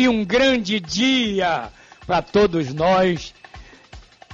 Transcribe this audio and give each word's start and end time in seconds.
E 0.00 0.08
um 0.08 0.24
grande 0.24 0.80
dia 0.80 1.68
para 2.06 2.22
todos 2.22 2.72
nós, 2.72 3.34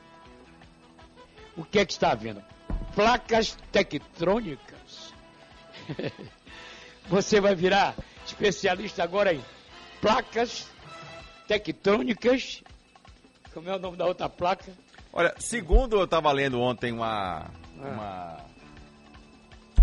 O 1.58 1.64
que 1.64 1.80
é 1.80 1.84
que 1.84 1.92
está 1.92 2.12
havendo? 2.12 2.40
Placas 2.94 3.58
tectrônicas. 3.72 5.12
Você 7.08 7.40
vai 7.40 7.56
virar 7.56 7.96
especialista 8.24 9.02
agora 9.02 9.34
em 9.34 9.44
placas 10.00 10.70
tectrônicas. 11.48 12.62
Como 13.52 13.68
é 13.68 13.74
o 13.74 13.78
nome 13.80 13.96
da 13.96 14.06
outra 14.06 14.28
placa? 14.28 14.72
Olha, 15.12 15.34
segundo 15.38 15.96
eu 15.96 16.04
estava 16.04 16.30
lendo 16.30 16.60
ontem 16.60 16.92
uma. 16.92 17.50
uma... 17.74 18.36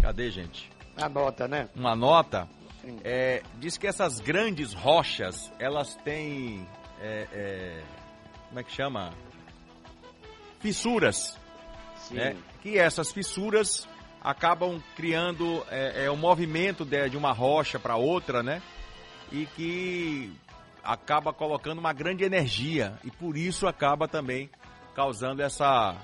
Cadê, 0.02 0.32
gente? 0.32 0.72
A 0.96 1.10
nota, 1.10 1.46
né? 1.46 1.68
Uma 1.76 1.94
nota. 1.94 2.48
É, 3.04 3.44
diz 3.56 3.78
que 3.78 3.86
essas 3.86 4.22
grandes 4.22 4.72
rochas, 4.72 5.52
elas 5.60 5.94
têm. 5.98 6.66
é, 7.02 7.28
é, 7.34 7.84
como 8.48 8.60
é 8.62 8.64
que 8.64 8.72
chama? 8.72 9.12
Fissuras. 10.62 11.38
Sim. 12.08 12.16
né? 12.16 12.36
Que 12.62 12.78
essas 12.78 13.12
fissuras 13.12 13.88
acabam 14.22 14.82
criando 14.96 15.64
é, 15.70 16.06
é, 16.06 16.12
um 16.12 16.16
movimento 16.16 16.84
de, 16.84 17.10
de 17.10 17.18
uma 17.18 17.32
rocha 17.32 17.80
para 17.80 17.96
outra, 17.96 18.42
né? 18.42 18.62
E 19.32 19.46
que 19.56 20.32
acaba 20.84 21.34
colocando 21.34 21.80
uma 21.80 21.94
grande 21.94 22.24
energia 22.24 22.94
e 23.04 23.12
por 23.12 23.36
isso 23.36 23.68
acaba 23.68 24.08
também 24.08 24.50
causando 24.96 25.42
essa 25.42 25.96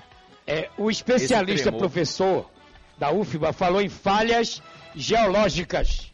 É, 0.46 0.68
o 0.76 0.90
especialista 0.90 1.72
professor 1.72 2.50
da 2.98 3.10
UFBA 3.10 3.52
falou 3.52 3.80
em 3.80 3.88
falhas 3.88 4.62
geológicas. 4.94 6.12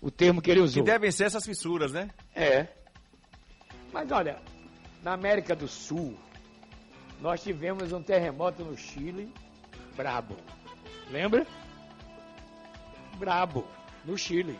O 0.00 0.10
termo 0.10 0.42
que 0.42 0.50
ele 0.50 0.60
que 0.60 0.64
usou. 0.64 0.84
devem 0.84 1.10
ser 1.12 1.24
essas 1.24 1.44
fissuras, 1.44 1.92
né? 1.92 2.10
É. 2.34 2.66
Mas 3.92 4.10
olha, 4.10 4.38
na 5.02 5.12
América 5.12 5.54
do 5.54 5.68
Sul, 5.68 6.18
nós 7.22 7.40
tivemos 7.40 7.92
um 7.92 8.02
terremoto 8.02 8.64
no 8.64 8.76
Chile, 8.76 9.32
brabo. 9.96 10.36
Lembra? 11.08 11.46
Brabo, 13.16 13.64
no 14.04 14.18
Chile. 14.18 14.58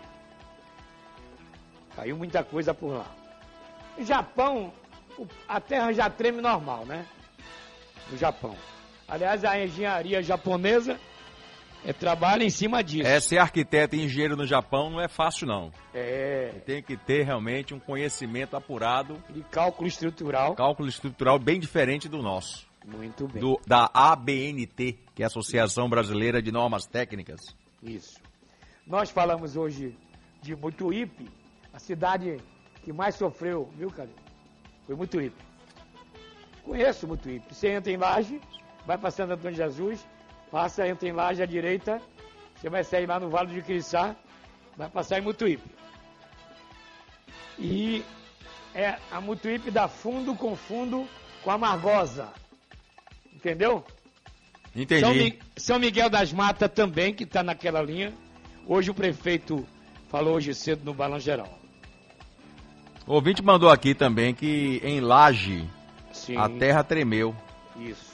Caiu 1.96 2.16
muita 2.16 2.44
coisa 2.44 2.72
por 2.72 2.92
lá. 2.92 3.06
No 3.98 4.04
Japão, 4.06 4.72
a 5.48 5.60
terra 5.60 5.92
já 5.92 6.08
treme 6.08 6.40
normal, 6.40 6.86
né? 6.86 7.04
No 8.08 8.16
Japão. 8.16 8.56
Aliás, 9.08 9.44
a 9.44 9.58
engenharia 9.58 10.22
japonesa 10.22 11.00
é, 11.84 11.92
trabalha 11.92 12.44
em 12.44 12.50
cima 12.50 12.82
disso. 12.82 13.06
É 13.08 13.18
ser 13.20 13.38
arquiteto 13.38 13.96
e 13.96 14.02
engenheiro 14.04 14.36
no 14.36 14.46
Japão 14.46 14.90
não 14.90 15.00
é 15.00 15.08
fácil 15.08 15.46
não. 15.46 15.72
É, 15.92 16.48
Tem 16.64 16.82
que 16.82 16.96
ter 16.96 17.24
realmente 17.24 17.74
um 17.74 17.78
conhecimento 17.80 18.56
apurado, 18.56 19.22
de 19.30 19.42
cálculo 19.44 19.88
estrutural. 19.88 20.54
cálculo 20.54 20.88
estrutural 20.88 21.38
bem 21.38 21.58
diferente 21.58 22.08
do 22.08 22.22
nosso, 22.22 22.66
Muito 22.84 23.26
bem. 23.28 23.40
do, 23.42 23.60
da 23.66 23.90
ABNT, 23.92 24.98
que 25.14 25.22
é 25.22 25.24
a 25.24 25.26
Associação 25.26 25.88
Brasileira 25.88 26.40
de 26.40 26.52
Normas 26.52 26.86
Técnicas. 26.86 27.40
Isso. 27.82 28.20
Nós 28.86 29.10
falamos 29.10 29.56
hoje 29.56 29.96
de 30.40 30.54
Mutuípe, 30.56 31.28
a 31.72 31.78
cidade 31.78 32.36
que 32.84 32.92
mais 32.92 33.14
sofreu, 33.14 33.70
viu, 33.76 33.90
cara? 33.90 34.10
Foi 34.86 34.94
Mutuípe. 34.96 35.36
Conheço 36.64 37.06
Mutuípe. 37.06 37.52
Você 37.54 37.68
entra 37.68 37.92
em 37.92 37.96
Laje, 37.96 38.40
vai 38.86 38.96
para 38.98 39.10
Santo 39.10 39.32
Antônio 39.32 39.52
de 39.52 39.56
Jesus, 39.58 40.06
passa, 40.52 40.86
entra 40.86 41.08
em 41.08 41.12
Laje 41.12 41.42
à 41.42 41.46
direita, 41.46 42.00
você 42.54 42.68
vai 42.68 42.84
sair 42.84 43.06
lá 43.06 43.18
no 43.18 43.30
Vale 43.30 43.54
de 43.54 43.62
Quiriçá, 43.62 44.14
vai 44.76 44.88
passar 44.90 45.18
em 45.18 45.22
Mutuípe. 45.22 45.64
E 47.58 48.04
é 48.74 48.98
a 49.10 49.20
Mutuípe 49.20 49.70
dá 49.70 49.88
fundo 49.88 50.34
com 50.34 50.54
fundo 50.54 51.08
com 51.42 51.50
a 51.50 51.56
Margosa. 51.58 52.28
Entendeu? 53.34 53.82
São, 54.72 54.82
Entendi. 54.82 55.18
Mi- 55.18 55.38
São 55.56 55.78
Miguel 55.78 56.08
das 56.10 56.32
Matas 56.32 56.70
também, 56.70 57.12
que 57.14 57.24
está 57.24 57.42
naquela 57.42 57.82
linha. 57.82 58.12
Hoje 58.66 58.90
o 58.90 58.94
prefeito 58.94 59.66
falou 60.08 60.34
hoje 60.36 60.54
cedo 60.54 60.84
no 60.84 60.94
Balão 60.94 61.18
Geral. 61.18 61.58
O 63.06 63.14
ouvinte 63.14 63.42
mandou 63.42 63.68
aqui 63.70 63.94
também 63.94 64.32
que 64.34 64.80
em 64.84 65.00
Laje 65.00 65.68
Sim, 66.12 66.36
a 66.36 66.48
terra 66.48 66.84
tremeu. 66.84 67.34
isso. 67.76 68.12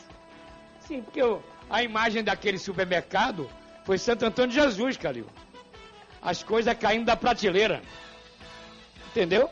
Sim, 0.81 1.03
porque 1.03 1.23
o- 1.23 1.43
a 1.71 1.83
imagem 1.83 2.23
daquele 2.25 2.59
supermercado 2.59 3.49
foi 3.85 3.99
Santo 3.99 4.25
Antônio 4.25 4.51
de 4.51 4.57
Jesus, 4.57 4.97
Calil. 4.97 5.27
As 6.21 6.43
coisas 6.43 6.77
caindo 6.77 7.07
da 7.07 7.17
prateleira. 7.17 7.83
Entendeu? 9.11 9.51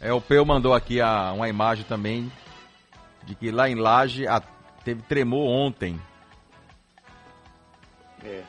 É, 0.00 0.12
o 0.12 0.20
Peu 0.20 0.44
mandou 0.44 0.74
aqui 0.74 1.00
a- 1.00 1.32
uma 1.32 1.48
imagem 1.48 1.84
também 1.84 2.30
de 3.24 3.34
que 3.34 3.50
lá 3.50 3.68
em 3.68 3.74
Laje 3.74 4.26
a- 4.26 4.42
teve 4.84 5.02
tremor 5.02 5.48
ontem. 5.48 6.00
É. 8.24 8.42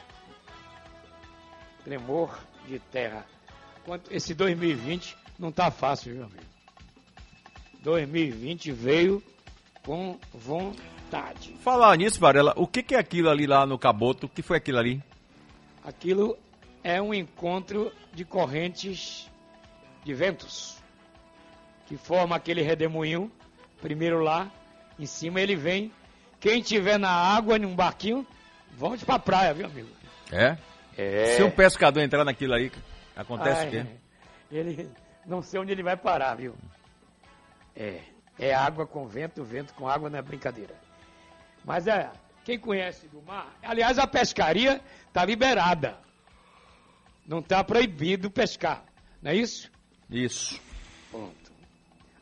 Tremor 1.84 2.38
de 2.68 2.80
terra. 2.80 3.26
Quanto- 3.86 4.12
Esse 4.14 4.34
2020 4.34 5.18
não 5.38 5.52
tá 5.52 5.70
fácil, 5.72 6.14
viu, 6.14 6.24
amigo? 6.24 6.44
2020 7.82 8.72
veio 8.72 9.22
com 9.86 10.18
vontade. 10.34 10.93
Falar 11.60 11.98
nisso, 11.98 12.20
Varela, 12.20 12.54
o 12.56 12.68
que, 12.68 12.84
que 12.84 12.96
é 12.96 13.00
aquilo 13.00 13.30
ali 13.30 13.46
lá 13.46 13.66
no 13.66 13.78
Caboto? 13.78 14.26
O 14.26 14.30
que 14.30 14.42
foi 14.42 14.58
aquilo 14.58 14.80
ali? 14.80 15.04
Aquilo 15.84 16.38
é 16.84 17.02
um 17.02 17.14
encontro 17.14 17.92
de 18.14 18.26
correntes 18.26 19.30
de 20.04 20.14
ventos 20.14 20.82
que 21.86 21.98
forma 21.98 22.36
aquele 22.36 22.62
redemoinho. 22.62 23.32
Primeiro 23.82 24.22
lá, 24.22 24.52
em 24.98 25.06
cima 25.06 25.42
ele 25.42 25.56
vem. 25.56 25.92
Quem 26.40 26.62
tiver 26.62 26.98
na 26.98 27.10
água, 27.10 27.58
num 27.58 27.76
barquinho, 27.76 28.26
volte 28.76 29.06
pra 29.06 29.20
praia, 29.20 29.54
viu, 29.54 29.66
amigo? 29.66 29.90
É? 30.32 30.58
É. 30.98 31.36
Se 31.36 31.44
um 31.44 31.52
pescador 31.52 32.02
entrar 32.02 32.24
naquilo 32.26 32.54
aí, 32.54 32.72
acontece 33.16 33.68
o 33.68 33.70
quê? 33.70 33.86
Ele 34.52 34.90
não 35.26 35.42
sei 35.42 35.60
onde 35.60 35.72
ele 35.72 35.84
vai 35.84 35.96
parar, 35.96 36.36
viu? 36.36 36.54
É. 37.76 38.02
É 38.38 38.54
água 38.54 38.86
com 38.86 39.08
vento, 39.08 39.44
vento 39.44 39.74
com 39.74 39.88
água 39.88 40.10
não 40.10 40.20
é 40.20 40.22
brincadeira. 40.22 40.76
Mas 41.64 41.88
é, 41.88 42.12
quem 42.44 42.60
conhece 42.60 43.08
do 43.08 43.22
mar, 43.22 43.48
aliás, 43.64 43.98
a 43.98 44.06
pescaria 44.08 44.82
está 45.08 45.24
liberada. 45.26 45.98
Não 47.26 47.40
está 47.40 47.64
proibido 47.64 48.30
pescar, 48.30 48.84
não 49.22 49.32
é 49.32 49.36
isso? 49.36 49.72
Isso. 50.10 50.60
Pronto. 51.10 51.52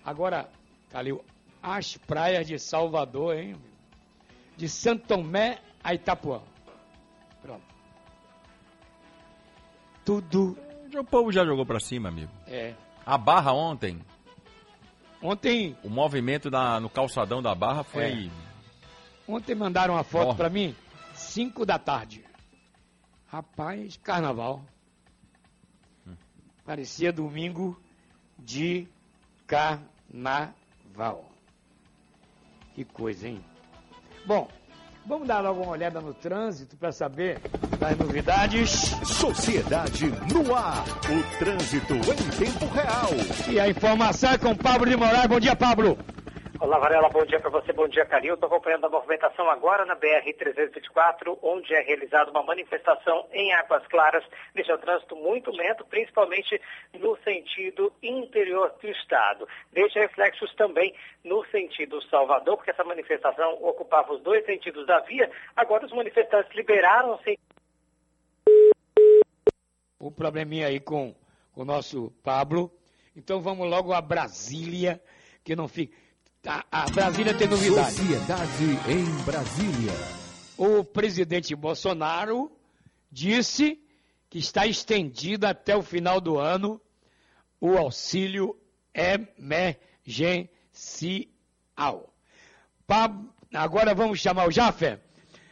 Agora, 0.05 0.49
Calil, 0.91 1.23
as 1.61 1.97
praias 1.97 2.45
de 2.47 2.59
Salvador, 2.59 3.35
hein? 3.35 3.55
De 4.55 4.69
Santo 4.69 5.07
Tomé 5.07 5.59
a 5.83 5.93
Itapuã. 5.93 6.41
Pronto. 7.41 7.63
Tudo 10.05 10.57
O 10.95 11.03
povo 11.03 11.31
já 11.31 11.45
jogou 11.45 11.65
pra 11.65 11.79
cima, 11.79 12.09
amigo. 12.09 12.31
é. 12.47 12.73
A 13.03 13.17
Barra 13.17 13.51
ontem, 13.51 13.99
Ontem, 15.23 15.75
o 15.83 15.89
movimento 15.89 16.49
da, 16.51 16.79
no 16.79 16.89
calçadão 16.89 17.41
da 17.41 17.53
Barra 17.55 17.83
foi... 17.83 18.29
ontem 19.27 19.55
mandaram 19.55 19.93
uma 19.95 20.03
foto 20.03 20.29
Ó. 20.29 20.33
pra 20.33 20.49
mim, 20.49 20.75
5 21.13 21.65
da 21.65 21.77
tarde. 21.77 22.23
Rapaz, 23.27 23.97
carnaval. 23.97 24.61
Parecia 26.65 27.11
domingo 27.11 27.81
de 28.37 28.87
carnaval. 29.47 31.29
Que 32.73 32.85
coisa, 32.85 33.27
hein? 33.27 33.43
Bom, 34.25 34.47
vamos 35.05 35.27
dar 35.27 35.39
logo 35.41 35.61
uma 35.61 35.71
olhada 35.71 35.99
no 35.99 36.13
trânsito 36.13 36.77
para 36.77 36.91
saber 36.91 37.39
das 37.79 37.97
novidades. 37.97 38.69
Sociedade 39.05 40.07
no 40.31 40.55
ar. 40.55 40.83
O 40.87 41.39
trânsito 41.39 41.93
em 41.95 42.45
tempo 42.45 42.65
real. 42.67 43.09
E 43.49 43.59
a 43.59 43.67
informação 43.69 44.31
é 44.31 44.37
com 44.37 44.55
Pablo 44.55 44.89
de 44.89 44.95
Moraes. 44.95 45.27
Bom 45.27 45.39
dia, 45.39 45.55
Pablo. 45.55 45.97
Olá, 46.61 46.77
Varela, 46.77 47.09
bom 47.09 47.25
dia 47.25 47.39
para 47.39 47.49
você, 47.49 47.73
bom 47.73 47.87
dia, 47.87 48.05
Calil. 48.05 48.35
Estou 48.35 48.45
acompanhando 48.45 48.85
a 48.85 48.89
movimentação 48.89 49.49
agora 49.49 49.83
na 49.83 49.95
BR-324, 49.95 51.39
onde 51.41 51.73
é 51.73 51.81
realizada 51.81 52.29
uma 52.29 52.43
manifestação 52.43 53.27
em 53.33 53.51
Águas 53.53 53.83
Claras. 53.87 54.23
Deixa 54.53 54.75
o 54.75 54.77
trânsito 54.77 55.15
muito 55.15 55.49
lento, 55.49 55.83
principalmente 55.85 56.61
no 56.99 57.17
sentido 57.23 57.91
interior 58.03 58.75
do 58.79 58.87
estado. 58.89 59.47
Deixa 59.71 60.01
reflexos 60.01 60.53
também 60.53 60.93
no 61.23 61.43
sentido 61.47 61.99
Salvador, 62.03 62.57
porque 62.57 62.69
essa 62.69 62.83
manifestação 62.83 63.57
ocupava 63.63 64.13
os 64.13 64.21
dois 64.21 64.45
sentidos 64.45 64.85
da 64.85 64.99
via. 64.99 65.31
Agora 65.55 65.83
os 65.83 65.91
manifestantes 65.91 66.55
liberaram 66.55 67.19
o 69.99 70.07
O 70.07 70.11
probleminha 70.11 70.67
aí 70.67 70.79
com 70.79 71.15
o 71.55 71.65
nosso 71.65 72.11
Pablo. 72.23 72.71
Então 73.15 73.41
vamos 73.41 73.67
logo 73.67 73.93
a 73.93 73.99
Brasília, 73.99 75.01
que 75.43 75.55
não 75.55 75.67
fica. 75.67 76.00
A, 76.47 76.65
a 76.71 76.85
Brasília 76.89 77.33
tem 77.37 77.47
novidade. 77.47 77.91
Sociedade 77.91 78.63
em 78.89 79.05
Brasília. 79.23 79.91
O 80.57 80.83
presidente 80.83 81.55
Bolsonaro 81.55 82.51
disse 83.11 83.79
que 84.29 84.39
está 84.39 84.65
estendido 84.65 85.45
até 85.45 85.75
o 85.75 85.83
final 85.83 86.19
do 86.19 86.39
ano 86.39 86.81
o 87.59 87.77
auxílio 87.77 88.57
emergencial. 88.93 90.49
Pa- 92.87 93.13
Agora 93.53 93.93
vamos 93.93 94.19
chamar 94.19 94.47
o 94.47 94.51
Jafé. 94.51 94.99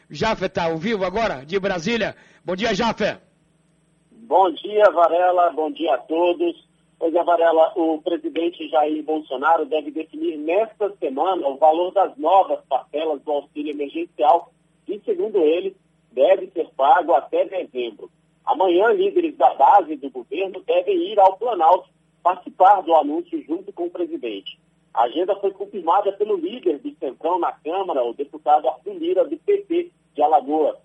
Jafé 0.08 0.46
está 0.46 0.64
ao 0.64 0.78
vivo 0.78 1.04
agora, 1.04 1.44
de 1.44 1.58
Brasília. 1.60 2.16
Bom 2.42 2.56
dia, 2.56 2.74
Jafé. 2.74 3.20
Bom 4.10 4.50
dia, 4.54 4.84
Varela. 4.90 5.50
Bom 5.52 5.70
dia 5.70 5.94
a 5.94 5.98
todos. 5.98 6.68
Pois 7.00 7.14
Varela, 7.14 7.72
o 7.76 7.98
presidente 8.02 8.68
Jair 8.68 9.02
Bolsonaro 9.02 9.64
deve 9.64 9.90
definir 9.90 10.36
nesta 10.36 10.94
semana 10.96 11.48
o 11.48 11.56
valor 11.56 11.90
das 11.92 12.14
novas 12.18 12.62
parcelas 12.68 13.22
do 13.22 13.32
auxílio 13.32 13.70
emergencial, 13.70 14.52
que, 14.84 15.00
segundo 15.02 15.38
ele, 15.38 15.74
deve 16.12 16.48
ser 16.48 16.68
pago 16.76 17.14
até 17.14 17.46
dezembro. 17.46 18.10
Amanhã, 18.44 18.92
líderes 18.92 19.34
da 19.38 19.54
base 19.54 19.96
do 19.96 20.10
governo 20.10 20.60
devem 20.60 21.10
ir 21.10 21.18
ao 21.18 21.38
Planalto 21.38 21.88
participar 22.22 22.82
do 22.82 22.94
anúncio 22.94 23.42
junto 23.46 23.72
com 23.72 23.86
o 23.86 23.90
presidente. 23.90 24.58
A 24.92 25.04
agenda 25.04 25.34
foi 25.36 25.52
confirmada 25.52 26.12
pelo 26.12 26.36
líder 26.36 26.80
do 26.80 26.94
Centrão 26.96 27.38
na 27.38 27.52
Câmara, 27.52 28.04
o 28.04 28.12
deputado 28.12 28.68
Arthur 28.68 28.92
Lira, 28.92 29.24
do 29.24 29.38
PP 29.38 29.90
de 30.14 30.22
Alagoas. 30.22 30.76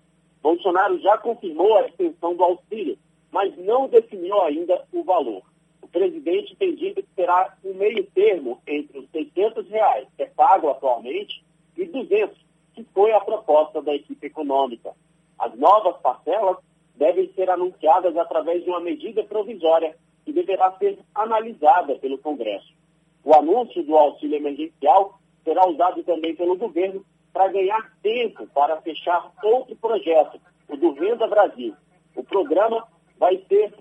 Bolsonaro 0.42 0.98
já 0.98 1.18
confirmou 1.18 1.76
a 1.76 1.86
extensão 1.86 2.34
do 2.34 2.42
auxílio, 2.42 2.96
mas 3.30 3.54
não 3.58 3.86
definiu 3.86 4.40
ainda 4.40 4.82
o 4.94 5.04
valor. 5.04 5.42
O 5.86 5.88
presidente 5.88 6.56
tem 6.56 6.74
dito 6.74 7.00
que 7.00 7.14
será 7.14 7.56
um 7.64 7.72
meio 7.74 8.04
termo 8.10 8.60
entre 8.66 8.98
os 8.98 9.08
600 9.10 9.68
reais, 9.68 10.08
que 10.16 10.24
é 10.24 10.26
pago 10.26 10.68
atualmente, 10.68 11.44
e 11.76 11.84
200, 11.84 12.36
que 12.74 12.82
foi 12.92 13.12
a 13.12 13.20
proposta 13.20 13.80
da 13.80 13.94
equipe 13.94 14.26
econômica. 14.26 14.92
As 15.38 15.56
novas 15.56 15.96
parcelas 15.98 16.56
devem 16.96 17.32
ser 17.34 17.48
anunciadas 17.48 18.16
através 18.16 18.64
de 18.64 18.70
uma 18.70 18.80
medida 18.80 19.22
provisória 19.22 19.96
que 20.24 20.32
deverá 20.32 20.72
ser 20.72 20.98
analisada 21.14 21.94
pelo 22.00 22.18
Congresso. 22.18 22.74
O 23.22 23.32
anúncio 23.32 23.84
do 23.84 23.96
auxílio 23.96 24.38
emergencial 24.38 25.20
será 25.44 25.68
usado 25.68 26.02
também 26.02 26.34
pelo 26.34 26.56
governo 26.56 27.06
para 27.32 27.46
ganhar 27.46 27.96
tempo 28.02 28.44
para 28.48 28.82
fechar 28.82 29.32
outro 29.40 29.76
projeto, 29.76 30.40
o 30.68 30.76
do 30.76 30.94
Renda 30.94 31.28
Brasil. 31.28 31.76
O 32.16 32.24
programa 32.24 32.88
vai, 33.16 33.40
ser, 33.48 33.72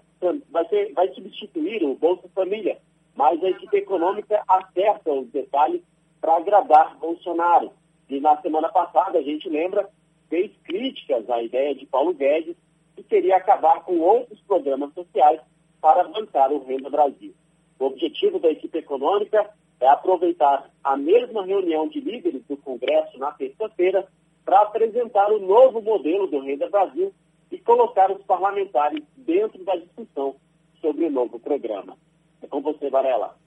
vai, 0.49 0.67
ser, 0.67 0.93
vai 0.93 1.07
substituir 1.13 1.83
o 1.83 1.95
Bolsa 1.95 2.27
Família, 2.33 2.77
mas 3.15 3.43
a 3.43 3.49
equipe 3.49 3.77
econômica 3.77 4.41
acerta 4.47 5.11
os 5.11 5.27
detalhes 5.29 5.81
para 6.19 6.37
agradar 6.37 6.97
Bolsonaro. 6.97 7.71
E 8.09 8.19
na 8.19 8.39
semana 8.41 8.69
passada, 8.69 9.19
a 9.19 9.21
gente 9.21 9.49
lembra, 9.49 9.89
fez 10.29 10.51
críticas 10.63 11.29
à 11.29 11.41
ideia 11.41 11.73
de 11.75 11.85
Paulo 11.85 12.13
Guedes, 12.13 12.55
que 12.95 13.03
queria 13.03 13.37
acabar 13.37 13.83
com 13.83 13.99
outros 13.99 14.39
programas 14.41 14.93
sociais 14.93 15.41
para 15.81 16.03
bancar 16.05 16.51
o 16.51 16.63
Renda 16.63 16.89
Brasil. 16.89 17.33
O 17.79 17.85
objetivo 17.85 18.39
da 18.39 18.49
equipe 18.49 18.77
econômica 18.77 19.49
é 19.79 19.87
aproveitar 19.87 20.69
a 20.83 20.95
mesma 20.95 21.45
reunião 21.45 21.87
de 21.87 21.99
líderes 21.99 22.43
do 22.47 22.57
Congresso 22.57 23.17
na 23.17 23.31
terça-feira 23.31 24.07
para 24.45 24.61
apresentar 24.61 25.31
o 25.31 25.39
novo 25.39 25.81
modelo 25.81 26.27
do 26.27 26.39
Renda 26.39 26.69
Brasil 26.69 27.13
e 27.51 27.57
colocar 27.59 28.11
os 28.11 28.23
parlamentares 28.23 29.03
dentro 29.17 29.63
da 29.63 29.75
discussão 29.75 30.35
sobre 30.81 31.05
o 31.05 31.11
novo 31.11 31.39
programa. 31.39 31.97
É 32.41 32.47
com 32.47 32.61
você, 32.61 32.89
Varela. 32.89 33.37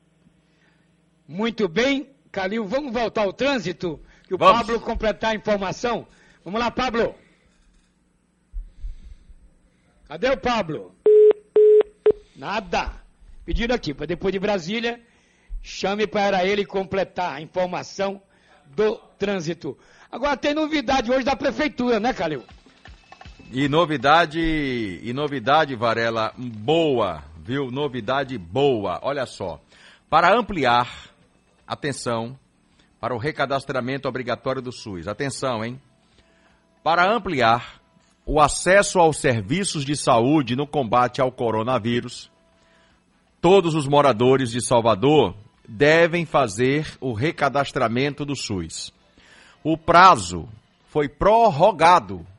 Muito 1.26 1.68
bem, 1.68 2.08
Calil, 2.32 2.64
vamos 2.64 2.92
voltar 2.92 3.22
ao 3.22 3.32
trânsito, 3.32 4.00
que 4.26 4.34
o 4.34 4.38
Vamos. 4.38 4.60
Pablo 4.60 4.80
completar 4.80 5.32
a 5.32 5.34
informação. 5.34 6.06
Vamos 6.44 6.60
lá, 6.60 6.70
Pablo. 6.70 7.14
Cadê 10.06 10.30
o 10.30 10.38
Pablo? 10.38 10.94
Nada. 12.34 12.92
Pedindo 13.44 13.74
aqui, 13.74 13.92
para 13.92 14.06
depois 14.06 14.32
de 14.32 14.38
Brasília, 14.38 15.00
chame 15.62 16.06
para 16.06 16.46
ele 16.46 16.64
completar 16.64 17.34
a 17.34 17.40
informação 17.40 18.22
do 18.66 18.96
trânsito. 19.18 19.76
Agora 20.10 20.36
tem 20.36 20.54
novidade 20.54 21.10
hoje 21.10 21.24
da 21.24 21.36
prefeitura, 21.36 22.00
né, 22.00 22.14
Calil? 22.14 22.42
E 23.50 23.66
novidade, 23.66 24.38
e 24.38 25.10
novidade, 25.14 25.74
Varela, 25.74 26.34
boa, 26.36 27.24
viu? 27.38 27.70
Novidade 27.70 28.36
boa. 28.36 29.00
Olha 29.02 29.24
só. 29.24 29.58
Para 30.10 30.36
ampliar, 30.36 31.08
atenção, 31.66 32.38
para 33.00 33.14
o 33.14 33.18
recadastramento 33.18 34.06
obrigatório 34.06 34.60
do 34.60 34.70
SUS. 34.70 35.08
Atenção, 35.08 35.64
hein? 35.64 35.80
Para 36.84 37.10
ampliar 37.10 37.80
o 38.26 38.38
acesso 38.38 38.98
aos 38.98 39.16
serviços 39.16 39.82
de 39.82 39.96
saúde 39.96 40.54
no 40.54 40.66
combate 40.66 41.22
ao 41.22 41.32
coronavírus, 41.32 42.30
todos 43.40 43.74
os 43.74 43.88
moradores 43.88 44.50
de 44.50 44.60
Salvador 44.60 45.34
devem 45.66 46.26
fazer 46.26 46.98
o 47.00 47.14
recadastramento 47.14 48.26
do 48.26 48.36
SUS. 48.36 48.92
O 49.64 49.78
prazo 49.78 50.46
foi 50.90 51.08
prorrogado 51.08 52.26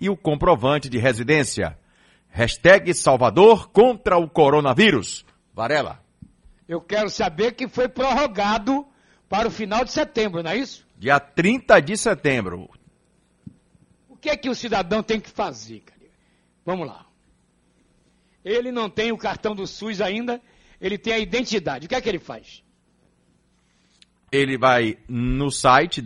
e 0.00 0.08
o 0.08 0.16
comprovante 0.16 0.88
de 0.88 0.98
residência. 0.98 1.78
Hashtag 2.30 2.94
Salvador 2.94 3.68
contra 3.68 4.16
o 4.16 4.28
coronavírus. 4.28 5.24
Varela. 5.52 6.02
Eu 6.66 6.80
quero 6.80 7.10
saber 7.10 7.52
que 7.52 7.68
foi 7.68 7.88
prorrogado 7.88 8.86
para 9.28 9.46
o 9.46 9.50
final 9.50 9.84
de 9.84 9.92
setembro, 9.92 10.42
não 10.42 10.50
é 10.50 10.56
isso? 10.56 10.86
Dia 10.96 11.20
30 11.20 11.80
de 11.80 11.96
setembro. 11.96 12.70
O 14.08 14.16
que 14.16 14.30
é 14.30 14.36
que 14.36 14.48
o 14.48 14.54
cidadão 14.54 15.02
tem 15.02 15.20
que 15.20 15.30
fazer, 15.30 15.80
cara? 15.80 16.00
Vamos 16.64 16.86
lá. 16.86 17.04
Ele 18.44 18.72
não 18.72 18.88
tem 18.88 19.12
o 19.12 19.18
cartão 19.18 19.54
do 19.54 19.66
SUS 19.66 20.00
ainda, 20.00 20.40
ele 20.80 20.96
tem 20.96 21.12
a 21.12 21.18
identidade. 21.18 21.86
O 21.86 21.88
que 21.88 21.94
é 21.94 22.00
que 22.00 22.08
ele 22.08 22.18
faz? 22.18 22.62
Ele 24.32 24.56
vai 24.56 24.96
no 25.08 25.50
site 25.50 26.00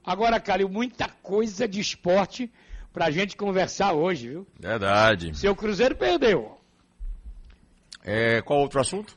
Agora, 0.05 0.41
Calil, 0.41 0.67
muita 0.67 1.07
coisa 1.23 1.65
de 1.65 1.79
esporte 1.79 2.51
pra 2.95 3.11
gente 3.11 3.35
conversar 3.35 3.91
hoje, 3.91 4.29
viu? 4.29 4.47
Verdade. 4.57 5.37
Seu 5.37 5.53
Cruzeiro 5.53 5.95
perdeu. 5.97 6.57
É, 8.05 8.41
qual 8.41 8.59
outro 8.61 8.79
assunto? 8.79 9.13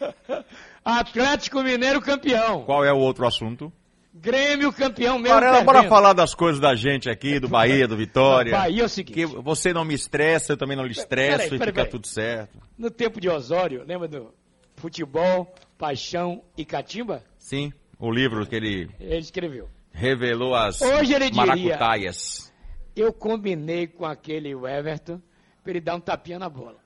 Atlético 0.82 1.62
Mineiro 1.62 2.00
campeão. 2.00 2.64
Qual 2.64 2.82
é 2.84 2.92
o 2.92 2.96
outro 2.96 3.26
assunto? 3.26 3.70
Grêmio 4.14 4.72
campeão 4.72 5.18
mesmo. 5.18 5.34
Varela, 5.34 5.62
bora 5.62 5.84
falar 5.88 6.12
das 6.14 6.34
coisas 6.34 6.60
da 6.60 6.74
gente 6.74 7.08
aqui, 7.10 7.38
do 7.38 7.48
Bahia, 7.48 7.86
do 7.86 7.96
Vitória. 7.96 8.52
Bahia 8.52 8.82
é 8.82 8.84
o 8.84 8.88
seguinte. 8.88 9.14
Que 9.14 9.26
você 9.26 9.72
não 9.72 9.84
me 9.84 9.94
estressa, 9.94 10.52
eu 10.52 10.56
também 10.56 10.76
não 10.76 10.84
lhe 10.84 10.92
estresso 10.92 11.36
Peraí, 11.38 11.46
e 11.46 11.50
peraí, 11.50 11.66
fica 11.68 11.72
peraí. 11.72 11.90
tudo 11.90 12.06
certo. 12.06 12.58
No 12.78 12.90
tempo 12.90 13.20
de 13.20 13.28
Osório, 13.28 13.84
lembra 13.86 14.08
do 14.08 14.32
futebol, 14.76 15.54
paixão 15.78 16.42
e 16.56 16.64
catimba? 16.64 17.22
Sim, 17.38 17.72
o 17.98 18.10
livro 18.10 18.46
que 18.46 18.54
ele 18.56 18.90
Ele 19.00 19.18
escreveu. 19.18 19.68
revelou 19.92 20.54
as 20.54 20.80
Hoje 20.82 21.14
ele 21.14 21.30
diria- 21.30 21.46
maracutaias. 21.46 22.51
Eu 22.94 23.12
combinei 23.12 23.86
com 23.86 24.04
aquele 24.04 24.50
Everton 24.50 25.20
para 25.62 25.72
ele 25.72 25.80
dar 25.80 25.96
um 25.96 26.00
tapinha 26.00 26.38
na 26.38 26.48
bola. 26.48 26.78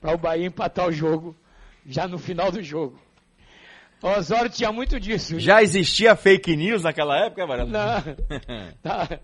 Para 0.00 0.14
o 0.14 0.18
Bahia 0.18 0.46
empatar 0.46 0.86
o 0.86 0.92
jogo 0.92 1.36
já 1.86 2.06
no 2.06 2.18
final 2.18 2.52
do 2.52 2.62
jogo. 2.62 2.98
Osório 4.02 4.50
tinha 4.50 4.72
muito 4.72 4.98
disso. 4.98 5.38
Já 5.38 5.62
existia 5.62 6.16
fake 6.16 6.56
news 6.56 6.82
naquela 6.82 7.18
época, 7.26 7.46
Varela? 7.46 7.70
Não. 7.70 8.16
Tá. 8.82 9.20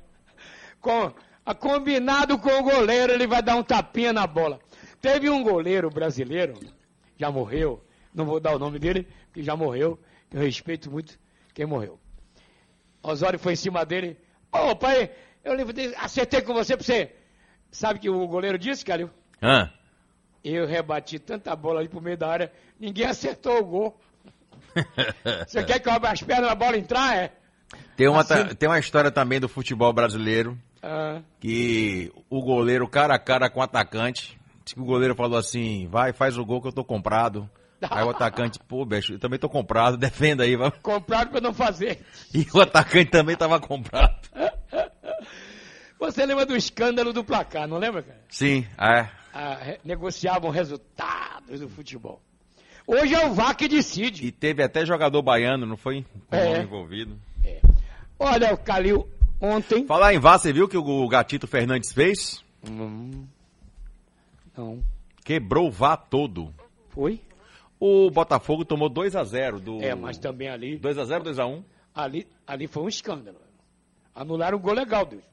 Com, 0.81 1.13
a 1.45 1.55
combinado 1.55 2.39
com 2.39 2.51
o 2.51 2.63
goleiro, 2.63 3.13
ele 3.13 3.27
vai 3.27 3.43
dar 3.43 3.57
um 3.57 3.63
tapinha 3.63 4.13
na 4.13 4.27
bola. 4.27 4.61
Teve 5.01 5.31
um 5.31 5.43
goleiro 5.43 5.89
brasileiro, 5.89 6.55
já 7.17 7.31
morreu, 7.31 7.83
não 8.15 8.25
vou 8.27 8.39
dar 8.39 8.55
o 8.55 8.59
nome 8.59 8.79
dele, 8.79 9.07
que 9.33 9.43
já 9.43 9.57
morreu, 9.57 9.99
eu 10.31 10.41
respeito 10.41 10.91
muito 10.91 11.19
quem 11.55 11.65
morreu. 11.65 11.99
Osório 13.03 13.39
foi 13.39 13.55
em 13.55 13.57
cima 13.57 13.85
dele, 13.85 14.17
ô 14.63 14.77
pai, 14.77 15.11
eu 15.45 15.55
levantei- 15.55 15.95
acertei 15.97 16.43
com 16.43 16.53
você 16.55 16.77
pra 16.77 16.85
você. 16.85 17.13
Sabe 17.71 17.99
que 17.99 18.09
o 18.11 18.27
goleiro 18.27 18.59
disse, 18.59 18.85
Calil? 18.85 19.11
Hã? 19.43 19.71
Eu 20.43 20.67
rebati 20.67 21.19
tanta 21.19 21.55
bola 21.57 21.81
ali 21.81 21.89
pro 21.89 22.01
meio 22.01 22.17
da 22.17 22.29
área, 22.29 22.53
ninguém 22.79 23.07
acertou 23.07 23.59
o 23.61 23.65
gol. 23.65 24.01
Você 25.47 25.65
quer 25.65 25.81
que 25.81 25.89
eu 25.89 25.93
abra 25.93 26.11
as 26.11 26.23
pernas 26.23 26.49
na 26.49 26.55
bola 26.55 26.77
entrar? 26.77 27.17
É? 27.17 27.33
Tem 27.97 28.09
uma, 28.09 28.21
Assim- 28.21 28.55
tem 28.55 28.69
uma 28.69 28.79
história 28.79 29.11
também 29.11 29.41
do 29.41 29.49
futebol 29.49 29.93
brasileiro 29.93 30.57
Ah, 30.83 31.21
que 31.41 32.13
o 32.31 32.41
goleiro 32.43 32.87
cara 32.89 33.15
a 33.15 33.19
cara 33.19 33.49
com 33.51 33.61
o 33.61 33.63
atacante. 33.63 34.39
que 34.65 34.79
O 34.79 34.85
goleiro 34.85 35.15
falou 35.15 35.39
assim: 35.39 35.89
vai, 35.89 36.13
faz 36.13 36.37
o 36.39 36.45
gol 36.45 36.61
que 36.61 36.69
eu 36.69 36.73
tô 36.73 36.85
comprado. 36.85 37.49
Aí 37.91 38.05
o 38.05 38.11
atacante, 38.11 38.59
pô, 38.67 38.85
bicho, 38.85 39.15
eu 39.15 39.19
também 39.19 39.39
tô 39.39 39.49
comprado, 39.49 39.97
defenda 39.99 40.45
aí. 40.45 40.57
vai. 40.57 40.71
comprado 40.83 41.31
pra 41.31 41.41
não 41.41 41.53
fazer. 41.55 42.05
E 42.35 42.47
o 42.55 42.61
atacante 42.61 43.11
também 43.11 43.37
tava 43.37 43.59
comprado. 43.61 44.15
Você 45.99 46.27
lembra 46.27 46.45
do 46.45 46.55
escândalo 46.57 47.13
do 47.13 47.25
placar, 47.25 47.67
não 47.67 47.79
lembra, 47.79 48.03
cara? 48.03 48.21
Sim, 48.29 48.67
é. 48.79 49.09
Ah, 49.33 49.55
re- 49.61 49.81
negociavam 49.85 50.51
resultados 50.51 51.61
do 51.61 51.69
futebol. 51.69 52.21
Hoje 52.87 53.15
é 53.15 53.27
o 53.27 53.33
VAR 53.35 53.57
que 53.57 53.67
decide. 53.67 54.27
E 54.27 54.31
teve 54.33 54.63
até 54.63 54.85
jogador 54.87 55.21
baiano, 55.23 55.67
não 55.67 55.77
foi? 55.77 56.05
Com 56.29 56.37
o 56.37 56.39
É. 56.39 56.63
envolvido. 56.63 57.19
Olha, 58.19 58.53
o 58.55 58.59
Calil, 58.59 59.09
ontem. 59.41 59.87
Falar 59.87 60.15
em 60.15 60.19
VAR, 60.19 60.39
você 60.39 60.53
viu 60.53 60.69
que 60.69 60.77
o 60.77 61.09
Gatito 61.09 61.47
Fernandes 61.47 61.93
fez? 61.93 62.45
Não. 64.57 64.83
Quebrou 65.25 65.69
o 65.69 65.71
VAR 65.73 65.97
todo. 65.97 66.55
Foi? 66.91 67.21
O 67.79 68.11
Botafogo 68.11 68.65
tomou 68.65 68.89
2 68.89 69.15
a 69.17 69.23
0 69.25 69.61
do. 69.61 69.83
É, 69.83 69.95
mas 69.95 70.17
também 70.19 70.49
ali. 70.49 70.79
2 70.79 70.99
a 70.99 71.05
0 71.05 71.25
2 71.25 71.39
a 71.39 71.47
1 71.47 71.63
Ali, 71.95 72.27
ali 72.47 72.67
foi 72.67 72.83
um 72.83 72.89
escândalo. 72.89 73.39
Anularam 74.15 74.59
um 74.59 74.61
gol 74.61 74.73
legal 74.75 75.05
deles. 75.05 75.25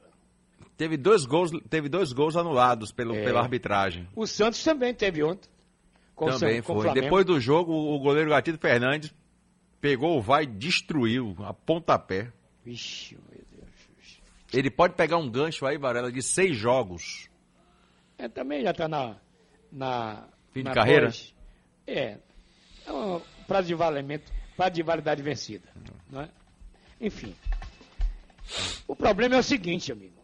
Teve 0.76 0.98
dois 0.98 1.26
gols, 1.26 1.52
teve 1.70 1.88
dois 1.88 2.12
gols 2.12 2.36
anulados 2.36 2.92
pelo, 2.92 3.16
É. 3.16 3.24
pela 3.24 3.40
arbitragem. 3.42 4.08
O 4.16 4.26
Santos 4.26 4.64
também 4.64 4.94
teve 4.94 5.24
ontem. 5.24 5.50
Também 6.18 6.62
San- 6.62 6.68
com 6.68 6.78
o 6.78 6.82
foi. 6.82 6.94
Depois 6.94 7.26
do 7.26 7.40
jogo, 7.40 7.72
o 7.74 8.00
goleiro 8.00 8.30
Gatito 8.30 8.58
Fernandes 8.60 9.14
pegou 9.80 10.18
o 10.18 10.22
VAR 10.22 10.44
e 10.44 10.48
destruiu 10.48 11.36
a 11.40 11.54
pontapé. 11.54 12.32
Vixe, 12.66 13.16
meu 13.30 13.42
Deus. 13.52 14.22
Ele 14.54 14.70
pode 14.72 14.96
pegar 14.96 15.18
um 15.18 15.30
gancho 15.30 15.66
aí, 15.66 15.78
Varela, 15.78 16.12
de 16.12 16.22
seis 16.22 16.56
jogos. 16.56 17.30
É, 18.18 18.28
também 18.28 18.64
já 18.64 18.72
está 18.72 18.88
na, 18.88 19.18
na. 19.72 20.28
Fim 20.52 20.60
de 20.62 20.66
na 20.66 20.74
carreira? 20.74 21.08
pós. 21.08 21.34
É. 21.86 22.18
É 22.86 22.92
um 22.92 23.22
prazo 23.48 23.68
de 23.68 23.76
valimento, 23.76 24.32
prazo 24.56 24.72
de 24.72 24.84
validade 24.84 25.22
vencida. 25.22 25.68
Não 26.10 26.22
é? 26.22 26.30
Enfim. 27.00 27.36
O 28.88 28.96
problema 28.96 29.36
é 29.36 29.40
o 29.40 29.44
seguinte, 29.44 29.92
amigo. 29.92 30.22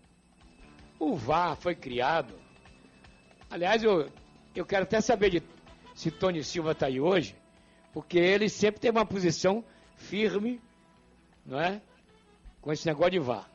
O 1.00 1.16
VAR 1.16 1.56
foi 1.56 1.76
criado. 1.76 2.34
Aliás, 3.50 3.82
eu, 3.82 4.12
eu 4.56 4.66
quero 4.66 4.84
até 4.84 5.00
saber 5.02 5.30
de, 5.30 5.44
se 5.96 6.12
Tony 6.12 6.44
Silva 6.44 6.74
está 6.74 6.88
aí 6.88 7.00
hoje, 7.00 7.36
porque 7.94 8.18
ele 8.18 8.50
sempre 8.50 8.82
teve 8.82 8.98
uma 8.98 9.06
posição 9.06 9.64
firme, 9.96 10.62
não 11.46 11.60
é? 11.60 11.82
Com 12.62 12.72
esse 12.72 12.86
negócio 12.86 13.12
de 13.12 13.20
VAR. 13.20 13.50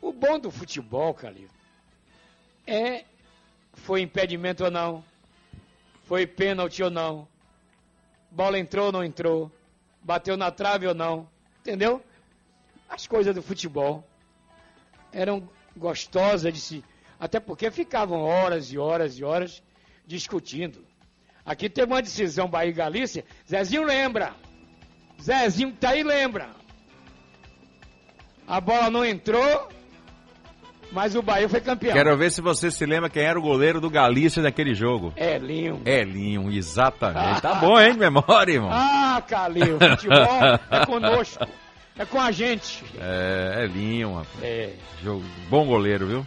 O 0.00 0.12
bom 0.12 0.38
do 0.38 0.50
futebol, 0.50 1.12
Calil, 1.14 1.48
é 2.66 3.04
foi 3.72 4.02
impedimento 4.02 4.64
ou 4.64 4.70
não, 4.70 5.04
foi 6.04 6.26
pênalti 6.26 6.82
ou 6.82 6.90
não, 6.90 7.26
bola 8.38 8.56
entrou 8.56 8.86
ou 8.86 8.92
não 8.92 9.02
entrou, 9.02 9.50
bateu 10.00 10.36
na 10.36 10.48
trave 10.52 10.86
ou 10.86 10.94
não, 10.94 11.28
entendeu? 11.58 12.00
As 12.88 13.04
coisas 13.04 13.34
do 13.34 13.42
futebol 13.42 14.06
eram 15.12 15.50
gostosas 15.76 16.54
de 16.54 16.60
se. 16.60 16.84
Até 17.18 17.40
porque 17.40 17.68
ficavam 17.68 18.20
horas 18.20 18.70
e 18.72 18.78
horas 18.78 19.18
e 19.18 19.24
horas 19.24 19.60
discutindo. 20.06 20.86
Aqui 21.44 21.68
teve 21.68 21.92
uma 21.92 22.00
decisão 22.00 22.48
Bahia 22.48 22.70
e 22.70 22.72
Galícia, 22.72 23.24
Zezinho 23.44 23.82
lembra. 23.82 24.36
Zezinho 25.20 25.72
tá 25.72 25.90
aí 25.90 26.04
lembra. 26.04 26.50
A 28.46 28.60
bola 28.60 28.88
não 28.88 29.04
entrou, 29.04 29.68
mas 30.92 31.14
o 31.14 31.22
Bahia 31.22 31.48
foi 31.48 31.60
campeão. 31.60 31.92
Quero 31.94 32.16
ver 32.16 32.30
se 32.30 32.40
você 32.40 32.70
se 32.70 32.84
lembra 32.86 33.10
quem 33.10 33.22
era 33.22 33.38
o 33.38 33.42
goleiro 33.42 33.80
do 33.80 33.90
Galícia 33.90 34.42
naquele 34.42 34.74
jogo. 34.74 35.12
Elinho. 35.16 35.82
Elinho, 35.84 36.50
exatamente. 36.50 37.40
Tá 37.42 37.54
bom, 37.56 37.78
hein, 37.78 37.94
memória, 37.94 38.52
irmão? 38.52 38.70
Ah, 38.72 39.22
Calil, 39.26 39.78
futebol 39.78 40.26
é 40.70 40.86
conosco. 40.86 41.46
É 41.98 42.04
com 42.04 42.20
a 42.20 42.30
gente. 42.30 42.84
É, 43.00 43.64
Elinho, 43.64 44.14
rapaz. 44.14 44.42
É. 44.42 44.70
Jogo- 45.02 45.24
Bom 45.50 45.66
goleiro, 45.66 46.06
viu? 46.06 46.26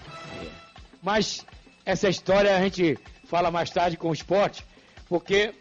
Mas 1.02 1.46
essa 1.86 2.10
história 2.10 2.56
a 2.56 2.60
gente 2.60 2.98
fala 3.26 3.50
mais 3.50 3.70
tarde 3.70 3.98
com 3.98 4.10
o 4.10 4.14
esporte, 4.14 4.64
porque 5.08 5.54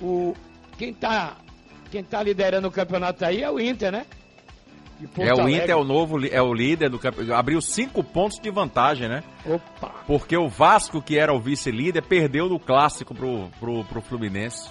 o, 0.00 0.34
quem 0.78 0.90
está 0.90 1.36
quem 1.90 2.04
tá 2.04 2.22
liderando 2.22 2.68
o 2.68 2.70
campeonato 2.70 3.24
aí 3.24 3.42
é 3.42 3.50
o 3.50 3.58
Inter, 3.58 3.90
né? 3.90 4.06
É, 5.18 5.32
o. 5.34 5.48
Inter 5.48 5.70
é 5.70 5.76
o 5.76 5.84
novo, 5.84 6.24
é 6.26 6.42
o 6.42 6.52
líder 6.52 6.90
do 6.90 6.98
campeonato. 6.98 7.34
Abriu 7.38 7.60
cinco 7.60 8.02
pontos 8.02 8.38
de 8.40 8.50
vantagem, 8.50 9.08
né? 9.08 9.22
Opa! 9.46 9.88
Porque 10.06 10.36
o 10.36 10.48
Vasco, 10.48 11.00
que 11.00 11.16
era 11.18 11.32
o 11.32 11.38
vice-líder, 11.40 12.02
perdeu 12.02 12.48
no 12.48 12.58
clássico 12.58 13.14
pro, 13.14 13.48
pro, 13.60 13.84
pro 13.84 14.00
Fluminense. 14.00 14.68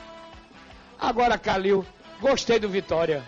Agora, 1.00 1.38
Calil, 1.38 1.86
gostei 2.20 2.60
do 2.60 2.68
Vitória. 2.68 3.24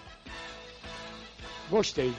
Gostei. 1.70 2.14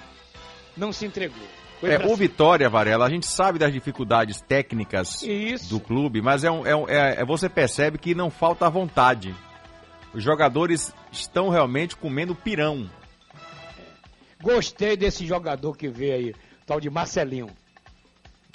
Não 0.76 0.92
se 0.92 1.04
entregou. 1.06 1.42
Foi 1.80 1.90
É, 1.94 2.06
o. 2.06 2.14
Vitória, 2.16 2.68
Varela, 2.68 3.06
a 3.06 3.10
gente 3.10 3.26
sabe 3.26 3.58
das 3.58 3.72
dificuldades 3.72 4.40
técnicas 4.40 5.22
Isso. 5.22 5.68
do 5.70 5.80
clube, 5.80 6.20
mas 6.22 6.44
é, 6.44 6.50
um, 6.50 6.66
é, 6.66 6.76
um- 6.76 6.88
é- 6.88 7.16
é- 7.20 7.25
você 7.25 7.49
percebe 7.49 7.99
que 7.99 8.14
não 8.14 8.30
falta 8.30 8.68
vontade. 8.70 9.34
Os 10.14 10.22
jogadores 10.22 10.94
estão 11.10 11.49
realmente 11.49 11.96
comendo 11.96 12.34
pirão. 12.34 12.88
Gostei 14.42 14.97
desse 14.97 15.26
jogador 15.26 15.76
que 15.76 15.88
veio 15.88 16.14
aí, 16.14 16.35
tal 16.66 16.80
de 16.80 16.88
Marcelinho. 16.90 17.49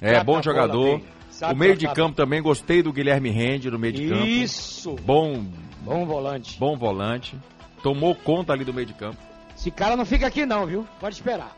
É, 0.01 0.10
Trata 0.12 0.24
bom 0.24 0.42
jogador. 0.42 1.00
bem, 1.00 1.06
O 1.51 1.56
meio 1.56 1.75
de 1.77 1.88
campo 1.94 2.15
também, 2.15 2.42
gostei 2.42 2.82
do 2.82 2.92
Guilherme 2.92 3.30
Rende 3.30 3.70
no 3.70 3.77
meio 3.80 3.94
de 3.94 4.10
campo. 4.10 4.25
Isso! 4.25 4.96
Bom, 5.04 5.46
Bom 5.82 6.06
volante. 6.06 6.58
bom 6.60 6.75
volante. 6.75 7.38
Tomou 7.84 8.15
conta 8.15 8.51
ali 8.51 8.65
do 8.65 8.74
meio 8.74 8.88
de 8.88 8.94
campo. 8.94 9.18
Esse 9.56 9.70
cara 9.72 9.96
não 9.96 10.06
fica 10.06 10.27
aqui 10.27 10.46
não, 10.46 10.65
viu? 10.65 10.88
Pode 11.00 11.15
esperar. 11.15 11.56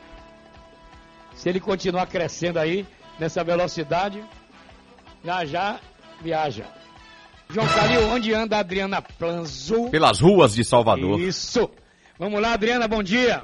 Se 1.35 1.47
ele 1.49 1.59
continuar 1.59 2.05
crescendo 2.07 2.59
aí, 2.59 2.85
nessa 3.19 3.43
velocidade, 3.43 4.23
já 5.23 5.45
já 5.45 5.79
viaja. 6.21 6.65
João 7.49 7.67
Calil, 7.67 8.01
onde 8.09 8.33
anda 8.33 8.57
a 8.57 8.59
Adriana 8.59 9.01
Planzo? 9.01 9.89
Pelas 9.89 10.19
ruas 10.19 10.53
de 10.53 10.63
Salvador. 10.65 11.19
Isso! 11.19 11.69
Vamos 12.19 12.41
lá, 12.41 12.53
Adriana, 12.53 12.87
bom 12.87 13.01
dia. 13.01 13.41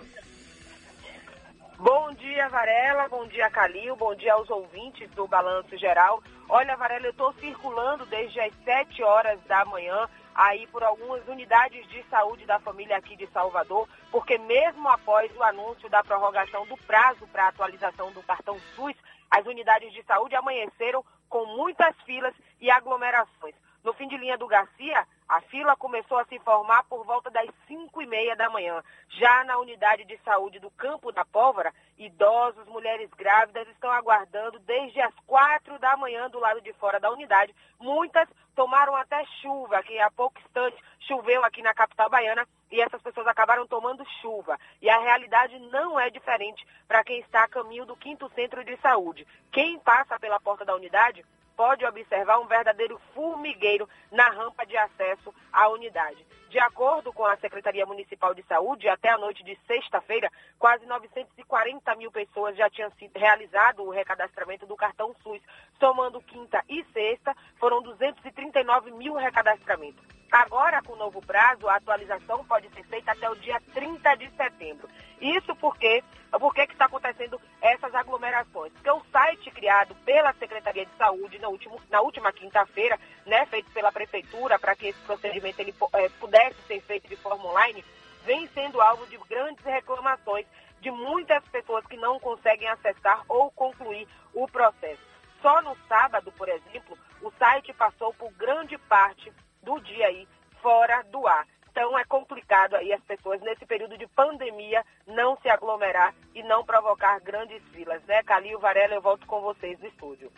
Bom 1.83 2.13
dia, 2.13 2.47
Varela. 2.47 3.09
Bom 3.09 3.27
dia, 3.27 3.49
Calil. 3.49 3.93
Bom 3.97 4.15
dia 4.15 4.35
aos 4.35 4.49
ouvintes 4.49 5.11
do 5.11 5.27
Balanço 5.27 5.77
Geral. 5.77 6.23
Olha, 6.47 6.77
Varela, 6.77 7.07
eu 7.07 7.11
estou 7.11 7.33
circulando 7.33 8.05
desde 8.05 8.39
as 8.39 8.53
7 8.63 9.03
horas 9.03 9.37
da 9.41 9.65
manhã 9.65 10.09
aí 10.33 10.65
por 10.67 10.81
algumas 10.81 11.27
unidades 11.27 11.85
de 11.89 12.01
saúde 12.03 12.45
da 12.45 12.57
família 12.57 12.95
aqui 12.95 13.17
de 13.17 13.27
Salvador, 13.27 13.85
porque 14.09 14.37
mesmo 14.37 14.87
após 14.87 15.29
o 15.35 15.43
anúncio 15.43 15.89
da 15.89 16.01
prorrogação 16.01 16.65
do 16.67 16.77
prazo 16.77 17.27
para 17.27 17.49
atualização 17.49 18.13
do 18.13 18.23
cartão 18.23 18.57
SUS, 18.77 18.95
as 19.29 19.45
unidades 19.45 19.91
de 19.91 20.01
saúde 20.03 20.37
amanheceram 20.37 21.03
com 21.27 21.45
muitas 21.47 21.93
filas 22.05 22.33
e 22.61 22.71
aglomerações. 22.71 23.55
No 23.83 23.91
fim 23.91 24.07
de 24.07 24.15
linha 24.15 24.37
do 24.37 24.47
Garcia, 24.47 25.05
a 25.27 25.41
fila 25.41 25.75
começou 25.75 26.17
a 26.17 26.25
se 26.25 26.37
formar 26.39 26.83
por 26.83 27.05
volta 27.05 27.29
das 27.29 27.49
5 27.67 28.01
e 28.01 28.05
meia 28.05 28.35
da 28.35 28.49
manhã. 28.49 28.83
Já 29.09 29.43
na 29.43 29.57
unidade 29.57 30.05
de 30.05 30.17
saúde 30.19 30.59
do 30.59 30.69
Campo 30.71 31.11
da 31.11 31.25
Pólvora, 31.25 31.73
idosos, 31.97 32.67
mulheres 32.67 33.09
grávidas 33.11 33.67
estão 33.69 33.91
aguardando 33.91 34.59
desde 34.59 35.01
as 35.01 35.13
4 35.25 35.79
da 35.79 35.95
manhã 35.97 36.29
do 36.29 36.39
lado 36.39 36.61
de 36.61 36.73
fora 36.73 36.99
da 36.99 37.11
unidade. 37.11 37.55
Muitas 37.79 38.27
tomaram 38.55 38.95
até 38.95 39.25
chuva, 39.41 39.81
que 39.83 39.99
há 39.99 40.11
pouco 40.11 40.39
instante 40.39 40.77
choveu 40.99 41.43
aqui 41.43 41.61
na 41.61 41.73
capital 41.73 42.09
baiana 42.09 42.47
e 42.71 42.81
essas 42.81 43.01
pessoas 43.01 43.27
acabaram 43.27 43.67
tomando 43.67 44.05
chuva. 44.21 44.59
E 44.81 44.89
a 44.89 44.99
realidade 44.99 45.57
não 45.59 45.99
é 45.99 46.09
diferente 46.09 46.65
para 46.87 47.03
quem 47.03 47.19
está 47.19 47.43
a 47.43 47.47
caminho 47.47 47.85
do 47.85 47.95
quinto 47.95 48.29
centro 48.35 48.63
de 48.63 48.75
saúde. 48.77 49.27
Quem 49.51 49.79
passa 49.79 50.19
pela 50.19 50.39
porta 50.39 50.65
da 50.65 50.75
unidade 50.75 51.25
pode 51.55 51.85
observar 51.85 52.39
um 52.39 52.47
verdadeiro 52.47 52.99
formigueiro 53.13 53.87
na 54.11 54.29
rampa 54.29 54.65
de 54.65 54.75
acesso 54.77 55.33
à 55.51 55.67
unidade. 55.69 56.25
De 56.49 56.59
acordo 56.59 57.11
com 57.11 57.25
a 57.25 57.35
Secretaria 57.37 57.85
Municipal 57.85 58.33
de 58.35 58.43
Saúde, 58.43 58.87
até 58.87 59.09
a 59.09 59.17
noite 59.17 59.43
de 59.43 59.57
sexta-feira, 59.65 60.31
quase 60.59 60.85
940 60.85 61.95
mil 61.95 62.11
pessoas 62.11 62.55
já 62.55 62.69
tinham 62.69 62.91
realizado 63.15 63.83
o 63.83 63.89
recadastramento 63.89 64.65
do 64.67 64.75
cartão 64.75 65.15
SUS. 65.23 65.41
Somando 65.79 66.21
quinta 66.21 66.63
e 66.69 66.83
sexta, 66.93 67.35
foram 67.55 67.81
239 67.81 68.91
mil 68.91 69.15
recadastramentos. 69.15 70.03
Agora, 70.33 70.81
com 70.81 70.93
o 70.93 70.95
novo 70.95 71.21
prazo, 71.21 71.69
a 71.69 71.75
atualização 71.75 72.43
pode 72.45 72.67
ser 72.69 72.83
feita 72.85 73.11
até 73.11 73.29
o 73.29 73.35
dia 73.35 73.61
30 73.71 74.15
de 74.15 74.31
setembro. 74.31 74.89
Isso 75.21 75.55
porque, 75.57 76.03
por 76.31 76.55
que 76.55 76.61
está 76.61 76.85
acontecendo 76.85 77.39
essas 77.61 77.93
aglomerações? 77.93 78.73
Porque 78.73 78.89
o 78.89 79.05
site 79.11 79.51
criado 79.51 79.93
pela 80.03 80.33
Secretaria 80.33 80.87
de 80.87 80.97
Saúde 80.97 81.37
no 81.37 81.49
último, 81.49 81.79
na 81.87 82.01
última 82.01 82.33
quinta-feira, 82.33 82.99
né, 83.27 83.45
feito 83.45 83.69
pela 83.69 83.91
Prefeitura 83.91 84.57
para 84.57 84.75
que 84.75 84.87
esse 84.87 84.99
procedimento 85.01 85.59
ele, 85.61 85.75
eh, 85.93 86.09
pudesse 86.19 86.59
ser 86.63 86.81
feito 86.81 87.07
de 87.07 87.15
forma 87.15 87.45
online, 87.51 87.85
vem 88.23 88.47
sendo 88.55 88.81
alvo 88.81 89.05
de 89.05 89.17
grandes 89.29 89.63
reclamações 89.63 90.47
de 90.81 90.89
muitas 90.89 91.47
pessoas 91.49 91.85
que 91.85 91.95
não 91.95 92.19
conseguem 92.19 92.67
acessar 92.69 93.23
ou 93.27 93.51
concluir 93.51 94.07
o 94.33 94.47
processo. 94.47 95.03
Só 95.43 95.61
no 95.61 95.77
sábado, 95.87 96.31
por 96.31 96.49
exemplo, 96.49 96.97
o 97.21 97.29
site 97.37 97.71
passou 97.73 98.11
por 98.15 98.31
grande 98.31 98.79
parte 98.79 99.31
do 99.63 99.79
dia 99.81 100.07
aí 100.07 100.27
fora 100.61 101.01
do 101.11 101.25
ar. 101.27 101.47
Então 101.71 101.97
é 101.97 102.05
complicado 102.05 102.75
aí 102.75 102.93
as 102.93 103.01
pessoas 103.03 103.41
nesse 103.41 103.65
período 103.65 103.97
de 103.97 104.05
pandemia 104.07 104.83
não 105.07 105.35
se 105.41 105.49
aglomerar 105.49 106.13
e 106.35 106.43
não 106.43 106.63
provocar 106.63 107.19
grandes 107.19 107.61
filas, 107.73 108.01
né? 108.03 108.21
Calil 108.23 108.59
Varela, 108.59 108.93
eu 108.93 109.01
volto 109.01 109.25
com 109.25 109.41
vocês 109.41 109.79
no 109.79 109.87
estúdio. 109.87 110.31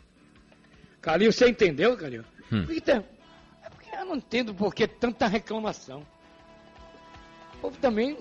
Calil, 1.01 1.31
você 1.31 1.49
entendeu, 1.49 1.97
Calil? 1.97 2.23
Hum. 2.51 2.65
Por 2.65 2.73
que 2.73 2.81
tá- 2.81 3.03
É 3.63 3.69
porque 3.69 3.89
eu 3.95 4.05
não 4.05 4.15
entendo 4.15 4.55
por 4.55 4.73
que 4.73 4.87
tanta 4.87 5.27
reclamação. 5.27 6.05
O 7.55 7.57
povo 7.57 7.77
também. 7.79 8.17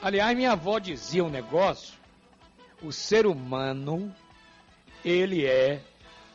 Aliás, 0.00 0.36
minha 0.36 0.52
avó 0.52 0.78
dizia 0.78 1.24
um 1.24 1.28
negócio. 1.28 1.98
O 2.82 2.92
ser 2.92 3.26
humano, 3.26 4.14
ele 5.04 5.44
é 5.44 5.80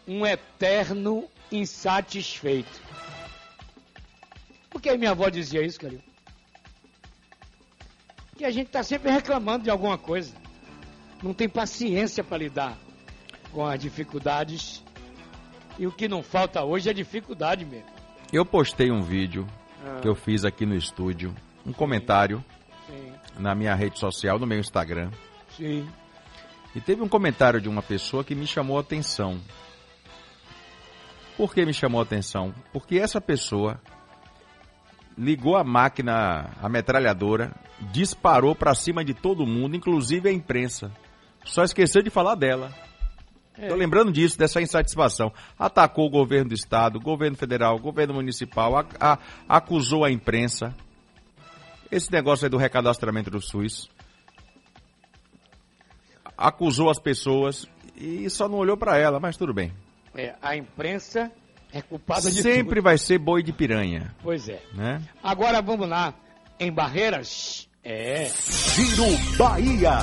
um 0.08 0.26
eterno 0.26 1.28
insatisfeito. 1.52 2.82
Por 4.84 4.91
que 4.91 4.98
minha 4.98 5.12
avó 5.12 5.30
dizia 5.30 5.65
isso, 5.65 5.80
Calil? 5.80 6.02
Que 8.36 8.43
a 8.43 8.52
gente 8.52 8.67
está 8.67 8.84
sempre 8.84 9.10
reclamando 9.10 9.63
de 9.63 9.69
alguma 9.69 9.98
coisa. 9.98 10.36
Não 11.24 11.34
tem 11.34 11.48
paciência 11.48 12.22
para 12.22 12.39
lidar 12.39 12.78
com 13.54 13.65
as 13.65 13.80
dificuldades. 13.80 14.84
E 15.80 15.88
o 15.88 15.91
que 15.91 16.10
não 16.10 16.22
falta 16.22 16.62
hoje 16.65 16.89
é 16.89 16.93
dificuldade 16.93 17.63
mesmo. 17.63 17.88
Eu 18.34 18.46
postei 18.46 18.91
um 18.91 19.02
vídeo 19.02 19.48
Ah. 19.86 20.02
que 20.02 20.08
eu 20.08 20.15
fiz 20.15 20.43
aqui 20.43 20.65
no 20.65 20.76
estúdio, 20.76 21.34
um 21.65 21.72
comentário 21.72 22.43
Sim, 22.86 23.13
na 23.39 23.56
minha 23.56 23.74
rede 23.76 23.98
social, 23.98 24.38
no 24.38 24.46
meu 24.46 24.60
Instagram. 24.60 25.12
sim. 25.56 25.88
E 26.76 26.82
teve 26.82 27.02
um 27.02 27.08
comentário 27.08 27.62
de 27.62 27.69
uma 27.69 27.82
pessoa 27.84 28.22
que 28.24 28.36
me 28.36 28.46
chamou 28.48 28.78
a 28.78 28.82
atenção. 28.82 29.39
Por 31.38 31.54
que 31.54 31.65
me 31.65 31.74
chamou 31.74 32.02
a 32.02 32.04
atenção? 32.04 32.54
Porque 32.74 32.98
essa 32.98 33.22
pessoa 33.22 33.80
ligou 35.17 35.56
a 35.56 35.63
máquina, 35.63 36.52
a 36.62 36.67
metralhadora, 36.69 37.54
disparou 37.91 38.56
pra 38.56 38.73
cima 38.73 39.04
de 39.04 39.13
todo 39.13 39.45
mundo, 39.45 39.76
inclusive 39.76 40.30
a 40.30 40.32
imprensa. 40.34 40.91
Só 41.43 41.63
esqueceu 41.63 42.02
de 42.02 42.10
falar 42.10 42.36
dela. 42.36 42.71
É. 43.58 43.67
Tô 43.67 43.76
lembrando 43.76 44.12
disso, 44.12 44.38
dessa 44.38 44.62
insatisfação. 44.62 45.32
Atacou 45.60 46.08
o 46.08 46.10
governo 46.10 46.49
do 46.49 46.56
estado, 46.56 46.95
o 46.97 47.02
governo 47.02 47.38
federal, 47.38 47.76
o 47.76 47.80
governo 47.80 48.15
municipal, 48.15 48.76
a- 48.78 48.86
a- 48.99 49.19
acusou 49.47 50.04
a 50.04 50.12
imprensa. 50.12 50.73
Esse 51.91 52.12
negócio 52.12 52.45
aí 52.45 52.49
do 52.49 52.58
recadastramento 52.58 53.30
do 53.30 53.39
SUS. 53.39 53.88
Acusou 56.36 56.89
as 56.89 56.97
pessoas 56.99 57.67
e 57.95 58.28
só 58.30 58.49
não 58.49 58.58
olhou 58.58 58.76
pra 58.76 58.97
ela, 58.97 59.19
mas 59.19 59.38
tudo 59.38 59.54
bem. 59.54 59.71
É, 60.15 60.36
a 60.41 60.56
imprensa 60.56 61.32
é 61.74 61.82
culpada 61.82 62.30
de 62.32 62.42
Sempre 62.42 62.76
tudo. 62.76 62.84
vai 62.84 62.98
ser 62.98 63.18
boi 63.18 63.42
de 63.44 63.52
piranha, 63.52 64.14
Pois 64.22 64.48
é. 64.48 64.62
né? 64.74 65.02
Agora 65.22 65.62
vamos 65.62 65.88
lá. 65.90 66.14
Em 66.60 66.72
Barreiras, 66.72 67.68
é. 67.84 68.30
Giro 68.48 69.06
Bahia. 69.38 69.98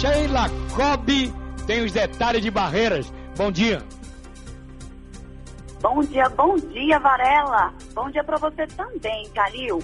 Sheila 0.00 0.48
Cobb 0.74 1.32
tem 1.66 1.84
os 1.84 1.92
detalhes 1.92 2.42
de 2.42 2.50
Barreiras. 2.50 3.12
Bom 3.36 3.52
dia. 3.52 3.82
Bom 5.80 6.00
dia, 6.02 6.28
bom 6.30 6.56
dia, 6.56 6.98
Varela. 6.98 7.72
Bom 7.94 8.10
dia 8.10 8.22
para 8.24 8.36
você 8.38 8.66
também, 8.68 9.28
Calil. 9.34 9.78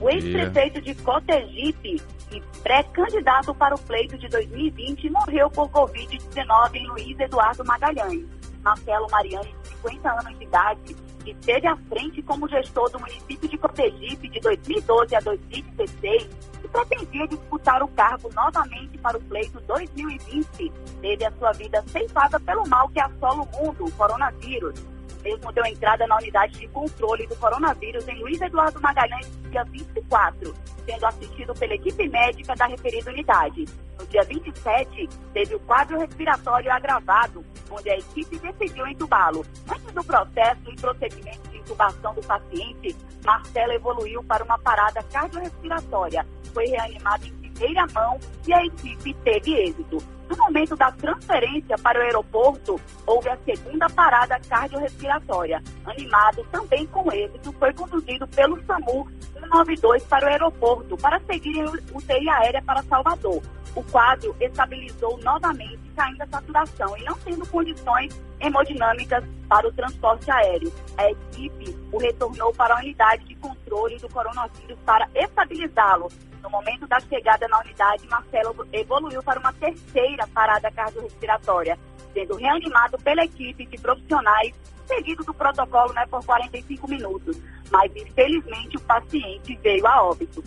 O 0.00 0.08
ex-prefeito 0.08 0.80
de 0.80 0.94
Cotegipe 0.94 2.00
e 2.32 2.40
pré-candidato 2.62 3.54
para 3.54 3.74
o 3.74 3.78
pleito 3.78 4.16
de 4.16 4.28
2020 4.28 5.10
morreu 5.10 5.50
por 5.50 5.68
Covid-19 5.70 6.74
em 6.74 6.86
Luiz 6.88 7.18
Eduardo 7.20 7.64
Magalhães. 7.64 8.24
Marcelo 8.62 9.06
Mariani, 9.10 9.54
de 9.62 9.68
50 9.68 10.10
anos 10.10 10.38
de 10.38 10.44
idade, 10.44 10.96
que 11.24 11.30
esteve 11.30 11.66
à 11.66 11.76
frente 11.76 12.22
como 12.22 12.48
gestor 12.48 12.90
do 12.90 13.00
município 13.00 13.48
de 13.48 13.58
Cotegipe 13.58 14.28
de 14.28 14.40
2012 14.40 15.14
a 15.14 15.20
2016 15.20 16.28
e 16.64 16.68
pretendia 16.68 17.26
disputar 17.26 17.82
o 17.82 17.88
cargo 17.88 18.30
novamente 18.34 18.98
para 18.98 19.16
o 19.16 19.20
pleito 19.22 19.60
2020, 19.60 20.72
teve 21.00 21.24
a 21.24 21.32
sua 21.32 21.52
vida 21.52 21.82
ceifada 21.88 22.38
pelo 22.40 22.66
mal 22.68 22.88
que 22.88 23.00
assola 23.00 23.42
o 23.42 23.64
mundo, 23.64 23.84
o 23.84 23.92
coronavírus 23.92 24.74
mesmo 25.22 25.52
deu 25.52 25.64
entrada 25.64 26.06
na 26.06 26.16
unidade 26.16 26.58
de 26.58 26.68
controle 26.68 27.26
do 27.26 27.36
coronavírus 27.36 28.06
em 28.08 28.20
Luiz 28.20 28.40
Eduardo 28.40 28.80
Magalhães 28.80 29.28
dia 29.50 29.64
24, 29.64 30.54
sendo 30.86 31.06
assistido 31.06 31.54
pela 31.54 31.74
equipe 31.74 32.08
médica 32.08 32.54
da 32.54 32.66
referida 32.66 33.10
unidade. 33.10 33.66
No 33.98 34.06
dia 34.06 34.24
27, 34.24 35.08
teve 35.34 35.54
o 35.54 35.60
quadro 35.60 35.98
respiratório 35.98 36.72
agravado, 36.72 37.44
onde 37.70 37.90
a 37.90 37.98
equipe 37.98 38.38
decidiu 38.38 38.86
entubá-lo. 38.86 39.44
Antes 39.70 39.92
do 39.92 40.02
processo 40.02 40.70
e 40.70 40.76
procedimento 40.76 41.48
de 41.50 41.58
intubação 41.58 42.14
do 42.14 42.22
paciente, 42.22 42.96
Marcelo 43.24 43.72
evoluiu 43.72 44.24
para 44.24 44.44
uma 44.44 44.58
parada 44.58 45.02
cardiorrespiratória. 45.02 46.26
Foi 46.54 46.64
reanimado 46.66 47.26
em 47.26 47.32
primeira 47.34 47.86
mão 47.92 48.18
e 48.46 48.54
a 48.54 48.64
equipe 48.64 49.12
teve 49.22 49.54
êxito. 49.54 49.98
No 50.30 50.36
momento 50.36 50.76
da 50.76 50.92
transferência 50.92 51.76
para 51.78 51.98
o 51.98 52.02
aeroporto, 52.02 52.80
houve 53.04 53.28
a 53.28 53.36
segunda 53.38 53.90
parada 53.90 54.38
cardiorrespiratória. 54.48 55.60
Animado 55.84 56.46
também 56.52 56.86
com 56.86 57.12
êxito, 57.12 57.52
foi 57.54 57.74
conduzido 57.74 58.28
pelo 58.28 58.62
SAMU 58.64 59.10
192 59.32 60.04
para 60.04 60.26
o 60.26 60.28
aeroporto 60.28 60.96
para 60.98 61.18
seguir 61.20 61.56
em 61.56 61.64
UTI 61.64 62.28
aérea 62.28 62.62
para 62.62 62.80
Salvador. 62.84 63.42
O 63.74 63.82
quadro 63.82 64.34
estabilizou 64.40 65.18
novamente, 65.18 65.80
caindo 65.96 66.22
a 66.22 66.26
saturação 66.28 66.96
e 66.96 67.02
não 67.04 67.18
tendo 67.18 67.44
condições 67.48 68.16
hemodinâmicas 68.38 69.24
para 69.48 69.66
o 69.66 69.72
transporte 69.72 70.30
aéreo. 70.30 70.72
A 70.96 71.10
equipe 71.10 71.76
o 71.90 71.98
retornou 71.98 72.52
para 72.54 72.74
a 72.74 72.78
unidade 72.78 73.24
de 73.24 73.34
controle 73.34 73.59
do 73.70 74.08
coronavírus 74.08 74.78
para 74.84 75.08
estabilizá-lo. 75.14 76.08
No 76.42 76.50
momento 76.50 76.86
da 76.88 76.98
chegada 77.00 77.46
na 77.46 77.60
unidade, 77.60 78.06
Marcelo 78.08 78.66
evoluiu 78.72 79.22
para 79.22 79.38
uma 79.38 79.52
terceira 79.52 80.26
parada 80.28 80.70
cardiorrespiratória, 80.72 81.78
sendo 82.12 82.34
reanimado 82.34 82.98
pela 82.98 83.24
equipe 83.24 83.64
de 83.66 83.78
profissionais, 83.78 84.52
seguido 84.88 85.22
do 85.22 85.32
protocolo 85.32 85.92
né, 85.92 86.04
por 86.06 86.24
45 86.24 86.88
minutos. 86.88 87.38
Mas, 87.70 87.94
infelizmente, 87.94 88.76
o 88.76 88.80
paciente 88.80 89.56
veio 89.62 89.86
a 89.86 90.02
óbito. 90.02 90.42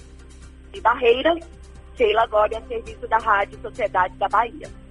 De 0.74 0.82
Barreiras, 0.82 1.40
Sheila 1.96 2.26
Gobi, 2.26 2.56
a 2.56 2.62
serviço 2.64 3.08
da 3.08 3.18
Rádio 3.20 3.58
Sociedade 3.62 4.18
da 4.18 4.28
Bahia. 4.28 4.83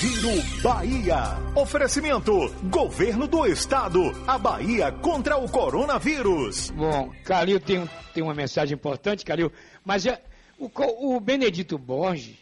Giro 0.00 0.62
Bahia. 0.62 1.22
Oferecimento: 1.56 2.32
Governo 2.70 3.26
do 3.26 3.46
Estado. 3.46 4.00
A 4.26 4.38
Bahia 4.38 4.90
contra 4.92 5.36
o 5.36 5.48
coronavírus. 5.48 6.70
Bom, 6.70 7.12
Calil 7.24 7.60
tem, 7.60 7.88
tem 8.14 8.22
uma 8.22 8.34
mensagem 8.34 8.74
importante, 8.74 9.24
Calil, 9.24 9.52
mas 9.84 10.06
é, 10.06 10.20
o, 10.58 10.70
o 11.16 11.20
Benedito 11.20 11.78
Borges 11.78 12.36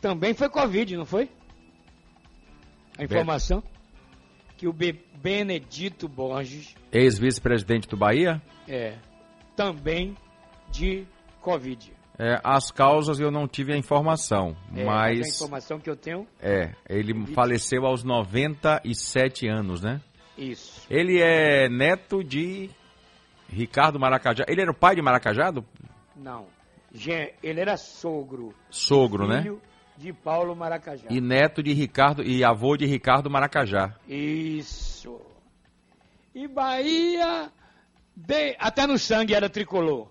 também 0.00 0.34
foi 0.34 0.48
Covid, 0.48 0.96
não 0.96 1.06
foi? 1.06 1.30
A 2.98 3.04
informação 3.04 3.62
que 4.56 4.66
o 4.66 4.72
Be- 4.72 5.04
Benedito 5.22 6.08
Borges 6.08 6.74
Ex-vice-presidente 6.92 7.88
do 7.88 7.96
Bahia? 7.96 8.42
é 8.66 8.94
também 9.56 10.16
de 10.70 11.04
Covid. 11.40 11.92
É, 12.18 12.40
as 12.42 12.70
causas 12.72 13.20
eu 13.20 13.30
não 13.30 13.46
tive 13.46 13.72
a 13.72 13.76
informação, 13.76 14.56
É, 14.74 14.84
mas 14.84 15.24
a 15.24 15.28
informação 15.28 15.78
que 15.78 15.88
eu 15.88 15.94
tenho, 15.96 16.26
é, 16.40 16.74
ele 16.88 17.14
faleceu 17.32 17.86
aos 17.86 18.02
97 18.02 19.46
anos, 19.48 19.82
né? 19.82 20.00
isso. 20.36 20.84
Ele 20.90 21.20
é 21.20 21.68
neto 21.68 22.22
de 22.24 22.70
Ricardo 23.48 23.98
Maracajá. 24.00 24.44
Ele 24.48 24.62
era 24.62 24.70
o 24.70 24.74
pai 24.74 24.94
de 24.96 25.02
Maracajá? 25.02 25.50
Do 25.50 25.64
Não. 26.16 26.46
Ele 27.42 27.60
era 27.60 27.76
sogro. 27.76 28.54
sogro, 28.70 29.26
né? 29.28 29.42
filho 29.42 29.60
de 29.96 30.12
Paulo 30.12 30.54
Maracajá. 30.56 31.06
E 31.10 31.20
neto 31.20 31.62
de 31.62 31.72
Ricardo 31.72 32.22
e 32.22 32.42
avô 32.44 32.76
de 32.76 32.86
Ricardo 32.86 33.28
Maracajá. 33.28 33.94
Isso. 34.08 35.20
E 36.34 36.46
Bahia, 36.46 37.50
de- 38.14 38.56
até 38.58 38.86
no 38.86 38.96
sangue 38.98 39.34
era 39.34 39.48
tricolor. 39.50 40.08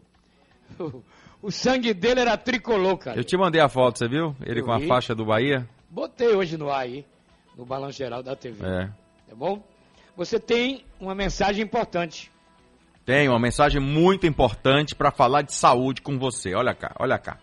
O 1.47 1.51
sangue 1.51 1.93
dele 1.93 2.19
era 2.19 2.35
tricolor, 2.35 2.97
cara. 2.97 3.17
Eu 3.17 3.23
te 3.23 3.37
mandei 3.37 3.61
a 3.61 3.69
foto, 3.69 3.99
você 3.99 4.09
viu? 4.09 4.35
Ele 4.45 4.59
Eu 4.59 4.65
com 4.65 4.71
a 4.73 4.79
vi. 4.79 4.85
faixa 4.85 5.15
do 5.15 5.23
Bahia. 5.23 5.65
Botei 5.89 6.35
hoje 6.35 6.57
no 6.57 6.69
ar 6.69 6.81
aí, 6.81 7.05
no 7.55 7.65
balanço 7.65 7.97
geral 7.99 8.21
da 8.21 8.35
TV. 8.35 8.65
É. 8.65 8.87
Tá 9.29 9.33
bom? 9.33 9.63
Você 10.17 10.41
tem 10.41 10.83
uma 10.99 11.15
mensagem 11.15 11.63
importante. 11.63 12.29
Tenho 13.05 13.31
uma 13.31 13.39
mensagem 13.39 13.79
muito 13.79 14.27
importante 14.27 14.93
para 14.93 15.09
falar 15.09 15.41
de 15.41 15.53
saúde 15.53 16.01
com 16.01 16.19
você. 16.19 16.53
Olha 16.53 16.75
cá, 16.75 16.93
olha 16.99 17.17
cá. 17.17 17.37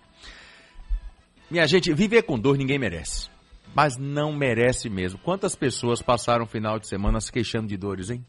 Minha 1.51 1.67
gente, 1.67 1.91
viver 1.95 2.25
com 2.25 2.39
dor 2.39 2.59
ninguém 2.59 2.79
merece. 2.79 3.31
Mas 3.75 3.97
não 3.97 4.35
merece 4.35 4.91
mesmo. 4.91 5.19
Quantas 5.19 5.57
pessoas 5.57 6.03
passaram 6.03 6.45
o 6.45 6.47
final 6.47 6.79
de 6.79 6.87
semana 6.87 7.23
se 7.23 7.33
queixando 7.33 7.69
de 7.69 7.77
dores, 7.79 8.11
hein? 8.11 8.23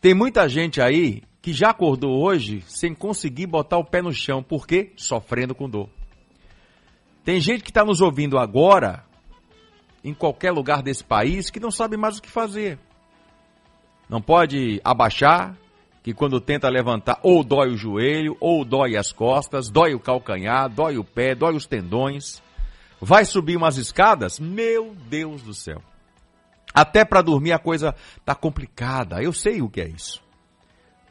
Tem 0.00 0.14
muita 0.14 0.48
gente 0.48 0.80
aí 0.80 1.20
que 1.42 1.52
já 1.52 1.70
acordou 1.70 2.22
hoje 2.22 2.62
sem 2.68 2.94
conseguir 2.94 3.46
botar 3.46 3.76
o 3.76 3.84
pé 3.84 4.00
no 4.00 4.12
chão. 4.12 4.42
Por 4.42 4.64
quê? 4.64 4.92
Sofrendo 4.96 5.56
com 5.56 5.68
dor. 5.68 5.90
Tem 7.24 7.40
gente 7.40 7.64
que 7.64 7.70
está 7.70 7.84
nos 7.84 8.00
ouvindo 8.00 8.38
agora, 8.38 9.04
em 10.04 10.14
qualquer 10.14 10.52
lugar 10.52 10.82
desse 10.82 11.02
país, 11.02 11.50
que 11.50 11.60
não 11.60 11.70
sabe 11.70 11.96
mais 11.96 12.18
o 12.18 12.22
que 12.22 12.30
fazer. 12.30 12.78
Não 14.08 14.22
pode 14.22 14.80
abaixar, 14.84 15.56
que 16.02 16.14
quando 16.14 16.40
tenta 16.40 16.68
levantar 16.68 17.18
ou 17.22 17.42
dói 17.42 17.70
o 17.70 17.76
joelho, 17.76 18.36
ou 18.40 18.64
dói 18.64 18.96
as 18.96 19.12
costas, 19.12 19.68
dói 19.68 19.94
o 19.94 20.00
calcanhar, 20.00 20.68
dói 20.68 20.96
o 20.96 21.04
pé, 21.04 21.34
dói 21.34 21.56
os 21.56 21.66
tendões. 21.66 22.40
Vai 23.00 23.24
subir 23.24 23.56
umas 23.56 23.78
escadas? 23.78 24.38
Meu 24.38 24.94
Deus 25.08 25.42
do 25.42 25.54
céu. 25.54 25.82
Até 26.72 27.04
para 27.04 27.20
dormir 27.20 27.52
a 27.52 27.58
coisa 27.58 27.94
tá 28.24 28.34
complicada. 28.34 29.22
Eu 29.22 29.32
sei 29.32 29.60
o 29.60 29.68
que 29.68 29.80
é 29.80 29.88
isso. 29.88 30.22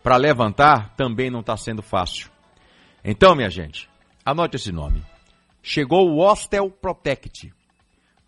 Para 0.04 0.18
levantar 0.18 0.96
também 0.96 1.30
não 1.30 1.42
está 1.42 1.56
sendo 1.56 1.82
fácil. 1.82 2.30
Então, 3.04 3.36
minha 3.36 3.50
gente, 3.50 3.90
anote 4.26 4.56
esse 4.56 4.72
nome. 4.72 5.04
Chegou 5.62 6.10
o 6.10 6.20
Ostel 6.20 6.70
Protect. 6.72 7.54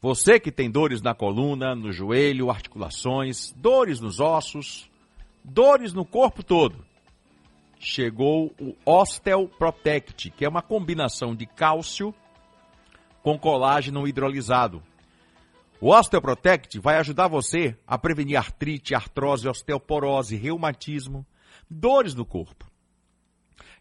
Você 0.01 0.39
que 0.39 0.51
tem 0.51 0.69
dores 0.69 1.01
na 1.01 1.15
coluna, 1.15 1.73
no 1.73 1.91
joelho, 1.91 2.51
articulações, 2.51 3.51
dores 3.53 3.99
nos 3.99 4.19
ossos, 4.19 4.89
dores 5.43 5.93
no 5.93 6.05
corpo 6.05 6.43
todo. 6.43 6.85
Chegou 7.79 8.53
o 8.59 8.75
Ostel 8.85 9.47
Protect, 9.47 10.29
que 10.29 10.45
é 10.45 10.49
uma 10.49 10.61
combinação 10.61 11.35
de 11.35 11.45
cálcio 11.45 12.13
com 13.23 13.39
colágeno 13.39 14.07
hidrolisado. 14.07 14.83
O 15.81 15.89
Ostel 15.89 16.21
Protect 16.21 16.79
vai 16.79 16.97
ajudar 16.97 17.27
você 17.27 17.75
a 17.87 17.97
prevenir 17.97 18.37
artrite, 18.37 18.93
artrose, 18.93 19.47
osteoporose, 19.47 20.35
reumatismo, 20.35 21.25
dores 21.69 22.13
no 22.13 22.25
corpo. 22.25 22.65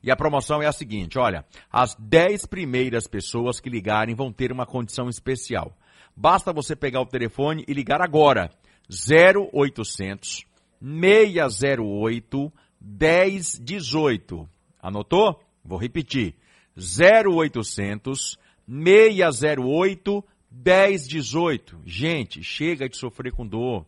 E 0.03 0.11
a 0.11 0.17
promoção 0.17 0.61
é 0.61 0.67
a 0.67 0.73
seguinte, 0.73 1.19
olha, 1.19 1.45
as 1.71 1.95
10 1.95 2.47
primeiras 2.47 3.07
pessoas 3.07 3.61
que 3.61 3.71
ligarem 3.71 4.15
vão 4.15 4.33
ter 4.33 4.51
uma 4.51 4.67
condição 4.67 5.09
especial. 5.09 5.77
Basta 6.17 6.53
você 6.53 6.75
pegar 6.75 7.01
o 7.01 7.07
telefone 7.07 7.65
e 7.69 7.73
ligar 7.73 8.03
agora. 8.03 8.51
0800 8.91 10.45
608 10.81 12.53
1018. 12.81 14.49
Anotou? 14.81 15.41
Vou 15.65 15.79
repetir. 15.79 16.35
0800 16.77 18.39
608 18.67 20.25
1018. 20.51 21.81
Gente, 21.87 22.43
chega 22.43 22.89
de 22.89 22.97
sofrer 22.97 23.33
com 23.33 23.47
dor. 23.47 23.87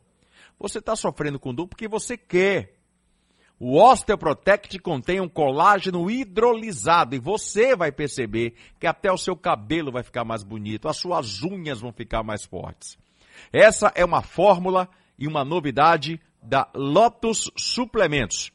Você 0.58 0.78
está 0.78 0.94
sofrendo 0.94 1.38
com 1.38 1.52
dor 1.52 1.66
porque 1.66 1.88
você 1.88 2.16
quer. 2.16 2.73
O 3.66 3.80
Osteoprotect 3.80 4.78
contém 4.78 5.22
um 5.22 5.28
colágeno 5.28 6.10
hidrolisado 6.10 7.14
e 7.14 7.18
você 7.18 7.74
vai 7.74 7.90
perceber 7.90 8.52
que 8.78 8.86
até 8.86 9.10
o 9.10 9.16
seu 9.16 9.34
cabelo 9.34 9.90
vai 9.90 10.02
ficar 10.02 10.22
mais 10.22 10.42
bonito, 10.42 10.86
as 10.86 10.98
suas 10.98 11.42
unhas 11.42 11.80
vão 11.80 11.90
ficar 11.90 12.22
mais 12.22 12.44
fortes. 12.44 12.98
Essa 13.50 13.90
é 13.94 14.04
uma 14.04 14.20
fórmula 14.20 14.86
e 15.18 15.26
uma 15.26 15.46
novidade 15.46 16.20
da 16.42 16.68
Lotus 16.74 17.50
Suplementos. 17.56 18.52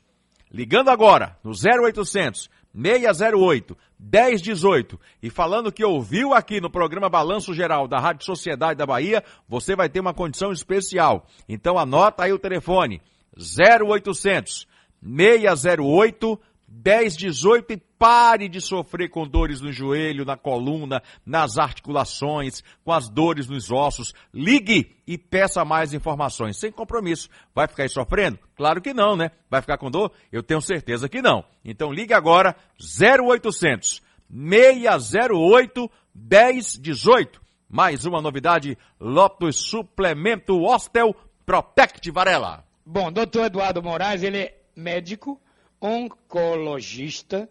Ligando 0.52 0.90
agora 0.90 1.36
no 1.44 1.54
0800 1.54 2.48
608 2.72 3.76
1018 4.00 5.00
e 5.24 5.32
falando 5.32 5.72
que 5.72 5.84
ouviu 5.84 6.36
aqui 6.36 6.62
no 6.62 6.70
programa 6.70 7.10
Balanço 7.10 7.52
Geral 7.52 7.88
da 7.88 7.98
Rádio 7.98 8.28
Sociedade 8.28 8.78
da 8.78 8.86
Bahia, 8.86 9.24
você 9.48 9.76
vai 9.76 9.90
ter 9.90 10.02
uma 10.02 10.14
condição 10.14 10.52
especial. 10.52 11.26
Então 11.48 11.80
anota 11.80 12.26
aí 12.26 12.32
o 12.32 12.38
telefone 12.38 13.02
0800 13.36 14.69
608 15.04 16.40
1018 16.70 17.74
e 17.74 17.78
pare 17.78 18.48
de 18.48 18.62
sofrer 18.62 19.10
com 19.10 19.28
dores 19.28 19.60
no 19.60 19.72
joelho, 19.72 20.24
na 20.24 20.38
coluna, 20.38 21.02
nas 21.26 21.58
articulações, 21.58 22.64
com 22.86 22.94
as 22.94 23.10
dores 23.10 23.48
nos 23.48 23.72
ossos. 23.72 24.14
Ligue 24.34 24.96
e 25.06 25.18
peça 25.18 25.66
mais 25.66 25.94
informações, 25.94 26.58
sem 26.58 26.72
compromisso. 26.72 27.28
Vai 27.54 27.68
ficar 27.68 27.84
aí 27.84 27.90
sofrendo? 27.90 28.40
Claro 28.56 28.82
que 28.82 28.94
não, 28.94 29.16
né? 29.16 29.32
Vai 29.50 29.62
ficar 29.62 29.78
com 29.78 29.92
dor? 29.92 30.12
Eu 30.32 30.44
tenho 30.44 30.62
certeza 30.62 31.10
que 31.10 31.22
não. 31.22 31.44
Então 31.66 31.92
ligue 31.92 32.14
agora 32.14 32.56
0800 32.80 34.02
608 34.30 35.92
1018. 36.16 37.42
Mais 37.68 38.06
uma 38.06 38.22
novidade, 38.22 38.78
Lotus 39.00 39.58
Suplemento 39.58 40.58
Hostel 40.58 41.16
Protect 41.46 42.10
Varela. 42.10 42.64
Bom, 42.84 43.12
doutor 43.12 43.46
Eduardo 43.46 43.84
Moraes, 43.84 44.24
ele 44.24 44.59
médico 44.80 45.40
oncologista 45.82 47.50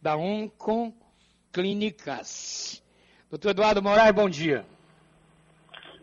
da 0.00 0.16
Oncon 0.16 0.92
Clínicas. 1.52 2.82
Doutor 3.28 3.50
Eduardo 3.50 3.82
Moraes, 3.82 4.14
bom 4.14 4.28
dia. 4.28 4.64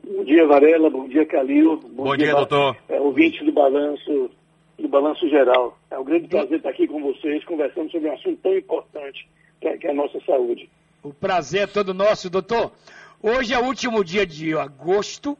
Bom 0.03 0.23
dia, 0.23 0.47
Varela. 0.47 0.89
Bom 0.89 1.07
dia, 1.07 1.25
Calil. 1.25 1.77
Bom 1.77 2.15
dia, 2.15 2.33
doutor. 2.33 2.77
É, 2.87 2.99
ouvinte 2.99 3.43
do 3.43 3.51
Balanço, 3.51 4.29
do 4.77 4.87
Balanço 4.87 5.27
Geral. 5.29 5.77
É 5.91 5.99
um 5.99 6.03
grande 6.03 6.27
prazer 6.27 6.57
estar 6.57 6.69
aqui 6.69 6.87
com 6.87 7.01
vocês, 7.01 7.43
conversando 7.43 7.91
sobre 7.91 8.09
um 8.09 8.13
assunto 8.13 8.37
tão 8.41 8.57
importante, 8.57 9.27
que 9.59 9.67
é, 9.67 9.77
que 9.77 9.87
é 9.87 9.91
a 9.91 9.95
nossa 9.95 10.19
saúde. 10.25 10.69
O 11.03 11.13
prazer 11.13 11.63
é 11.63 11.67
todo 11.67 11.93
nosso, 11.93 12.29
doutor. 12.29 12.71
Hoje 13.21 13.53
é 13.53 13.59
o 13.59 13.65
último 13.65 14.03
dia 14.03 14.25
de 14.25 14.55
agosto, 14.57 15.37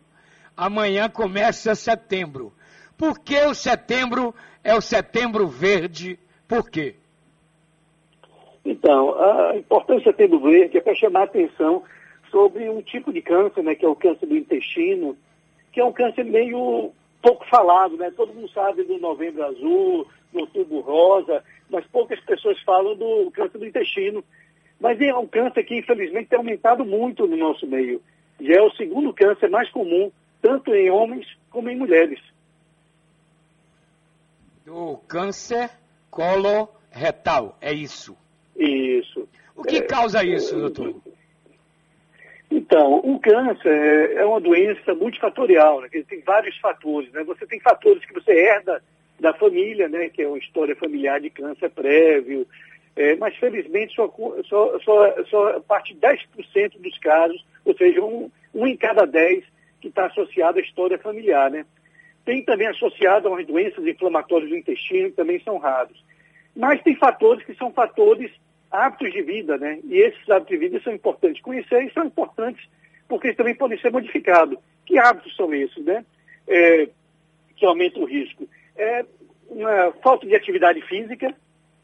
amanhã 0.56 1.08
começa 1.08 1.76
setembro. 1.76 2.52
Por 2.97 3.19
que 3.19 3.39
o 3.45 3.53
setembro 3.53 4.33
é 4.63 4.73
o 4.73 4.81
setembro 4.81 5.47
verde? 5.47 6.17
Por 6.47 6.69
quê? 6.69 6.95
Então, 8.65 9.15
a 9.17 9.55
importância 9.55 10.12
do 10.12 10.17
setembro 10.17 10.39
verde 10.39 10.77
é 10.77 10.81
para 10.81 10.95
chamar 10.95 11.21
a 11.21 11.23
atenção 11.23 11.83
sobre 12.31 12.69
um 12.69 12.81
tipo 12.81 13.13
de 13.13 13.21
câncer, 13.21 13.63
né, 13.63 13.75
que 13.75 13.86
é 13.86 13.88
o 13.88 13.95
câncer 13.95 14.25
do 14.25 14.36
intestino, 14.36 15.15
que 15.71 15.79
é 15.79 15.86
um 15.86 15.93
câncer 15.93 16.25
meio 16.25 16.91
pouco 17.21 17.47
falado, 17.47 17.97
né? 17.97 18.12
Todo 18.15 18.33
mundo 18.33 18.49
sabe 18.49 18.83
do 18.83 18.97
novembro 18.99 19.43
azul, 19.45 20.07
do 20.33 20.39
outubro 20.39 20.79
rosa, 20.79 21.43
mas 21.69 21.86
poucas 21.88 22.19
pessoas 22.21 22.60
falam 22.62 22.95
do 22.95 23.31
câncer 23.31 23.57
do 23.57 23.65
intestino. 23.65 24.23
Mas 24.79 24.99
é 25.01 25.13
um 25.13 25.27
câncer 25.27 25.63
que, 25.63 25.77
infelizmente, 25.77 26.29
tem 26.29 26.38
aumentado 26.38 26.86
muito 26.86 27.25
no 27.25 27.36
nosso 27.36 27.65
meio. 27.65 28.01
E 28.39 28.53
é 28.53 28.62
o 28.62 28.71
segundo 28.71 29.13
câncer 29.13 29.49
mais 29.49 29.69
comum, 29.71 30.12
tanto 30.41 30.73
em 30.73 30.89
homens 30.91 31.27
como 31.49 31.69
em 31.69 31.75
mulheres. 31.75 32.19
Do 34.67 34.97
câncer 35.08 35.69
coloretal, 36.12 37.58
é 37.62 37.71
isso? 37.71 38.17
Isso. 38.53 39.25
O 39.56 39.63
que 39.63 39.77
É, 39.77 39.82
causa 39.82 40.25
isso, 40.25 40.60
doutor? 40.60 40.93
Então, 42.51 42.95
o 42.95 43.17
câncer 43.17 44.12
é 44.17 44.25
uma 44.25 44.41
doença 44.41 44.93
multifatorial, 44.93 45.80
né? 45.80 45.88
que 45.88 46.03
tem 46.03 46.19
vários 46.19 46.58
fatores. 46.58 47.10
Né? 47.13 47.23
Você 47.23 47.47
tem 47.47 47.62
fatores 47.62 48.03
que 48.03 48.13
você 48.13 48.34
herda 48.34 48.84
da 49.17 49.34
família, 49.34 49.88
né? 49.88 50.10
que 50.10 50.23
é 50.23 50.27
uma 50.27 50.38
história 50.38 50.75
familiar 50.75 51.21
de 51.21 51.30
câncer 51.30 51.69
prévio, 51.69 52.45
é, 52.97 53.15
mas 53.15 53.38
felizmente 53.38 53.95
só, 53.95 54.13
só, 54.49 54.80
só, 54.82 55.23
só 55.30 55.60
parte 55.62 55.93
de 55.93 56.01
10% 56.01 56.77
dos 56.82 56.97
casos, 56.97 57.41
ou 57.63 57.73
seja, 57.73 58.03
um, 58.03 58.30
um 58.53 58.67
em 58.67 58.75
cada 58.75 59.06
10 59.06 59.45
que 59.80 59.88
está 59.88 60.08
associado 60.08 60.60
à 60.60 60.62
história 60.62 60.97
familiar. 60.97 61.49
Né? 61.49 61.65
Tem 62.27 62.43
também 62.43 62.67
associado 62.67 63.33
a 63.33 63.41
doenças 63.41 63.87
inflamatórias 63.87 64.49
do 64.49 64.57
intestino, 64.57 65.09
que 65.09 65.15
também 65.15 65.39
são 65.39 65.57
raros. 65.57 66.03
Mas 66.53 66.83
tem 66.83 66.93
fatores 66.93 67.45
que 67.45 67.55
são 67.55 67.71
fatores 67.71 68.29
hábitos 68.69 69.13
de 69.13 69.21
vida, 69.21 69.57
né? 69.57 69.79
E 69.85 69.95
esses 69.95 70.29
hábitos 70.29 70.49
de 70.49 70.57
vida 70.57 70.81
são 70.83 70.93
importantes 70.93 71.41
conhecer 71.41 71.85
e 71.85 71.93
são 71.93 72.03
importantes 72.03 72.67
porque 73.07 73.27
eles 73.27 73.37
também 73.37 73.55
podem 73.55 73.79
ser 73.79 73.93
modificados. 73.93 74.59
Que 74.85 74.97
hábitos 74.97 75.33
são 75.37 75.53
esses, 75.53 75.81
né? 75.85 76.03
É, 76.45 76.89
que 77.55 77.65
aumentam 77.65 78.01
o 78.01 78.05
risco? 78.05 78.45
É 78.75 79.05
uma 79.49 79.93
falta 80.03 80.27
de 80.27 80.35
atividade 80.35 80.81
física, 80.81 81.33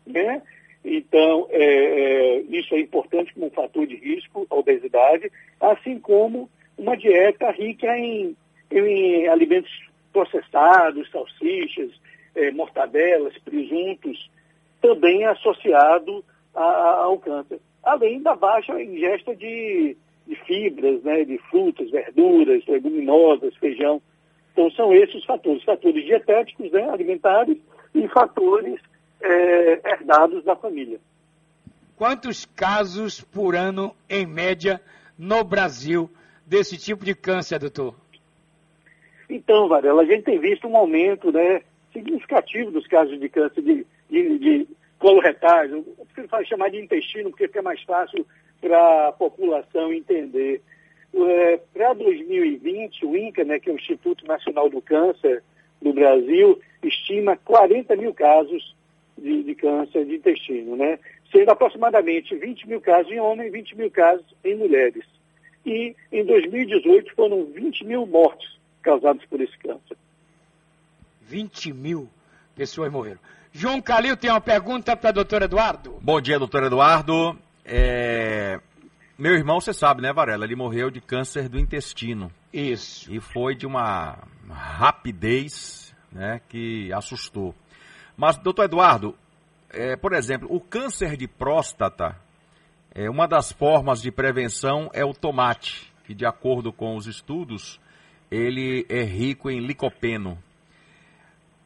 né? 0.05 0.41
Então, 0.83 1.47
é, 1.51 1.63
é, 1.63 2.39
isso 2.49 2.75
é 2.75 2.81
importante 2.81 3.33
como 3.33 3.45
um 3.45 3.49
fator 3.49 3.87
de 3.87 3.95
risco, 3.95 4.45
a 4.49 4.55
obesidade, 4.55 5.31
assim 5.61 5.97
como 6.01 6.49
uma 6.77 6.97
dieta 6.97 7.49
rica 7.51 7.97
em, 7.97 8.35
em 8.69 9.25
alimentos 9.29 9.71
processados, 10.13 11.09
salsichas, 11.11 11.91
é, 12.35 12.51
mortadelas, 12.51 13.37
presuntos, 13.39 14.29
também 14.81 15.23
é 15.23 15.27
associado 15.27 16.23
a- 16.55 16.61
a- 16.63 17.03
ao 17.03 17.17
câncer. 17.17 17.59
Além 17.83 18.21
da 18.21 18.35
baixa 18.35 18.81
ingesta 18.81 19.35
de, 19.35 19.97
de 20.27 20.35
fibras, 20.45 21.03
né, 21.03 21.25
de 21.25 21.37
frutas, 21.49 21.89
verduras, 21.91 22.65
leguminosas, 22.67 23.55
feijão. 23.57 24.01
Então 24.53 24.69
são 24.71 24.93
esses 24.93 25.15
os 25.15 25.25
fatores, 25.25 25.63
fatores 25.63 26.05
dietéticos, 26.05 26.71
né, 26.71 26.89
alimentares 26.89 27.57
e 27.93 28.07
fatores 28.09 28.79
eh, 29.21 29.81
herdados 29.85 30.43
da 30.43 30.55
família. 30.55 30.99
Quantos 31.95 32.45
casos 32.45 33.21
por 33.21 33.55
ano, 33.55 33.95
em 34.09 34.25
média, 34.25 34.81
no 35.17 35.43
Brasil, 35.43 36.09
desse 36.45 36.77
tipo 36.77 37.05
de 37.05 37.15
câncer, 37.15 37.59
doutor? 37.59 37.95
Então, 39.33 39.67
Varela, 39.67 40.03
a 40.03 40.05
gente 40.05 40.25
tem 40.25 40.37
visto 40.37 40.67
um 40.67 40.77
aumento 40.77 41.31
né, 41.31 41.63
significativo 41.91 42.69
dos 42.69 42.85
casos 42.85 43.19
de 43.19 43.27
câncer 43.27 43.63
de, 43.63 43.83
de, 44.07 44.37
de 44.37 44.67
coloretais. 44.99 45.71
Eu 45.71 45.83
prefiro 46.13 46.45
chamar 46.45 46.69
de 46.69 46.79
intestino, 46.79 47.31
porque 47.31 47.47
fica 47.47 47.63
mais 47.63 47.81
fácil 47.81 48.27
para 48.61 49.07
a 49.07 49.11
população 49.11 49.91
entender. 49.91 50.61
É, 51.15 51.59
para 51.73 51.93
2020, 51.93 53.07
o 53.07 53.17
INCA, 53.17 53.43
né, 53.43 53.59
que 53.59 53.71
é 53.71 53.73
o 53.73 53.75
Instituto 53.75 54.23
Nacional 54.27 54.69
do 54.69 54.79
Câncer 54.79 55.41
do 55.81 55.91
Brasil, 55.91 56.61
estima 56.83 57.35
40 57.35 57.95
mil 57.95 58.13
casos 58.13 58.75
de, 59.17 59.41
de 59.41 59.55
câncer 59.55 60.05
de 60.05 60.15
intestino, 60.15 60.75
né? 60.75 60.99
sendo 61.31 61.49
aproximadamente 61.49 62.35
20 62.35 62.67
mil 62.69 62.79
casos 62.79 63.11
em 63.11 63.19
homens 63.19 63.47
e 63.47 63.57
20 63.57 63.77
mil 63.77 63.89
casos 63.89 64.25
em 64.43 64.55
mulheres. 64.55 65.03
E 65.65 65.95
em 66.11 66.23
2018 66.23 67.15
foram 67.15 67.45
20 67.45 67.83
mil 67.83 68.05
mortes 68.05 68.61
causadas 68.83 69.25
por 69.25 69.41
esse 69.41 69.57
câncer. 69.57 69.97
20 71.21 71.73
mil 71.73 72.09
pessoas 72.55 72.91
morreram. 72.91 73.19
João 73.51 73.81
Calil 73.81 74.17
tem 74.17 74.29
uma 74.29 74.41
pergunta 74.41 74.95
para 74.95 75.11
doutor 75.11 75.41
Eduardo. 75.41 75.97
Bom 76.01 76.19
dia, 76.19 76.37
doutor 76.37 76.63
Eduardo. 76.63 77.37
É, 77.65 78.59
Meu 79.17 79.33
irmão, 79.33 79.59
você 79.59 79.73
sabe, 79.73 80.01
né, 80.01 80.11
Varela? 80.11 80.43
Ele 80.43 80.55
morreu 80.55 80.89
de 80.89 80.99
câncer 80.99 81.47
do 81.47 81.59
intestino. 81.59 82.31
Isso. 82.51 83.11
E 83.13 83.19
foi 83.19 83.55
de 83.55 83.65
uma 83.65 84.17
rapidez 84.49 85.95
né, 86.11 86.41
que 86.49 86.91
assustou. 86.93 87.55
Mas, 88.17 88.37
doutor 88.37 88.65
Eduardo, 88.65 89.15
é, 89.69 89.95
por 89.95 90.13
exemplo, 90.13 90.47
o 90.51 90.59
câncer 90.59 91.15
de 91.15 91.27
próstata, 91.27 92.15
é, 92.93 93.09
uma 93.09 93.27
das 93.27 93.51
formas 93.51 94.01
de 94.01 94.11
prevenção 94.11 94.89
é 94.93 95.03
o 95.03 95.13
tomate, 95.13 95.91
que 96.05 96.13
de 96.13 96.25
acordo 96.25 96.71
com 96.71 96.95
os 96.95 97.07
estudos, 97.07 97.79
ele 98.33 98.83
é 98.89 99.03
rico 99.03 99.49
em 99.49 99.59
licopeno. 99.59 100.37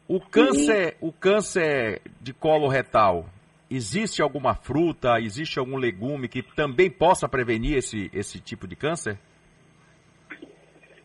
O 0.07 0.19
câncer, 0.19 0.97
o 0.99 1.11
câncer 1.13 2.01
de 2.21 2.33
colo 2.33 2.67
retal, 2.67 3.25
existe 3.71 4.21
alguma 4.21 4.53
fruta, 4.53 5.19
existe 5.19 5.59
algum 5.59 5.77
legume 5.77 6.27
que 6.27 6.41
também 6.41 6.89
possa 6.89 7.27
prevenir 7.27 7.77
esse, 7.77 8.09
esse 8.13 8.39
tipo 8.39 8.67
de 8.67 8.75
câncer? 8.75 9.17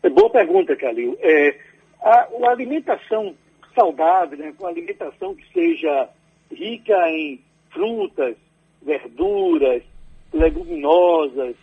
É 0.01 0.09
boa 0.09 0.29
pergunta, 0.29 0.75
Calil. 0.75 1.17
É, 1.21 1.57
a, 2.01 2.27
a 2.43 2.51
alimentação 2.51 3.33
saudável, 3.73 4.37
né, 4.37 4.53
uma 4.59 4.69
alimentação 4.69 5.33
que 5.33 5.45
seja 5.53 6.09
rica 6.51 7.09
em 7.09 7.39
frutas, 7.71 8.35
verduras, 8.81 9.81
leguminosas, 10.33 11.55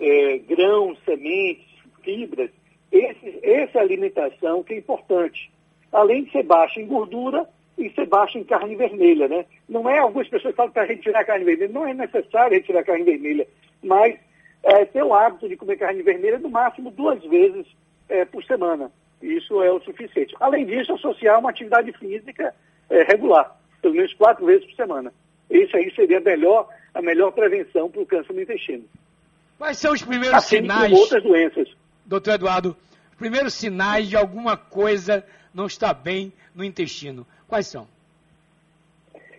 é, 0.00 0.38
grãos, 0.38 0.98
sementes, 1.04 1.66
fibras, 2.02 2.50
esse, 2.92 3.40
essa 3.42 3.80
alimentação 3.80 4.62
que 4.62 4.74
é 4.74 4.78
importante. 4.78 5.50
Além 5.90 6.24
de 6.24 6.32
ser 6.32 6.42
baixa 6.42 6.80
em 6.80 6.86
gordura 6.86 7.48
e 7.78 7.90
ser 7.90 8.06
baixa 8.06 8.38
em 8.38 8.44
carne 8.44 8.76
vermelha, 8.76 9.26
né? 9.28 9.46
Não 9.68 9.88
é, 9.88 9.98
algumas 9.98 10.28
pessoas 10.28 10.54
falam 10.54 10.70
para 10.70 10.84
retirar 10.84 11.20
a 11.20 11.24
carne 11.24 11.44
vermelha, 11.44 11.72
não 11.72 11.86
é 11.86 11.94
necessário 11.94 12.54
retirar 12.54 12.80
a 12.80 12.84
carne 12.84 13.04
vermelha, 13.04 13.46
mas 13.82 14.18
é, 14.62 14.84
ter 14.84 15.02
o 15.02 15.14
hábito 15.14 15.48
de 15.48 15.56
comer 15.56 15.76
carne 15.76 16.02
vermelha 16.02 16.38
no 16.38 16.50
máximo 16.50 16.90
duas 16.90 17.22
vezes 17.24 17.66
é, 18.08 18.24
por 18.24 18.44
semana. 18.44 18.90
Isso 19.22 19.62
é 19.62 19.72
o 19.72 19.80
suficiente. 19.80 20.34
Além 20.40 20.66
disso, 20.66 20.92
associar 20.92 21.38
uma 21.38 21.50
atividade 21.50 21.92
física 21.92 22.54
é, 22.90 23.02
regular, 23.04 23.56
pelo 23.80 23.94
menos 23.94 24.12
quatro 24.14 24.44
vezes 24.44 24.66
por 24.66 24.74
semana. 24.74 25.12
Isso 25.48 25.76
aí 25.76 25.92
seria 25.94 26.18
a 26.18 26.20
melhor, 26.20 26.68
a 26.92 27.00
melhor 27.00 27.32
prevenção 27.32 27.90
para 27.90 28.02
o 28.02 28.06
câncer 28.06 28.32
no 28.32 28.42
intestino. 28.42 28.84
Quais 29.58 29.78
são 29.78 29.92
os 29.92 30.02
primeiros 30.02 30.36
Assim 30.36 30.56
sinais, 30.56 30.92
outras 30.92 31.22
doenças. 31.22 31.68
Doutor 32.12 32.34
Eduardo, 32.34 32.76
os 33.10 33.16
primeiros 33.16 33.54
sinais 33.54 34.06
de 34.06 34.16
alguma 34.16 34.54
coisa 34.54 35.24
não 35.54 35.64
está 35.64 35.94
bem 35.94 36.30
no 36.54 36.62
intestino? 36.62 37.26
Quais 37.48 37.66
são? 37.66 37.88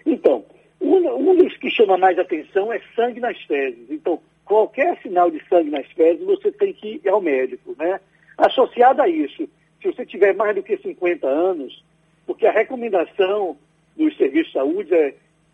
Então, 0.03 0.43
um, 0.81 0.95
um 1.29 1.35
dos 1.35 1.55
que 1.57 1.69
chama 1.69 1.97
mais 1.97 2.17
atenção 2.17 2.73
é 2.73 2.81
sangue 2.95 3.19
nas 3.19 3.39
fezes. 3.43 3.91
Então, 3.91 4.19
qualquer 4.43 4.99
sinal 5.03 5.29
de 5.29 5.39
sangue 5.47 5.69
nas 5.69 5.85
fezes, 5.91 6.25
você 6.25 6.51
tem 6.51 6.73
que 6.73 6.99
ir 7.03 7.09
ao 7.09 7.21
médico, 7.21 7.75
né? 7.77 7.99
Associado 8.37 9.03
a 9.03 9.07
isso, 9.07 9.47
se 9.79 9.91
você 9.91 10.03
tiver 10.03 10.33
mais 10.33 10.55
do 10.55 10.63
que 10.63 10.75
50 10.77 11.27
anos, 11.27 11.83
porque 12.25 12.47
a 12.47 12.51
recomendação 12.51 13.55
dos 13.95 14.17
serviços 14.17 14.47
de 14.47 14.53
saúde 14.53 14.93
é 14.95 15.13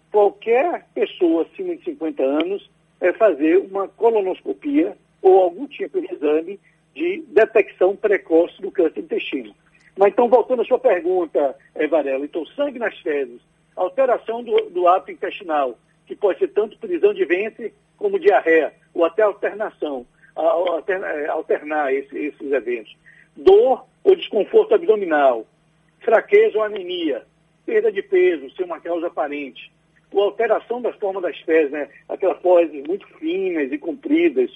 qualquer 0.10 0.86
pessoa 0.94 1.44
acima 1.44 1.76
de 1.76 1.84
50 1.84 2.24
anos 2.24 2.70
é 3.02 3.12
fazer 3.12 3.58
uma 3.58 3.90
colonoscopia 3.90 4.96
ou 5.22 5.42
algum 5.42 5.68
tipo 5.68 6.00
de 6.00 6.14
exame 6.14 6.60
de 6.96 7.24
detecção 7.28 7.96
precoce 7.96 8.62
do 8.62 8.72
câncer 8.72 8.96
do 8.96 9.00
intestino. 9.02 9.56
Mas 9.98 10.10
então, 10.14 10.28
voltando 10.30 10.62
à 10.62 10.66
sua 10.66 10.80
pergunta, 10.80 11.56
Varela, 11.90 12.24
então 12.26 12.46
sangue 12.48 12.80
nas 12.80 12.98
fezes, 13.00 13.42
alteração 13.76 14.44
do, 14.44 14.70
do 14.70 14.88
hábito 14.88 15.12
intestinal, 15.12 15.78
que 16.06 16.16
pode 16.16 16.40
ser 16.40 16.48
tanto 16.50 16.78
prisão 16.80 17.14
de 17.14 17.26
ventre 17.26 17.74
como 17.98 18.20
diarreia, 18.20 18.74
ou 18.94 19.04
até 19.06 19.22
alternação, 19.24 20.06
a- 20.36 20.42
a- 20.42 20.46
alterna- 20.46 21.08
eh, 21.08 21.28
alternar 21.28 21.94
esse- 21.94 22.18
esses 22.18 22.52
eventos. 22.52 22.96
Dor 23.36 23.86
ou 24.04 24.16
desconforto 24.16 24.74
abdominal, 24.74 25.46
fraqueza 26.00 26.58
ou 26.58 26.64
anemia, 26.64 27.24
perda 27.66 27.92
de 27.92 28.02
peso, 28.02 28.50
sem 28.56 28.66
uma 28.66 28.80
causa 28.80 29.08
aparente, 29.08 29.72
ou 30.12 30.24
alteração 30.24 30.82
da 30.82 30.92
forma 30.94 31.22
das 31.22 31.38
fezes, 31.42 31.72
né? 31.72 31.90
aquelas 32.08 32.42
fezes 32.42 32.84
muito 32.88 33.06
finas 33.20 33.72
e 33.72 33.78
compridas, 33.78 34.50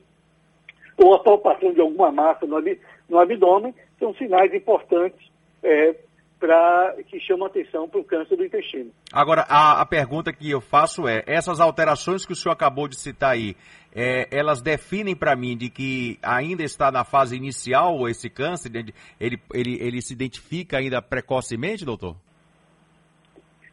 ou 0.98 1.16
a 1.16 1.24
palpação 1.24 1.74
de 1.74 1.82
alguma 1.82 2.12
massa 2.12 2.46
no, 2.46 2.58
ab, 2.58 2.80
no 3.10 3.20
abdômen, 3.20 3.74
são 4.00 4.14
sinais 4.16 4.54
importantes 4.54 5.20
é, 5.64 5.96
pra, 6.40 6.96
que 7.08 7.20
chamam 7.22 7.48
atenção 7.48 7.88
para 7.88 8.02
o 8.02 8.04
câncer 8.04 8.36
do 8.36 8.44
intestino. 8.44 8.92
Agora, 9.12 9.46
a, 9.48 9.82
a, 9.82 9.86
pergunta 9.86 10.34
que 10.34 10.52
eu 10.52 10.60
faço 10.60 11.08
é, 11.08 11.24
essas 11.26 11.62
alterações 11.62 12.26
que 12.26 12.34
o 12.34 12.36
senhor 12.36 12.54
acabou 12.54 12.88
de 12.88 13.00
citar 13.00 13.32
aí, 13.32 13.56
é, 13.96 14.28
elas 14.30 14.62
definem 14.62 15.16
para 15.16 15.36
mim 15.36 15.56
de 15.56 15.70
que 15.70 16.20
ainda 16.22 16.64
está 16.64 16.92
na 16.92 17.06
fase 17.06 17.38
inicial 17.38 18.10
esse 18.10 18.30
câncer? 18.30 18.72
Ele, 18.76 19.40
ele, 19.54 19.78
ele 19.80 20.02
se 20.02 20.14
identifica 20.14 20.80
ainda 20.80 21.02
precocemente, 21.02 21.86
doutor? 21.86 22.16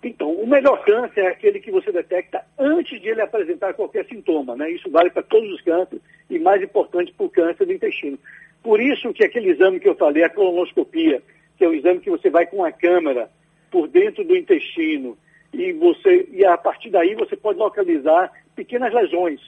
Então, 0.03 0.33
o 0.33 0.47
melhor 0.47 0.83
câncer 0.85 1.21
é 1.21 1.29
aquele 1.29 1.61
que 1.61 1.71
você 1.71 1.93
detecta 1.93 2.43
antes 2.59 3.01
de 3.01 3.09
ele 3.09 3.21
apresentar 3.21 3.75
qualquer 3.75 4.07
sintoma, 4.07 4.57
né? 4.57 4.71
Isso 4.71 4.91
vale 4.91 5.11
para 5.11 5.23
todos 5.23 5.51
os 5.53 5.61
cânceres 5.61 6.03
e 6.29 6.39
mais 6.39 6.63
importante 6.63 7.13
para 7.13 7.27
o 7.27 7.31
câncer 7.31 7.67
do 7.67 7.73
intestino. 7.73 8.19
Por 8.63 8.81
isso 8.81 9.13
que 9.13 9.25
aquele 9.25 9.51
exame 9.51 9.79
que 9.79 9.89
eu 9.89 9.95
falei, 9.95 10.23
a 10.23 10.31
colonoscopia, 10.31 11.23
que 11.57 11.65
é 11.65 11.69
o 11.69 11.75
exame 11.75 12.01
que 12.01 12.11
você 12.11 12.31
vai 12.31 12.47
com 12.47 12.65
a 12.65 12.73
câmera 12.73 13.31
por 13.71 13.89
dentro 13.89 14.25
do 14.25 14.37
intestino 14.37 15.19
e 15.53 15.73
você 15.73 16.27
e 16.33 16.45
a 16.45 16.57
partir 16.57 16.91
daí 16.91 17.15
você 17.15 17.37
pode 17.37 17.59
localizar 17.59 18.33
pequenas 18.57 18.93
lesões, 18.95 19.41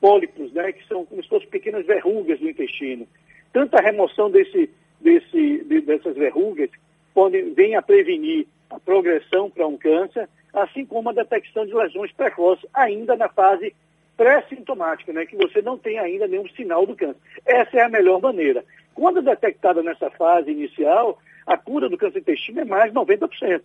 pólipos, 0.00 0.52
né, 0.52 0.72
que 0.72 0.86
são 0.86 1.06
como 1.06 1.22
se 1.22 1.28
fossem 1.28 1.48
pequenas 1.48 1.86
verrugas 1.86 2.38
do 2.38 2.48
intestino. 2.48 3.06
Tanto 3.52 3.74
a 3.76 3.80
remoção 3.80 4.30
desse, 4.30 4.68
desse, 5.00 5.64
de, 5.64 5.80
dessas 5.80 6.14
verrugas 6.16 6.70
pode, 7.14 7.40
vem 7.54 7.74
a 7.76 7.82
prevenir 7.82 8.46
a 8.70 8.78
progressão 8.78 9.50
para 9.50 9.66
um 9.66 9.76
câncer, 9.76 10.28
assim 10.52 10.84
como 10.84 11.10
a 11.10 11.12
detecção 11.12 11.66
de 11.66 11.74
lesões 11.74 12.12
precoces 12.12 12.66
ainda 12.72 13.16
na 13.16 13.28
fase 13.28 13.74
pré-sintomática, 14.16 15.12
né, 15.12 15.26
que 15.26 15.36
você 15.36 15.60
não 15.60 15.76
tem 15.76 15.98
ainda 15.98 16.26
nenhum 16.26 16.48
sinal 16.48 16.86
do 16.86 16.96
câncer. 16.96 17.20
Essa 17.44 17.76
é 17.78 17.82
a 17.82 17.88
melhor 17.88 18.20
maneira. 18.20 18.64
Quando 18.94 19.20
detectada 19.20 19.82
nessa 19.82 20.10
fase 20.10 20.50
inicial, 20.50 21.18
a 21.46 21.56
cura 21.56 21.88
do 21.88 21.98
câncer 21.98 22.14
de 22.14 22.30
intestino 22.30 22.60
é 22.60 22.64
mais 22.64 22.90
de 22.90 22.98
90%. 22.98 23.60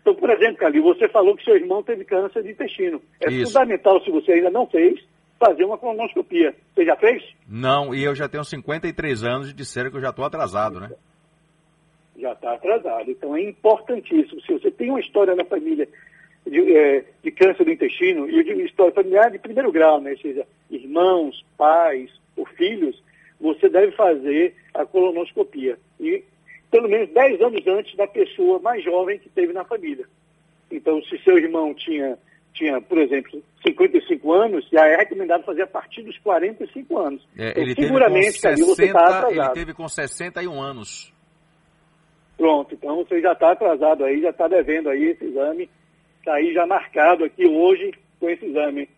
Então, 0.00 0.14
por 0.14 0.30
exemplo, 0.30 0.56
Calil, 0.56 0.82
você 0.82 1.08
falou 1.08 1.36
que 1.36 1.44
seu 1.44 1.54
irmão 1.54 1.82
teve 1.82 2.04
câncer 2.04 2.42
de 2.42 2.50
intestino. 2.50 3.00
É 3.20 3.30
Isso. 3.30 3.52
fundamental, 3.52 4.02
se 4.02 4.10
você 4.10 4.32
ainda 4.32 4.50
não 4.50 4.66
fez, 4.66 5.00
fazer 5.38 5.64
uma 5.64 5.78
colonoscopia. 5.78 6.54
Você 6.74 6.84
já 6.84 6.96
fez? 6.96 7.22
Não, 7.46 7.94
e 7.94 8.02
eu 8.04 8.14
já 8.14 8.28
tenho 8.28 8.44
53 8.44 9.22
anos 9.22 9.50
e 9.50 9.54
disseram 9.54 9.90
que 9.90 9.96
eu 9.96 10.00
já 10.00 10.10
estou 10.10 10.24
atrasado, 10.24 10.80
né? 10.80 10.90
Já 12.18 12.32
está 12.32 12.54
atrasado. 12.54 13.10
Então 13.10 13.36
é 13.36 13.42
importantíssimo. 13.42 14.40
Se 14.42 14.52
você 14.52 14.70
tem 14.70 14.90
uma 14.90 15.00
história 15.00 15.34
na 15.34 15.44
família 15.44 15.88
de, 16.46 16.76
é, 16.76 17.04
de 17.22 17.30
câncer 17.30 17.64
do 17.64 17.70
intestino, 17.70 18.28
e 18.28 18.42
de 18.42 18.52
história 18.64 18.92
familiar 18.92 19.30
de 19.30 19.38
primeiro 19.38 19.70
grau, 19.70 20.00
né? 20.00 20.12
Ou 20.12 20.18
seja, 20.18 20.46
irmãos, 20.70 21.44
pais 21.56 22.10
ou 22.36 22.46
filhos, 22.46 23.00
você 23.40 23.68
deve 23.68 23.92
fazer 23.92 24.54
a 24.74 24.84
colonoscopia. 24.84 25.78
E 26.00 26.24
pelo 26.70 26.88
menos 26.88 27.08
10 27.10 27.40
anos 27.40 27.66
antes 27.66 27.96
da 27.96 28.06
pessoa 28.06 28.58
mais 28.58 28.82
jovem 28.84 29.18
que 29.18 29.28
teve 29.28 29.52
na 29.52 29.64
família. 29.64 30.06
Então, 30.70 31.02
se 31.04 31.18
seu 31.18 31.38
irmão 31.38 31.72
tinha, 31.74 32.18
tinha 32.52 32.80
por 32.80 32.98
exemplo, 32.98 33.42
55 33.66 34.32
anos, 34.32 34.68
já 34.70 34.86
é 34.86 34.96
recomendado 34.96 35.44
fazer 35.44 35.62
a 35.62 35.66
partir 35.66 36.02
dos 36.02 36.18
45 36.18 36.98
anos. 36.98 37.26
É, 37.36 37.50
então, 37.50 37.62
ele 37.62 37.74
seguramente, 37.74 38.40
teve 38.40 38.60
com 38.60 38.74
60, 38.74 38.92
tá 38.92 39.28
Ele 39.30 39.48
teve 39.50 39.74
com 39.74 39.88
61 39.88 40.60
anos. 40.60 41.17
Pronto, 42.38 42.72
então 42.72 42.96
você 42.96 43.20
já 43.20 43.32
está 43.32 43.50
atrasado 43.50 44.04
aí, 44.04 44.22
já 44.22 44.30
está 44.30 44.46
devendo 44.46 44.88
aí 44.88 45.06
esse 45.06 45.24
exame. 45.24 45.68
Está 46.20 46.34
aí 46.34 46.54
já 46.54 46.64
marcado 46.64 47.24
aqui 47.24 47.44
hoje 47.44 47.92
com 48.20 48.30
esse 48.30 48.46
exame. 48.46 48.88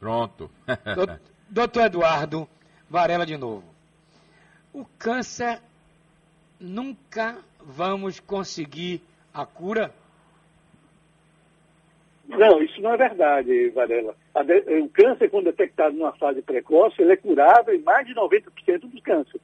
Pronto. 0.00 0.50
Doutor 1.50 1.84
Eduardo 1.84 2.48
Varela 2.88 3.26
de 3.26 3.36
novo. 3.36 3.62
O 4.72 4.86
câncer 4.98 5.60
nunca 6.58 7.36
vamos 7.60 8.20
conseguir 8.20 9.02
a 9.34 9.44
cura? 9.44 9.92
Não, 12.26 12.62
isso 12.62 12.80
não 12.80 12.94
é 12.94 12.96
verdade, 12.96 13.68
Varela. 13.68 14.16
O 14.82 14.88
câncer, 14.88 15.28
quando 15.28 15.44
detectado 15.44 15.94
numa 15.94 16.12
fase 16.12 16.40
precoce, 16.40 17.02
ele 17.02 17.12
é 17.12 17.16
curável 17.16 17.74
em 17.74 17.82
mais 17.82 18.06
de 18.06 18.14
90% 18.14 18.80
dos 18.80 19.00
cânceres. 19.02 19.42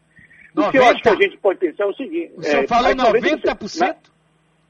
O 0.55 0.71
que 0.71 0.79
eu 0.79 0.85
acho 0.85 1.03
que 1.03 1.09
a 1.09 1.15
gente 1.15 1.37
pode 1.39 1.59
pensar 1.59 1.85
é 1.85 1.87
o 1.87 1.95
seguinte... 1.95 2.33
O 2.37 2.43
senhor 2.43 2.65
é, 2.65 2.67
falou 2.67 2.93
90%? 2.93 3.55
90%? 3.55 3.97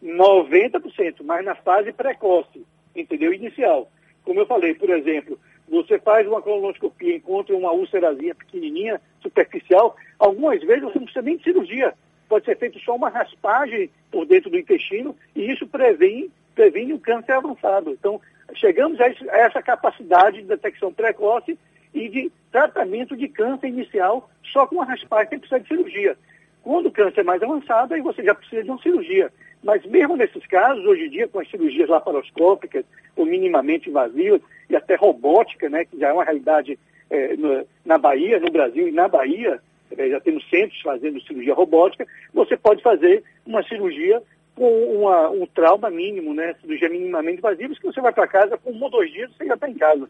90%, 0.03 1.15
mas 1.25 1.45
na 1.45 1.55
fase 1.55 1.93
precoce, 1.93 2.65
entendeu? 2.95 3.33
Inicial. 3.33 3.91
Como 4.25 4.41
eu 4.41 4.47
falei, 4.47 4.75
por 4.75 4.91
exemplo, 4.91 5.39
você 5.69 5.99
faz 5.99 6.27
uma 6.27 6.43
colonoscopia, 6.43 7.17
encontra 7.17 7.57
uma 7.57 7.73
úlcerazinha 7.73 8.35
pequenininha, 8.35 9.01
superficial, 9.21 9.97
algumas 10.19 10.61
vezes 10.63 10.83
você 10.83 10.99
não 10.99 11.05
precisa 11.05 11.25
nem 11.25 11.37
de 11.37 11.45
cirurgia 11.45 11.95
pode 12.33 12.47
ser 12.47 12.57
feito 12.57 12.81
só 12.81 12.97
uma 12.97 13.11
raspagem 13.11 13.91
por 14.11 14.25
dentro 14.25 14.49
do 14.49 14.59
intestino 14.59 15.15
e 15.37 15.53
isso 15.53 15.67
previne, 15.67 16.31
previne 16.55 16.95
o 16.95 16.99
câncer 16.99 17.33
avançado. 17.33 17.91
Então, 17.91 18.19
chegamos 18.55 18.99
a 18.99 19.07
essa 19.37 19.61
capacidade 19.61 20.41
de 20.41 20.49
detecção 20.49 20.91
precoce 20.95 21.59
e 21.95 22.09
de 22.09 22.33
tratamento 22.51 23.17
de 23.17 23.29
câncer 23.29 23.69
inicial 23.69 24.31
só 24.53 24.67
com 24.67 24.77
uma 24.77 24.85
raspagem, 24.85 25.31
sem 25.31 25.39
precisar 25.39 25.59
de 25.59 25.69
cirurgia. 25.69 26.17
Quando 26.63 26.87
o 26.87 26.93
câncer 26.93 27.21
é 27.21 27.25
mais 27.25 27.43
avançado, 27.43 27.95
aí 27.95 28.01
você 28.01 28.23
já 28.23 28.35
precisa 28.35 28.63
de 28.63 28.71
uma 28.71 28.81
cirurgia. 28.81 29.31
Mas 29.63 29.85
mesmo 29.87 30.17
nesses 30.17 30.45
casos, 30.47 30.85
hoje 30.85 31.07
em 31.07 31.11
dia, 31.11 31.29
com 31.29 31.41
as 31.41 31.51
cirurgias 31.51 31.89
laparoscópicas, 31.89 32.85
ou 33.17 33.25
minimamente 33.25 33.89
invasivas, 33.89 34.41
e 34.69 34.77
até 34.77 34.95
robótica, 34.95 35.69
né, 35.69 35.85
que 35.85 35.99
já 35.99 36.09
é 36.09 36.13
uma 36.13 36.25
realidade 36.25 36.79
é, 37.11 37.37
na 37.85 37.99
Bahia, 37.99 38.41
no 38.41 38.51
Brasil 38.51 38.89
e 38.89 38.93
na 38.93 39.07
Bahia, 39.07 39.61
é, 39.97 40.09
já 40.09 40.21
temos 40.21 40.49
centros 40.49 40.81
fazendo 40.81 41.21
cirurgia 41.23 41.55
robótica, 41.55 42.07
você 42.33 42.57
pode 42.57 42.83
fazer 42.83 43.23
uma 43.47 43.63
cirurgia 43.65 44.23
com 44.55 44.69
uma, 44.97 45.31
um 45.31 45.47
trauma 45.47 45.91
mínimo, 45.91 46.35
né? 46.35 46.55
Cirurgia 46.61 46.89
minimamente 46.89 47.39
invasiva, 47.39 47.75
que 47.75 47.87
você 47.87 48.01
vai 48.01 48.13
para 48.13 48.27
casa 48.27 48.59
com 48.59 48.71
um 48.71 48.83
ou 48.83 48.91
dois 48.91 49.11
dias 49.11 49.31
você 49.37 49.47
já 49.47 49.55
está 49.55 49.69
em 49.69 49.75
casa. 49.75 50.09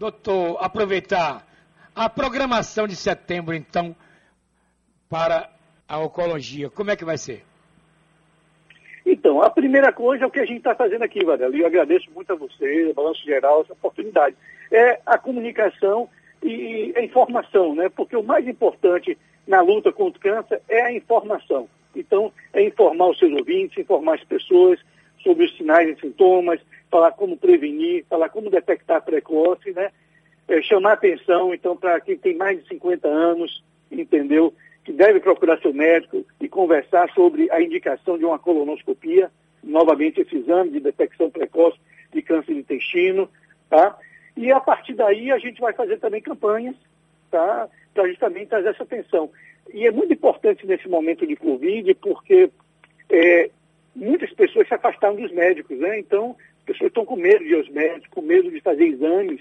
Doutor, 0.00 0.56
aproveitar 0.64 1.46
a 1.94 2.08
programação 2.08 2.88
de 2.88 2.96
setembro, 2.96 3.54
então, 3.54 3.94
para 5.10 5.50
a 5.86 5.98
oncologia, 5.98 6.70
como 6.70 6.90
é 6.90 6.96
que 6.96 7.04
vai 7.04 7.18
ser? 7.18 7.44
Então, 9.04 9.42
a 9.42 9.50
primeira 9.50 9.92
coisa 9.92 10.24
é 10.24 10.26
o 10.26 10.30
que 10.30 10.40
a 10.40 10.46
gente 10.46 10.56
está 10.56 10.74
fazendo 10.74 11.02
aqui, 11.02 11.22
Varela, 11.22 11.54
e 11.54 11.60
eu 11.60 11.66
agradeço 11.66 12.10
muito 12.12 12.32
a 12.32 12.34
você, 12.34 12.94
Balanço 12.94 13.22
Geral, 13.22 13.60
essa 13.60 13.74
oportunidade. 13.74 14.34
É 14.72 15.02
a 15.04 15.18
comunicação 15.18 16.08
e 16.42 16.94
a 16.96 17.02
informação, 17.02 17.74
né? 17.74 17.90
Porque 17.90 18.16
o 18.16 18.22
mais 18.22 18.48
importante 18.48 19.18
na 19.46 19.60
luta 19.60 19.92
contra 19.92 20.18
o 20.18 20.22
câncer 20.22 20.62
é 20.66 20.80
a 20.80 20.92
informação. 20.94 21.68
Então, 21.94 22.32
é 22.54 22.62
informar 22.62 23.10
os 23.10 23.18
seus 23.18 23.34
ouvintes, 23.34 23.76
informar 23.76 24.14
as 24.14 24.24
pessoas 24.24 24.80
sobre 25.22 25.44
os 25.44 25.54
sinais 25.58 25.90
e 25.90 26.00
sintomas, 26.00 26.58
falar 26.90 27.12
como 27.12 27.36
prevenir, 27.36 28.04
falar 28.08 28.28
como 28.28 28.50
detectar 28.50 29.02
precoce, 29.02 29.72
né? 29.72 29.90
É, 30.48 30.60
chamar 30.62 30.94
atenção, 30.94 31.54
então, 31.54 31.76
para 31.76 32.00
quem 32.00 32.16
tem 32.16 32.36
mais 32.36 32.60
de 32.60 32.68
50 32.68 33.06
anos, 33.06 33.62
entendeu? 33.90 34.52
Que 34.84 34.92
deve 34.92 35.20
procurar 35.20 35.60
seu 35.60 35.72
médico 35.72 36.24
e 36.40 36.48
conversar 36.48 37.08
sobre 37.12 37.50
a 37.52 37.62
indicação 37.62 38.18
de 38.18 38.24
uma 38.24 38.38
colonoscopia, 38.38 39.30
novamente 39.62 40.20
esse 40.20 40.36
exame 40.36 40.70
de 40.70 40.80
detecção 40.80 41.30
precoce 41.30 41.78
de 42.12 42.20
câncer 42.22 42.54
de 42.54 42.60
intestino, 42.60 43.28
tá? 43.68 43.96
E 44.36 44.50
a 44.50 44.58
partir 44.58 44.94
daí 44.94 45.30
a 45.30 45.38
gente 45.38 45.60
vai 45.60 45.72
fazer 45.72 45.98
também 45.98 46.20
campanhas 46.20 46.74
tá? 47.30 47.68
para 47.94 48.08
justamente 48.08 48.48
trazer 48.48 48.70
essa 48.70 48.82
atenção. 48.82 49.30
E 49.72 49.86
é 49.86 49.90
muito 49.90 50.12
importante 50.12 50.66
nesse 50.66 50.88
momento 50.88 51.26
de 51.26 51.36
Covid, 51.36 51.94
porque 51.94 52.50
é, 53.08 53.50
muitas 53.94 54.32
pessoas 54.32 54.66
se 54.66 54.74
afastaram 54.74 55.16
dos 55.16 55.32
médicos, 55.32 55.78
né? 55.78 55.98
Então, 55.98 56.36
pessoas 56.66 56.88
estão 56.88 57.04
com 57.04 57.16
medo 57.16 57.44
de 57.44 57.50
ir 57.50 57.56
aos 57.56 57.68
médicos, 57.68 58.08
com 58.10 58.22
medo 58.22 58.50
de 58.50 58.60
fazer 58.60 58.84
exames. 58.84 59.40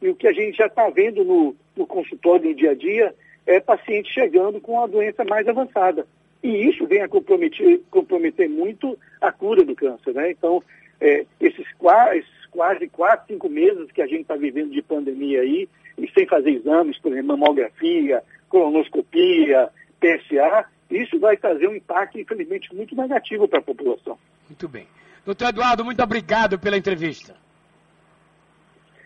E 0.00 0.08
o 0.08 0.14
que 0.14 0.28
a 0.28 0.32
gente 0.32 0.56
já 0.56 0.66
está 0.66 0.88
vendo 0.90 1.24
no, 1.24 1.56
no 1.76 1.86
consultório 1.86 2.48
no 2.48 2.54
dia 2.54 2.70
a 2.70 2.74
dia 2.74 3.14
é 3.46 3.58
paciente 3.60 4.12
chegando 4.12 4.60
com 4.60 4.82
a 4.82 4.86
doença 4.86 5.24
mais 5.24 5.48
avançada. 5.48 6.06
E 6.42 6.68
isso 6.68 6.86
vem 6.86 7.02
a 7.02 7.08
comprometer, 7.08 7.80
comprometer 7.90 8.48
muito 8.48 8.96
a 9.20 9.32
cura 9.32 9.64
do 9.64 9.74
câncer, 9.74 10.14
né? 10.14 10.30
Então, 10.30 10.62
é, 11.00 11.26
esses, 11.40 11.66
esses 12.14 12.46
quase 12.50 12.88
quatro, 12.88 13.26
cinco 13.26 13.48
meses 13.48 13.90
que 13.90 14.02
a 14.02 14.06
gente 14.06 14.22
está 14.22 14.36
vivendo 14.36 14.70
de 14.70 14.82
pandemia 14.82 15.40
aí, 15.40 15.68
e 15.96 16.08
sem 16.12 16.26
fazer 16.26 16.50
exames, 16.50 16.98
por 16.98 17.10
exemplo, 17.10 17.36
mamografia, 17.36 18.22
colonoscopia, 18.48 19.68
PSA, 20.00 20.66
isso 20.90 21.18
vai 21.18 21.36
trazer 21.36 21.68
um 21.68 21.74
impacto, 21.74 22.18
infelizmente, 22.18 22.74
muito 22.74 22.94
negativo 22.96 23.48
para 23.48 23.58
a 23.58 23.62
população. 23.62 24.18
Muito 24.48 24.68
bem. 24.68 24.86
Doutor 25.28 25.48
Eduardo, 25.48 25.84
muito 25.84 26.02
obrigado 26.02 26.58
pela 26.58 26.78
entrevista. 26.78 27.36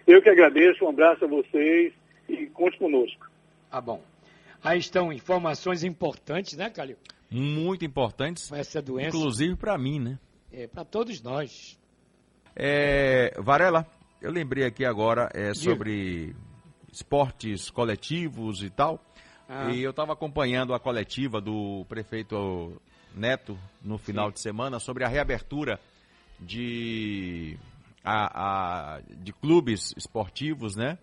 Eu 0.06 0.22
que 0.22 0.28
agradeço, 0.28 0.84
um 0.84 0.88
abraço 0.90 1.24
a 1.24 1.26
vocês 1.26 1.92
e 2.28 2.46
conte 2.46 2.78
conosco. 2.78 3.28
Tá 3.68 3.80
bom. 3.80 4.00
Aí 4.62 4.78
estão 4.78 5.12
informações 5.12 5.82
importantes, 5.82 6.56
né, 6.56 6.70
Calil? 6.70 6.96
Muito 7.28 7.84
importantes. 7.84 8.52
Essa 8.52 8.80
doença. 8.80 9.16
Inclusive 9.16 9.56
para 9.56 9.76
mim, 9.76 9.98
né? 9.98 10.18
É, 10.52 10.68
para 10.68 10.84
todos 10.84 11.20
nós. 11.20 11.76
É, 12.54 13.34
Varela, 13.40 13.84
eu 14.20 14.30
lembrei 14.30 14.64
aqui 14.64 14.84
agora 14.84 15.28
é, 15.34 15.52
sobre 15.54 16.36
esportes 16.92 17.68
coletivos 17.68 18.62
e 18.62 18.70
tal. 18.70 19.04
Ah. 19.48 19.72
E 19.72 19.82
eu 19.82 19.90
estava 19.90 20.12
acompanhando 20.12 20.72
a 20.72 20.78
coletiva 20.78 21.40
do 21.40 21.84
prefeito 21.88 22.80
Neto 23.12 23.58
no 23.82 23.98
final 23.98 24.30
de 24.30 24.38
semana 24.38 24.78
sobre 24.78 25.04
a 25.04 25.08
reabertura 25.08 25.80
de, 26.47 27.57
a, 28.05 28.97
a- 28.97 29.01
de 29.20 29.32
clubes 29.32 29.93
esportivos, 29.97 30.76
né? 30.76 30.99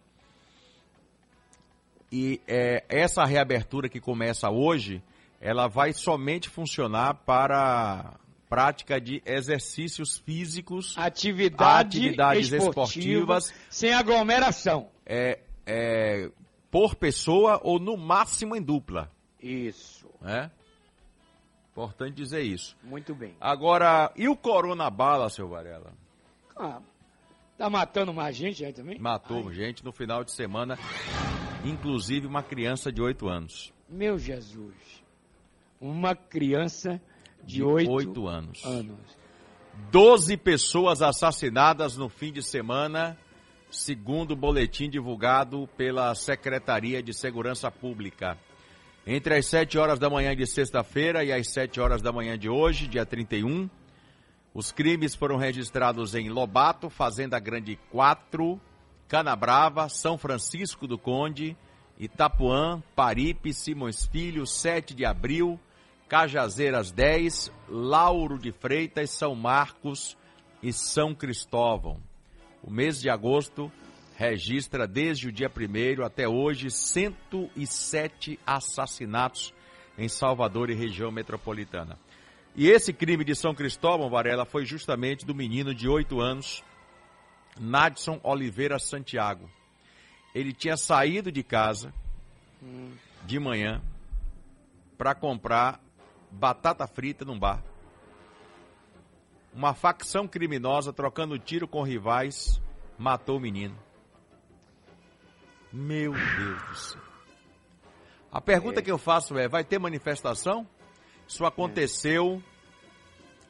E 2.11 2.41
é, 2.47 2.83
essa 2.89 3.23
reabertura 3.23 3.87
que 3.87 3.99
começa 3.99 4.49
hoje, 4.49 5.01
ela 5.39 5.67
vai 5.67 5.93
somente 5.93 6.49
funcionar 6.49 7.13
para 7.25 8.15
prática 8.49 8.99
de 8.99 9.21
exercícios 9.25 10.17
físicos, 10.17 10.95
Atividade 10.97 11.97
atividades 11.99 12.51
esportiva, 12.51 12.69
esportivas, 12.69 13.53
sem 13.69 13.93
aglomeração. 13.93 14.89
é, 15.05 15.39
é, 15.67 16.31
por 16.71 16.95
pessoa 16.95 17.59
ou 17.63 17.79
no 17.79 17.95
máximo 17.95 18.55
em 18.55 18.61
dupla. 18.61 19.11
Isso. 19.41 20.07
Né? 20.19 20.49
Importante 21.79 22.15
dizer 22.15 22.41
isso. 22.41 22.75
Muito 22.83 23.15
bem. 23.15 23.37
Agora, 23.39 24.11
e 24.17 24.27
o 24.27 24.35
Corona 24.35 24.89
Bala, 24.89 25.29
seu 25.29 25.47
Varela? 25.47 25.93
Ah, 26.57 26.81
tá 27.57 27.69
matando 27.69 28.13
mais 28.13 28.35
gente 28.35 28.65
aí 28.65 28.73
também? 28.73 28.99
Matou 28.99 29.49
gente 29.53 29.83
no 29.85 29.93
final 29.93 30.25
de 30.25 30.33
semana, 30.33 30.77
inclusive 31.63 32.27
uma 32.27 32.43
criança 32.43 32.91
de 32.91 33.01
8 33.01 33.29
anos. 33.29 33.73
Meu 33.87 34.17
Jesus. 34.19 34.75
Uma 35.79 36.13
criança 36.13 37.01
de 37.45 37.55
De 37.59 37.63
oito 37.63 37.91
oito 37.91 38.27
anos. 38.27 38.61
anos. 38.65 38.99
12 39.89 40.35
pessoas 40.35 41.01
assassinadas 41.01 41.95
no 41.95 42.09
fim 42.09 42.33
de 42.33 42.43
semana, 42.43 43.17
segundo 43.71 44.31
o 44.31 44.35
boletim 44.35 44.89
divulgado 44.89 45.65
pela 45.77 46.13
Secretaria 46.13 47.01
de 47.01 47.13
Segurança 47.13 47.71
Pública. 47.71 48.37
Entre 49.11 49.35
as 49.35 49.47
7 49.47 49.75
horas 49.79 49.97
da 49.97 50.07
manhã 50.07 50.35
de 50.35 50.45
sexta-feira 50.45 51.23
e 51.23 51.33
as 51.33 51.47
7 51.47 51.81
horas 51.81 51.99
da 51.99 52.11
manhã 52.11 52.37
de 52.37 52.47
hoje, 52.47 52.85
dia 52.85 53.03
31, 53.03 53.67
os 54.53 54.71
crimes 54.71 55.15
foram 55.15 55.35
registrados 55.35 56.13
em 56.13 56.29
Lobato, 56.29 56.91
Fazenda 56.91 57.39
Grande 57.39 57.75
4, 57.89 58.61
Canabrava, 59.07 59.89
São 59.89 60.15
Francisco 60.15 60.85
do 60.85 60.95
Conde, 60.95 61.57
Itapuã, 61.97 62.83
Paripe, 62.95 63.51
Simões 63.51 64.05
Filho, 64.05 64.45
7 64.45 64.93
de 64.93 65.05
abril, 65.05 65.59
Cajazeiras 66.07 66.91
10, 66.91 67.51
Lauro 67.67 68.37
de 68.37 68.51
Freitas, 68.51 69.09
São 69.09 69.33
Marcos 69.33 70.15
e 70.61 70.71
São 70.71 71.15
Cristóvão. 71.15 71.97
O 72.61 72.69
mês 72.69 73.01
de 73.01 73.09
agosto 73.09 73.71
registra 74.19 74.85
desde 74.85 75.29
o 75.29 75.31
dia 75.31 75.49
1 75.49 76.03
até 76.03 76.27
hoje 76.27 76.69
107 76.69 78.37
assassinatos 78.45 79.53
em 79.97 80.09
Salvador 80.09 80.69
e 80.69 80.73
região 80.73 81.09
metropolitana. 81.09 81.97
E 82.53 82.67
esse 82.67 82.91
crime 82.91 83.23
de 83.23 83.33
São 83.33 83.55
Cristóvão, 83.55 84.09
Varela, 84.09 84.43
foi 84.43 84.65
justamente 84.65 85.25
do 85.25 85.33
menino 85.33 85.73
de 85.73 85.87
8 85.87 86.19
anos, 86.19 86.61
Nadson 87.57 88.19
Oliveira 88.21 88.77
Santiago. 88.77 89.49
Ele 90.35 90.51
tinha 90.51 90.75
saído 90.75 91.31
de 91.31 91.41
casa 91.41 91.93
de 93.25 93.39
manhã 93.39 93.81
para 94.97 95.15
comprar 95.15 95.79
batata 96.29 96.85
frita 96.85 97.23
num 97.23 97.39
bar. 97.39 97.63
Uma 99.53 99.73
facção 99.73 100.27
criminosa 100.27 100.91
trocando 100.91 101.39
tiro 101.39 101.69
com 101.69 101.81
rivais 101.83 102.61
matou 102.97 103.37
o 103.37 103.39
menino. 103.39 103.87
Meu 105.71 106.11
Deus 106.13 106.63
do 106.69 106.75
céu. 106.75 107.01
A 108.31 108.41
pergunta 108.41 108.81
que 108.81 108.91
eu 108.91 108.97
faço 108.97 109.37
é: 109.37 109.47
vai 109.47 109.63
ter 109.63 109.79
manifestação? 109.79 110.67
Isso 111.27 111.45
aconteceu 111.45 112.41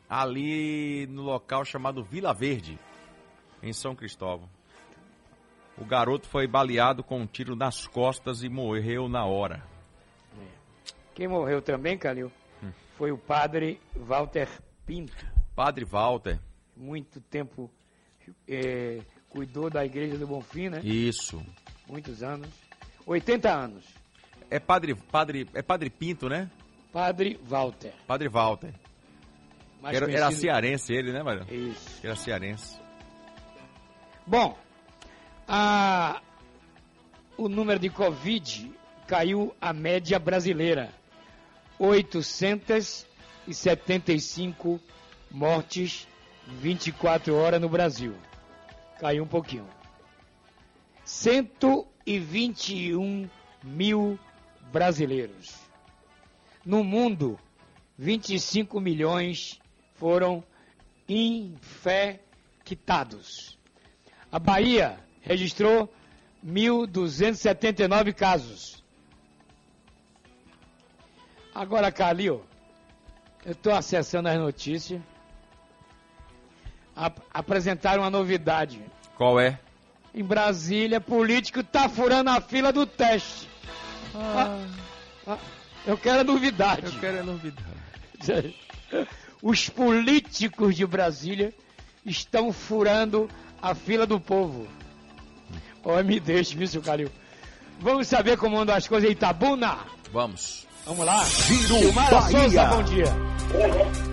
ali 0.09 1.05
no 1.07 1.22
local 1.22 1.63
chamado 1.63 2.03
Vila 2.03 2.34
Verde, 2.34 2.78
em 3.61 3.72
São 3.74 3.95
Cristóvão. 3.95 4.49
O 5.78 5.86
garoto 5.86 6.28
foi 6.28 6.45
baleado 6.47 7.03
com 7.03 7.22
um 7.22 7.28
tiro 7.28 7.55
nas 7.55 7.88
costas 7.88 8.43
e 8.43 8.49
morreu 8.49 9.07
na 9.07 9.26
hora. 9.26 9.63
Quem 11.15 11.28
morreu 11.28 11.61
também, 11.61 11.97
Calil, 11.97 12.32
Hum. 12.61 12.72
foi 12.97 13.11
o 13.11 13.17
padre 13.17 13.80
Walter 13.95 14.49
Pinto. 14.86 15.26
Padre 15.55 15.86
Walter, 15.86 16.39
Muito 16.76 17.20
tempo 17.22 17.70
eh, 18.47 19.01
cuidou 19.30 19.70
da 19.70 19.86
igreja 19.86 20.17
do 20.17 20.26
Bonfim, 20.28 20.70
né? 20.70 20.80
isso. 20.84 21.41
Muitos 21.90 22.24
anos. 22.24 22.48
80 23.06 23.52
anos. 23.52 23.84
É 24.50 24.60
padre, 24.60 24.96
padre, 24.96 25.48
é 25.54 25.62
padre 25.62 25.90
Pinto, 25.90 26.30
né? 26.30 26.50
Padre 26.94 27.38
Walter. 27.44 27.94
Padre 28.08 28.30
Walter. 28.30 28.74
mais 29.82 29.96
Era, 29.96 30.12
era 30.12 30.24
conhecido- 30.26 30.42
cearense 30.42 30.94
ele, 30.94 31.14
né, 31.14 31.24
Mariano? 31.24 31.48
Isso. 31.54 32.00
Era 32.06 32.16
cearense. 32.16 32.78
Bom, 34.26 34.58
a- 35.48 36.22
o 37.38 37.48
número 37.48 37.80
de 37.80 37.90
Covid 37.90 38.72
caiu 39.08 39.56
a 39.62 39.72
média 39.74 40.18
brasileira. 40.20 40.90
875 41.80 44.80
mortes 45.32 46.08
24 46.48 47.36
horas 47.36 47.62
no 47.62 47.70
Brasil. 47.70 48.16
Caiu 49.00 49.24
um 49.24 49.28
pouquinho. 49.28 49.68
121 51.10 53.28
mil 53.64 54.20
brasileiros. 54.72 55.55
No 56.64 56.84
mundo, 56.84 57.39
25 57.97 58.80
milhões 58.80 59.60
foram 59.95 60.43
infectados. 61.07 63.57
A 64.32 64.38
Bahia 64.38 64.99
registrou 65.22 65.91
1.279 66.45 68.14
casos. 68.14 68.84
Agora, 71.55 71.91
Calil, 71.91 72.43
eu 73.43 73.53
estou 73.53 73.74
acessando 73.74 74.30
as 74.30 74.38
notícias. 74.38 75.01
Ap- 76.95 77.26
apresentaram 77.34 78.03
uma 78.03 78.12
novidade. 78.12 78.80
Qual 79.16 79.39
é? 79.39 79.60
Em 80.14 80.24
Brasília, 80.24 80.99
político 80.99 81.64
tá 81.64 81.88
furando 81.88 82.30
a 82.30 82.41
fila 82.41 82.72
do 82.74 82.86
teste. 82.86 83.47
Ah, 84.16 84.60
ah, 85.28 85.38
eu 85.86 85.97
quero 85.97 86.22
a 86.22 86.24
novidade. 86.24 86.86
Eu 86.86 86.99
quero 86.99 87.20
a 87.20 87.24
novidade. 87.24 88.55
Os 89.41 89.70
políticos 89.70 90.76
de 90.76 90.86
Brasília 90.86 91.53
estão 92.05 92.51
furando 92.51 93.30
a 93.62 93.74
fila 93.74 94.05
do 94.05 94.20
povo. 94.20 94.68
Ó, 95.84 96.01
me 96.03 96.20
deixe, 96.20 96.55
viu, 96.55 96.68
seu 96.68 96.82
Calil? 96.82 97.10
Vamos 97.80 98.07
saber 98.07 98.38
como 98.38 98.60
andam 98.60 98.76
as 98.76 98.88
coisas 98.88 99.10
em 99.10 99.14
Itabuna? 99.14 99.78
Vamos. 100.12 100.68
Vamos 100.86 101.05
lá? 101.05 101.24
Giro 101.24 101.80
Silmara 101.80 102.20
Bahia. 102.20 102.39
Souza, 102.39 102.66
bom 102.66 102.84
dia. 102.84 104.09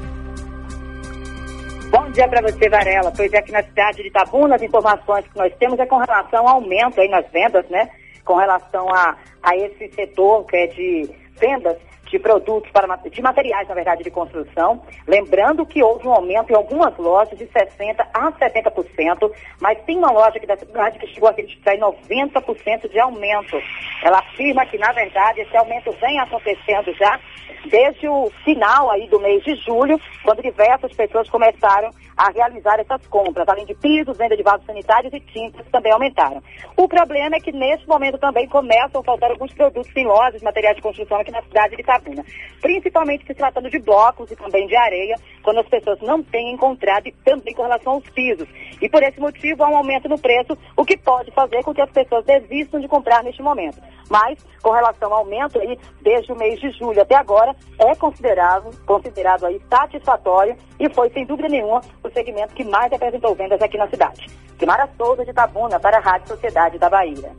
Bom 1.96 2.10
dia 2.10 2.28
para 2.28 2.42
você, 2.42 2.68
Varela. 2.68 3.10
Pois 3.16 3.32
é, 3.32 3.38
aqui 3.38 3.50
na 3.50 3.62
cidade 3.62 4.02
de 4.02 4.08
Itabuna, 4.08 4.56
as 4.56 4.60
informações 4.60 5.26
que 5.28 5.38
nós 5.38 5.50
temos 5.58 5.78
é 5.78 5.86
com 5.86 5.96
relação 5.96 6.46
ao 6.46 6.56
aumento 6.56 7.00
aí 7.00 7.08
nas 7.08 7.26
vendas, 7.30 7.66
né? 7.70 7.88
Com 8.22 8.34
relação 8.34 8.86
a, 8.94 9.16
a 9.42 9.56
esse 9.56 9.88
setor 9.94 10.44
que 10.44 10.56
é 10.58 10.66
de 10.66 11.10
vendas 11.40 11.78
de 12.10 12.18
produtos, 12.18 12.70
para, 12.70 12.86
de 12.96 13.22
materiais, 13.22 13.68
na 13.68 13.74
verdade, 13.74 14.04
de 14.04 14.10
construção. 14.10 14.82
Lembrando 15.06 15.66
que 15.66 15.82
houve 15.82 16.06
um 16.06 16.12
aumento 16.12 16.50
em 16.50 16.56
algumas 16.56 16.96
lojas 16.96 17.38
de 17.38 17.46
60% 17.46 18.06
a 18.14 18.32
70%, 18.32 19.32
mas 19.60 19.78
tem 19.84 19.98
uma 19.98 20.10
loja 20.10 20.36
aqui 20.36 20.46
da 20.46 20.56
cidade 20.56 20.98
que 20.98 21.06
chegou 21.08 21.28
a 21.28 21.32
registrar 21.32 21.74
em 21.74 21.80
90% 21.80 22.90
de 22.90 22.98
aumento. 22.98 23.56
Ela 24.02 24.18
afirma 24.18 24.66
que, 24.66 24.78
na 24.78 24.92
verdade, 24.92 25.40
esse 25.40 25.56
aumento 25.56 25.90
vem 26.00 26.18
acontecendo 26.18 26.92
já 26.94 27.18
desde 27.66 28.08
o 28.08 28.30
final 28.44 28.90
aí 28.90 29.08
do 29.08 29.20
mês 29.20 29.42
de 29.42 29.54
julho, 29.56 30.00
quando 30.22 30.42
diversas 30.42 30.92
pessoas 30.94 31.28
começaram 31.28 31.90
a 32.16 32.30
realizar 32.30 32.80
essas 32.80 33.06
compras. 33.08 33.48
Além 33.48 33.66
de 33.66 33.74
pisos, 33.74 34.16
venda 34.16 34.36
de 34.36 34.42
vasos 34.42 34.64
sanitários 34.66 35.12
e 35.12 35.20
tintas 35.20 35.66
também 35.70 35.92
aumentaram. 35.92 36.42
O 36.76 36.88
problema 36.88 37.36
é 37.36 37.40
que 37.40 37.52
neste 37.52 37.86
momento 37.86 38.18
também 38.18 38.48
começam 38.48 39.00
a 39.00 39.04
faltar 39.04 39.30
alguns 39.30 39.52
produtos 39.52 39.94
em 39.96 40.06
lojas, 40.06 40.42
materiais 40.42 40.76
de 40.76 40.82
construção 40.82 41.20
aqui 41.20 41.30
na 41.30 41.42
cidade 41.42 41.76
de 41.76 41.82
Itabuna. 41.96 42.24
Principalmente 42.60 43.26
se 43.26 43.34
tratando 43.34 43.70
de 43.70 43.78
blocos 43.78 44.30
e 44.30 44.36
também 44.36 44.66
de 44.66 44.76
areia, 44.76 45.16
quando 45.42 45.60
as 45.60 45.68
pessoas 45.68 46.00
não 46.00 46.22
têm 46.22 46.52
encontrado 46.52 47.06
e 47.06 47.12
também 47.24 47.54
com 47.54 47.62
relação 47.62 47.94
aos 47.94 48.08
pisos. 48.10 48.48
E 48.80 48.88
por 48.88 49.02
esse 49.02 49.20
motivo 49.20 49.64
há 49.64 49.68
um 49.68 49.76
aumento 49.76 50.08
no 50.08 50.18
preço, 50.18 50.56
o 50.76 50.84
que 50.84 50.96
pode 50.96 51.30
fazer 51.32 51.62
com 51.62 51.74
que 51.74 51.80
as 51.80 51.90
pessoas 51.90 52.24
desistam 52.24 52.80
de 52.80 52.88
comprar 52.88 53.22
neste 53.22 53.42
momento. 53.42 53.80
Mas, 54.08 54.38
com 54.62 54.70
relação 54.70 55.12
ao 55.12 55.20
aumento 55.20 55.58
aí, 55.58 55.78
desde 56.00 56.32
o 56.32 56.36
mês 56.36 56.60
de 56.60 56.70
julho 56.70 57.00
até 57.00 57.16
agora, 57.16 57.54
é 57.78 57.94
considerável, 57.94 58.70
considerado 58.86 59.46
aí 59.46 59.60
satisfatório 59.68 60.56
e 60.78 60.92
foi, 60.92 61.10
sem 61.10 61.24
dúvida 61.24 61.48
nenhuma, 61.48 61.80
o 62.02 62.10
segmento 62.10 62.54
que 62.54 62.64
mais 62.64 62.92
apresentou 62.92 63.34
vendas 63.34 63.60
aqui 63.60 63.76
na 63.76 63.88
cidade. 63.88 64.26
Simara 64.58 64.88
Souza 64.96 65.24
de 65.24 65.30
Itabuna 65.30 65.78
para 65.78 65.98
a 65.98 66.00
Rádio 66.00 66.28
Sociedade 66.28 66.78
da 66.78 66.88
Bahia. 66.88 67.32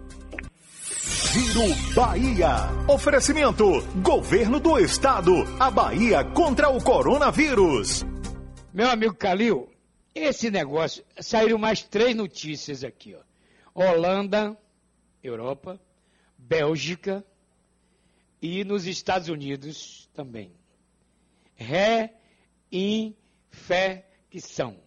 Coronavírus 1.37 1.93
Bahia. 1.93 2.55
Oferecimento: 2.87 3.63
Governo 4.01 4.59
do 4.59 4.79
Estado. 4.79 5.31
A 5.59 5.69
Bahia 5.69 6.23
contra 6.23 6.67
o 6.69 6.83
coronavírus. 6.83 8.03
Meu 8.73 8.89
amigo 8.89 9.13
Calil, 9.13 9.69
esse 10.15 10.49
negócio, 10.49 11.05
saíram 11.19 11.59
mais 11.59 11.83
três 11.83 12.15
notícias 12.15 12.83
aqui, 12.83 13.15
ó. 13.15 13.19
Holanda, 13.75 14.57
Europa, 15.23 15.79
Bélgica 16.35 17.23
e 18.41 18.63
nos 18.63 18.87
Estados 18.87 19.29
Unidos 19.29 20.09
também. 20.15 20.51
Reinfecção. 22.71 24.79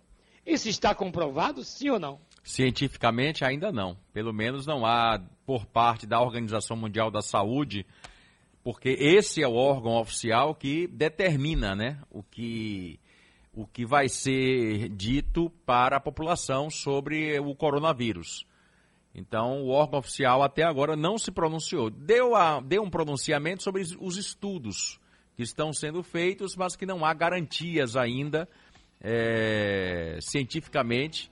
Isso 0.44 0.68
está 0.68 0.96
comprovado, 0.96 1.62
sim 1.62 1.90
ou 1.90 2.00
não? 2.00 2.20
Cientificamente, 2.42 3.44
ainda 3.44 3.70
não. 3.70 3.96
Pelo 4.12 4.32
menos 4.32 4.66
não 4.66 4.84
há 4.86 5.20
por 5.44 5.66
parte 5.66 6.06
da 6.06 6.20
Organização 6.20 6.76
Mundial 6.76 7.10
da 7.10 7.20
Saúde, 7.20 7.86
porque 8.62 8.90
esse 8.90 9.42
é 9.42 9.48
o 9.48 9.54
órgão 9.54 10.00
oficial 10.00 10.54
que 10.54 10.86
determina 10.86 11.74
né, 11.74 12.00
o, 12.10 12.22
que, 12.22 12.98
o 13.52 13.66
que 13.66 13.84
vai 13.84 14.08
ser 14.08 14.88
dito 14.88 15.50
para 15.66 15.96
a 15.96 16.00
população 16.00 16.70
sobre 16.70 17.38
o 17.40 17.54
coronavírus. 17.54 18.46
Então, 19.14 19.62
o 19.62 19.68
órgão 19.70 19.98
oficial 19.98 20.42
até 20.42 20.62
agora 20.62 20.96
não 20.96 21.18
se 21.18 21.32
pronunciou. 21.32 21.90
Deu, 21.90 22.34
a, 22.34 22.60
deu 22.60 22.82
um 22.82 22.90
pronunciamento 22.90 23.62
sobre 23.62 23.82
os 23.98 24.16
estudos 24.16 25.00
que 25.34 25.42
estão 25.42 25.72
sendo 25.72 26.02
feitos, 26.02 26.54
mas 26.56 26.76
que 26.76 26.86
não 26.86 27.04
há 27.04 27.12
garantias 27.12 27.96
ainda 27.96 28.48
é, 29.00 30.18
cientificamente 30.20 31.30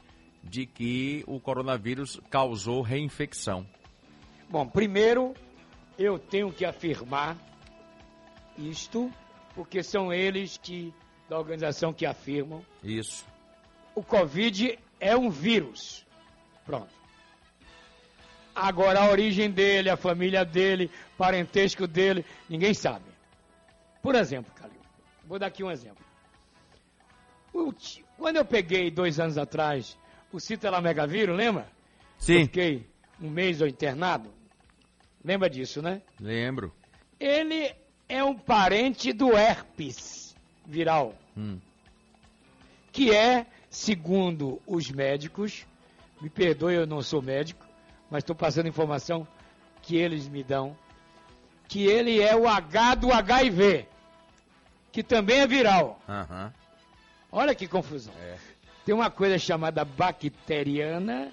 de 0.49 0.67
que 0.67 1.25
o 1.27 1.39
coronavírus 1.39 2.21
causou 2.31 2.83
reinfecção. 2.83 3.67
Bom, 4.49 4.67
primeiro 4.67 5.35
eu 5.99 6.19
tenho 6.19 6.53
que 6.53 6.65
afirmar 6.65 7.37
isto, 8.57 9.13
porque 9.55 9.83
são 9.83 10.13
eles 10.13 10.57
que 10.57 10.93
da 11.29 11.39
organização 11.39 11.93
que 11.93 12.07
afirmam. 12.07 12.65
Isso. 12.83 13.27
O 13.95 14.03
Covid 14.03 14.79
é 14.99 15.17
um 15.17 15.31
vírus. 15.31 16.07
Pronto. 16.65 16.93
Agora 18.55 19.01
a 19.01 19.11
origem 19.11 19.51
dele, 19.51 19.91
a 19.91 19.97
família 19.97 20.45
dele, 20.45 20.91
parentesco 21.17 21.87
dele, 21.87 22.25
ninguém 22.49 22.75
sabe. 22.75 23.05
Por 24.03 24.15
exemplo, 24.15 24.53
Calil, 24.55 24.81
vou 25.25 25.39
dar 25.39 25.47
aqui 25.47 25.63
um 25.63 25.71
exemplo. 25.71 26.05
Quando 28.17 28.37
eu 28.37 28.45
peguei 28.45 28.91
dois 28.91 29.21
anos 29.21 29.39
atrás 29.39 29.97
o 30.33 30.41
citelamegavírus, 30.41 31.37
lembra? 31.37 31.69
Sim. 32.19 32.35
Eu 32.35 32.41
fiquei 32.43 32.87
um 33.21 33.31
mês 33.31 33.61
internado. 33.61 34.31
Lembra 35.25 35.49
disso, 35.49 35.83
né? 35.83 36.03
Lembro. 36.21 36.73
Ele 37.19 37.75
é 38.09 38.23
um 38.23 38.37
parente 38.37 39.13
do 39.13 39.37
herpes 39.37 40.35
viral. 40.67 41.15
Hum. 41.37 41.59
Que 42.93 43.15
é, 43.15 43.47
segundo 43.69 44.61
os 44.67 44.91
médicos, 44.91 45.67
me 46.21 46.29
perdoe, 46.29 46.75
eu 46.75 46.87
não 46.87 47.03
sou 47.03 47.23
médico, 47.23 47.67
mas 48.11 48.23
estou 48.23 48.35
passando 48.35 48.69
informação 48.69 49.27
que 49.83 49.97
eles 49.97 50.29
me 50.29 50.43
dão, 50.43 50.77
que 51.69 51.87
ele 51.87 52.21
é 52.21 52.35
o 52.35 52.49
H 52.49 52.97
do 52.97 53.13
HIV, 53.13 53.87
que 54.91 55.03
também 55.03 55.41
é 55.41 55.47
viral. 55.47 56.01
Uhum. 56.09 56.53
Olha 57.31 57.55
que 57.55 57.69
confusão. 57.69 58.15
É. 58.19 58.37
Tem 58.89 58.95
uma 58.95 59.11
coisa 59.11 59.39
chamada 59.39 59.85
bacteriana, 59.85 61.31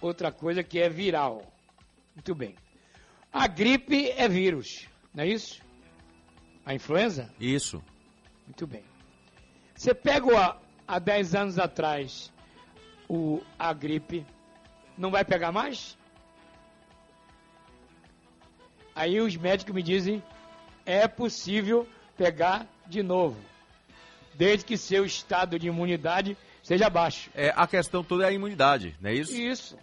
outra 0.00 0.32
coisa 0.32 0.60
que 0.60 0.80
é 0.80 0.88
viral. 0.88 1.46
Muito 2.16 2.34
bem. 2.34 2.56
A 3.32 3.46
gripe 3.46 4.10
é 4.10 4.28
vírus, 4.28 4.88
não 5.14 5.22
é 5.22 5.28
isso? 5.28 5.62
A 6.66 6.74
influenza? 6.74 7.32
Isso. 7.38 7.80
Muito 8.44 8.66
bem. 8.66 8.82
Você 9.72 9.94
pega 9.94 10.58
há 10.84 10.98
10 10.98 11.36
anos 11.36 11.60
atrás 11.60 12.32
o, 13.08 13.40
a 13.56 13.72
gripe, 13.72 14.26
não 14.96 15.12
vai 15.12 15.24
pegar 15.24 15.52
mais? 15.52 15.96
Aí 18.96 19.20
os 19.20 19.36
médicos 19.36 19.72
me 19.72 19.82
dizem, 19.84 20.20
é 20.84 21.06
possível 21.06 21.86
pegar 22.16 22.66
de 22.84 23.00
novo, 23.00 23.40
desde 24.34 24.64
que 24.64 24.76
seu 24.76 25.04
estado 25.04 25.56
de 25.56 25.68
imunidade 25.68 26.36
seja 26.68 26.90
baixo. 26.90 27.30
É, 27.34 27.50
a 27.56 27.66
questão 27.66 28.04
toda 28.04 28.24
é 28.24 28.28
a 28.28 28.32
imunidade, 28.32 28.94
não 29.00 29.08
é 29.08 29.14
isso? 29.14 29.34
Isso. 29.34 29.78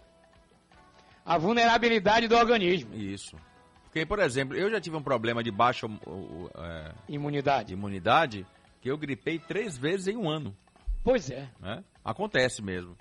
A 1.24 1.36
vulnerabilidade 1.36 2.28
do 2.28 2.36
organismo. 2.36 2.94
Isso. 2.94 3.36
Porque, 3.82 4.06
por 4.06 4.20
exemplo, 4.20 4.56
eu 4.56 4.70
já 4.70 4.80
tive 4.80 4.96
um 4.96 5.02
problema 5.02 5.42
de 5.42 5.50
baixa 5.50 5.88
é, 5.88 6.92
imunidade. 7.08 7.72
imunidade 7.72 8.46
que 8.80 8.88
eu 8.88 8.96
gripei 8.96 9.36
três 9.36 9.76
vezes 9.76 10.06
em 10.06 10.16
um 10.16 10.30
ano. 10.30 10.56
Pois 11.02 11.28
é. 11.28 11.48
Né? 11.60 11.82
Acontece 12.04 12.62
mesmo. 12.62 12.96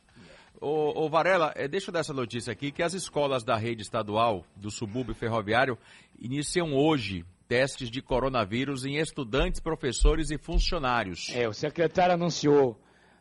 Ô, 0.60 1.04
ô, 1.04 1.08
Varela, 1.08 1.54
é, 1.56 1.68
deixa 1.68 1.90
eu 1.90 1.94
dar 1.94 2.00
essa 2.00 2.14
notícia 2.14 2.52
aqui, 2.52 2.72
que 2.72 2.82
as 2.82 2.96
escolas 2.96 3.44
da 3.44 3.56
rede 3.56 3.84
estadual 3.84 4.44
do 4.56 4.72
subúrbio 4.72 5.14
ferroviário 5.14 5.78
iniciam 6.20 6.74
hoje 6.74 7.24
testes 7.48 7.92
de 7.92 8.02
coronavírus 8.02 8.84
em 8.84 8.96
estudantes, 8.96 9.60
professores 9.60 10.32
e 10.32 10.40
funcionários. 10.40 11.30
É, 11.36 11.48
o 11.48 11.54
secretário 11.54 12.16
anunciou 12.16 12.80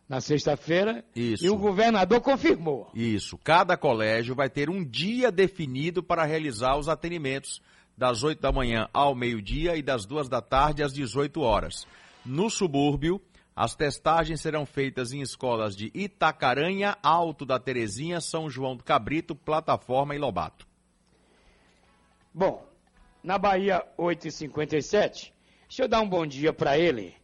na 0.08 0.20
sexta-feira 0.20 1.04
Isso. 1.14 1.44
e 1.44 1.50
o 1.50 1.56
governador 1.56 2.20
confirmou. 2.20 2.90
Isso. 2.94 3.38
Cada 3.38 3.76
colégio 3.76 4.34
vai 4.34 4.50
ter 4.50 4.68
um 4.68 4.84
dia 4.84 5.32
definido 5.32 6.02
para 6.02 6.24
realizar 6.24 6.76
os 6.76 6.88
atendimentos 6.88 7.62
das 7.96 8.22
8 8.22 8.40
da 8.40 8.52
manhã 8.52 8.88
ao 8.92 9.14
meio-dia 9.14 9.76
e 9.76 9.82
das 9.82 10.04
2 10.04 10.28
da 10.28 10.42
tarde 10.42 10.82
às 10.82 10.92
18 10.92 11.40
horas. 11.40 11.86
No 12.24 12.50
subúrbio, 12.50 13.20
as 13.56 13.74
testagens 13.76 14.40
serão 14.40 14.66
feitas 14.66 15.12
em 15.12 15.20
escolas 15.20 15.76
de 15.76 15.90
Itacaranha, 15.94 16.96
Alto 17.02 17.46
da 17.46 17.58
Terezinha, 17.58 18.20
São 18.20 18.50
João 18.50 18.76
do 18.76 18.82
Cabrito, 18.82 19.34
Plataforma 19.34 20.14
e 20.14 20.18
Lobato. 20.18 20.66
Bom, 22.32 22.66
na 23.22 23.38
Bahia 23.38 23.86
8h57, 23.96 25.32
deixa 25.68 25.82
eu 25.82 25.88
dar 25.88 26.00
um 26.00 26.08
bom 26.08 26.26
dia 26.26 26.52
para 26.52 26.76
ele. 26.76 27.14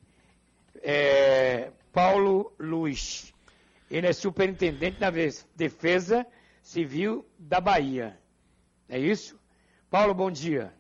É, 0.83 1.73
Paulo 1.93 2.53
Luiz. 2.59 3.33
Ele 3.91 4.07
é 4.07 4.13
superintendente 4.13 5.01
da 5.01 5.11
Defesa 5.57 6.27
Civil 6.63 7.27
da 7.39 7.61
Bahia. 7.61 8.17
É 8.89 8.99
isso? 8.99 9.39
Paulo, 9.91 10.15
bom 10.15 10.31
dia. 10.31 10.73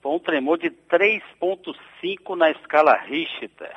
Foi 0.00 0.12
um 0.12 0.18
tremor 0.18 0.56
de 0.56 0.70
3.5 0.70 2.34
na 2.36 2.50
escala 2.50 2.96
Richter. 2.96 3.76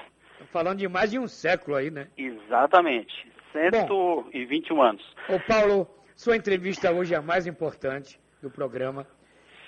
Falando 0.51 0.79
de 0.79 0.87
mais 0.87 1.11
de 1.11 1.19
um 1.19 1.27
século 1.27 1.75
aí, 1.75 1.91
né? 1.91 2.07
Exatamente. 2.17 3.32
121 3.53 4.81
anos. 4.81 5.03
Ô 5.29 5.39
Paulo, 5.47 5.87
sua 6.15 6.35
entrevista 6.35 6.91
hoje 6.91 7.13
é 7.13 7.17
a 7.17 7.21
mais 7.21 7.47
importante 7.47 8.19
do 8.41 8.49
programa. 8.49 9.07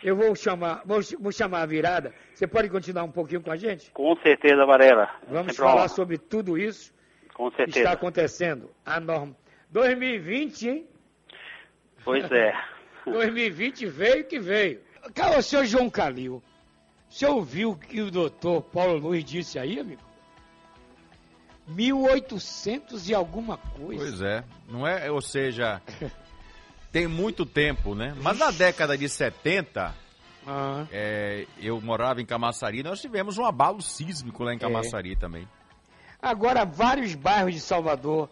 Eu 0.03 0.15
vou 0.15 0.35
chamar, 0.35 0.81
vou, 0.85 0.99
vou 1.19 1.31
chamar 1.31 1.61
a 1.61 1.65
virada. 1.65 2.13
Você 2.33 2.45
pode 2.45 2.69
continuar 2.69 3.03
um 3.03 3.11
pouquinho 3.11 3.41
com 3.41 3.51
a 3.51 3.55
gente? 3.55 3.89
Com 3.91 4.15
certeza, 4.17 4.65
Varela. 4.65 5.09
Vamos 5.27 5.53
Sempre 5.53 5.55
falar 5.55 5.87
sobre 5.87 6.17
tudo 6.17 6.57
isso 6.57 6.93
Com 7.33 7.49
que 7.49 7.57
certeza. 7.57 7.79
está 7.79 7.91
acontecendo. 7.93 8.69
A 8.85 8.99
norma. 8.99 9.35
2020, 9.71 10.69
hein? 10.69 10.87
Pois 12.03 12.29
é. 12.31 12.53
2020 13.05 13.85
veio 13.87 14.25
que 14.25 14.39
veio. 14.39 14.81
Cara, 15.13 15.39
o 15.39 15.41
senhor 15.41 15.65
João 15.65 15.89
Calil, 15.89 16.41
o 17.09 17.13
senhor 17.13 17.35
ouviu 17.35 17.71
o 17.71 17.77
que 17.77 18.01
o 18.01 18.11
doutor 18.11 18.61
Paulo 18.61 18.97
Luiz 18.97 19.23
disse 19.23 19.57
aí, 19.57 19.79
amigo? 19.79 20.01
1800 21.67 23.09
e 23.09 23.13
alguma 23.13 23.57
coisa. 23.57 24.01
Pois 24.01 24.21
é, 24.21 24.43
não 24.69 24.87
é, 24.87 25.09
ou 25.11 25.21
seja, 25.21 25.81
tem 26.91 27.07
muito 27.07 27.45
tempo, 27.45 27.95
né? 27.95 28.15
Mas 28.21 28.37
na 28.37 28.51
década 28.51 28.97
de 28.97 29.09
70, 29.09 29.93
Ah, 30.47 30.85
é, 30.91 31.45
eu 31.59 31.81
morava 31.81 32.21
em 32.21 32.25
Camaçari, 32.25 32.83
nós 32.83 33.01
tivemos 33.01 33.37
um 33.37 33.45
abalo 33.45 33.81
sísmico 33.81 34.43
lá 34.43 34.53
em 34.53 34.59
Camaçari 34.59 35.15
também. 35.15 35.47
Agora, 36.21 36.65
vários 36.65 37.15
bairros 37.15 37.53
de 37.53 37.59
Salvador 37.59 38.29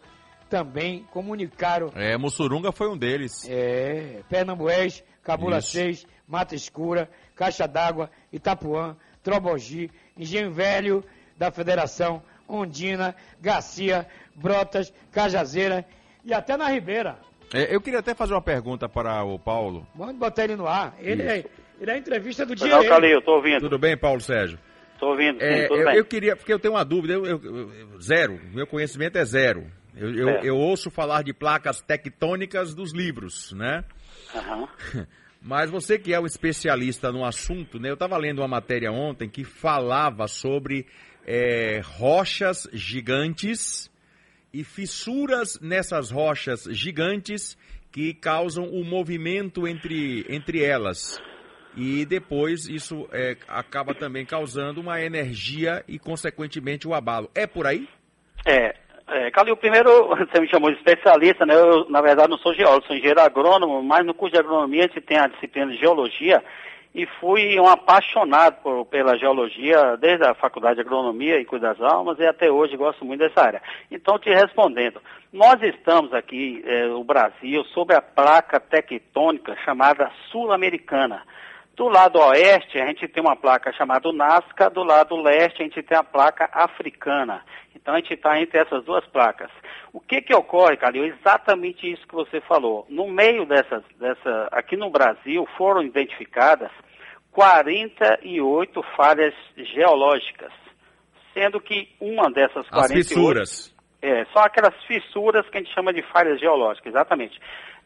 também 0.50 1.04
comunicaram. 1.12 1.92
É, 1.96 2.16
Mussurunga 2.18 2.72
foi 2.72 2.88
um 2.88 2.98
deles. 2.98 3.48
É, 3.50 4.22
Pernambués, 4.30 5.04
Cabula 5.24 5.58
Isso. 5.58 5.72
6, 5.72 6.08
Mata 6.28 6.56
Escura, 6.56 7.10
Caixa 7.36 7.68
d'Água, 7.68 8.10
Itapuã, 8.32 8.96
Trobogi, 9.24 9.90
Engenho 10.18 10.52
Velho 10.52 11.04
da 11.38 11.52
Federação, 11.52 12.22
Ondina, 12.48 13.16
Garcia, 13.42 14.08
Brotas, 14.36 14.94
Cajazeira 15.12 15.86
e 16.26 16.34
até 16.34 16.58
na 16.58 16.68
Ribeira. 16.70 17.18
É, 17.54 17.74
eu 17.74 17.80
queria 17.82 18.00
até 18.00 18.14
fazer 18.16 18.34
uma 18.34 18.42
pergunta 18.42 18.90
para 18.90 19.24
o 19.24 19.38
Paulo. 19.38 19.86
Vamos 19.96 20.16
botar 20.16 20.44
ele 20.46 20.56
no 20.56 20.68
ar. 20.68 20.96
Ele, 21.00 21.22
é, 21.22 21.46
ele 21.80 21.92
é 21.92 21.94
a 21.94 21.98
entrevista 21.98 22.46
do 22.46 22.56
dia. 22.56 22.68
Não. 22.68 22.86
Calil, 22.88 23.22
tô 23.22 23.36
ouvindo. 23.36 23.60
Tudo 23.62 23.78
bem, 23.78 23.96
Paulo 23.98 24.20
Sérgio? 24.22 24.58
Tô 25.00 25.10
ouvindo, 25.12 25.40
sim, 25.40 25.46
É, 25.46 25.68
tudo 25.68 25.80
eu, 25.82 25.86
bem. 25.86 25.96
eu 25.98 26.06
queria, 26.06 26.36
porque 26.36 26.52
eu 26.54 26.60
tenho 26.60 26.74
uma 26.74 26.84
dúvida, 26.86 27.14
eu, 27.14 27.26
eu- 27.26 27.42
eu- 27.44 28.02
zero, 28.02 28.40
meu 28.54 28.66
conhecimento 28.66 29.18
é 29.18 29.26
zero. 29.26 29.70
Eu, 29.96 30.14
eu- 30.16 30.30
eu 30.44 30.58
ouço 30.58 30.90
falar 30.90 31.24
de 31.24 31.34
placas 31.34 31.82
tectônicas 31.82 32.74
dos 32.74 32.92
livros, 32.94 33.52
né? 33.54 33.84
Aham. 34.34 34.68
Mas 35.46 35.70
você 35.70 36.00
que 36.00 36.14
é 36.14 36.20
um 36.20 36.26
especialista 36.26 37.12
no 37.12 37.26
assunto, 37.26 37.78
né? 37.78 37.90
Eu 37.90 37.96
estava 37.96 38.16
lendo 38.18 38.40
uma 38.40 38.48
matéria 38.48 38.92
ontem 38.94 39.28
que 39.30 39.44
falava 39.44 40.26
sobre 40.28 40.88
é, 41.26 41.82
rochas 41.84 42.68
gigantes 42.74 43.92
e 44.54 44.64
fissuras 44.64 45.60
nessas 45.62 46.12
rochas 46.12 46.64
gigantes 46.72 47.58
que 47.92 48.14
causam 48.14 48.66
o 48.66 48.84
movimento 48.84 49.68
entre, 49.68 50.26
entre 50.30 50.64
elas. 50.64 51.22
E 51.76 52.06
depois 52.06 52.68
isso 52.68 53.08
é, 53.12 53.36
acaba 53.48 53.96
também 53.96 54.26
causando 54.26 54.80
uma 54.80 55.02
energia 55.02 55.84
e, 55.88 55.98
consequentemente, 55.98 56.88
o 56.88 56.94
abalo. 56.94 57.30
É 57.34 57.48
por 57.48 57.66
aí? 57.66 57.88
É, 58.46 58.76
é, 59.08 59.32
Calil, 59.32 59.58
primeiro 59.58 60.08
você 60.16 60.40
me 60.40 60.50
chamou 60.50 60.72
de 60.72 60.78
especialista, 60.78 61.46
né? 61.46 61.56
Eu, 61.56 61.90
na 61.90 62.02
verdade, 62.02 62.30
não 62.30 62.38
sou 62.38 62.54
geólogo, 62.54 62.86
sou 62.86 62.96
engenheiro 62.96 63.22
agrônomo, 63.22 63.82
mas 63.82 64.06
no 64.06 64.14
curso 64.14 64.34
de 64.34 64.40
agronomia 64.40 64.86
a 64.86 64.88
gente 64.88 65.02
tem 65.02 65.18
a 65.18 65.28
disciplina 65.28 65.72
de 65.72 65.78
geologia 65.78 66.44
e 66.94 67.06
fui 67.20 67.60
um 67.60 67.68
apaixonado 67.68 68.62
por- 68.62 68.86
pela 68.86 69.18
geologia 69.18 69.98
desde 69.98 70.24
a 70.26 70.36
faculdade 70.36 70.76
de 70.76 70.82
agronomia 70.82 71.40
em 71.40 71.46
Cuidas 71.46 71.78
das 71.78 71.92
Almas 71.92 72.20
e 72.20 72.26
até 72.26 72.52
hoje 72.52 72.78
gosto 72.78 73.04
muito 73.04 73.22
dessa 73.22 73.42
área. 73.42 73.62
Então, 73.90 74.20
te 74.20 74.30
respondendo, 74.30 75.02
nós 75.32 75.62
estamos 75.64 76.14
aqui, 76.14 76.64
eh, 76.66 76.88
o 76.88 77.04
Brasil, 77.04 77.64
sobre 77.66 77.96
a 77.96 78.02
placa 78.02 78.60
tectônica 78.60 79.56
chamada 79.66 80.12
sul-americana. 80.32 81.24
Do 81.76 81.88
lado 81.90 82.20
oeste, 82.20 82.80
a 82.80 82.86
gente 82.86 83.08
tem 83.08 83.24
uma 83.24 83.36
placa 83.36 83.74
chamada 83.74 84.14
Nazca, 84.14 84.70
do 84.70 84.84
lado 84.84 85.16
leste, 85.16 85.62
a 85.62 85.66
gente 85.66 85.82
tem 85.82 85.98
a 85.98 86.04
placa 86.04 86.48
africana. 86.54 87.44
Então, 87.76 87.96
a 87.96 87.98
gente 87.98 88.14
está 88.14 88.40
entre 88.40 88.60
essas 88.60 88.84
duas 88.86 89.04
placas. 89.08 89.50
O 89.92 90.00
que 90.00 90.22
que 90.22 90.36
ocorre, 90.36 90.78
Calil? 90.78 91.06
Exatamente 91.06 91.92
isso 91.92 92.08
que 92.08 92.14
você 92.14 92.40
falou. 92.42 92.86
No 92.88 93.08
meio 93.08 93.46
dessas, 93.48 93.84
dessa, 94.00 94.48
aqui 94.52 94.78
no 94.78 94.92
Brasil, 94.92 95.48
foram 95.58 95.82
identificadas 95.82 96.70
48 97.34 98.84
falhas 98.96 99.34
geológicas, 99.56 100.52
sendo 101.34 101.60
que 101.60 101.90
uma 102.00 102.32
dessas 102.32 102.66
As 102.66 102.70
48... 102.70 103.08
fissuras. 103.08 103.74
É, 104.02 104.26
são 104.34 104.44
aquelas 104.44 104.76
fissuras 104.86 105.48
que 105.50 105.58
a 105.58 105.62
gente 105.62 105.74
chama 105.74 105.94
de 105.94 106.02
falhas 106.12 106.40
geológicas, 106.40 106.88
exatamente. 106.94 107.40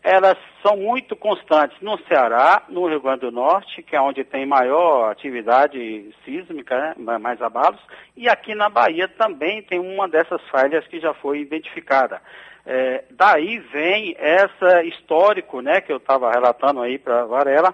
Elas 0.04 0.38
são 0.64 0.76
muito 0.78 1.16
constantes 1.16 1.80
no 1.82 1.98
Ceará, 2.08 2.64
no 2.70 2.88
Rio 2.88 3.02
Grande 3.02 3.22
do 3.22 3.32
Norte, 3.32 3.82
que 3.84 3.96
é 3.96 4.02
onde 4.02 4.24
tem 4.24 4.46
maior 4.46 5.12
atividade 5.12 6.10
sísmica, 6.24 6.76
né, 6.78 6.94
ma- 6.98 7.20
mais 7.20 7.42
abalos, 7.42 7.80
e 8.16 8.28
aqui 8.30 8.54
na 8.56 8.70
Bahia 8.70 9.08
também 9.08 9.62
tem 9.64 9.80
uma 9.80 10.08
dessas 10.08 10.42
falhas 10.50 10.86
que 10.88 11.00
já 11.00 11.14
foi 11.16 11.40
identificada. 11.40 12.22
É, 12.66 13.06
daí 13.12 13.60
vem 13.60 14.16
essa 14.18 14.84
histórico, 14.84 15.62
né, 15.62 15.82
que 15.82 15.92
eu 15.92 15.98
estava 15.98 16.32
relatando 16.32 16.82
aí 16.82 16.98
para 16.98 17.26
Varela, 17.26 17.74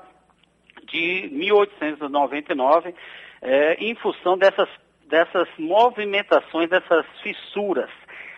de 0.93 1.27
1899, 1.31 2.93
é, 3.41 3.73
em 3.83 3.95
função 3.95 4.37
dessas, 4.37 4.69
dessas 5.09 5.49
movimentações, 5.57 6.69
dessas 6.69 7.05
fissuras. 7.23 7.89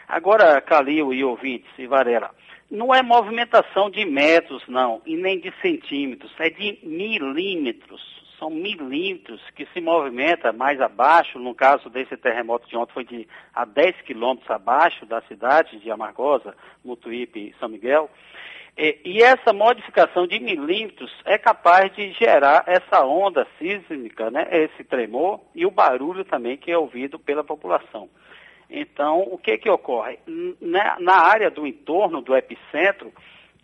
Agora, 0.08 0.62
Calil 0.62 1.14
e 1.14 1.24
ouvintes 1.24 1.70
e 1.78 1.86
Varela, 1.86 2.32
não 2.72 2.95
é 2.95 3.03
movimentação 3.03 3.89
de 3.89 4.06
metros, 4.06 4.64
não, 4.68 5.01
e 5.06 5.18
nem 5.18 5.39
de 5.39 5.53
centímetros, 5.62 6.32
é 6.39 6.49
de 6.49 6.80
milímetros. 6.84 8.01
São 8.39 8.49
milímetros 8.49 9.41
que 9.56 9.66
se 9.68 9.80
movimenta 9.80 10.51
mais 10.51 10.80
abaixo, 10.82 11.39
no 11.39 11.53
caso 11.53 11.89
desse 11.89 12.18
terremoto 12.18 12.68
de 12.68 12.76
ontem 12.76 12.93
foi 12.93 13.06
de 13.06 13.28
a 13.53 13.66
10 13.66 14.01
quilômetros 14.01 14.49
abaixo 14.49 15.06
da 15.06 15.22
cidade 15.22 15.80
de 15.80 15.89
Amargosa, 15.89 16.56
Mutuípe 16.84 17.39
e 17.39 17.60
São 17.60 17.70
Miguel. 17.70 18.10
E, 18.78 19.23
essa 19.23 19.53
modificação 19.53 20.28
de 20.28 20.38
milímetros 20.39 21.11
é 21.23 21.38
capaz 21.38 21.93
de 21.95 22.11
gerar 22.11 22.65
essa 22.67 23.05
onda 23.05 23.47
sísmica, 23.57 24.30
né, 24.30 24.47
esse 24.51 24.84
tremor 24.84 25.39
e 25.55 25.65
o 25.65 25.71
barulho 25.71 26.26
também 26.26 26.57
que 26.57 26.71
é 26.71 26.78
ouvido 26.78 27.17
pela 27.17 27.43
população. 27.43 28.09
Então, 28.69 29.21
o 29.21 29.38
que 29.38 29.57
que 29.57 29.69
ocorre? 29.69 30.19
Na, 30.59 30.99
na 30.99 31.21
área 31.21 31.49
do 31.49 31.65
entorno 31.65 32.21
do 32.21 32.36
epicentro, 32.36 33.13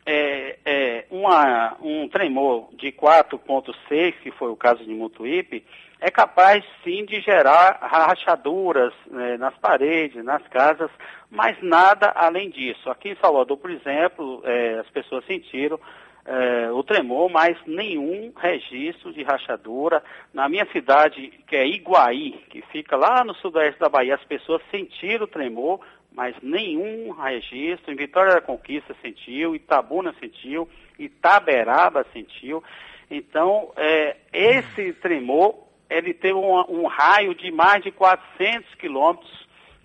é, 0.06 0.58
é, 0.64 1.06
uma- 1.12 1.76
um 1.82 2.08
tremor 2.08 2.70
de 2.74 2.92
4.6, 2.92 4.16
que 4.22 4.32
foi 4.32 4.50
o 4.50 4.56
caso 4.56 4.84
de 4.86 4.94
Mutuípe, 4.94 5.64
é 6.02 6.10
capaz 6.10 6.66
sim 6.84 7.06
de 7.06 7.22
gerar 7.22 7.78
rachaduras 7.80 8.92
né, 9.06 9.38
nas 9.38 9.56
paredes, 9.60 10.26
nas 10.26 10.46
casas, 10.48 10.90
mas 11.30 11.56
nada 11.62 12.12
além 12.16 12.50
disso. 12.50 12.90
Aqui 12.90 13.10
em 13.10 13.16
Salvador, 13.18 13.56
por 13.58 13.70
exemplo, 13.70 14.42
é, 14.44 14.80
as 14.80 14.90
pessoas 14.90 15.24
sentiram 15.26 15.80
é, 16.26 16.72
o 16.72 16.84
tremor, 16.84 17.30
mas 17.30 17.56
nenhum 17.68 18.34
registro 18.36 19.14
de 19.14 19.22
rachadura. 19.22 20.04
Na 20.34 20.50
minha 20.50 20.66
cidade, 20.72 21.32
que 21.48 21.56
é 21.56 21.68
Iguaí, 21.68 22.32
que 22.50 22.64
fica 22.72 22.98
lá 22.98 23.24
no 23.24 23.36
sudoeste 23.36 23.80
da 23.80 23.88
Bahia, 23.88 24.16
as 24.16 24.24
pessoas 24.24 24.62
sentiram 24.72 25.26
o 25.26 25.28
tremor, 25.28 25.82
mas 26.12 26.36
nenhum 26.42 27.12
registro. 27.12 27.94
Em 27.94 27.96
Vitória 27.96 28.34
da 28.34 28.42
Conquista 28.42 28.96
sentiu, 29.04 29.56
Itabuna 29.56 30.16
sentiu, 30.20 30.68
Itaberaba 30.98 32.04
sentiu. 32.12 32.64
Então, 33.10 33.72
é, 33.76 34.18
esse 34.34 34.94
tremor, 34.94 35.71
ele 35.98 36.14
teve 36.14 36.34
um, 36.34 36.64
um 36.70 36.88
raio 36.88 37.36
de 37.36 37.52
mais 37.52 37.84
de 37.84 37.92
400 37.92 38.76
quilômetros 38.76 39.30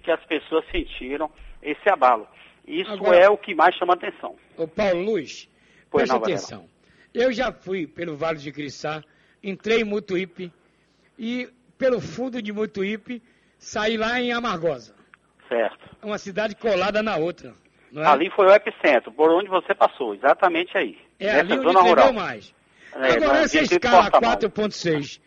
que 0.03 0.11
as 0.11 0.25
pessoas 0.27 0.65
sentiram 0.71 1.31
esse 1.63 1.89
abalo. 1.91 2.27
Isso 2.67 2.91
Agora- 2.93 3.17
é 3.19 3.29
o 3.29 3.37
que 3.37 3.55
mais 3.55 3.75
chama 3.75 3.95
atenção. 3.95 4.37
Ô 4.57 4.67
Paulo 4.69 5.03
Luiz, 5.03 5.49
Pois 5.91 6.03
presta 6.03 6.15
não, 6.15 6.21
Varela. 6.21 6.39
atenção. 6.39 6.69
Eu 7.13 7.33
já 7.33 7.51
fui 7.53 7.87
pelo 7.87 8.17
Vale 8.17 8.39
de 8.39 8.53
Criçá, 8.53 9.03
entrei 9.43 9.81
em 9.81 9.85
Mutuípe 9.85 10.53
e 11.19 11.49
pelo 11.79 12.01
fundo 12.01 12.41
de 12.43 12.53
Mutuípe 12.53 13.23
saí 13.59 13.97
lá 13.97 14.21
em 14.21 14.33
Amargosa. 14.33 14.95
Certo. 15.49 15.97
Uma 16.03 16.19
cidade 16.19 16.55
colada 16.57 17.03
na 17.03 17.17
outra. 17.17 17.55
É? 17.95 18.05
Ali 18.05 18.31
foi 18.31 18.47
o 18.47 18.53
epicentro, 18.53 19.11
por 19.13 19.31
onde 19.31 19.49
você 19.49 19.75
passou, 19.75 20.15
exatamente 20.15 20.77
aí. 20.77 20.99
é 21.19 21.41
ali 21.41 21.55
onde 21.55 21.63
zona 21.63 21.81
rural. 21.81 22.13
mais. 22.13 22.55
É, 22.95 23.13
Agora, 23.13 23.39
essa 23.41 23.61
escala 23.61 24.11
Porta-Mal. 24.11 24.37
4.6. 24.37 25.21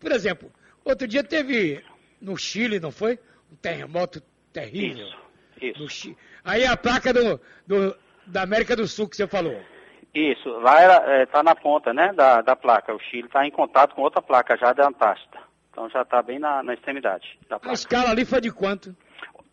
Por 0.00 0.12
exemplo, 0.12 0.52
outro 0.84 1.06
dia 1.08 1.22
teve 1.24 1.82
no 2.20 2.36
Chile, 2.36 2.78
não 2.80 2.90
foi? 2.92 3.18
Um 3.52 3.56
terremoto 3.56 4.20
terrível. 4.52 5.08
Isso. 5.60 5.88
Chi- 5.88 6.16
Aí 6.44 6.64
a 6.66 6.76
placa 6.76 7.12
do, 7.12 7.40
do- 7.66 7.96
da 8.26 8.42
América 8.42 8.76
do 8.76 8.86
Sul 8.86 9.08
que 9.08 9.16
você 9.16 9.26
falou. 9.26 9.58
Isso, 10.14 10.48
lá 10.60 11.22
está 11.22 11.42
na 11.42 11.54
ponta 11.56 11.92
né, 11.92 12.12
da, 12.12 12.40
da 12.40 12.54
placa. 12.54 12.94
O 12.94 13.00
Chile 13.00 13.26
está 13.26 13.44
em 13.46 13.50
contato 13.50 13.94
com 13.94 14.02
outra 14.02 14.22
placa 14.22 14.56
já 14.56 14.72
da 14.72 14.86
Antártida. 14.88 15.38
Então 15.70 15.88
já 15.90 16.02
está 16.02 16.22
bem 16.22 16.38
na, 16.38 16.62
na 16.62 16.74
extremidade 16.74 17.36
da 17.48 17.56
A 17.56 17.60
placa. 17.60 17.74
escala 17.74 18.10
ali 18.10 18.24
foi 18.24 18.40
de 18.40 18.52
quanto? 18.52 18.94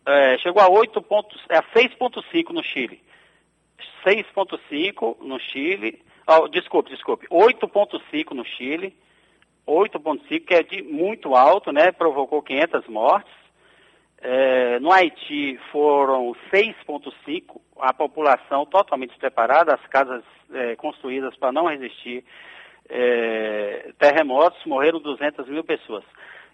É, 0.06 0.38
chegou 0.38 0.62
a 0.62 0.68
8 0.68 1.00
pontos, 1.02 1.40
é 1.48 1.56
a 1.58 1.62
6.5 1.62 2.50
no 2.50 2.62
Chile. 2.62 3.02
6.5 4.06 5.16
no 5.20 5.38
Chile. 5.40 6.02
Oh, 6.26 6.48
desculpe, 6.48 6.90
desculpe. 6.90 7.26
8.5 7.28 8.30
no 8.32 8.44
Chile. 8.44 8.96
8.5, 9.66 10.44
que 10.44 10.54
é 10.54 10.62
de 10.62 10.82
muito 10.82 11.34
alto, 11.34 11.72
né? 11.72 11.92
Provocou 11.92 12.42
500 12.42 12.86
mortes. 12.88 13.32
É, 14.20 14.78
no 14.78 14.92
Haiti 14.92 15.58
foram 15.72 16.32
6,5, 16.52 17.60
a 17.80 17.92
população 17.92 18.64
totalmente 18.64 19.10
despreparada, 19.10 19.74
as 19.74 19.84
casas 19.88 20.22
é, 20.52 20.76
construídas 20.76 21.36
para 21.36 21.50
não 21.50 21.66
resistir 21.66 22.24
é, 22.88 23.92
terremotos, 23.98 24.64
morreram 24.64 25.00
200 25.00 25.48
mil 25.48 25.64
pessoas. 25.64 26.04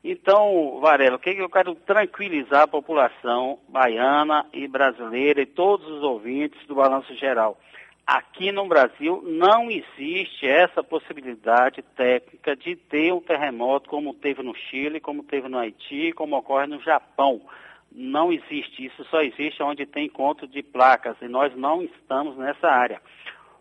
Então, 0.02 0.78
Varela, 0.80 1.16
o 1.16 1.18
que 1.18 1.30
eu 1.30 1.50
quero 1.50 1.74
tranquilizar 1.74 2.62
a 2.62 2.68
população 2.68 3.58
baiana 3.68 4.46
e 4.52 4.66
brasileira 4.68 5.42
e 5.42 5.46
todos 5.46 5.86
os 5.88 6.02
ouvintes 6.02 6.64
do 6.66 6.74
Balanço 6.74 7.14
Geral. 7.16 7.58
Aqui 8.08 8.50
no 8.50 8.66
Brasil 8.66 9.22
não 9.22 9.70
existe 9.70 10.46
essa 10.46 10.82
possibilidade 10.82 11.82
técnica 11.94 12.56
de 12.56 12.74
ter 12.74 13.12
um 13.12 13.20
terremoto 13.20 13.90
como 13.90 14.14
teve 14.14 14.42
no 14.42 14.54
Chile, 14.54 14.98
como 14.98 15.22
teve 15.22 15.46
no 15.46 15.58
Haiti, 15.58 16.12
como 16.12 16.34
ocorre 16.34 16.66
no 16.66 16.80
Japão. 16.80 17.42
Não 17.92 18.32
existe, 18.32 18.86
isso 18.86 19.04
só 19.10 19.20
existe 19.20 19.62
onde 19.62 19.84
tem 19.84 20.06
encontro 20.06 20.46
de 20.46 20.62
placas 20.62 21.16
e 21.20 21.28
nós 21.28 21.54
não 21.54 21.82
estamos 21.82 22.34
nessa 22.38 22.68
área. 22.68 23.02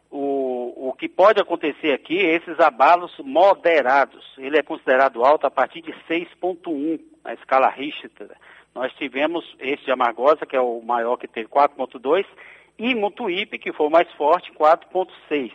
O, 0.10 0.90
o 0.90 0.94
que 0.94 1.10
pode 1.10 1.42
acontecer 1.42 1.92
aqui 1.92 2.18
é 2.18 2.36
esses 2.36 2.58
abalos 2.62 3.12
moderados. 3.20 4.26
Ele 4.38 4.58
é 4.58 4.64
considerado 4.64 5.26
alto 5.26 5.46
a 5.46 5.52
partir 5.52 5.82
de 5.82 5.92
6.1 6.10 7.02
na 7.22 7.34
escala 7.34 7.70
Richter. 7.70 8.32
Nós 8.74 8.94
tivemos 8.94 9.44
esse 9.60 9.84
de 9.84 9.92
Amargosa, 9.92 10.46
que 10.46 10.56
é 10.56 10.62
o 10.62 10.82
maior 10.82 11.18
que 11.18 11.28
teve 11.28 11.50
4.2, 11.50 12.26
e 12.78 12.94
Mutuípe, 12.96 13.58
que 13.58 13.74
foi 13.74 13.88
o 13.88 13.92
mais 13.92 14.10
forte, 14.14 14.52
4.6. 14.54 15.52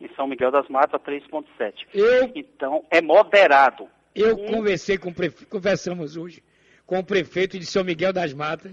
Em 0.00 0.08
São 0.14 0.26
Miguel 0.26 0.50
das 0.50 0.68
Matas, 0.68 1.00
3.7. 1.02 1.86
Eu, 1.94 2.30
Então, 2.34 2.84
é 2.90 3.00
moderado. 3.00 3.88
eu 4.14 4.36
conversei 4.36 4.98
com 4.98 5.08
o 5.10 5.14
prefeito, 5.14 5.48
conversamos 5.48 6.16
hoje 6.16 6.42
com 6.86 6.98
o 6.98 7.04
prefeito 7.04 7.58
de 7.58 7.66
São 7.66 7.82
Miguel 7.82 8.12
das 8.12 8.32
Matas. 8.32 8.72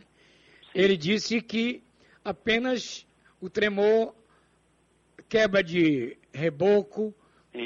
Ele 0.75 0.97
disse 0.97 1.41
que 1.41 1.81
apenas 2.23 3.07
o 3.41 3.49
tremor, 3.49 4.13
quebra 5.29 5.63
de 5.63 6.17
reboco, 6.33 7.13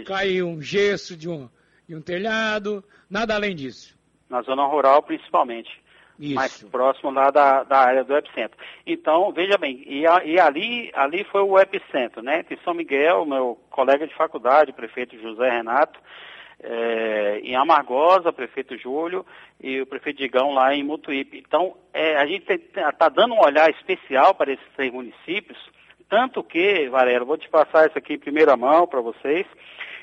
caiu 0.06 0.48
um 0.48 0.62
gesso 0.62 1.16
de 1.18 1.30
um, 1.30 1.50
de 1.88 1.96
um 1.96 2.02
telhado, 2.02 2.84
nada 3.10 3.36
além 3.36 3.56
disso. 3.56 3.98
Na 4.30 4.42
zona 4.42 4.66
rural, 4.66 5.02
principalmente. 5.04 5.70
Isso. 6.20 6.36
mais 6.36 6.63
próximo 6.63 7.11
lá 7.11 7.30
da, 7.32 7.63
da 7.63 7.78
área 7.80 8.03
do 8.03 8.15
epicentro. 8.15 8.57
Então, 8.86 9.32
veja 9.32 9.57
bem, 9.57 9.84
e, 9.86 10.05
a- 10.07 10.24
e 10.26 10.39
ali, 10.39 10.91
ali 10.93 11.24
foi 11.26 11.41
o 11.41 11.57
epicentro, 11.59 12.22
né? 12.22 12.43
Em 12.49 12.57
São 12.63 12.74
Miguel, 12.74 13.26
meu 13.26 13.57
colega 13.70 14.07
de 14.07 14.15
faculdade, 14.15 14.74
prefeito 14.74 15.20
José 15.22 15.49
Renato, 15.49 15.99
eh, 16.59 17.39
em 17.43 17.55
Amargosa, 17.55 18.34
prefeito 18.34 18.78
Júlio, 18.78 19.26
e 19.61 19.80
o 19.82 19.86
prefeito 19.86 20.18
Digão 20.18 20.53
lá 20.53 20.74
em 20.74 20.84
Mutuípe. 20.84 21.38
Então, 21.38 21.76
eh, 21.93 22.15
a 22.15 22.26
gente 22.26 22.51
está 22.51 23.09
dando 23.09 23.34
um 23.36 23.41
olhar 23.43 23.70
especial 23.70 24.34
para 24.34 24.51
esses 24.53 24.65
três 24.76 24.91
municípios, 24.91 25.57
tanto 26.09 26.41
que, 26.43 26.88
Varela, 26.89 27.26
vou 27.26 27.38
te 27.38 27.49
passar 27.49 27.88
isso 27.88 27.97
aqui 27.97 28.13
em 28.13 28.20
primeira 28.20 28.55
mão 28.57 28.88
para 28.88 29.01
vocês, 29.01 29.45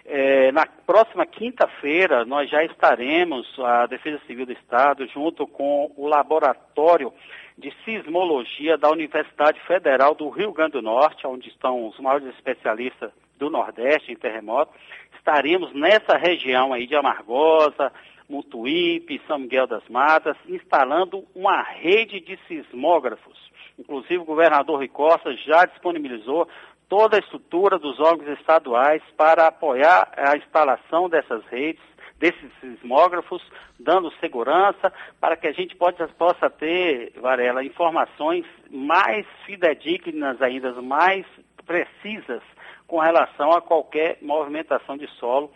é, 0.06 0.52
na 0.52 0.66
próxima 0.66 1.24
quinta-feira, 1.24 2.24
nós 2.24 2.50
já 2.50 2.62
estaremos, 2.62 3.46
a 3.58 3.86
Defesa 3.86 4.20
Civil 4.26 4.44
do 4.44 4.52
Estado, 4.52 5.06
junto 5.06 5.46
com 5.46 5.90
o 5.96 6.06
Laboratório 6.06 7.12
de 7.56 7.72
Sismologia 7.84 8.76
da 8.76 8.90
Universidade 8.90 9.58
Federal 9.60 10.14
do 10.14 10.28
Rio 10.28 10.52
Grande 10.52 10.72
do 10.72 10.82
Norte, 10.82 11.26
onde 11.26 11.48
estão 11.48 11.86
os 11.86 11.98
maiores 11.98 12.28
especialistas 12.34 13.10
do 13.38 13.48
Nordeste 13.48 14.12
em 14.12 14.16
terremoto. 14.16 14.74
Estaremos 15.16 15.72
nessa 15.72 16.18
região 16.18 16.72
aí 16.72 16.86
de 16.86 16.94
Amargosa, 16.94 17.90
Mutuípe, 18.28 19.22
São 19.26 19.38
Miguel 19.38 19.66
das 19.66 19.86
Matas, 19.88 20.36
instalando 20.46 21.24
uma 21.34 21.62
rede 21.62 22.20
de 22.20 22.38
sismógrafos. 22.46 23.38
Inclusive, 23.78 24.18
o 24.18 24.24
governador 24.24 24.76
Rui 24.76 24.88
Costa 24.88 25.34
já 25.34 25.64
disponibilizou 25.64 26.48
toda 26.88 27.16
a 27.16 27.20
estrutura 27.20 27.78
dos 27.78 27.98
órgãos 28.00 28.38
estaduais 28.38 29.02
para 29.16 29.46
apoiar 29.46 30.12
a 30.16 30.36
instalação 30.36 31.08
dessas 31.08 31.44
redes, 31.46 31.82
desses 32.18 32.50
sismógrafos, 32.60 33.42
dando 33.78 34.12
segurança 34.20 34.92
para 35.20 35.36
que 35.36 35.46
a 35.46 35.52
gente 35.52 35.76
possa, 35.76 36.06
possa 36.08 36.48
ter, 36.48 37.12
Varela, 37.20 37.64
informações 37.64 38.46
mais 38.70 39.26
fidedignas 39.44 40.40
ainda, 40.40 40.72
mais 40.80 41.26
precisas 41.66 42.42
com 42.86 42.98
relação 43.00 43.50
a 43.52 43.62
qualquer 43.62 44.18
movimentação 44.20 44.96
de 44.96 45.08
solo 45.18 45.50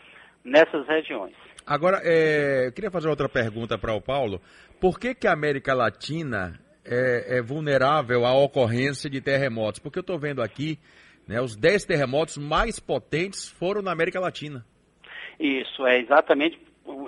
nessas 0.45 0.87
regiões. 0.87 1.35
Agora, 1.67 2.01
é, 2.03 2.67
eu 2.67 2.73
queria 2.73 2.91
fazer 2.91 3.09
outra 3.09 3.29
pergunta 3.29 3.77
para 3.77 3.93
o 3.93 4.01
Paulo. 4.01 4.41
Por 4.81 4.99
que, 4.99 5.15
que 5.15 5.27
a 5.27 5.33
América 5.33 5.75
Latina 5.75 6.59
é, 6.85 7.39
é 7.39 7.43
vulnerável 7.43 8.25
à 8.25 8.33
ocorrência 8.33 9.11
de 9.11 9.21
terremotos? 9.21 9.79
Porque 9.79 9.99
eu 9.99 10.03
estou 10.03 10.19
vendo 10.19 10.41
aqui, 10.41 10.79
né, 11.29 11.41
os 11.41 11.55
10 11.55 11.85
terremotos 11.85 12.39
mais 12.39 12.81
potentes 12.81 13.49
foram 13.49 13.83
na 13.83 13.93
América 13.93 14.19
Latina. 14.19 14.65
Isso, 15.39 15.87
é 15.87 16.01
exatamente 16.01 16.59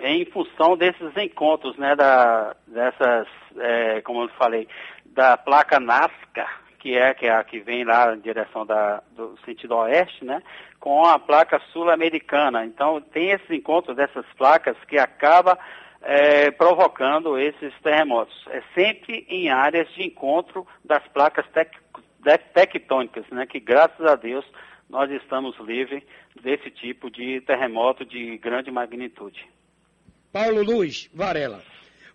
em 0.03 0.25
função 0.27 0.77
desses 0.77 1.17
encontros, 1.17 1.77
né, 1.79 1.97
da, 1.97 2.55
dessas, 2.67 3.27
é, 3.57 4.01
como 4.03 4.25
eu 4.25 4.29
falei, 4.31 4.69
da 5.07 5.37
placa 5.39 5.81
Nazca, 5.81 6.47
que 6.79 6.97
é, 6.97 7.15
que 7.15 7.27
é 7.27 7.33
a 7.35 7.43
que 7.45 7.61
vem 7.61 7.85
lá 7.85 8.15
em 8.15 8.21
direção 8.21 8.65
da, 8.67 9.03
do 9.17 9.39
sentido 9.45 9.75
oeste, 9.77 10.25
né, 10.25 10.43
com 10.79 11.05
a 11.05 11.19
placa 11.19 11.61
sul-americana. 11.73 12.65
Então, 12.65 13.01
tem 13.01 13.31
esses 13.31 13.51
encontros 13.51 13.97
dessas 13.97 14.25
placas 14.37 14.77
que 14.87 14.99
acaba 14.99 15.59
é, 16.03 16.51
provocando 16.51 17.39
esses 17.39 17.73
terremotos. 17.83 18.35
É 18.49 18.63
sempre 18.75 19.27
em 19.29 19.51
áreas 19.51 19.89
de 19.93 20.03
encontro 20.07 20.67
das 20.85 21.07
placas 21.09 21.47
tec, 21.53 21.71
de- 21.71 21.79
tectônicas, 22.55 23.25
né, 23.31 23.47
que 23.47 23.61
graças 23.61 24.05
a 24.07 24.17
Deus 24.17 24.45
nós 24.89 25.11
estamos 25.11 25.57
livres 25.61 26.03
desse 26.43 26.71
tipo 26.71 27.11
de 27.11 27.41
terremoto 27.43 28.05
de 28.05 28.37
grande 28.39 28.71
magnitude. 28.71 29.47
Paulo 30.33 30.63
Luiz 30.63 31.09
Varela, 31.15 31.63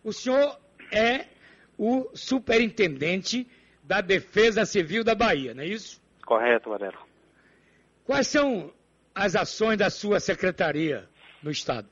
o 0.03 0.11
senhor 0.11 0.57
é 0.91 1.25
o 1.77 2.09
superintendente 2.13 3.47
da 3.83 4.01
Defesa 4.01 4.65
Civil 4.65 5.03
da 5.03 5.15
Bahia, 5.15 5.53
não 5.53 5.63
é 5.63 5.67
isso? 5.67 6.01
Correto, 6.25 6.69
Varela? 6.69 6.97
Quais 8.03 8.27
são 8.27 8.71
as 9.13 9.35
ações 9.35 9.77
da 9.77 9.89
sua 9.89 10.19
secretaria 10.19 11.07
no 11.41 11.51
Estado? 11.51 11.87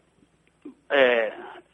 É, 0.91 1.34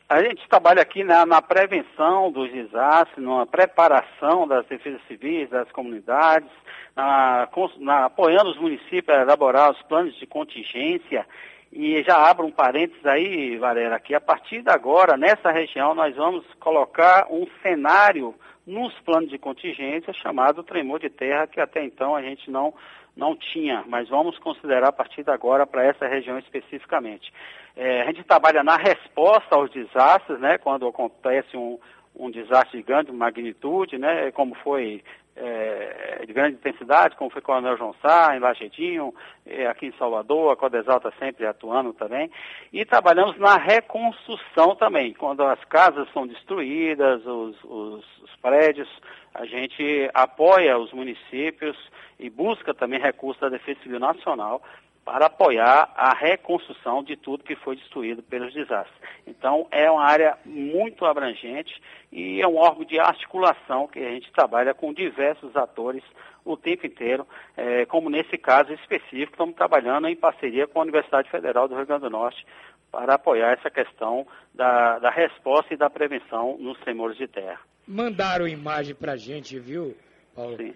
a 0.10 0.24
gente 0.24 0.48
trabalha 0.50 0.82
aqui 0.82 1.04
na, 1.04 1.24
na 1.26 1.40
prevenção 1.42 2.32
dos 2.32 2.52
desastres, 2.52 3.24
na 3.24 3.46
preparação 3.46 4.48
das 4.48 4.66
defesas 4.66 5.00
civis, 5.08 5.50
das 5.50 5.72
comunidades, 5.72 6.50
na, 6.96 7.48
na- 7.78 8.06
apoiando 8.06 8.50
os 8.50 8.58
municípios 8.58 9.16
a 9.16 9.22
elaborar 9.22 9.72
os 9.72 9.82
planos 9.84 10.16
de 10.16 10.26
contingência. 10.26 11.28
E 11.72 12.02
já 12.02 12.28
abro 12.28 12.48
um 12.48 12.52
parênteses 12.52 13.06
aí, 13.06 13.56
Varela, 13.58 14.00
que 14.00 14.16
a 14.16 14.20
partir 14.20 14.64
de 14.64 14.72
agora, 14.72 15.16
nessa 15.16 15.52
região, 15.52 15.94
nós 15.94 16.16
vamos 16.16 16.44
colocar 16.60 17.28
um 17.30 17.46
cenário 17.62 18.34
nos 18.66 18.94
planos 19.02 19.30
de 19.30 19.38
contingência 19.38 20.12
chamado 20.14 20.64
tremor 20.64 21.00
de 21.00 21.10
terra, 21.10 21.46
que 21.46 21.62
até 21.62 21.84
então 21.84 22.16
a 22.16 22.22
gente 22.24 22.50
não, 22.50 22.74
não 23.20 23.36
tinha, 23.36 23.84
mas 23.88 24.08
vamos 24.08 24.40
considerar 24.40 24.88
a 24.88 24.94
partir 24.94 25.24
de 25.24 25.30
agora 25.30 25.68
para 25.68 25.84
essa 25.84 26.08
região 26.08 26.40
especificamente. 26.40 27.32
É, 27.76 28.02
a 28.02 28.06
gente 28.06 28.24
trabalha 28.24 28.64
na 28.64 28.78
resposta 28.78 29.56
aos 29.56 29.70
desastres, 29.72 30.40
né, 30.40 30.58
quando 30.58 30.88
acontece 30.88 31.56
um, 31.58 31.78
um 32.16 32.32
desastre 32.32 32.78
de 32.78 32.84
grande 32.84 33.12
magnitude, 33.12 33.98
né, 33.98 34.32
como 34.32 34.56
foi 34.56 35.04
é, 35.40 36.24
de 36.28 36.34
grande 36.34 36.56
intensidade, 36.58 37.16
como 37.16 37.30
foi 37.30 37.42
Coronel 37.42 37.78
João 37.78 37.96
Sá, 38.02 38.36
em 38.36 38.40
Lajedinho, 38.40 39.14
é, 39.46 39.66
aqui 39.68 39.88
em 39.88 39.94
Salvador, 39.98 40.52
a 40.52 40.56
Codesal 40.56 40.98
está 40.98 41.12
sempre 41.18 41.46
atuando 41.46 41.94
também. 41.94 42.30
E 42.74 42.84
trabalhamos 42.86 43.38
na 43.40 43.56
reconstrução 43.58 44.76
também, 44.76 45.14
quando 45.14 45.44
as 45.44 45.64
casas 45.66 46.08
são 46.14 46.28
destruídas, 46.28 47.26
os, 47.26 47.56
os- 47.64 48.22
os 48.24 48.36
prédios, 48.42 48.90
a 49.34 49.46
gente 49.46 50.10
apoia 50.14 50.78
os 50.78 50.92
municípios 50.92 51.78
e 52.20 52.30
busca 52.30 52.74
também 52.74 53.00
recursos 53.00 53.40
da 53.42 53.50
Defesa 53.50 53.80
Civil 53.82 54.00
Nacional 54.00 54.62
para 55.10 55.26
apoiar 55.26 55.92
a 55.96 56.14
reconstrução 56.14 57.04
de 57.04 57.18
tudo 57.18 57.44
que 57.44 57.56
foi 57.56 57.76
destruído 57.76 58.22
pelos 58.22 58.54
desastres. 58.54 58.96
Então, 59.26 59.68
é 59.72 59.90
uma 59.90 60.04
área 60.04 60.38
muito 60.46 61.04
abrangente 61.04 61.82
e 62.12 62.40
é 62.40 62.48
um 62.48 62.58
órgão 62.58 62.86
de 62.86 63.00
articulação 63.00 63.88
que 63.88 63.98
a 63.98 64.12
gente 64.12 64.32
trabalha 64.32 64.72
com 64.72 64.94
diversos 64.94 65.56
atores 65.56 66.04
o 66.46 66.56
tempo 66.56 66.86
inteiro, 66.86 67.28
eh, 67.58 67.88
como 67.88 68.08
nesse 68.08 68.38
caso 68.38 68.72
específico, 68.72 69.32
estamos 69.32 69.56
trabalhando 69.56 70.08
em 70.08 70.16
parceria 70.16 70.68
com 70.68 70.78
a 70.78 70.84
Universidade 70.84 71.28
Federal 71.32 71.68
do 71.68 71.76
Rio 71.76 71.88
Grande 71.88 72.04
do 72.04 72.10
Norte 72.12 72.46
para 72.92 73.16
apoiar 73.16 73.54
essa 73.54 73.70
questão 73.72 74.28
da, 74.54 75.00
da 75.00 75.10
resposta 75.10 75.74
e 75.74 75.78
da 75.78 75.90
prevenção 75.90 76.56
nos 76.60 76.80
tremores 76.82 77.18
de 77.18 77.28
terra. 77.28 77.60
Mandaram 77.88 78.48
imagem 78.48 78.94
pra 78.94 79.18
gente, 79.18 79.58
viu, 79.58 79.98
Paulo? 80.36 80.56
Sim. 80.56 80.76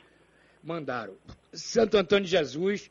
Mandaram. 0.64 1.14
Santo 1.54 1.98
Antônio 1.98 2.26
de 2.26 2.32
Jesus, 2.32 2.90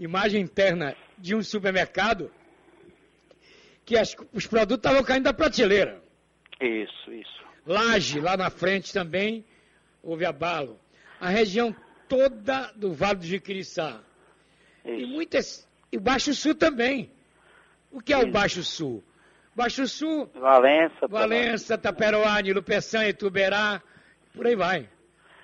imagem 0.00 0.40
interna 0.42 0.96
de 1.18 1.34
um 1.34 1.42
supermercado 1.42 2.32
que 3.84 3.96
as- 3.96 4.16
os 4.32 4.46
produtos 4.46 4.78
estavam 4.78 5.04
caindo 5.04 5.24
da 5.24 5.32
prateleira. 5.34 6.00
Isso, 6.60 7.12
isso. 7.12 7.40
Laje, 7.66 8.20
lá 8.20 8.36
na 8.36 8.50
frente 8.50 8.92
também, 8.92 9.44
houve 10.02 10.24
abalo. 10.24 10.80
A 11.20 11.28
região 11.28 11.74
toda 12.08 12.72
do 12.74 12.92
Vale 12.92 13.18
do 13.18 13.24
Jiquiriçá. 13.26 14.00
E 14.84 15.06
muitas. 15.06 15.68
E 15.92 15.98
o 15.98 16.00
Baixo 16.00 16.34
Sul 16.34 16.54
também. 16.54 17.10
O 17.92 18.00
que 18.00 18.12
é 18.12 18.18
o 18.18 18.30
Baixo 18.30 18.62
Sul? 18.62 19.04
Baixo 19.54 19.86
Sul, 19.86 20.26
Valença. 20.34 21.06
Valença, 21.08 21.76
Taperoá, 21.76 22.38
Peçanha, 22.64 23.08
Ituberá, 23.10 23.82
por 24.34 24.46
aí 24.46 24.56
vai. 24.56 24.88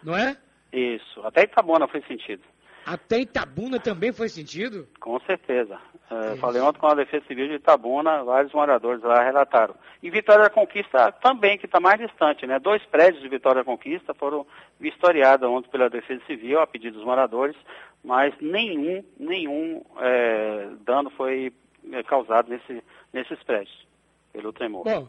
Não 0.03 0.17
é? 0.17 0.37
Isso. 0.73 1.21
Até 1.23 1.43
Itabona 1.43 1.87
foi 1.89 2.01
sentido. 2.03 2.43
Até 2.87 3.19
Itabuna 3.19 3.81
também 3.81 4.13
foi 4.13 4.29
sentido? 4.29 4.87
Com 5.01 5.19
certeza. 5.21 5.77
É, 6.09 6.37
falei 6.37 6.63
ontem 6.63 6.79
com 6.79 6.87
a 6.87 6.95
Defesa 6.95 7.27
Civil 7.27 7.49
de 7.49 7.55
Itabuna, 7.55 8.23
vários 8.23 8.53
moradores 8.53 9.03
lá 9.03 9.25
relataram. 9.25 9.75
E 10.01 10.09
Vitória 10.09 10.45
da 10.45 10.51
Conquista 10.51 11.11
também, 11.11 11.59
que 11.59 11.67
está 11.67 11.81
mais 11.81 11.99
distante, 11.99 12.47
né? 12.47 12.61
Dois 12.61 12.81
prédios 12.85 13.21
de 13.21 13.29
Vitória 13.29 13.63
da 13.63 13.65
Conquista 13.65 14.15
foram 14.15 14.47
vistoriados 14.79 15.49
ontem 15.49 15.69
pela 15.69 15.91
Defesa 15.91 16.23
Civil, 16.27 16.61
a 16.61 16.67
pedido 16.67 16.97
dos 16.97 17.05
moradores, 17.05 17.57
mas 18.05 18.33
nenhum, 18.41 19.03
nenhum 19.19 19.85
é, 19.99 20.69
dano 20.85 21.11
foi 21.11 21.53
é, 21.91 22.05
causado 22.05 22.49
nesse, 22.49 22.85
nesses 23.13 23.43
prédios, 23.43 23.85
pelo 24.33 24.53
tremor. 24.53 24.85
Bom, 24.85 25.09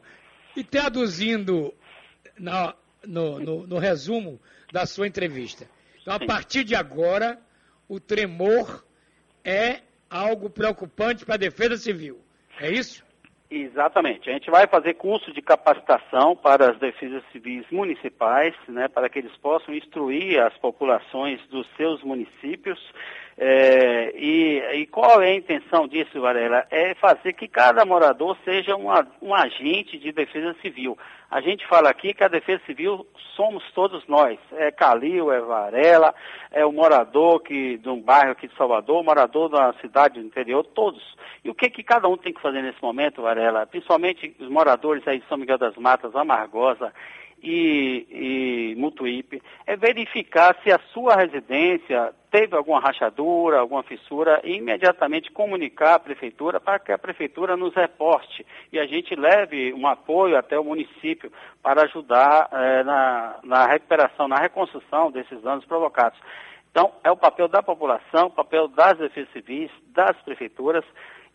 e 0.56 0.64
traduzindo 0.64 1.72
na, 2.40 2.74
no, 3.06 3.40
no, 3.40 3.68
no 3.68 3.78
resumo 3.78 4.42
da 4.74 4.88
sua 4.88 5.06
entrevista. 5.06 5.70
Então, 6.02 6.16
a 6.16 6.20
Sim. 6.20 6.26
partir 6.26 6.64
de 6.64 6.74
agora, 6.74 7.40
o 7.88 8.00
tremor 8.00 8.84
é 9.44 9.82
algo 10.10 10.50
preocupante 10.50 11.26
para 11.26 11.36
a 11.36 11.38
Defesa 11.38 11.78
Civil. 11.78 12.20
É 12.60 12.72
isso? 12.72 13.06
Exatamente. 13.50 14.30
A 14.30 14.34
gente 14.34 14.52
vai 14.52 14.68
fazer 14.68 14.96
curso 14.96 15.32
de 15.32 15.42
capacitação 15.42 16.36
para 16.36 16.72
as 16.72 16.80
defesas 16.80 17.24
civis 17.32 17.66
municipais, 17.72 18.54
né, 18.68 18.90
para 18.90 19.08
que 19.08 19.20
eles 19.20 19.36
possam 19.38 19.74
instruir 19.74 20.42
as 20.42 20.54
populações 20.58 21.40
dos 21.48 21.66
seus 21.78 22.04
municípios. 22.04 22.78
É, 23.40 24.14
e, 24.18 24.58
e 24.82 24.86
qual 24.88 25.22
é 25.22 25.30
a 25.30 25.36
intenção 25.36 25.88
disso, 25.88 26.20
Varela? 26.20 26.66
É 26.72 26.96
fazer 26.96 27.34
que 27.34 27.48
cada 27.48 27.86
morador 27.86 28.36
seja 28.44 28.76
uma- 28.76 29.08
um 29.22 29.32
agente 29.34 29.96
de 30.00 30.12
defesa 30.12 30.56
civil. 30.60 30.98
A 31.30 31.40
gente 31.40 31.68
fala 31.68 31.90
aqui 31.90 32.16
que 32.16 32.24
a 32.24 32.28
defesa 32.30 32.64
civil 32.66 33.06
somos 33.36 33.64
todos 33.74 34.08
nós. 34.08 34.40
É 34.54 34.72
Calil, 34.72 35.32
é 35.32 35.40
Varela, 35.40 36.16
é 36.52 36.66
o 36.66 36.72
morador 36.72 37.42
que, 37.42 37.78
de 37.78 37.90
um 37.90 38.02
bairro 38.02 38.32
aqui 38.32 38.48
de 38.48 38.56
Salvador, 38.56 39.04
morador 39.04 39.50
da 39.50 39.72
cidade 39.82 40.20
do 40.20 40.26
interior, 40.26 40.64
todos. 40.64 41.04
E 41.44 41.50
o 41.50 41.54
que, 41.54 41.70
que 41.70 41.84
cada 41.84 42.08
um 42.08 42.18
tem 42.18 42.34
que 42.34 42.42
fazer 42.42 42.64
nesse 42.64 42.82
momento, 42.82 43.22
Varela? 43.22 43.68
Principalmente 43.68 44.36
os 44.40 44.50
moradores 44.50 45.08
aí 45.08 45.20
de 45.20 45.28
São 45.28 45.38
Miguel 45.38 45.60
das 45.60 45.76
Matas, 45.76 46.16
Amargosa 46.16 46.92
e, 47.42 48.74
e 48.74 48.76
Mutuípe, 48.78 49.42
é 49.66 49.76
verificar 49.76 50.56
se 50.64 50.72
a 50.72 50.80
sua 50.94 51.16
residência 51.16 52.14
teve 52.32 52.56
alguma 52.56 52.80
rachadura, 52.80 53.60
alguma 53.60 53.84
fissura, 53.84 54.42
e 54.44 54.58
imediatamente 54.58 55.32
comunicar 55.32 55.96
à 55.96 56.00
prefeitura 56.00 56.60
para 56.60 56.80
que 56.80 56.92
a 56.92 56.98
prefeitura 56.98 57.56
nos 57.56 57.74
reporte 57.74 58.46
e 58.72 58.80
a 58.80 58.86
gente 58.86 59.16
leve 59.16 59.74
um 59.74 59.88
apoio 59.88 60.38
até 60.38 60.60
o 60.60 60.64
município 60.64 61.32
para 61.62 61.84
ajudar 61.84 62.50
eh, 62.52 62.84
na, 62.84 63.40
na 63.44 63.66
recuperação, 63.66 64.28
na 64.28 64.38
reconstrução 64.38 65.12
desses 65.12 65.42
danos 65.42 65.66
provocados. 65.66 66.20
Então, 66.72 66.92
é 67.04 67.10
o 67.10 67.18
papel 67.18 67.48
da 67.48 67.64
população, 67.64 68.28
o 68.28 68.32
papel 68.32 68.68
das 68.68 68.98
defesas 68.98 69.32
civis, 69.32 69.72
das 69.88 70.16
prefeituras 70.22 70.86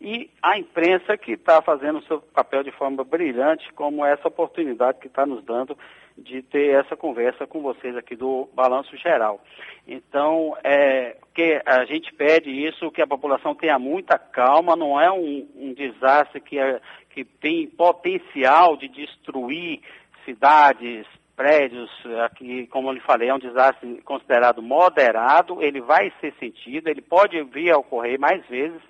e 0.03 0.29
a 0.41 0.59
imprensa 0.59 1.17
que 1.17 1.31
está 1.31 1.61
fazendo 1.61 1.99
o 1.99 2.03
seu 2.03 2.19
papel 2.21 2.61
de 2.61 2.71
forma 2.71 3.05
brilhante, 3.05 3.71
como 3.71 4.05
essa 4.05 4.27
oportunidade 4.27 4.99
que 4.99 5.07
está 5.07 5.25
nos 5.25 5.41
dando 5.45 5.77
de 6.17 6.41
ter 6.41 6.75
essa 6.75 6.97
conversa 6.97 7.47
com 7.47 7.61
vocês 7.61 7.95
aqui 7.95 8.13
do 8.13 8.49
Balanço 8.53 8.95
Geral. 8.97 9.41
Então, 9.87 10.57
é, 10.61 11.15
que 11.33 11.61
a 11.65 11.85
gente 11.85 12.13
pede 12.13 12.49
isso, 12.51 12.91
que 12.91 13.01
a 13.01 13.07
população 13.07 13.55
tenha 13.55 13.79
muita 13.79 14.19
calma, 14.19 14.75
não 14.75 14.99
é 14.99 15.09
um, 15.09 15.47
um 15.55 15.73
desastre 15.73 16.41
que, 16.41 16.59
é- 16.59 16.81
que 17.09 17.23
tem 17.23 17.67
potencial 17.67 18.75
de 18.75 18.89
destruir 18.89 19.79
cidades, 20.25 21.07
prédios, 21.35 21.89
aqui, 22.25 22.67
como 22.67 22.89
eu 22.89 22.93
lhe 22.93 22.99
falei, 22.99 23.29
é 23.29 23.33
um 23.33 23.39
desastre 23.39 24.01
considerado 24.03 24.61
moderado, 24.61 25.63
ele 25.63 25.81
vai 25.81 26.11
ser 26.21 26.33
sentido, 26.39 26.89
ele 26.89 27.01
pode 27.01 27.41
vir 27.43 27.71
a 27.71 27.77
ocorrer 27.77 28.19
mais 28.19 28.45
vezes, 28.47 28.81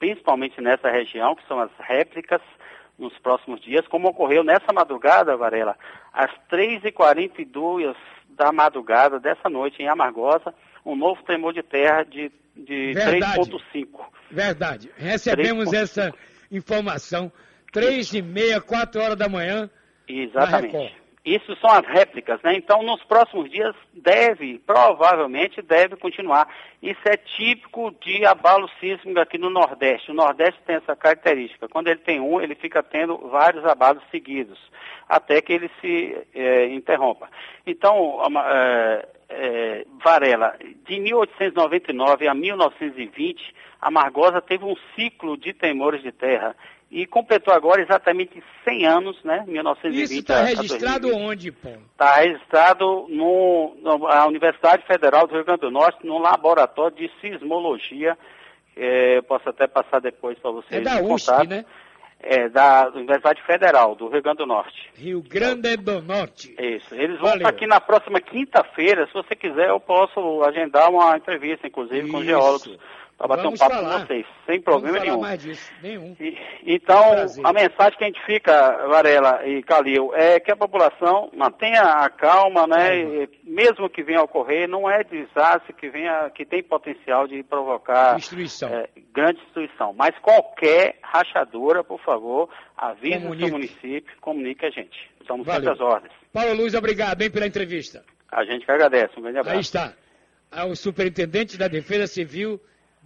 principalmente 0.00 0.60
nessa 0.60 0.90
região, 0.90 1.36
que 1.36 1.46
são 1.46 1.60
as 1.60 1.70
réplicas, 1.78 2.40
nos 2.98 3.16
próximos 3.18 3.60
dias, 3.62 3.86
como 3.88 4.08
ocorreu 4.08 4.44
nessa 4.44 4.72
madrugada, 4.74 5.36
Varela, 5.36 5.74
às 6.12 6.30
3h42 6.50 7.96
da 8.28 8.52
madrugada 8.52 9.18
dessa 9.18 9.48
noite 9.48 9.82
em 9.82 9.88
Amargosa, 9.88 10.52
um 10.84 10.94
novo 10.94 11.22
tremor 11.22 11.54
de 11.54 11.62
terra 11.62 12.02
de, 12.02 12.30
de 12.54 12.92
Verdade. 12.92 13.38
3,5. 13.38 13.86
Verdade. 14.30 14.90
Recebemos 14.96 15.70
3,5. 15.70 15.82
essa 15.82 16.14
informação 16.50 17.32
três 17.72 18.12
e 18.12 18.20
meia, 18.20 18.60
quatro 18.60 19.00
horas 19.00 19.16
da 19.16 19.28
manhã. 19.28 19.70
Na 20.08 20.14
Exatamente. 20.14 20.99
Isso 21.24 21.54
são 21.56 21.70
as 21.70 21.86
réplicas, 21.86 22.40
né? 22.42 22.54
Então, 22.54 22.82
nos 22.82 23.04
próximos 23.04 23.50
dias 23.50 23.76
deve, 23.92 24.58
provavelmente 24.60 25.60
deve 25.60 25.94
continuar. 25.96 26.48
Isso 26.82 27.00
é 27.04 27.16
típico 27.16 27.90
de 28.00 28.24
abalo 28.24 28.70
sísmico 28.80 29.20
aqui 29.20 29.36
no 29.36 29.50
Nordeste. 29.50 30.10
O 30.10 30.14
Nordeste 30.14 30.58
tem 30.66 30.76
essa 30.76 30.96
característica. 30.96 31.68
Quando 31.68 31.88
ele 31.88 32.00
tem 32.00 32.20
um, 32.20 32.40
ele 32.40 32.54
fica 32.54 32.82
tendo 32.82 33.18
vários 33.28 33.62
abalos 33.66 34.02
seguidos, 34.10 34.58
até 35.06 35.42
que 35.42 35.52
ele 35.52 35.70
se 35.82 36.16
eh, 36.34 36.66
interrompa. 36.68 37.28
Então, 37.66 38.22
eh, 38.46 39.08
eh, 39.28 39.86
Varela, 40.02 40.56
de 40.86 41.00
1899 41.00 42.28
a 42.28 42.34
1920, 42.34 43.54
a 43.78 43.90
Margosa 43.90 44.40
teve 44.40 44.64
um 44.64 44.76
ciclo 44.96 45.36
de 45.36 45.52
temores 45.52 46.02
de 46.02 46.12
terra 46.12 46.56
e 46.90 47.06
completou 47.06 47.54
agora 47.54 47.80
exatamente 47.80 48.42
100 48.64 48.86
anos, 48.86 49.22
né? 49.22 49.44
1920 49.46 50.02
Isso 50.04 50.14
está 50.20 50.42
registrado 50.42 51.08
2020. 51.08 51.28
onde, 51.30 51.52
Paulo? 51.52 51.82
Está 51.92 52.14
registrado 52.16 53.06
no, 53.08 53.76
na 53.82 54.26
Universidade 54.26 54.84
Federal 54.86 55.26
do 55.26 55.34
Rio 55.34 55.44
Grande 55.44 55.60
do 55.60 55.70
Norte, 55.70 56.04
no 56.04 56.18
laboratório 56.18 56.96
de 56.96 57.08
sismologia. 57.20 58.18
Eh, 58.76 59.18
eu 59.18 59.22
posso 59.22 59.48
até 59.48 59.66
passar 59.68 60.00
depois 60.00 60.38
para 60.38 60.50
vocês. 60.50 60.80
É 60.80 60.84
da 60.84 61.00
USP, 61.02 61.26
contato. 61.26 61.48
né? 61.48 61.64
É, 62.22 62.50
da 62.50 62.90
Universidade 62.94 63.40
Federal 63.46 63.94
do 63.94 64.08
Rio 64.08 64.20
Grande 64.22 64.38
do 64.38 64.46
Norte. 64.46 64.90
Rio 64.94 65.22
Grande 65.22 65.74
do 65.78 66.02
Norte. 66.02 66.54
Isso. 66.60 66.94
Eles 66.94 67.16
vão 67.18 67.30
Valeu. 67.30 67.36
estar 67.38 67.48
aqui 67.48 67.66
na 67.66 67.80
próxima 67.80 68.20
quinta-feira. 68.20 69.06
Se 69.06 69.14
você 69.14 69.34
quiser, 69.34 69.70
eu 69.70 69.80
posso 69.80 70.42
agendar 70.42 70.90
uma 70.90 71.16
entrevista, 71.16 71.66
inclusive, 71.66 72.10
com 72.10 72.18
Isso. 72.18 72.26
geólogos, 72.26 72.78
para 73.20 73.28
bater 73.28 73.42
Vamos 73.42 73.60
um 73.60 73.62
papo 73.62 73.74
falar. 73.74 74.00
com 74.00 74.06
vocês, 74.06 74.26
sem 74.46 74.62
problema 74.62 74.98
nenhum. 74.98 75.20
mais 75.20 75.38
disso. 75.42 75.70
Nenhum. 75.82 76.16
E- 76.18 76.38
Então, 76.64 77.10
Prazer. 77.10 77.46
a 77.46 77.52
mensagem 77.52 77.98
que 77.98 78.04
a 78.04 78.06
gente 78.06 78.24
fica, 78.24 78.86
Varela 78.88 79.46
e 79.46 79.62
Calil, 79.62 80.10
é 80.14 80.40
que 80.40 80.50
a 80.50 80.56
população 80.56 81.30
mantenha 81.36 81.82
a 81.82 82.08
calma, 82.08 82.66
né? 82.66 82.96
E 82.96 83.28
mesmo 83.44 83.90
que 83.90 84.02
venha 84.02 84.20
a 84.20 84.22
ocorrer, 84.22 84.66
não 84.66 84.88
é 84.90 85.04
desastre 85.04 85.74
que 85.74 85.90
venha, 85.90 86.30
que 86.30 86.46
tem 86.46 86.62
potencial 86.62 87.28
de 87.28 87.42
provocar 87.42 88.14
Destruição. 88.16 88.70
é, 88.70 88.88
grande 89.12 89.38
destruição. 89.42 89.92
Mas 89.92 90.18
qualquer 90.20 90.98
rachadura, 91.02 91.84
por 91.84 92.00
favor, 92.00 92.48
avise 92.74 93.18
o 93.18 93.20
Comunique. 93.20 93.44
seu 93.48 93.52
município, 93.58 94.16
comunique 94.22 94.64
a 94.64 94.70
gente. 94.70 95.10
Estamos 95.20 95.46
Valeu. 95.46 95.72
às 95.72 95.80
ordens. 95.80 96.12
Paulo 96.32 96.54
Luiz, 96.54 96.72
obrigado 96.74 97.20
hein, 97.20 97.30
pela 97.30 97.46
entrevista. 97.46 98.02
A 98.32 98.44
gente 98.44 98.64
que 98.64 98.72
agradece. 98.72 99.12
Um 99.18 99.22
grande 99.22 99.38
abraço. 99.40 99.56
Aí 99.56 99.60
está. 99.60 99.92
É 100.50 100.64
o 100.64 100.74
superintendente 100.74 101.58
da 101.58 101.68
Defesa 101.68 102.06
Civil 102.06 102.58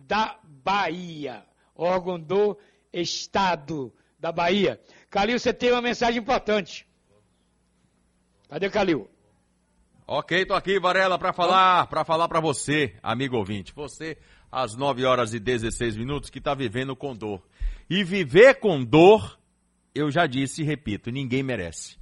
da 0.06 0.38
Bahia, 0.42 1.44
órgão 1.74 2.18
do 2.18 2.58
Estado 2.92 3.92
da 4.18 4.30
Bahia. 4.32 4.80
Calil, 5.10 5.38
você 5.38 5.52
tem 5.52 5.70
uma 5.70 5.82
mensagem 5.82 6.20
importante. 6.20 6.86
Cadê 8.48 8.70
Calil? 8.70 9.08
Ok, 10.06 10.44
tô 10.44 10.54
aqui, 10.54 10.78
Varela, 10.78 11.18
para 11.18 11.32
falar, 11.32 11.86
para 11.86 12.04
falar 12.04 12.28
para 12.28 12.40
você, 12.40 12.94
amigo 13.02 13.36
ouvinte. 13.36 13.72
Você, 13.74 14.18
às 14.52 14.76
9 14.76 15.04
horas 15.04 15.32
e 15.32 15.40
16 15.40 15.96
minutos, 15.96 16.28
que 16.28 16.38
está 16.38 16.54
vivendo 16.54 16.94
com 16.94 17.14
dor. 17.14 17.42
E 17.88 18.04
viver 18.04 18.56
com 18.56 18.84
dor, 18.84 19.38
eu 19.94 20.10
já 20.10 20.26
disse 20.26 20.62
e 20.62 20.64
repito, 20.64 21.10
ninguém 21.10 21.42
merece. 21.42 21.96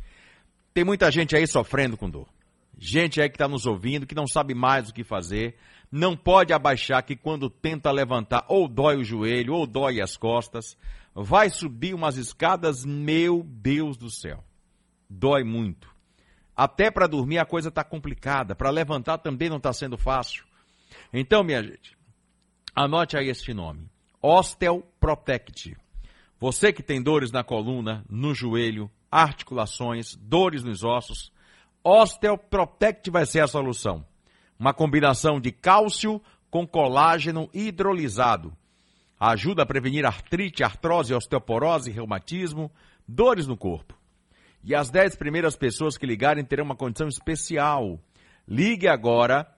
Tem 0.74 0.84
muita 0.84 1.10
gente 1.10 1.36
aí 1.36 1.46
sofrendo 1.46 1.96
com 1.96 2.10
dor. 2.10 2.28
Gente 2.76 3.20
aí 3.20 3.28
que 3.28 3.36
está 3.36 3.46
nos 3.46 3.66
ouvindo, 3.66 4.06
que 4.06 4.14
não 4.14 4.26
sabe 4.26 4.54
mais 4.54 4.88
o 4.88 4.94
que 4.94 5.04
fazer, 5.04 5.56
não 5.92 6.16
pode 6.16 6.54
abaixar 6.54 7.02
que 7.02 7.14
quando 7.14 7.50
tenta 7.50 7.90
levantar 7.90 8.46
ou 8.48 8.66
dói 8.66 8.96
o 8.96 9.04
joelho 9.04 9.52
ou 9.52 9.66
dói 9.66 10.00
as 10.00 10.16
costas, 10.16 10.74
vai 11.14 11.50
subir 11.50 11.92
umas 11.92 12.16
escadas, 12.16 12.82
meu 12.82 13.42
Deus 13.44 13.98
do 13.98 14.10
céu. 14.10 14.42
Dói 15.08 15.44
muito. 15.44 15.94
Até 16.56 16.90
para 16.90 17.06
dormir 17.06 17.38
a 17.38 17.44
coisa 17.44 17.68
está 17.68 17.84
complicada, 17.84 18.54
para 18.54 18.70
levantar 18.70 19.18
também 19.18 19.50
não 19.50 19.58
está 19.58 19.70
sendo 19.70 19.98
fácil. 19.98 20.44
Então, 21.12 21.44
minha 21.44 21.62
gente, 21.62 21.94
anote 22.74 23.16
aí 23.18 23.28
este 23.28 23.52
nome: 23.52 23.90
Ostel 24.22 24.82
Protect. 24.98 25.76
Você 26.40 26.72
que 26.72 26.82
tem 26.82 27.02
dores 27.02 27.30
na 27.30 27.44
coluna, 27.44 28.02
no 28.08 28.34
joelho, 28.34 28.90
articulações, 29.10 30.16
dores 30.16 30.64
nos 30.64 30.82
ossos, 30.82 31.30
Ostel 31.84 32.38
Protect 32.38 33.10
vai 33.10 33.26
ser 33.26 33.40
a 33.40 33.46
solução. 33.46 34.04
Uma 34.62 34.72
combinação 34.72 35.40
de 35.40 35.50
cálcio 35.50 36.22
com 36.48 36.64
colágeno 36.64 37.50
hidrolisado. 37.52 38.56
Ajuda 39.18 39.64
a 39.64 39.66
prevenir 39.66 40.06
artrite, 40.06 40.62
artrose, 40.62 41.12
osteoporose, 41.12 41.90
reumatismo, 41.90 42.70
dores 43.08 43.48
no 43.48 43.56
corpo. 43.56 43.98
E 44.62 44.72
as 44.72 44.88
10 44.88 45.16
primeiras 45.16 45.56
pessoas 45.56 45.98
que 45.98 46.06
ligarem 46.06 46.44
terão 46.44 46.64
uma 46.64 46.76
condição 46.76 47.08
especial. 47.08 47.98
Ligue 48.46 48.86
agora 48.86 49.52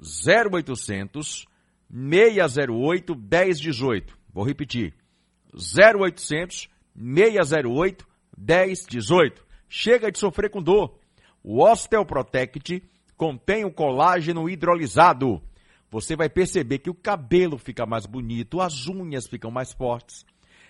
0800 0.00 1.44
608 1.90 3.16
1018. 3.16 4.16
Vou 4.32 4.44
repetir. 4.44 4.94
0800 5.52 6.68
608 6.96 8.06
1018. 8.38 9.44
Chega 9.68 10.12
de 10.12 10.18
sofrer 10.20 10.48
com 10.48 10.62
dor. 10.62 10.96
O 11.42 11.60
Osteoprotect 11.60 12.88
contém 13.18 13.64
o 13.64 13.70
colágeno 13.70 14.48
hidrolisado. 14.48 15.42
Você 15.90 16.14
vai 16.14 16.28
perceber 16.30 16.78
que 16.78 16.88
o 16.88 16.94
cabelo 16.94 17.58
fica 17.58 17.84
mais 17.84 18.06
bonito, 18.06 18.60
as 18.60 18.86
unhas 18.86 19.26
ficam 19.26 19.50
mais 19.50 19.72
fortes. 19.72 20.24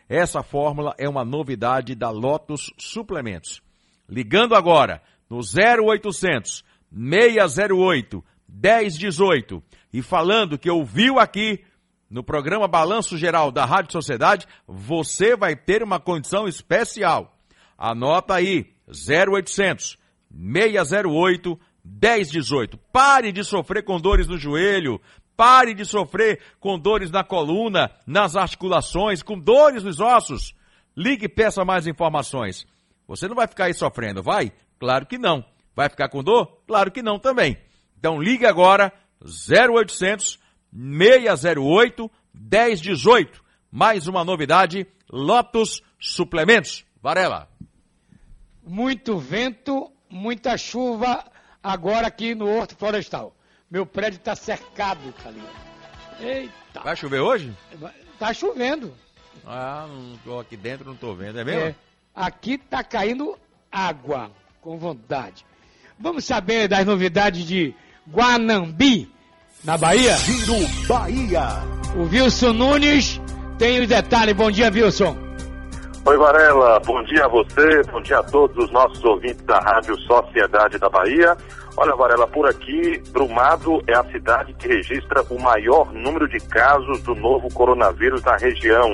Essa 0.08 0.42
fórmula 0.42 0.94
é 0.96 1.06
uma 1.06 1.24
novidade 1.24 1.94
da 1.94 2.08
Lotus 2.08 2.72
Suplementos. 2.78 3.60
Ligando 4.08 4.54
agora 4.54 5.02
no 5.28 5.40
0800 5.40 6.64
608 6.90 8.24
1018 8.48 9.62
e 9.92 10.00
falando 10.00 10.58
que 10.58 10.70
ouviu 10.70 11.18
aqui 11.18 11.62
no 12.08 12.24
programa 12.24 12.66
Balanço 12.66 13.18
Geral 13.18 13.52
da 13.52 13.66
Rádio 13.66 13.92
Sociedade, 13.92 14.46
você 14.66 15.36
vai 15.36 15.54
ter 15.54 15.82
uma 15.82 16.00
condição 16.00 16.48
especial. 16.48 17.36
Anota 17.76 18.34
aí, 18.34 18.72
0800 18.88 19.98
608 20.30 21.60
1018. 21.88 22.76
Pare 22.92 23.32
de 23.32 23.42
sofrer 23.42 23.82
com 23.82 23.98
dores 23.98 24.28
no 24.28 24.36
joelho, 24.36 25.00
pare 25.36 25.72
de 25.72 25.84
sofrer 25.84 26.40
com 26.60 26.78
dores 26.78 27.10
na 27.10 27.24
coluna, 27.24 27.90
nas 28.06 28.36
articulações, 28.36 29.22
com 29.22 29.38
dores 29.38 29.82
nos 29.82 30.00
ossos. 30.00 30.54
Ligue 30.96 31.26
e 31.26 31.28
peça 31.28 31.64
mais 31.64 31.86
informações. 31.86 32.66
Você 33.06 33.26
não 33.26 33.36
vai 33.36 33.46
ficar 33.46 33.66
aí 33.66 33.74
sofrendo, 33.74 34.22
vai? 34.22 34.52
Claro 34.78 35.06
que 35.06 35.16
não. 35.16 35.44
Vai 35.74 35.88
ficar 35.88 36.08
com 36.08 36.22
dor? 36.22 36.60
Claro 36.66 36.90
que 36.90 37.02
não 37.02 37.18
também. 37.18 37.56
Então 37.96 38.20
ligue 38.20 38.44
agora 38.44 38.92
0800 39.22 40.38
608 40.72 42.10
1018. 42.34 43.44
Mais 43.70 44.06
uma 44.06 44.24
novidade, 44.24 44.86
Lotus 45.10 45.82
Suplementos. 45.98 46.84
Varela. 47.02 47.48
Muito 48.62 49.18
vento, 49.18 49.90
muita 50.10 50.58
chuva 50.58 51.24
agora 51.62 52.06
aqui 52.06 52.34
no 52.34 52.48
Horto 52.48 52.76
Florestal. 52.76 53.34
Meu 53.70 53.84
prédio 53.84 54.18
está 54.18 54.34
cercado, 54.34 55.12
Calil. 55.22 55.42
Eita. 56.20 56.80
Vai 56.82 56.96
chover 56.96 57.20
hoje? 57.20 57.54
Tá 58.18 58.32
chovendo. 58.32 58.94
Ah, 59.46 59.86
não 59.88 60.16
tô 60.18 60.38
aqui 60.40 60.56
dentro, 60.56 60.86
não 60.86 60.96
tô 60.96 61.14
vendo, 61.14 61.38
é 61.38 61.44
mesmo? 61.44 61.60
É, 61.60 61.74
aqui 62.14 62.58
tá 62.58 62.82
caindo 62.82 63.38
água, 63.70 64.30
com 64.60 64.78
vontade. 64.78 65.44
Vamos 65.98 66.24
saber 66.24 66.68
das 66.68 66.84
novidades 66.84 67.44
de 67.44 67.74
Guanambi, 68.10 69.10
na 69.64 69.76
Bahia? 69.76 70.16
Giro 70.16 70.86
Bahia. 70.86 71.48
O 71.96 72.02
Wilson 72.04 72.52
Nunes 72.52 73.20
tem 73.58 73.80
os 73.80 73.88
detalhes. 73.88 74.34
Bom 74.34 74.50
dia, 74.50 74.70
Wilson. 74.70 75.27
Oi, 76.08 76.16
Varela. 76.16 76.80
Bom 76.86 77.02
dia 77.02 77.26
a 77.26 77.28
você, 77.28 77.82
bom 77.92 78.00
dia 78.00 78.20
a 78.20 78.22
todos 78.22 78.56
os 78.64 78.70
nossos 78.70 79.04
ouvintes 79.04 79.44
da 79.44 79.58
Rádio 79.58 79.94
Sociedade 80.00 80.78
da 80.78 80.88
Bahia. 80.88 81.36
Olha, 81.76 81.94
Varela, 81.94 82.26
por 82.26 82.48
aqui, 82.48 82.98
Brumado 83.10 83.82
é 83.86 83.92
a 83.94 84.02
cidade 84.04 84.54
que 84.54 84.68
registra 84.68 85.22
o 85.28 85.38
maior 85.38 85.92
número 85.92 86.26
de 86.26 86.40
casos 86.40 87.02
do 87.02 87.14
novo 87.14 87.52
coronavírus 87.52 88.22
na 88.22 88.38
região. 88.38 88.90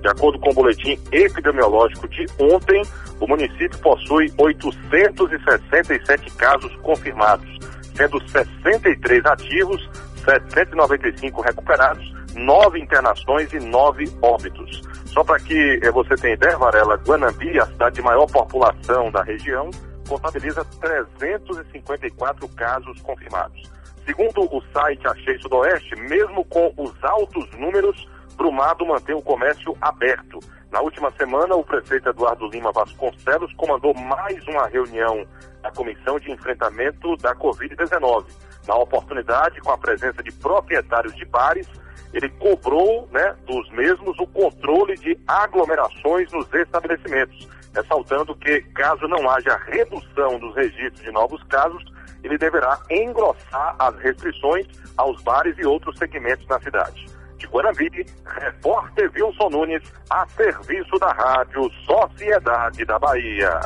De 0.00 0.08
acordo 0.08 0.38
com 0.38 0.52
o 0.52 0.54
boletim 0.54 0.98
epidemiológico 1.12 2.08
de 2.08 2.24
ontem, 2.40 2.82
o 3.20 3.26
município 3.26 3.78
possui 3.80 4.32
867 4.38 6.30
casos 6.30 6.74
confirmados, 6.76 7.58
sendo 7.94 8.18
63 8.26 9.26
ativos, 9.26 9.86
795 10.24 11.42
recuperados, 11.42 12.10
9 12.34 12.80
internações 12.80 13.52
e 13.52 13.60
9 13.60 14.10
óbitos. 14.22 14.82
Só 15.06 15.22
para 15.22 15.38
que 15.38 15.80
eh, 15.82 15.90
você 15.90 16.14
tenha 16.16 16.34
ideia, 16.34 16.58
Varela, 16.58 16.96
Guanambi, 16.96 17.58
a 17.58 17.66
cidade 17.66 17.96
de 17.96 18.02
maior 18.02 18.26
população 18.26 19.10
da 19.10 19.22
região, 19.22 19.70
contabiliza 20.08 20.64
354 20.80 22.48
casos 22.50 23.00
confirmados. 23.00 23.70
Segundo 24.04 24.42
o 24.42 24.62
site 24.72 25.06
Achei 25.06 25.38
Sudoeste, 25.38 25.96
mesmo 25.96 26.44
com 26.44 26.72
os 26.76 26.92
altos 27.04 27.50
números, 27.58 28.06
Brumado 28.36 28.84
mantém 28.84 29.14
o 29.14 29.22
comércio 29.22 29.76
aberto. 29.80 30.40
Na 30.70 30.80
última 30.80 31.10
semana, 31.12 31.54
o 31.54 31.64
prefeito 31.64 32.08
Eduardo 32.08 32.48
Lima 32.48 32.72
Vasconcelos 32.72 33.52
comandou 33.54 33.94
mais 33.94 34.44
uma 34.48 34.66
reunião 34.66 35.24
da 35.62 35.70
Comissão 35.70 36.18
de 36.18 36.32
Enfrentamento 36.32 37.16
da 37.18 37.34
Covid-19. 37.36 38.26
Na 38.66 38.76
oportunidade, 38.76 39.60
com 39.60 39.70
a 39.70 39.78
presença 39.78 40.22
de 40.22 40.32
proprietários 40.32 41.14
de 41.16 41.24
bares, 41.24 41.68
ele 42.12 42.28
cobrou 42.30 43.08
né, 43.10 43.34
dos 43.46 43.68
mesmos 43.70 44.18
o 44.18 44.26
controle 44.28 44.94
de 44.96 45.18
aglomerações 45.26 46.30
nos 46.32 46.52
estabelecimentos, 46.54 47.48
ressaltando 47.74 48.34
que, 48.36 48.60
caso 48.74 49.08
não 49.08 49.28
haja 49.28 49.56
redução 49.66 50.38
dos 50.38 50.54
registros 50.54 51.02
de 51.02 51.10
novos 51.10 51.42
casos, 51.44 51.84
ele 52.22 52.38
deverá 52.38 52.78
engrossar 52.90 53.76
as 53.78 53.96
restrições 53.98 54.66
aos 54.96 55.20
bares 55.22 55.56
e 55.58 55.66
outros 55.66 55.98
segmentos 55.98 56.46
na 56.46 56.58
cidade. 56.60 57.04
De 57.36 57.46
Guarambiri, 57.46 58.06
repórter 58.24 59.10
Wilson 59.14 59.50
Nunes, 59.50 59.82
a 60.08 60.26
serviço 60.28 60.98
da 60.98 61.12
Rádio 61.12 61.70
Sociedade 61.84 62.84
da 62.84 62.98
Bahia. 62.98 63.60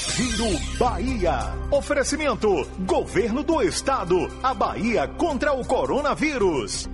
Giro 0.00 0.58
Bahia. 0.78 1.38
Oferecimento: 1.70 2.64
Governo 2.86 3.42
do 3.42 3.60
Estado. 3.62 4.16
A 4.42 4.54
Bahia 4.54 5.06
contra 5.06 5.52
o 5.52 5.64
coronavírus. 5.64 6.88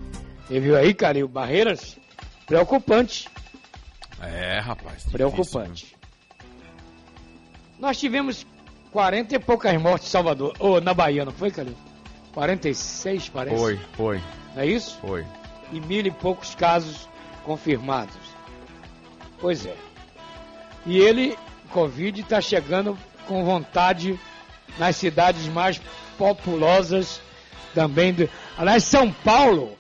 Você 0.47 0.61
viu 0.61 0.77
aí, 0.77 0.93
Calil? 0.93 1.29
Barreiras 1.29 1.97
preocupante. 2.47 3.29
É, 4.21 4.59
rapaz. 4.59 4.97
difícil, 4.99 5.13
Preocupante. 5.13 5.97
Nós 7.79 7.99
tivemos 7.99 8.47
40 8.91 9.35
e 9.37 9.39
poucas 9.39 9.81
mortes 9.81 10.09
em 10.09 10.11
Salvador. 10.11 10.55
Ou 10.59 10.81
na 10.81 10.95
Bahia, 10.95 11.25
não 11.25 11.33
foi, 11.33 11.51
Calil? 11.51 11.77
46, 12.33 13.29
parece. 13.29 13.57
Foi, 13.57 13.81
foi, 13.97 14.21
Não 14.55 14.63
é 14.63 14.67
isso? 14.67 14.99
foi. 15.01 15.25
E 15.73 15.81
mil 15.81 16.05
e 16.05 16.11
poucos 16.11 16.55
casos 16.55 17.09
confirmados. 17.45 18.15
Pois 19.41 19.65
é. 19.65 19.77
E 20.85 20.99
ele, 20.99 21.37
Covid, 21.67 22.21
está 22.21 22.41
chegando 22.41 22.99
com 23.27 23.45
vontade 23.45 24.19
nas 24.79 24.97
cidades 24.97 25.47
mais 25.49 25.81
populosas 26.17 27.21
também. 27.75 28.13
Do... 28.13 28.29
Aliás, 28.57 28.85
São 28.85 29.13
Paulo. 29.13 29.77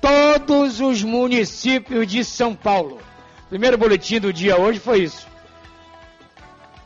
Todos 0.00 0.80
os 0.80 1.02
municípios 1.02 2.06
de 2.06 2.24
São 2.24 2.54
Paulo. 2.54 3.00
Primeiro 3.48 3.78
boletim 3.78 4.20
do 4.20 4.32
dia 4.32 4.58
hoje 4.58 4.78
foi 4.78 5.02
isso. 5.02 5.26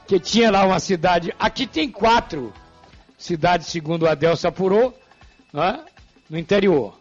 Que 0.06 0.18
tinha 0.18 0.50
lá 0.50 0.64
uma 0.64 0.80
cidade. 0.80 1.34
Aqui 1.38 1.66
tem 1.66 1.90
quatro 1.90 2.52
cidades, 3.18 3.68
segundo 3.68 4.02
o 4.02 4.08
Adelso 4.08 4.48
apurou, 4.48 4.96
né, 5.52 5.84
no 6.28 6.38
interior. 6.38 6.98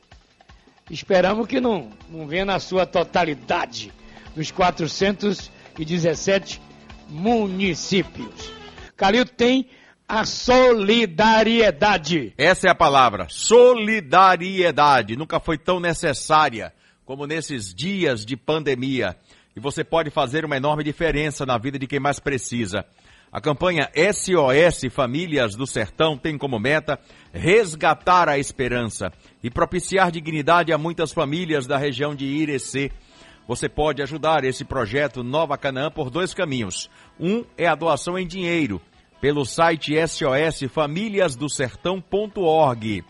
Esperamos 0.90 1.48
que 1.48 1.62
não, 1.62 1.90
não 2.10 2.28
venha 2.28 2.46
na 2.46 2.60
sua 2.60 2.86
totalidade 2.86 3.92
dos 4.36 4.52
417 5.76 6.62
municípios. 7.10 8.52
Calil 8.96 9.26
tem 9.26 9.68
a 10.08 10.24
solidariedade. 10.26 12.34
Essa 12.38 12.68
é 12.68 12.70
a 12.70 12.76
palavra, 12.76 13.26
solidariedade. 13.30 15.16
Nunca 15.16 15.40
foi 15.40 15.58
tão 15.58 15.80
necessária 15.80 16.72
como 17.06 17.26
nesses 17.26 17.74
dias 17.74 18.24
de 18.26 18.38
pandemia. 18.38 19.18
E 19.56 19.60
você 19.60 19.84
pode 19.84 20.10
fazer 20.10 20.46
uma 20.46 20.58
enorme 20.58 20.84
diferença 20.84 21.46
na 21.46 21.58
vida 21.58 21.80
de 21.80 21.88
quem 21.88 22.00
mais 22.00 22.20
precisa. 22.20 22.86
A 23.32 23.40
campanha 23.40 23.90
SOS 23.96 24.94
Famílias 24.94 25.56
do 25.56 25.66
Sertão 25.66 26.18
tem 26.18 26.38
como 26.38 26.60
meta 26.60 27.00
resgatar 27.32 28.28
a 28.28 28.38
esperança 28.38 29.10
e 29.42 29.50
propiciar 29.50 30.12
dignidade 30.12 30.74
a 30.74 30.78
muitas 30.78 31.14
famílias 31.14 31.66
da 31.66 31.78
região 31.78 32.14
de 32.14 32.26
Irecê. 32.26 32.92
Você 33.52 33.68
pode 33.68 34.02
ajudar 34.02 34.46
esse 34.46 34.64
projeto 34.64 35.26
Nova 35.26 35.58
Canaã 35.58 35.92
por 35.92 36.10
dois 36.10 36.34
caminhos. 36.34 36.90
Um 37.20 37.44
é 37.58 37.68
a 37.68 37.76
doação 37.76 38.18
em 38.18 38.26
dinheiro, 38.26 38.82
pelo 39.20 39.44
site 39.44 39.96
sosfamiliasdosertão.org. 40.08 43.04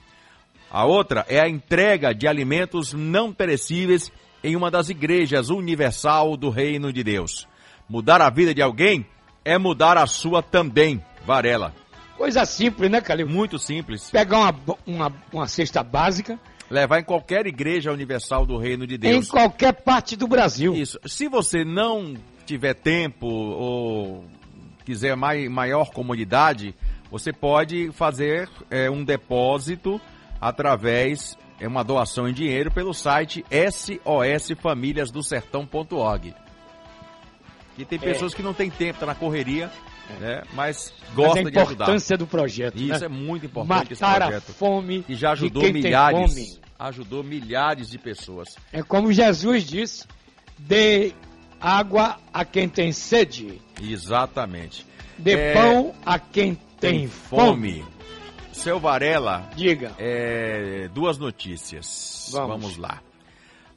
A 0.71 0.83
outra 0.83 1.23
é 1.29 1.39
a 1.39 1.47
entrega 1.47 2.11
de 2.11 2.27
alimentos 2.27 2.91
não 2.91 3.31
perecíveis 3.31 4.11
em 4.43 4.55
uma 4.55 4.71
das 4.71 4.89
igrejas 4.89 5.51
universal 5.51 6.35
do 6.35 6.49
Reino 6.49 6.91
de 6.91 7.03
Deus. 7.03 7.47
Mudar 7.87 8.19
a 8.19 8.31
vida 8.31 8.51
de 8.51 8.63
alguém 8.63 9.05
é 9.45 9.59
mudar 9.59 9.95
a 9.95 10.07
sua 10.07 10.41
também, 10.41 11.05
Varela. 11.23 11.71
Coisa 12.17 12.45
simples, 12.45 12.89
né, 12.89 12.99
Calil? 12.99 13.29
Muito 13.29 13.59
simples. 13.59 14.09
Pegar 14.09 14.39
uma, 14.39 14.55
uma, 14.87 15.13
uma 15.31 15.47
cesta 15.47 15.83
básica 15.83 16.39
Levar 16.71 16.99
em 16.99 17.03
qualquer 17.03 17.45
igreja 17.45 17.91
universal 17.91 18.45
do 18.45 18.57
Reino 18.57 18.87
de 18.87 18.95
em 18.95 18.99
Deus. 18.99 19.29
qualquer 19.29 19.73
parte 19.73 20.15
do 20.15 20.25
Brasil. 20.27 20.73
Isso. 20.73 20.97
Se 21.05 21.27
você 21.27 21.65
não 21.65 22.15
tiver 22.45 22.73
tempo 22.73 23.27
ou 23.27 24.25
quiser 24.85 25.15
mai, 25.17 25.49
maior 25.49 25.91
comodidade, 25.91 26.73
você 27.11 27.33
pode 27.33 27.91
fazer 27.91 28.49
é, 28.69 28.89
um 28.89 29.03
depósito 29.03 29.99
através 30.39 31.37
é 31.59 31.67
uma 31.67 31.83
doação 31.83 32.25
em 32.27 32.33
dinheiro 32.33 32.71
pelo 32.71 32.93
site 32.93 33.43
sosfamiliasdosertão.org. 33.51 36.33
Que 37.75 37.85
tem 37.85 37.99
É. 37.99 38.01
pessoas 38.01 38.33
que 38.33 38.41
não 38.41 38.53
têm 38.53 38.69
tempo, 38.69 38.99
tá 38.99 39.05
na 39.05 39.13
correria, 39.13 39.69
né? 40.19 40.43
Mas 40.53 40.93
Mas 41.05 41.13
gosta 41.15 41.39
a 41.39 41.43
de 41.43 41.59
ajudar. 41.59 41.73
importância 41.85 42.17
do 42.17 42.27
projeto. 42.27 42.77
Isso 42.77 42.99
né? 42.99 43.05
é 43.05 43.09
muito 43.09 43.45
importante 43.45 43.93
esse 43.93 44.01
Matar 44.01 44.21
a 44.21 44.25
projeto. 44.27 44.53
fome 44.53 45.05
E 45.07 45.15
já 45.15 45.31
ajudou 45.31 45.63
tem 45.63 45.73
milhares, 45.73 46.33
fome. 46.33 46.59
ajudou 46.79 47.23
milhares 47.23 47.89
de 47.89 47.97
pessoas. 47.97 48.55
É 48.73 48.81
como 48.83 49.11
Jesus 49.13 49.63
disse: 49.63 50.05
dê 50.57 51.13
água 51.59 52.17
a 52.33 52.43
quem 52.43 52.67
tem 52.67 52.91
sede, 52.91 53.61
Exatamente. 53.81 54.85
dê 55.17 55.33
É, 55.33 55.53
pão 55.53 55.93
a 56.05 56.17
quem 56.19 56.55
tem, 56.79 57.07
fome. 57.07 57.85
Seu 58.51 58.79
Varela, 58.79 59.49
Diga. 59.55 59.93
é, 59.97 60.89
duas 60.93 61.17
notícias. 61.17 62.29
Vamos. 62.33 62.47
Vamos 62.61 62.77
lá. 62.77 63.01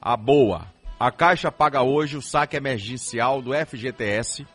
A 0.01 0.16
boa. 0.16 0.66
A 0.99 1.11
Caixa 1.11 1.51
paga 1.53 1.83
hoje 1.83 2.16
o 2.16 2.22
saque 2.22 2.57
emergencial 2.57 3.41
do 3.41 3.53
FGTS 3.55 4.47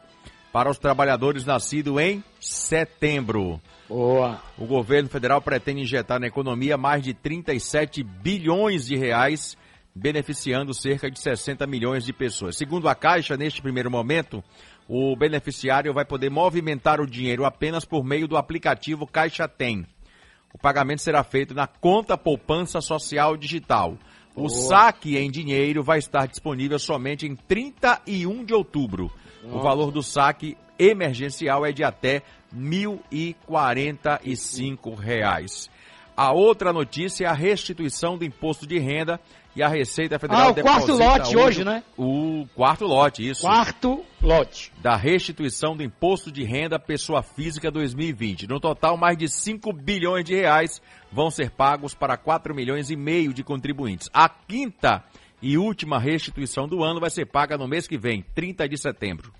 para 0.51 0.69
os 0.69 0.77
trabalhadores 0.77 1.45
nascidos 1.45 1.99
em 1.99 2.23
setembro. 2.39 3.59
Boa. 3.87 4.41
O 4.57 4.65
governo 4.65 5.09
federal 5.09 5.41
pretende 5.41 5.81
injetar 5.81 6.19
na 6.19 6.27
economia 6.27 6.77
mais 6.77 7.03
de 7.03 7.13
37 7.13 8.03
bilhões 8.03 8.85
de 8.85 8.95
reais, 8.95 9.57
beneficiando 9.95 10.73
cerca 10.73 11.09
de 11.09 11.19
60 11.19 11.65
milhões 11.65 12.05
de 12.05 12.13
pessoas. 12.13 12.55
Segundo 12.55 12.87
a 12.87 12.95
Caixa, 12.95 13.35
neste 13.35 13.61
primeiro 13.61 13.89
momento, 13.89 14.43
o 14.87 15.15
beneficiário 15.15 15.93
vai 15.93 16.05
poder 16.05 16.29
movimentar 16.29 17.01
o 17.01 17.07
dinheiro 17.07 17.45
apenas 17.45 17.85
por 17.85 18.03
meio 18.03 18.27
do 18.27 18.37
aplicativo 18.37 19.07
Caixa 19.07 19.47
Tem. 19.47 19.85
O 20.53 20.57
pagamento 20.57 21.01
será 21.01 21.23
feito 21.23 21.53
na 21.53 21.67
conta 21.67 22.17
poupança 22.17 22.81
social 22.81 23.37
digital. 23.37 23.97
O 24.35 24.47
Boa. 24.47 24.49
saque 24.49 25.17
em 25.17 25.29
dinheiro 25.29 25.83
vai 25.83 25.99
estar 25.99 26.27
disponível 26.27 26.79
somente 26.79 27.27
em 27.27 27.35
31 27.35 28.45
de 28.45 28.53
outubro. 28.53 29.11
O 29.43 29.47
Nossa. 29.49 29.63
valor 29.63 29.91
do 29.91 30.01
saque 30.03 30.55
emergencial 30.77 31.65
é 31.65 31.71
de 31.71 31.83
até 31.83 32.21
1.045 32.55 34.95
reais. 34.95 35.69
A 36.15 36.31
outra 36.33 36.71
notícia 36.73 37.25
é 37.25 37.27
a 37.27 37.33
restituição 37.33 38.17
do 38.17 38.25
imposto 38.25 38.67
de 38.67 38.77
renda 38.77 39.19
e 39.55 39.63
a 39.63 39.69
Receita 39.69 40.19
Federal 40.19 40.47
Ah, 40.47 40.51
o 40.51 40.61
quarto 40.61 40.91
lote 40.93 41.35
hoje, 41.37 41.63
né? 41.63 41.81
O 41.97 42.45
quarto 42.55 42.85
lote, 42.85 43.27
isso. 43.27 43.41
Quarto 43.41 44.03
lote. 44.21 44.71
Da 44.81 44.95
restituição 44.97 45.75
do 45.77 45.83
imposto 45.83 46.29
de 46.31 46.43
renda 46.43 46.77
pessoa 46.77 47.23
física 47.23 47.71
2020. 47.71 48.47
No 48.47 48.59
total, 48.59 48.97
mais 48.97 49.17
de 49.17 49.29
5 49.29 49.71
bilhões 49.71 50.25
de 50.25 50.35
reais 50.35 50.81
vão 51.11 51.31
ser 51.31 51.51
pagos 51.51 51.93
para 51.93 52.17
4 52.17 52.53
milhões 52.53 52.91
e 52.91 52.97
meio 52.97 53.33
de 53.33 53.43
contribuintes. 53.43 54.09
A 54.13 54.27
quinta 54.27 55.01
e 55.41 55.57
última 55.57 55.99
restituição 55.99 56.67
do 56.67 56.83
ano 56.83 56.99
vai 56.99 57.09
ser 57.09 57.25
paga 57.25 57.57
no 57.57 57.67
mês 57.67 57.87
que 57.87 57.97
vem, 57.97 58.21
30 58.35 58.67
de 58.67 58.77
setembro. 58.77 59.33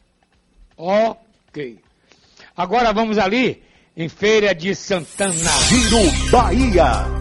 Ok. 0.77 1.79
Agora 2.55 2.93
vamos 2.93 3.17
ali 3.17 3.63
em 3.95 4.07
Feira 4.07 4.55
de 4.55 4.73
Santana. 4.75 5.33
Giro 5.33 6.31
Bahia. 6.31 7.19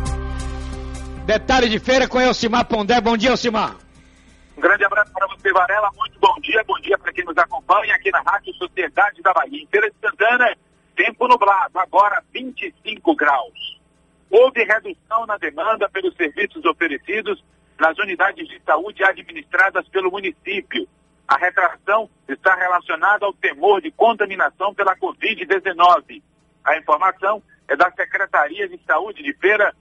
Detalhe 1.26 1.68
de 1.68 1.78
feira 1.78 2.08
com 2.08 2.20
Elcimar 2.20 2.64
Pondé. 2.66 3.00
Bom 3.00 3.16
dia, 3.16 3.30
Elcimar. 3.30 3.76
Um 4.56 4.60
grande 4.60 4.84
abraço 4.84 5.12
para 5.12 5.26
você, 5.26 5.52
Varela. 5.52 5.90
Muito 5.96 6.18
bom 6.20 6.34
dia. 6.40 6.62
Bom 6.66 6.78
dia 6.80 6.96
para 6.96 7.12
quem 7.12 7.24
nos 7.24 7.36
acompanha 7.36 7.94
aqui 7.94 8.10
na 8.10 8.20
Rádio 8.20 8.54
Sociedade 8.54 9.20
da 9.22 9.32
Bahia. 9.32 9.62
Em 9.62 9.66
Feira 9.66 9.90
de 9.90 9.96
Santana, 10.00 10.56
tempo 10.96 11.28
nublado, 11.28 11.78
agora 11.78 12.22
25 12.32 13.14
graus. 13.14 13.78
Houve 14.30 14.62
redução 14.64 15.26
na 15.26 15.36
demanda 15.36 15.88
pelos 15.88 16.14
serviços 16.16 16.64
oferecidos 16.64 17.42
nas 17.78 17.96
unidades 17.98 18.48
de 18.48 18.60
saúde 18.64 19.04
administradas 19.04 19.88
pelo 19.88 20.10
município. 20.10 20.88
A 21.26 21.36
retração 21.36 22.10
está 22.28 22.54
relacionada 22.54 23.26
ao 23.26 23.32
temor 23.32 23.80
de 23.80 23.90
contaminação 23.90 24.74
pela 24.74 24.96
Covid-19. 24.96 26.22
A 26.64 26.76
informação 26.76 27.42
é 27.68 27.76
da 27.76 27.90
Secretaria 27.92 28.68
de 28.68 28.78
Saúde 28.84 29.22
de 29.22 29.32
Feira, 29.34 29.74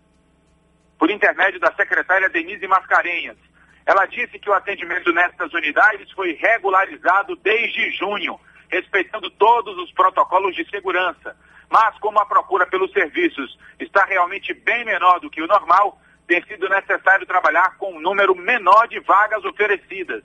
por 1.00 1.10
intermédio 1.10 1.60
da 1.60 1.74
secretária 1.74 2.30
Denise 2.30 2.68
Mascarenhas. 2.68 3.38
Ela 3.86 4.06
disse 4.06 4.38
que 4.38 4.50
o 4.50 4.54
atendimento 4.54 5.14
nestas 5.14 5.54
unidades 5.54 6.12
foi 6.12 6.34
regularizado 6.34 7.36
desde 7.38 7.92
junho, 7.92 8.38
respeitando 8.70 9.30
todos 9.32 9.78
os 9.78 9.92
protocolos 9.94 10.56
de 10.56 10.70
segurança. 10.70 11.38
Mas 11.70 11.98
como 12.00 12.20
a 12.20 12.26
procura 12.26 12.66
pelos 12.66 12.92
serviços 12.92 13.58
está 13.80 14.04
realmente 14.06 14.54
bem 14.54 14.84
menor 14.84 15.20
do 15.20 15.30
que 15.30 15.42
o 15.42 15.48
normal, 15.48 16.02
tem 16.28 16.44
sido 16.44 16.68
necessário 16.68 17.26
trabalhar 17.26 17.78
com 17.78 17.94
um 17.94 18.02
número 18.02 18.36
menor 18.36 18.88
de 18.88 19.00
vagas 19.00 19.44
oferecidas. 19.46 20.24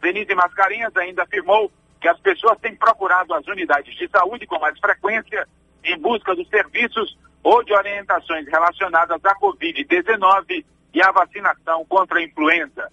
Denise 0.00 0.34
Mascarenhas 0.34 0.94
ainda 0.96 1.22
afirmou 1.22 1.72
que 2.00 2.08
as 2.08 2.20
pessoas 2.20 2.58
têm 2.58 2.76
procurado 2.76 3.32
as 3.32 3.46
unidades 3.46 3.96
de 3.96 4.06
saúde 4.08 4.46
com 4.46 4.58
mais 4.58 4.78
frequência 4.78 5.48
em 5.82 5.98
busca 5.98 6.34
dos 6.34 6.46
serviços 6.48 7.18
ou 7.42 7.64
de 7.64 7.72
orientações 7.72 8.46
relacionadas 8.46 9.24
à 9.24 9.34
Covid-19 9.36 10.64
e 10.92 11.02
à 11.02 11.10
vacinação 11.10 11.84
contra 11.86 12.18
a 12.18 12.22
influenza. 12.22 12.90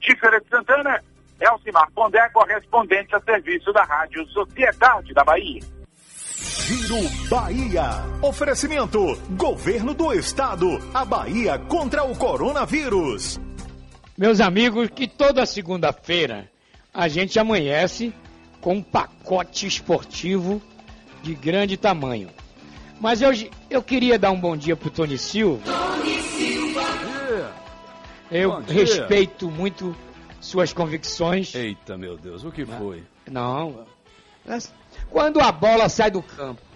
De 0.00 0.16
Feira 0.16 0.40
de 0.40 0.48
Santana, 0.48 1.02
Elcimar 1.40 1.90
Pondé, 1.92 2.28
correspondente 2.30 3.14
a 3.14 3.20
serviço 3.20 3.72
da 3.72 3.84
Rádio 3.84 4.26
Sociedade 4.26 5.14
da 5.14 5.22
Bahia. 5.22 5.60
Giro 6.72 7.06
Bahia. 7.28 8.02
Oferecimento: 8.22 9.14
Governo 9.36 9.92
do 9.92 10.10
Estado. 10.10 10.66
A 10.94 11.04
Bahia 11.04 11.58
contra 11.58 12.02
o 12.02 12.16
coronavírus. 12.16 13.38
Meus 14.16 14.40
amigos, 14.40 14.88
que 14.88 15.06
toda 15.06 15.44
segunda-feira 15.44 16.50
a 16.92 17.08
gente 17.08 17.38
amanhece 17.38 18.14
com 18.62 18.76
um 18.76 18.82
pacote 18.82 19.66
esportivo 19.66 20.62
de 21.22 21.34
grande 21.34 21.76
tamanho. 21.76 22.30
Mas 22.98 23.20
eu, 23.20 23.32
eu 23.68 23.82
queria 23.82 24.18
dar 24.18 24.30
um 24.30 24.40
bom 24.40 24.56
dia 24.56 24.74
pro 24.74 24.88
Tony 24.88 25.18
Silva. 25.18 25.62
Eu 28.30 28.50
Bom 28.52 28.62
dia. 28.62 28.74
respeito 28.76 29.50
muito 29.50 29.94
suas 30.40 30.72
convicções. 30.72 31.54
Eita, 31.54 31.98
meu 31.98 32.16
Deus, 32.16 32.44
o 32.44 32.50
que 32.50 32.64
foi? 32.64 33.02
Não. 33.30 33.86
Quando 35.10 35.40
a 35.40 35.52
bola 35.52 35.88
sai 35.88 36.10
do 36.10 36.22
campo, 36.22 36.71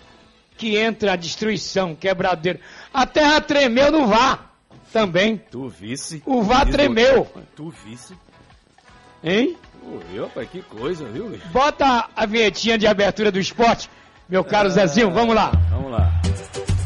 que 0.57 0.77
entra 0.77 1.13
a 1.13 1.17
destruição, 1.17 1.95
quebradeiro, 1.95 2.59
a 2.93 3.07
terra 3.07 3.41
tremeu 3.41 3.91
no 3.93 4.07
VAR 4.07 4.51
também. 4.93 5.37
Tu 5.51 5.69
visse? 5.69 6.23
O 6.25 6.43
VAR 6.43 6.65
Diz 6.65 6.75
tremeu. 6.75 7.29
Tu 7.55 7.73
visse? 7.85 8.15
Hein? 9.23 9.57
Viu, 10.11 10.25
rapaz, 10.25 10.49
que 10.51 10.63
coisa, 10.63 11.05
viu? 11.05 11.39
Bota 11.53 12.09
a 12.17 12.27
vinhetinha 12.27 12.77
de 12.77 12.87
abertura 12.87 13.31
do 13.31 13.39
esporte, 13.39 13.89
meu 14.29 14.43
caro 14.43 14.69
Zezinho, 14.71 15.13
vamos 15.13 15.35
lá. 15.35 15.53
Vamos 15.71 15.93
lá. 15.93 16.11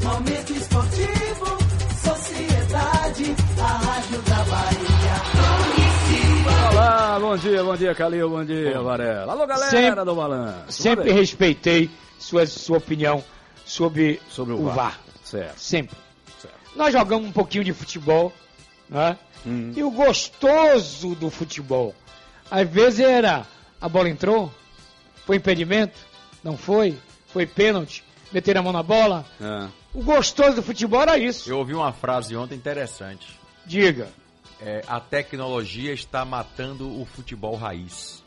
Momento 0.02 0.52
esportivo, 0.52 1.58
sociedade, 2.02 3.34
a 3.58 3.66
rádio 3.66 4.22
da 4.22 4.36
Bahia. 4.44 4.90
Olá, 6.72 7.18
bom 7.20 7.36
dia, 7.36 7.62
bom 7.64 7.76
dia, 7.76 7.94
Calil, 7.94 8.28
bom 8.30 8.44
dia, 8.44 8.80
Varela. 8.80 9.32
Alô, 9.32 9.46
galera 9.46 9.70
Sempre- 9.70 10.04
do 10.04 10.14
Balanço. 10.14 10.72
Sempre 10.82 11.12
respeitei 11.12 11.90
sua, 12.18 12.46
sua 12.46 12.78
opinião 12.78 13.22
sobre, 13.70 14.20
Sobre 14.28 14.52
o 14.52 14.60
o 14.60 14.64
VAR. 14.64 14.74
VAR. 14.74 15.00
Certo. 15.22 15.58
Sempre. 15.58 15.96
Certo. 16.40 16.56
Nós 16.74 16.92
jogamos 16.92 17.28
um 17.28 17.32
pouquinho 17.32 17.62
de 17.62 17.72
futebol, 17.72 18.32
né? 18.88 19.16
Hum. 19.46 19.72
E 19.76 19.82
o 19.82 19.90
gostoso 19.90 21.14
do 21.14 21.30
futebol, 21.30 21.94
às 22.50 22.68
vezes 22.68 23.00
era 23.00 23.46
a 23.80 23.88
bola 23.88 24.08
entrou, 24.08 24.52
foi 25.24 25.36
impedimento, 25.36 25.98
não 26.42 26.56
foi, 26.56 26.98
foi 27.28 27.46
pênalti, 27.46 28.04
meteram 28.32 28.60
a 28.60 28.64
mão 28.64 28.72
na 28.72 28.82
bola. 28.82 29.24
Ah. 29.40 29.68
O 29.94 30.02
gostoso 30.02 30.56
do 30.56 30.62
futebol 30.62 31.00
era 31.02 31.16
isso. 31.16 31.48
Eu 31.48 31.58
ouvi 31.58 31.72
uma 31.72 31.92
frase 31.92 32.36
ontem 32.36 32.56
interessante. 32.56 33.38
Diga. 33.64 34.08
É, 34.60 34.84
a 34.86 35.00
tecnologia 35.00 35.92
está 35.92 36.24
matando 36.24 36.86
o 37.00 37.06
futebol 37.06 37.56
raiz. 37.56 38.22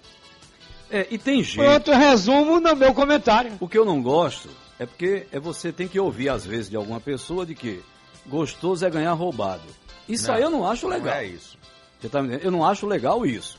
É, 0.89 1.05
e 1.11 1.17
tem 1.17 1.43
jeito. 1.43 1.69
Pronto, 1.69 1.91
resumo 1.91 2.59
no 2.59 2.75
meu 2.75 2.93
comentário. 2.93 3.53
O 3.59 3.67
que 3.67 3.77
eu 3.77 3.85
não 3.85 4.01
gosto 4.01 4.49
é 4.79 4.85
porque 4.85 5.27
é 5.31 5.39
você 5.39 5.71
tem 5.71 5.87
que 5.87 5.99
ouvir, 5.99 6.29
às 6.29 6.45
vezes, 6.45 6.69
de 6.69 6.75
alguma 6.75 6.99
pessoa 6.99 7.45
de 7.45 7.55
que 7.55 7.81
gostoso 8.25 8.85
é 8.85 8.89
ganhar 8.89 9.13
roubado. 9.13 9.63
Isso 10.07 10.27
Não, 10.27 10.35
aí 10.35 10.41
eu 10.41 10.49
não 10.49 10.67
acho 10.67 10.87
não 10.87 10.93
legal. 10.95 11.15
é 11.15 11.25
isso. 11.25 11.57
Você 11.99 12.09
tá 12.09 12.21
me 12.21 12.27
entendendo? 12.29 12.45
Eu 12.45 12.51
não 12.51 12.65
acho 12.65 12.85
legal 12.85 13.25
isso. 13.25 13.57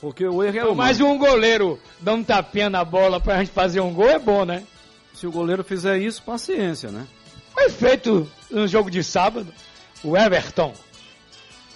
Porque 0.00 0.26
o 0.26 0.42
erro 0.42 0.58
é 0.58 0.64
o 0.64 0.74
Mas 0.74 1.00
um 1.00 1.16
goleiro 1.16 1.78
dá 2.00 2.12
um 2.12 2.24
tapinha 2.24 2.68
na 2.68 2.84
bola 2.84 3.20
pra 3.20 3.38
gente 3.38 3.52
fazer 3.52 3.80
um 3.80 3.94
gol 3.94 4.08
é 4.08 4.18
bom, 4.18 4.44
né? 4.44 4.64
Se 5.14 5.26
o 5.26 5.30
goleiro 5.30 5.62
fizer 5.62 5.98
isso, 5.98 6.22
paciência, 6.22 6.90
né? 6.90 7.06
Foi 7.52 7.70
feito 7.70 8.28
no 8.50 8.66
jogo 8.66 8.90
de 8.90 9.04
sábado, 9.04 9.52
o 10.02 10.16
Everton 10.16 10.72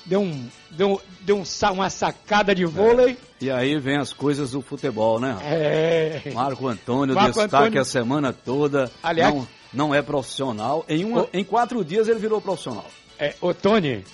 deu, 0.06 0.20
um, 0.20 0.48
deu, 0.70 1.00
deu 1.20 1.36
um, 1.36 1.72
uma 1.72 1.90
sacada 1.90 2.54
de 2.54 2.64
vôlei. 2.64 3.18
E 3.40 3.50
aí 3.50 3.78
vem 3.78 3.98
as 3.98 4.12
coisas 4.12 4.52
do 4.52 4.62
futebol, 4.62 5.20
né? 5.20 5.36
É. 5.42 6.30
Marco 6.32 6.66
Antônio, 6.66 7.14
Marco 7.14 7.32
destaque 7.38 7.56
Antônio- 7.64 7.80
a 7.82 7.84
semana 7.84 8.32
toda. 8.32 8.90
Aliás- 9.02 9.34
não, 9.34 9.48
não 9.72 9.94
é 9.94 10.00
profissional. 10.00 10.84
Em, 10.88 11.04
uma, 11.04 11.22
Ô- 11.22 11.28
em 11.32 11.44
quatro 11.44 11.84
dias 11.84 12.08
ele 12.08 12.18
virou 12.18 12.40
profissional. 12.40 12.86
É, 13.18 13.34
ô 13.40 13.52
Tony, 13.52 14.04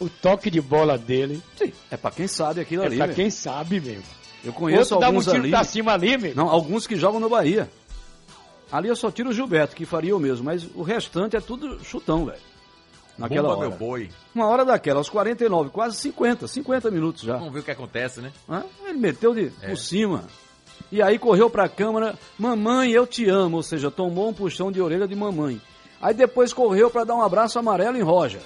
o 0.00 0.08
toque 0.08 0.50
de 0.50 0.60
bola 0.60 0.96
dele. 0.96 1.42
Sim, 1.56 1.72
é 1.90 1.96
pra 1.96 2.10
quem 2.10 2.26
sabe 2.26 2.60
aquilo 2.60 2.82
é 2.82 2.86
ali. 2.86 2.96
pra 2.96 3.06
meu. 3.08 3.16
quem 3.16 3.28
sabe 3.30 3.80
mesmo. 3.80 4.04
Eu 4.44 4.52
conheço 4.52 4.94
Outro 4.94 5.00
dá 5.00 5.06
um 5.06 5.08
alguns 5.10 5.24
tiro 5.26 5.36
ali. 5.38 5.50
pra 5.50 5.64
cima 5.64 5.92
ali, 5.92 6.16
meu. 6.18 6.34
Não, 6.34 6.48
alguns 6.48 6.86
que 6.86 6.96
jogam 6.96 7.20
no 7.20 7.28
Bahia. 7.28 7.70
Ali 8.72 8.88
eu 8.88 8.96
só 8.96 9.10
tiro 9.10 9.30
o 9.30 9.32
Gilberto, 9.32 9.76
que 9.76 9.84
faria 9.84 10.16
o 10.16 10.18
mesmo, 10.18 10.44
mas 10.46 10.66
o 10.74 10.82
restante 10.82 11.36
é 11.36 11.40
tudo 11.40 11.78
chutão, 11.84 12.24
velho. 12.24 12.38
Naquela 13.18 13.50
hora. 13.56 13.68
meu 13.68 13.78
boi. 13.78 14.10
Uma 14.34 14.46
hora 14.46 14.64
daquela, 14.64 14.98
aos 14.98 15.08
49, 15.10 15.70
quase 15.70 15.96
50, 15.96 16.46
50 16.48 16.90
minutos 16.90 17.22
já. 17.22 17.36
Vamos 17.36 17.52
ver 17.52 17.60
o 17.60 17.62
que 17.62 17.70
acontece, 17.70 18.20
né? 18.20 18.32
Ele 18.84 18.98
meteu 18.98 19.34
de 19.34 19.52
É. 19.60 19.68
por 19.68 19.76
cima. 19.76 20.24
E 20.90 21.00
aí 21.02 21.18
correu 21.18 21.48
pra 21.48 21.68
câmara, 21.68 22.18
mamãe, 22.38 22.90
eu 22.90 23.06
te 23.06 23.28
amo, 23.28 23.58
ou 23.58 23.62
seja, 23.62 23.90
tomou 23.90 24.28
um 24.28 24.34
puxão 24.34 24.72
de 24.72 24.80
orelha 24.80 25.06
de 25.06 25.14
mamãe. 25.14 25.60
Aí 26.00 26.12
depois 26.14 26.52
correu 26.52 26.90
pra 26.90 27.04
dar 27.04 27.14
um 27.14 27.22
abraço 27.22 27.58
amarelo 27.58 27.96
em 27.96 28.02
Roger. 28.02 28.40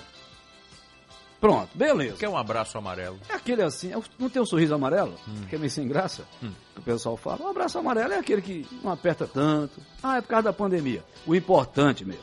Pronto, 1.41 1.69
beleza. 1.75 2.17
Que 2.17 2.25
é 2.25 2.29
um 2.29 2.37
abraço 2.37 2.77
amarelo. 2.79 3.19
É 3.29 3.35
aquele 3.35 3.63
assim, 3.63 3.93
é 3.93 3.99
o- 3.99 4.03
não 4.19 4.29
tem 4.29 4.41
um 4.41 4.47
sorriso 4.47 4.75
amarelo? 4.75 5.15
Hum. 5.29 5.45
Que 5.49 5.57
é 5.57 5.59
meio 5.59 5.71
sem 5.71 5.87
graça? 5.87 6.25
Que 6.41 6.81
o 6.81 6.83
pessoal 6.83 7.17
fala. 7.17 7.43
O 7.43 7.49
abraço 7.49 7.79
amarelo 7.79 8.15
é 8.15 8.19
aquele 8.19 8.41
que 8.43 8.67
não 8.83 8.91
aperta 8.91 9.27
tanto. 9.33 9.81
Ah, 10.03 10.17
é 10.17 10.21
por 10.23 10.29
causa 10.29 10.45
da 10.45 10.53
pandemia. 10.53 11.05
O 11.27 11.35
importante 11.35 12.05
mesmo. 12.05 12.23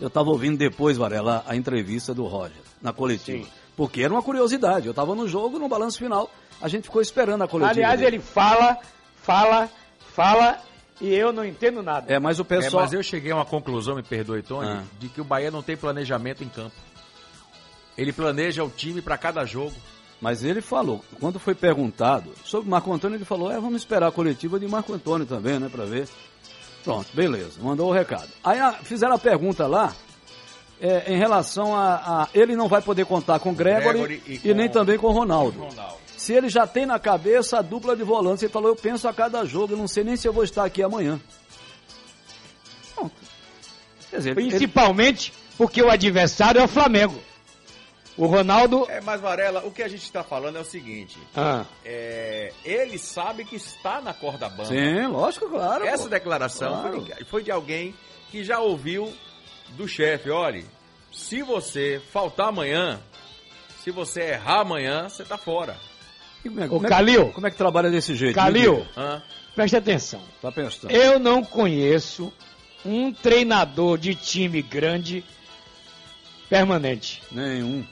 Eu 0.00 0.08
estava 0.08 0.28
ouvindo 0.30 0.56
depois, 0.58 0.96
Varela, 0.96 1.44
a 1.46 1.54
entrevista 1.56 2.12
do 2.12 2.24
Roger, 2.26 2.56
na 2.82 2.92
coletiva. 2.92 3.46
Porque 3.76 4.02
era 4.02 4.12
uma 4.12 4.22
curiosidade. 4.22 4.86
Eu 4.86 4.90
estava 4.90 5.14
no 5.14 5.26
jogo, 5.28 5.58
no 5.58 5.68
balanço 5.68 5.98
final. 5.98 6.30
A 6.60 6.68
gente 6.68 6.84
ficou 6.84 7.00
esperando 7.02 7.42
a 7.42 7.48
coletiva. 7.48 7.72
Aliás, 7.72 8.00
dele. 8.00 8.16
ele 8.16 8.22
fala, 8.22 8.78
fala, 9.22 9.68
fala 10.14 10.58
e 11.00 11.12
eu 11.12 11.32
não 11.32 11.44
entendo 11.44 11.82
nada. 11.82 12.12
É, 12.12 12.18
mas 12.18 12.38
o 12.38 12.42
É, 12.42 12.44
pessoal. 12.44 12.82
mas 12.84 12.92
eu 12.92 13.02
cheguei 13.02 13.32
a 13.32 13.36
uma 13.36 13.44
conclusão, 13.44 13.96
me 13.96 14.02
perdoe, 14.02 14.42
Tony, 14.42 14.68
Ah. 14.68 14.82
de 14.98 15.08
que 15.08 15.20
o 15.20 15.24
Bahia 15.24 15.50
não 15.50 15.62
tem 15.62 15.76
planejamento 15.76 16.44
em 16.44 16.48
campo. 16.48 16.74
Ele 17.96 18.12
planeja 18.12 18.64
o 18.64 18.70
time 18.70 19.00
para 19.00 19.16
cada 19.18 19.44
jogo. 19.44 19.72
Mas 20.20 20.42
ele 20.44 20.62
falou, 20.62 21.04
quando 21.20 21.38
foi 21.38 21.54
perguntado 21.54 22.30
sobre 22.44 22.70
Marco 22.70 22.90
Antônio, 22.92 23.16
ele 23.16 23.24
falou: 23.24 23.50
é, 23.50 23.54
vamos 23.60 23.82
esperar 23.82 24.06
a 24.06 24.12
coletiva 24.12 24.58
de 24.58 24.66
Marco 24.66 24.92
Antônio 24.94 25.26
também, 25.26 25.58
né, 25.58 25.68
pra 25.68 25.84
ver. 25.84 26.08
Pronto, 26.84 27.06
beleza, 27.14 27.52
mandou 27.60 27.88
o 27.88 27.92
recado. 27.92 28.28
Aí 28.42 28.58
a- 28.60 28.72
fizeram 28.74 29.14
a 29.14 29.18
pergunta 29.18 29.66
lá, 29.66 29.94
é, 30.80 31.12
em 31.14 31.16
relação 31.18 31.74
a, 31.74 31.94
a- 32.24 32.28
Ele 32.34 32.54
não 32.54 32.68
vai 32.68 32.82
poder 32.82 33.06
contar 33.06 33.38
com 33.38 33.54
Gregory, 33.54 33.98
Gregory 33.98 34.22
e 34.26 34.34
e, 34.34 34.38
com- 34.38 34.54
nem 34.54 34.68
também 34.68 34.98
com 34.98 35.10
Ronaldo. 35.10 35.58
Ronaldo. 35.60 35.96
Se 36.16 36.32
ele 36.32 36.48
já 36.48 36.66
tem 36.66 36.84
na 36.86 36.98
cabeça 36.98 37.58
a 37.58 37.62
dupla 37.62 37.96
de 37.96 38.02
volantes, 38.02 38.42
ele 38.42 38.52
falou: 38.52 38.68
eu 38.68 38.76
penso 38.76 39.08
a 39.08 39.12
cada 39.14 39.44
jogo, 39.44 39.72
eu 39.72 39.76
não 39.78 39.88
sei 39.88 40.04
nem 40.04 40.16
se 40.16 40.28
eu 40.28 40.32
vou 40.32 40.44
estar 40.44 40.64
aqui 40.64 40.82
amanhã. 40.82 41.20
Pronto. 42.94 43.14
Quer 44.10 44.16
dizer, 44.18 44.30
ele- 44.38 44.48
Principalmente 44.50 45.32
porque 45.56 45.82
o 45.82 45.90
adversário 45.90 46.60
é 46.60 46.64
o 46.64 46.68
Flamengo. 46.68 47.18
O 48.16 48.26
Ronaldo. 48.26 48.86
É, 48.88 49.00
mas 49.00 49.20
Varela, 49.20 49.64
o 49.66 49.70
que 49.72 49.82
a 49.82 49.88
gente 49.88 50.02
está 50.04 50.22
falando 50.22 50.56
é 50.56 50.60
o 50.60 50.64
seguinte: 50.64 51.18
Ah. 51.36 51.64
é, 51.84 52.52
ele 52.64 52.96
sabe 52.98 53.44
que 53.44 53.56
está 53.56 54.00
na 54.00 54.14
corda 54.14 54.48
bamba. 54.48 54.66
Sim, 54.66 55.06
lógico, 55.08 55.48
claro. 55.48 55.84
Essa 55.84 56.04
pô. 56.04 56.08
declaração 56.08 56.80
Claro. 56.80 57.02
foi, 57.02 57.14
de, 57.14 57.24
foi 57.24 57.42
de 57.42 57.50
alguém 57.50 57.94
que 58.30 58.44
já 58.44 58.60
ouviu 58.60 59.12
do 59.70 59.88
chefe: 59.88 60.30
olha, 60.30 60.64
se 61.12 61.42
você 61.42 62.00
faltar 62.12 62.48
amanhã, 62.48 63.00
se 63.82 63.90
você 63.90 64.20
errar 64.22 64.60
amanhã, 64.60 65.08
você 65.08 65.24
tá 65.24 65.36
fora. 65.36 65.76
Como 66.42 66.60
é- 66.60 66.66
Ô, 66.66 66.68
como 66.68 66.86
é- 66.86 66.88
Calil. 66.88 67.32
Como 67.32 67.46
é 67.46 67.50
que 67.50 67.56
trabalha 67.56 67.90
desse 67.90 68.14
jeito? 68.14 68.34
Calil. 68.36 68.86
Preste 69.56 69.76
atenção. 69.76 70.20
Tá 70.42 70.52
pensando. 70.52 70.90
Eu 70.92 71.18
não 71.18 71.42
conheço 71.44 72.32
um 72.84 73.12
treinador 73.12 73.96
de 73.98 74.14
time 74.14 74.60
grande 74.62 75.24
permanente. 76.48 77.22
Nenhum. 77.32 77.84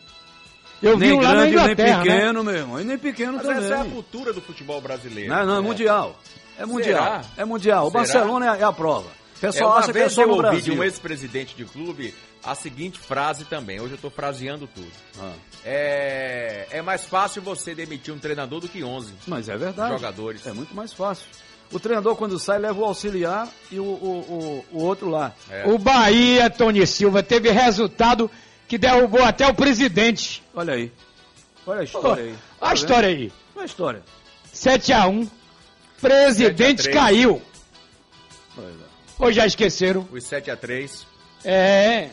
Eu 0.83 0.99
vi 0.99 1.07
nem 1.07 1.13
um 1.19 1.21
lá 1.21 1.29
na 1.29 1.35
grande, 1.47 1.51
nem 1.57 1.63
Inglaterra, 1.65 1.97
né? 1.99 2.03
pequeno, 2.05 2.45
meu 2.45 2.55
irmão. 2.55 2.81
E 2.81 2.85
nem 2.85 2.99
pequeno 2.99 3.33
Mas 3.35 3.43
também. 3.43 3.65
essa 3.65 3.75
é 3.75 3.81
a 3.81 3.85
cultura 3.85 4.33
do 4.33 4.41
futebol 4.41 4.81
brasileiro. 4.81 5.33
Não, 5.33 5.47
não, 5.47 5.57
é 5.57 5.61
mundial. 5.61 6.19
É 6.59 6.67
mundial. 6.67 7.03
Será? 7.05 7.25
É 7.37 7.45
mundial. 7.45 7.87
O 7.87 7.91
Será? 7.91 8.01
Barcelona 8.03 8.47
é 8.47 8.49
a- 8.49 8.57
é 8.59 8.65
a 8.65 8.73
prova. 8.73 9.09
O 9.37 9.41
pessoal 9.41 9.71
é, 9.71 9.73
uma 9.75 9.79
acha 9.81 9.93
que 9.93 9.99
é 9.99 10.01
vez 10.03 10.13
só 10.13 10.23
eu 10.23 10.27
no 10.29 10.33
ouvi 10.35 10.43
Brasil. 10.49 10.75
de 10.75 10.81
um 10.81 10.85
ex-presidente 10.85 11.55
de 11.57 11.65
clube 11.65 12.15
a 12.45 12.55
seguinte 12.55 12.99
frase 12.99 13.45
também. 13.45 13.81
Hoje 13.81 13.93
eu 13.93 13.97
estou 13.97 14.11
fraseando 14.11 14.69
tudo. 14.73 14.87
Ah. 15.21 15.33
É, 15.65 16.67
é 16.71 16.83
mais 16.83 17.05
fácil 17.05 17.43
você 17.43 17.75
demitir 17.75 18.13
um 18.15 18.19
treinador 18.19 18.61
do 18.61 18.69
que 18.69 18.85
11 18.85 19.13
Mas 19.27 19.49
é 19.49 19.57
verdade. 19.57 19.93
jogadores. 19.95 20.47
É 20.47 20.53
muito 20.53 20.75
mais 20.75 20.93
fácil. 20.93 21.27
O 21.73 21.81
treinador, 21.81 22.15
quando 22.17 22.39
sai, 22.39 22.59
leva 22.59 22.79
o 22.81 22.85
auxiliar 22.85 23.49
e 23.71 23.81
o, 23.81 23.85
o, 23.85 24.65
o, 24.73 24.79
o 24.79 24.83
outro 24.85 25.09
lá. 25.09 25.33
É. 25.51 25.65
O 25.67 25.79
Bahia, 25.79 26.51
Tony 26.51 26.87
Silva, 26.87 27.23
teve 27.23 27.51
resultado 27.51 28.31
que 28.73 28.79
derrubou 28.79 29.23
até 29.23 29.47
o 29.47 29.53
presidente. 29.53 30.43
Olha 30.55 30.73
aí. 30.73 30.91
Olha 31.67 31.81
a 31.83 31.85
história 31.85 32.23
aí. 32.25 32.31
Olha 32.31 32.39
Tá 32.39 32.41
a 32.59 32.69
vendo? 32.71 32.77
história 32.79 33.09
aí. 33.11 33.33
Olha 33.55 33.63
a 33.63 33.67
história. 33.67 34.03
7x1. 34.55 35.29
Presidente 36.01 36.83
7 36.85 36.89
a 36.89 36.93
3. 36.93 36.97
caiu. 36.97 37.43
Lá. 38.57 38.65
Ou 39.19 39.31
já 39.31 39.45
esqueceram? 39.45 40.09
Os 40.11 40.25
7 40.25 40.51
a 40.51 40.57
3 40.57 41.07
É. 41.45 42.09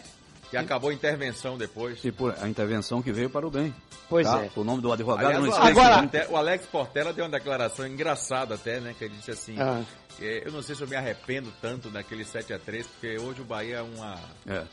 que 0.50 0.58
acabou 0.58 0.90
a 0.90 0.94
intervenção 0.94 1.58
depois. 1.58 2.02
Tipo, 2.02 2.34
a 2.38 2.50
intervenção 2.50 3.02
que 3.02 3.14
veio 3.14 3.30
para 3.30 3.48
o 3.48 3.50
bem. 3.50 3.74
Pois 4.10 4.28
tá? 4.28 4.44
é. 4.44 4.50
O 4.54 4.64
nome 4.66 4.82
do 4.82 4.92
advogado 4.92 5.28
Aliás, 5.28 5.42
não 5.42 5.50
esquece. 5.50 5.72
Agora- 5.72 6.00
Portela, 6.00 6.30
o 6.30 6.36
Alex 6.36 6.66
Portela 6.66 7.14
deu 7.14 7.24
uma 7.24 7.32
declaração 7.32 7.88
engraçada 7.88 8.56
até, 8.56 8.82
né? 8.82 8.94
Que 8.98 9.06
ele 9.06 9.16
disse 9.16 9.32
assim: 9.32 9.56
Ah. 9.58 9.82
é, 10.20 10.46
Eu 10.46 10.52
não 10.52 10.62
sei 10.62 10.76
se 10.76 10.82
eu 10.82 10.88
me 10.90 10.98
arrependo 10.98 11.54
tanto 11.62 11.90
daquele 11.90 12.26
7 12.26 12.52
a 12.52 12.60
3 12.60 12.86
porque 12.86 13.18
hoje 13.18 13.40
o 13.40 13.46
Bahia 13.46 13.78
é 13.78 13.82
uma, 13.82 14.20
É. 14.46 14.64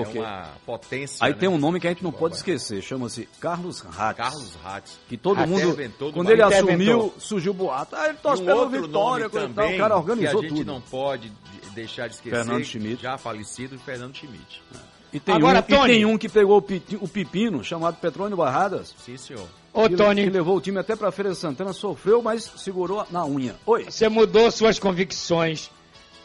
é 0.00 0.04
Porque 0.04 0.18
uma 0.18 0.48
potência. 0.66 1.18
aí 1.24 1.32
né? 1.32 1.38
tem 1.38 1.48
um 1.48 1.58
nome 1.58 1.80
que 1.80 1.86
a 1.86 1.90
gente 1.90 2.02
não 2.04 2.12
pode 2.12 2.36
esquecer. 2.36 2.82
Chama-se 2.82 3.28
Carlos 3.40 3.80
Ratz. 3.80 4.16
Carlos 4.16 4.54
Ratz. 4.62 4.98
Que 5.08 5.16
todo 5.16 5.38
Até 5.38 5.46
mundo, 5.46 5.76
quando 6.12 6.30
ele 6.30 6.42
assumiu, 6.42 7.14
surgiu 7.18 7.52
o 7.52 7.54
boato. 7.54 7.94
Ah, 7.96 8.08
ele 8.08 8.18
torce 8.18 8.42
um 8.42 8.46
pelo 8.46 8.60
outro 8.60 8.82
Vitória, 8.82 9.28
também 9.30 9.74
o 9.74 9.78
cara 9.78 9.96
organizou 9.96 10.40
que 10.40 10.46
a 10.46 10.48
gente 10.48 10.58
tudo. 10.58 10.72
não 10.72 10.80
pode 10.80 11.28
de- 11.30 11.70
deixar 11.74 12.08
de 12.08 12.14
esquecer, 12.14 12.36
Fernando 12.36 12.64
Schmidt. 12.64 13.02
já 13.02 13.18
falecido, 13.18 13.78
Fernando 13.78 14.14
Schmidt. 14.16 14.62
E 15.12 15.20
tem, 15.20 15.34
Agora, 15.36 15.58
um, 15.58 15.60
e 15.60 15.76
Tony. 15.76 15.92
tem 15.92 16.04
um 16.04 16.18
que 16.18 16.28
pegou 16.28 16.56
o, 16.58 16.62
pi- 16.62 16.82
o 17.00 17.06
pepino, 17.06 17.62
chamado 17.62 17.96
Petrônio 18.00 18.36
Barradas. 18.36 18.92
Sim, 18.98 19.16
senhor. 19.16 19.46
Ô, 19.72 19.88
que, 19.88 19.94
Tony, 19.96 20.24
que 20.24 20.30
levou 20.30 20.56
o 20.56 20.60
time 20.60 20.78
até 20.80 20.96
pra 20.96 21.12
Feira 21.12 21.30
de 21.30 21.36
Santana, 21.36 21.72
sofreu, 21.72 22.20
mas 22.20 22.50
segurou 22.56 23.06
na 23.10 23.24
unha. 23.24 23.54
Oi? 23.66 23.84
você 23.88 24.08
mudou 24.08 24.50
suas 24.50 24.78
convicções 24.78 25.70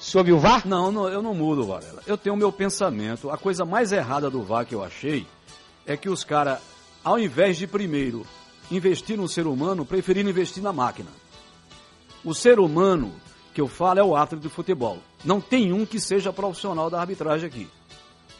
sobre 0.09 0.31
o 0.31 0.39
VAR? 0.39 0.67
Não, 0.67 0.91
não, 0.91 1.07
eu 1.07 1.21
não 1.21 1.33
mudo, 1.33 1.65
Varela. 1.65 2.01
Eu 2.07 2.17
tenho 2.17 2.35
o 2.35 2.37
meu 2.37 2.51
pensamento. 2.51 3.29
A 3.29 3.37
coisa 3.37 3.63
mais 3.63 3.91
errada 3.91 4.29
do 4.29 4.41
VAR 4.41 4.65
que 4.65 4.73
eu 4.73 4.83
achei 4.83 5.25
é 5.85 5.95
que 5.95 6.09
os 6.09 6.23
caras, 6.23 6.59
ao 7.03 7.19
invés 7.19 7.57
de 7.57 7.67
primeiro 7.67 8.25
investir 8.71 9.17
no 9.17 9.27
ser 9.27 9.45
humano, 9.45 9.85
preferiram 9.85 10.29
investir 10.29 10.63
na 10.63 10.73
máquina. 10.73 11.09
O 12.25 12.33
ser 12.33 12.59
humano 12.59 13.13
que 13.53 13.61
eu 13.61 13.67
falo 13.67 13.99
é 13.99 14.03
o 14.03 14.15
árbitro 14.15 14.39
de 14.39 14.49
futebol. 14.49 14.97
Não 15.23 15.39
tem 15.39 15.71
um 15.71 15.85
que 15.85 15.99
seja 15.99 16.33
profissional 16.33 16.89
da 16.89 16.99
arbitragem 16.99 17.47
aqui. 17.47 17.67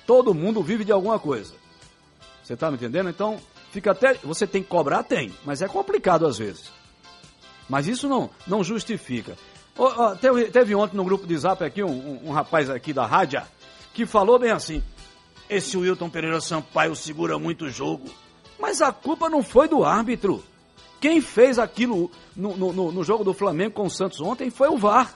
Todo 0.07 0.33
mundo 0.33 0.63
vive 0.63 0.83
de 0.83 0.91
alguma 0.91 1.19
coisa. 1.19 1.53
Você 2.43 2.57
tá 2.57 2.71
me 2.71 2.77
entendendo? 2.77 3.09
Então, 3.09 3.37
fica 3.71 3.91
até. 3.91 4.15
Você 4.23 4.47
tem 4.47 4.63
que 4.63 4.69
cobrar? 4.69 5.03
Tem. 5.03 5.31
Mas 5.45 5.61
é 5.61 5.67
complicado 5.67 6.25
às 6.25 6.37
vezes. 6.39 6.71
Mas 7.69 7.87
isso 7.87 8.09
não, 8.09 8.29
não 8.47 8.63
justifica. 8.63 9.37
Ô, 9.77 9.83
ó, 9.85 10.15
teve, 10.15 10.45
teve 10.45 10.75
ontem 10.75 10.97
no 10.97 11.03
grupo 11.05 11.25
de 11.25 11.37
zap 11.37 11.63
aqui 11.63 11.83
um, 11.83 11.89
um- 11.89 12.29
um 12.29 12.31
rapaz 12.31 12.69
aqui 12.69 12.91
da 12.93 13.05
rádio 13.05 13.41
que 13.93 14.05
falou 14.05 14.37
bem 14.39 14.51
assim: 14.51 14.83
esse 15.49 15.77
Wilton 15.77 16.09
Pereira 16.09 16.41
Sampaio 16.41 16.95
segura 16.95 17.39
muito 17.39 17.65
o 17.65 17.69
jogo. 17.69 18.09
Mas 18.59 18.81
a 18.81 18.91
culpa 18.91 19.29
não 19.29 19.41
foi 19.41 19.67
do 19.69 19.83
árbitro. 19.85 20.43
Quem 20.99 21.21
fez 21.21 21.57
aquilo 21.57 22.11
no- 22.35 22.57
no- 22.57 22.91
no 22.91 23.03
jogo 23.05 23.23
do 23.23 23.33
Flamengo 23.33 23.75
com 23.75 23.85
o 23.85 23.89
Santos 23.89 24.19
ontem 24.19 24.49
foi 24.49 24.67
o 24.67 24.77
VAR. 24.77 25.13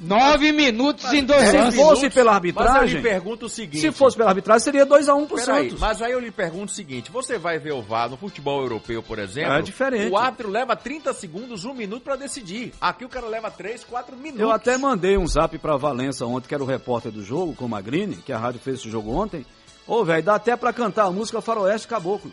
Nove 0.00 0.52
minutos 0.52 1.12
em 1.12 1.24
dois 1.24 1.48
Se 1.48 1.56
lances. 1.56 1.80
fosse 1.80 2.08
pela 2.10 2.32
Mas 2.32 2.44
eu 2.44 2.50
arbitragem, 2.50 2.96
lhe 2.96 3.02
pergunto 3.02 3.46
o 3.46 3.48
seguinte. 3.48 3.80
se 3.80 3.90
fosse 3.90 4.16
pela 4.16 4.28
arbitragem, 4.30 4.62
seria 4.62 4.86
2x1 4.86 5.26
pro 5.26 5.36
Peraí, 5.36 5.64
Santos. 5.70 5.80
mas 5.80 6.00
aí 6.00 6.12
eu 6.12 6.20
lhe 6.20 6.30
pergunto 6.30 6.70
o 6.70 6.74
seguinte: 6.74 7.10
você 7.10 7.36
vai 7.36 7.58
ver 7.58 7.72
o 7.72 7.82
VAR 7.82 8.08
no 8.08 8.16
futebol 8.16 8.62
europeu, 8.62 9.02
por 9.02 9.18
exemplo? 9.18 9.54
É 9.54 9.60
diferente. 9.62 10.12
O 10.12 10.16
árbitro 10.16 10.48
leva 10.50 10.76
30 10.76 11.12
segundos, 11.14 11.64
um 11.64 11.74
minuto 11.74 12.02
pra 12.04 12.14
decidir. 12.14 12.72
Aqui 12.80 13.04
o 13.04 13.08
cara 13.08 13.26
leva 13.26 13.50
3, 13.50 13.82
4 13.84 14.16
minutos. 14.16 14.40
Eu 14.40 14.52
até 14.52 14.78
mandei 14.78 15.18
um 15.18 15.26
zap 15.26 15.58
pra 15.58 15.76
Valença 15.76 16.24
ontem, 16.26 16.46
que 16.46 16.54
era 16.54 16.62
o 16.62 16.66
repórter 16.66 17.10
do 17.10 17.22
jogo, 17.24 17.54
com 17.56 17.64
o 17.64 17.68
Magrini, 17.68 18.16
que 18.16 18.32
a 18.32 18.38
rádio 18.38 18.60
fez 18.60 18.78
esse 18.78 18.88
jogo 18.88 19.10
ontem. 19.12 19.44
Ô, 19.86 20.04
velho, 20.04 20.22
dá 20.22 20.36
até 20.36 20.54
pra 20.54 20.72
cantar 20.72 21.06
a 21.06 21.10
música 21.10 21.40
Faroeste 21.40 21.88
Caboclo. 21.88 22.30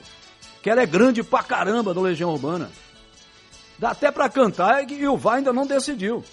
Que 0.62 0.70
ela 0.70 0.82
é 0.82 0.86
grande 0.86 1.24
pra 1.24 1.42
caramba 1.42 1.94
do 1.96 2.02
Legião 2.02 2.32
Urbana. 2.32 2.70
Dá 3.80 3.90
até 3.92 4.12
pra 4.12 4.30
cantar 4.30 4.84
e, 4.90 4.94
e 5.02 5.08
o 5.08 5.18
VAR 5.18 5.38
ainda 5.38 5.52
não 5.52 5.66
decidiu. 5.66 6.24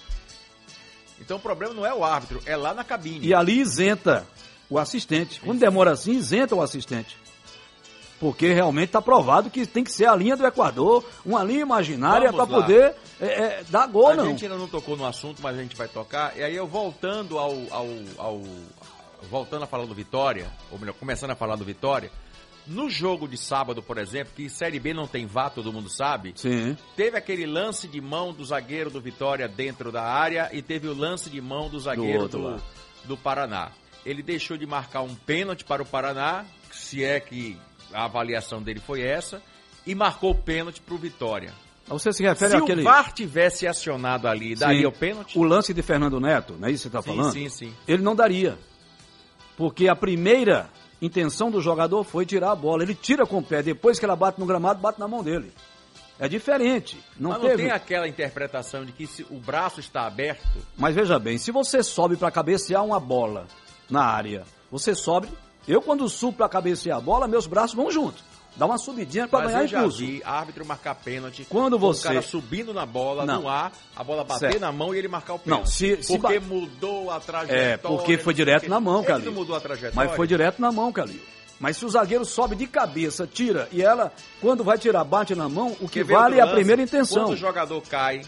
Então 1.23 1.37
o 1.37 1.39
problema 1.39 1.73
não 1.73 1.85
é 1.85 1.93
o 1.93 2.03
árbitro, 2.03 2.41
é 2.45 2.55
lá 2.57 2.73
na 2.73 2.83
cabine. 2.83 3.25
E 3.25 3.33
ali 3.33 3.59
isenta 3.59 4.27
o 4.69 4.77
assistente. 4.77 5.39
Quando 5.39 5.59
demora 5.59 5.91
assim, 5.91 6.11
isenta 6.11 6.53
o 6.53 6.61
assistente. 6.61 7.17
Porque 8.19 8.53
realmente 8.53 8.87
está 8.87 9.01
provado 9.01 9.49
que 9.49 9.65
tem 9.65 9.83
que 9.83 9.91
ser 9.91 10.05
a 10.05 10.15
linha 10.15 10.35
do 10.35 10.45
Equador, 10.45 11.03
uma 11.25 11.43
linha 11.43 11.61
imaginária 11.61 12.31
para 12.31 12.45
poder 12.45 12.93
é, 13.21 13.25
é, 13.25 13.63
dar 13.69 13.87
gol, 13.87 14.09
a 14.09 14.15
não. 14.15 14.25
gente 14.27 14.45
ainda 14.45 14.57
não 14.57 14.67
tocou 14.67 14.97
no 14.97 15.05
assunto, 15.05 15.41
mas 15.41 15.57
a 15.57 15.61
gente 15.61 15.75
vai 15.75 15.87
tocar. 15.87 16.37
E 16.37 16.43
aí 16.43 16.55
eu 16.55 16.67
voltando 16.67 17.37
ao, 17.37 17.53
ao, 17.71 17.87
ao, 18.17 18.41
voltando 19.29 19.63
a 19.63 19.67
falar 19.67 19.85
do 19.85 19.93
Vitória, 19.93 20.47
ou 20.71 20.77
melhor, 20.77 20.93
começando 20.93 21.31
a 21.31 21.35
falar 21.35 21.55
do 21.55 21.63
Vitória, 21.65 22.11
no 22.65 22.89
jogo 22.89 23.27
de 23.27 23.37
sábado, 23.37 23.81
por 23.83 23.97
exemplo, 23.97 24.33
que 24.35 24.49
Série 24.49 24.79
B 24.79 24.93
não 24.93 25.07
tem 25.07 25.25
vá, 25.25 25.49
todo 25.49 25.71
mundo 25.71 25.89
sabe. 25.89 26.33
Sim. 26.35 26.77
Teve 26.95 27.17
aquele 27.17 27.45
lance 27.45 27.87
de 27.87 27.99
mão 27.99 28.33
do 28.33 28.43
zagueiro 28.45 28.89
do 28.89 29.01
Vitória 29.01 29.47
dentro 29.47 29.91
da 29.91 30.03
área 30.03 30.49
e 30.53 30.61
teve 30.61 30.87
o 30.87 30.93
lance 30.93 31.29
de 31.29 31.41
mão 31.41 31.69
do 31.69 31.79
zagueiro 31.79 32.27
do, 32.27 32.41
lá. 32.41 32.59
do 33.05 33.17
Paraná. 33.17 33.71
Ele 34.05 34.21
deixou 34.23 34.57
de 34.57 34.65
marcar 34.65 35.01
um 35.01 35.15
pênalti 35.15 35.63
para 35.63 35.81
o 35.81 35.85
Paraná, 35.85 36.45
se 36.71 37.03
é 37.03 37.19
que 37.19 37.57
a 37.93 38.05
avaliação 38.05 38.61
dele 38.61 38.79
foi 38.79 39.01
essa, 39.01 39.41
e 39.85 39.93
marcou 39.93 40.31
o 40.31 40.35
pênalti 40.35 40.81
para 40.81 40.93
o 40.93 40.97
Vitória. 40.97 41.53
Você 41.87 42.13
se 42.13 42.23
refere 42.23 42.51
se 42.51 42.57
àquele. 42.57 42.81
o 42.81 42.85
VAR 42.85 43.11
tivesse 43.11 43.67
acionado 43.67 44.27
ali, 44.27 44.55
daria 44.55 44.81
Sim. 44.81 44.85
o 44.85 44.91
pênalti? 44.91 45.37
O 45.37 45.43
lance 45.43 45.73
de 45.73 45.81
Fernando 45.81 46.19
Neto, 46.19 46.55
não 46.57 46.69
é 46.69 46.71
isso 46.71 46.89
que 46.89 46.95
você 46.95 46.99
está 46.99 47.11
Sim, 47.11 47.17
falando? 47.17 47.33
sim, 47.33 47.49
sim. 47.49 47.73
Ele 47.85 48.01
não 48.01 48.15
daria. 48.15 48.57
Porque 49.57 49.87
a 49.89 49.95
primeira 49.95 50.69
intenção 51.05 51.51
do 51.51 51.61
jogador 51.61 52.03
foi 52.03 52.25
tirar 52.25 52.51
a 52.51 52.55
bola. 52.55 52.83
Ele 52.83 52.95
tira 52.95 53.25
com 53.25 53.39
o 53.39 53.43
pé, 53.43 53.61
depois 53.61 53.99
que 53.99 54.05
ela 54.05 54.15
bate 54.15 54.39
no 54.39 54.45
gramado, 54.45 54.79
bate 54.79 54.99
na 54.99 55.07
mão 55.07 55.21
dele. 55.23 55.51
É 56.19 56.27
diferente. 56.27 56.97
Não 57.19 57.31
Mas 57.31 57.41
não 57.41 57.49
teve. 57.49 57.63
tem 57.63 57.71
aquela 57.71 58.07
interpretação 58.07 58.85
de 58.85 58.91
que 58.91 59.05
se 59.05 59.23
o 59.29 59.39
braço 59.39 59.79
está 59.79 60.05
aberto, 60.05 60.47
Mas 60.77 60.95
veja 60.95 61.19
bem, 61.19 61.37
se 61.37 61.51
você 61.51 61.83
sobe 61.83 62.15
para 62.15 62.31
cabecear 62.31 62.83
uma 62.85 62.99
bola 62.99 63.47
na 63.89 64.03
área, 64.03 64.43
você 64.71 64.95
sobe. 64.95 65.27
Eu, 65.67 65.81
quando 65.81 66.07
subo 66.07 66.37
para 66.37 66.49
cabecear 66.49 66.97
a 66.97 67.01
bola, 67.01 67.27
meus 67.27 67.47
braços 67.47 67.75
vão 67.75 67.89
junto. 67.91 68.23
Dá 68.55 68.65
uma 68.67 68.77
subidinha 68.77 69.27
para 69.27 69.47
ganhar 69.47 69.65
impulso. 69.65 69.97
vi 69.97 70.21
árbitro 70.23 70.63
marcar 70.65 70.93
pênalti. 70.95 71.45
Quando 71.49 71.77
você- 71.79 72.01
O 72.07 72.11
cara 72.11 72.21
subindo 72.21 72.71
na 72.73 72.85
bola, 72.85 73.25
Não. 73.25 73.41
no 73.41 73.49
ar, 73.49 73.71
a 73.95 74.03
bola 74.03 74.23
bater 74.23 74.51
Certo. 74.51 74.59
na 74.61 74.71
mão 74.71 74.93
e 74.93 74.97
ele 74.99 75.07
marcar 75.07 75.33
o 75.33 75.39
pênalti. 75.39 75.61
Não, 75.61 75.65
se- 75.65 76.03
se 76.03 76.17
Porque 76.19 76.39
mudou 76.39 77.09
a 77.09 77.19
trajetória. 77.19 77.61
É, 77.73 77.77
porque 77.77 78.17
foi 78.17 78.33
direto 78.33 78.59
o 78.59 78.65
quê. 78.65 78.69
na 78.69 78.79
mão, 78.79 78.99
Ele 78.99 79.07
Calil. 79.07 79.25
não 79.25 79.33
mudou 79.33 79.55
a 79.55 79.59
trajetória. 79.59 79.95
Mas 79.95 80.15
foi 80.15 80.27
direto 80.27 80.59
na 80.61 80.71
mão, 80.71 80.91
Calil. 80.91 81.19
Mas 81.59 81.77
se 81.77 81.85
o 81.85 81.89
zagueiro 81.89 82.25
sobe 82.25 82.55
de 82.55 82.67
cabeça, 82.67 83.25
tira, 83.25 83.67
e 83.71 83.81
ela, 83.81 84.11
quando 84.41 84.63
vai 84.63 84.77
tirar, 84.77 85.03
bate 85.03 85.33
na 85.33 85.47
mão, 85.49 85.75
o 85.81 85.87
que 85.89 86.03
vale 86.03 86.37
é 86.37 86.41
a 86.41 86.45
lance? 86.45 86.55
primeira 86.57 86.81
intenção. 86.81 87.23
Quando 87.23 87.33
o 87.33 87.37
jogador 87.37 87.81
cai, 87.89 88.21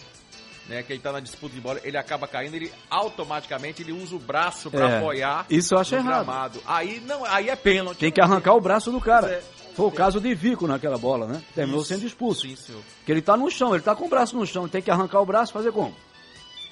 né, 0.70 0.82
que 0.82 0.94
ele 0.94 1.00
tá 1.02 1.12
na 1.12 1.20
disputa 1.20 1.54
de 1.54 1.60
bola, 1.62 1.80
ele 1.84 1.98
acaba 1.98 2.28
caindo, 2.28 2.56
ele 2.56 2.72
automaticamente 2.90 3.82
ele 3.84 3.92
usa 3.92 4.16
o 4.16 4.20
braço 4.20 4.72
para 4.72 4.90
É, 4.90 4.98
apoiar 4.98 5.46
isso 5.50 5.76
eu 5.76 5.80
acho 5.80 5.94
errado. 5.96 6.26
gramado. 6.26 6.60
Aí 6.66 7.00
não, 7.06 7.24
aí 7.26 7.50
é 7.50 7.56
pênalti. 7.56 7.98
Tem 8.00 8.12
que 8.12 8.22
arrancar 8.22 8.54
o 8.56 8.62
braço 8.62 8.92
do 8.92 9.00
cara. 9.02 9.28
É. 9.28 9.44
Foi 9.76 9.86
o 9.88 9.92
caso 9.92 10.22
de 10.22 10.34
Vico 10.34 10.68
naquela 10.68 10.98
bola, 10.98 11.28
né? 11.28 11.44
Terminou 11.54 11.82
Isso. 11.82 11.90
sendo 11.90 12.06
expulso. 12.06 12.48
Sim, 12.48 12.56
senhor. 12.56 12.82
Que 13.06 13.12
ele 13.12 13.22
tá 13.22 13.36
no 13.36 13.52
chão, 13.52 13.74
ele 13.76 13.84
tá 13.84 13.94
com 13.94 14.06
o 14.06 14.10
braço 14.10 14.38
no 14.38 14.46
chão, 14.46 14.70
tem 14.70 14.82
que 14.82 14.90
arrancar 14.90 15.20
o 15.20 15.26
braço, 15.26 15.52
fazer 15.52 15.72
como? 15.74 15.94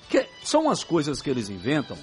Que 0.09 0.25
são 0.41 0.69
as 0.69 0.83
coisas 0.83 1.21
que 1.21 1.29
eles 1.29 1.49
inventam. 1.49 1.97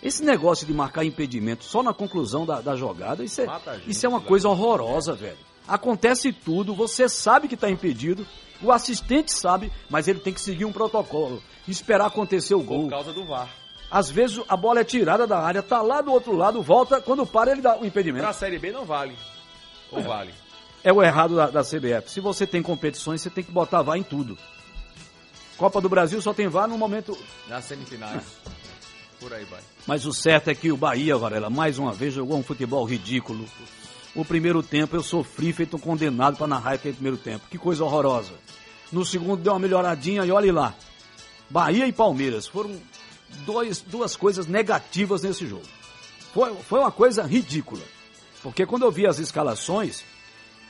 Esse 0.00 0.22
negócio 0.22 0.66
de 0.66 0.72
marcar 0.72 1.04
impedimento 1.04 1.64
só 1.64 1.82
na 1.82 1.92
conclusão 1.92 2.46
da, 2.46 2.60
da 2.60 2.76
jogada, 2.76 3.24
isso 3.24 3.40
é, 3.40 3.46
gente, 3.46 3.90
isso 3.90 4.06
é 4.06 4.08
uma 4.08 4.20
né? 4.20 4.26
coisa 4.26 4.48
horrorosa, 4.48 5.14
velho. 5.14 5.38
Acontece 5.66 6.30
tudo, 6.30 6.74
você 6.74 7.08
sabe 7.08 7.48
que 7.48 7.54
está 7.54 7.70
impedido, 7.70 8.26
o 8.62 8.70
assistente 8.70 9.32
sabe, 9.32 9.72
mas 9.88 10.06
ele 10.06 10.20
tem 10.20 10.32
que 10.32 10.40
seguir 10.40 10.66
um 10.66 10.72
protocolo, 10.72 11.42
esperar 11.66 12.06
acontecer 12.06 12.54
o 12.54 12.62
gol. 12.62 12.82
Por 12.82 12.90
causa 12.90 13.12
do 13.12 13.24
VAR. 13.24 13.48
Às 13.90 14.10
vezes 14.10 14.40
a 14.46 14.56
bola 14.56 14.80
é 14.80 14.84
tirada 14.84 15.26
da 15.26 15.38
área, 15.38 15.62
tá 15.62 15.80
lá 15.80 16.00
do 16.00 16.12
outro 16.12 16.36
lado, 16.36 16.62
volta, 16.62 17.00
quando 17.00 17.26
para 17.26 17.52
ele 17.52 17.62
dá 17.62 17.78
o 17.78 17.86
impedimento. 17.86 18.24
Pra 18.24 18.32
Série 18.32 18.58
B 18.58 18.72
não 18.72 18.84
vale. 18.84 19.16
Ou 19.90 20.02
vale? 20.02 20.34
É 20.84 20.92
o 20.92 21.02
errado 21.02 21.34
da, 21.34 21.46
da 21.46 21.62
CBF. 21.62 22.10
Se 22.10 22.20
você 22.20 22.46
tem 22.46 22.62
competições, 22.62 23.22
você 23.22 23.30
tem 23.30 23.42
que 23.42 23.50
botar 23.50 23.80
VAR 23.80 23.96
em 23.96 24.02
tudo. 24.02 24.36
Copa 25.56 25.80
do 25.80 25.88
Brasil 25.88 26.20
só 26.20 26.34
tem 26.34 26.46
VAR 26.46 26.68
no 26.68 26.76
momento. 26.76 27.16
Nas 27.48 27.64
semifinais. 27.64 28.22
Por 29.18 29.32
aí 29.32 29.44
vai. 29.44 29.60
Mas 29.86 30.04
o 30.04 30.12
certo 30.12 30.48
é 30.48 30.54
que 30.54 30.70
o 30.70 30.76
Bahia, 30.76 31.16
Varela, 31.16 31.48
mais 31.48 31.78
uma 31.78 31.92
vez 31.92 32.12
jogou 32.12 32.36
um 32.36 32.42
futebol 32.42 32.84
ridículo. 32.84 33.46
O 34.14 34.26
primeiro 34.26 34.62
tempo 34.62 34.94
eu 34.94 35.02
sofri, 35.02 35.54
feito 35.54 35.76
um 35.76 35.80
condenado 35.80 36.36
para 36.36 36.46
narrar 36.46 36.74
aquele 36.74 36.94
primeiro 36.94 37.16
tempo. 37.16 37.46
Que 37.50 37.56
coisa 37.56 37.82
horrorosa. 37.82 38.34
No 38.92 39.06
segundo 39.06 39.42
deu 39.42 39.54
uma 39.54 39.58
melhoradinha 39.58 40.22
e 40.26 40.30
olhe 40.30 40.52
lá. 40.52 40.74
Bahia 41.48 41.86
e 41.86 41.92
Palmeiras 41.92 42.46
foram 42.46 42.78
dois, 43.46 43.80
duas 43.80 44.14
coisas 44.14 44.46
negativas 44.46 45.22
nesse 45.22 45.46
jogo. 45.46 45.64
Foi, 46.34 46.54
foi 46.56 46.80
uma 46.80 46.92
coisa 46.92 47.22
ridícula. 47.22 47.82
Porque 48.42 48.66
quando 48.66 48.84
eu 48.84 48.92
vi 48.92 49.06
as 49.06 49.18
escalações 49.18 50.04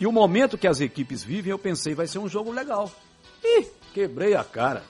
e 0.00 0.06
o 0.06 0.12
momento 0.12 0.58
que 0.58 0.66
as 0.66 0.80
equipes 0.80 1.22
vivem, 1.22 1.50
eu 1.50 1.58
pensei, 1.58 1.94
vai 1.94 2.06
ser 2.06 2.18
um 2.18 2.28
jogo 2.28 2.50
legal. 2.50 2.90
Ih, 3.42 3.66
quebrei 3.92 4.34
a 4.34 4.42
cara. 4.44 4.82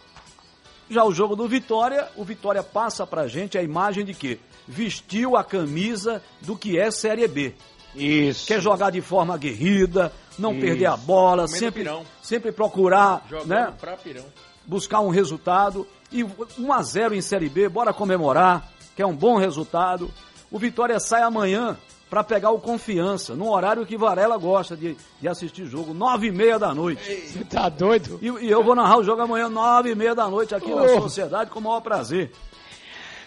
Já 0.89 1.05
o 1.05 1.13
jogo 1.13 1.35
do 1.35 1.49
Vitória, 1.49 2.09
o 2.17 2.25
Vitória 2.25 2.63
passa 2.63 3.07
pra 3.07 3.27
gente 3.27 3.57
a 3.57 3.63
imagem 3.63 4.05
de 4.05 4.13
que 4.15 4.39
vestiu 4.67 5.37
a 5.37 5.43
camisa 5.45 6.23
do 6.41 6.57
que 6.57 6.79
é 6.79 6.91
Série 6.91 7.27
B. 7.27 7.55
Isso. 7.95 8.47
Quer 8.47 8.61
jogar 8.61 8.91
de 8.91 9.01
forma 9.01 9.35
aguerrida, 9.35 10.13
não 10.39 10.53
Isso. 10.53 10.61
perder 10.61 10.87
a 10.87 10.97
bola, 10.97 11.45
Comendo 11.45 11.59
sempre, 11.59 11.83
pirão. 11.83 12.05
sempre 12.23 12.53
procurar 12.53 13.25
Jogando 13.31 13.49
né, 13.49 13.75
pra 13.81 13.97
pirão. 13.97 14.25
buscar 14.67 15.01
um 15.01 15.11
resultado. 15.11 15.87
E 16.13 16.23
1 16.25 16.73
a 16.73 16.83
0 16.83 17.15
em 17.15 17.21
Série 17.21 17.49
B, 17.49 17.69
bora 17.69 17.93
comemorar, 17.93 18.69
que 18.95 19.03
é 19.03 19.07
um 19.07 19.15
bom 19.17 19.37
resultado. 19.37 20.11
O 20.51 20.59
Vitória 20.59 21.01
sai 21.01 21.23
amanhã 21.23 21.77
para 22.15 22.23
pegar 22.23 22.51
o 22.53 22.61
Confiança, 22.61 23.35
num 23.35 23.51
horário 23.51 23.85
que 23.85 23.97
Varela 23.97 24.37
gosta 24.39 24.77
de, 24.77 24.97
de 25.21 25.27
assistir 25.29 25.67
jogo, 25.67 25.93
nove 25.93 26.29
e 26.29 26.31
meia 26.31 26.61
da 26.61 26.73
noite. 26.73 27.03
Você 27.03 27.43
tá 27.45 27.69
doido? 27.69 28.21
E, 28.23 28.27
e 28.47 28.49
eu 28.49 28.63
vou 28.63 28.77
narrar 28.77 28.99
o 28.99 29.03
jogo 29.03 29.21
amanhã, 29.23 29.49
nove 29.49 29.91
e 29.91 29.95
meia 29.97 30.15
da 30.15 30.29
noite, 30.29 30.55
aqui 30.55 30.73
na 30.73 30.83
Oh. 30.85 31.01
Sociedade, 31.03 31.51
com 31.51 31.59
o 31.59 31.63
maior 31.63 31.81
prazer. 31.81 32.31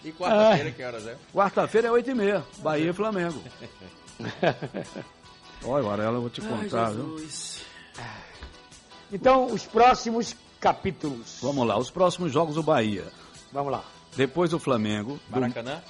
E 0.06 0.12
quarta-feira, 0.14 0.72
que 0.72 0.82
horas 0.82 1.06
é? 1.06 1.18
Quarta-feira 1.34 1.90
é 1.90 1.92
oito 1.92 2.10
e 2.10 2.16
meia, 2.16 2.46
Bahia 2.60 2.92
e 2.92 2.94
Flamengo. 2.94 3.44
Olha, 5.66 5.84
Varela, 5.84 6.16
eu 6.16 6.22
vou 6.22 6.30
te 6.30 6.40
contar, 6.40 6.92
viu? 6.92 7.18
Então, 9.12 9.48
os 9.48 9.66
próximos 9.66 10.34
capítulos. 10.62 11.40
Vamos 11.42 11.68
lá, 11.68 11.78
os 11.78 11.90
próximos 11.92 12.32
jogos 12.32 12.56
do 12.56 12.64
Bahia. 12.64 13.04
Vamos 13.52 13.70
lá. 13.74 13.84
Depois 14.16 14.50
do 14.52 14.60
Flamengo. 14.60 15.20
do- 15.28 15.42
Maracanã? 15.42 15.82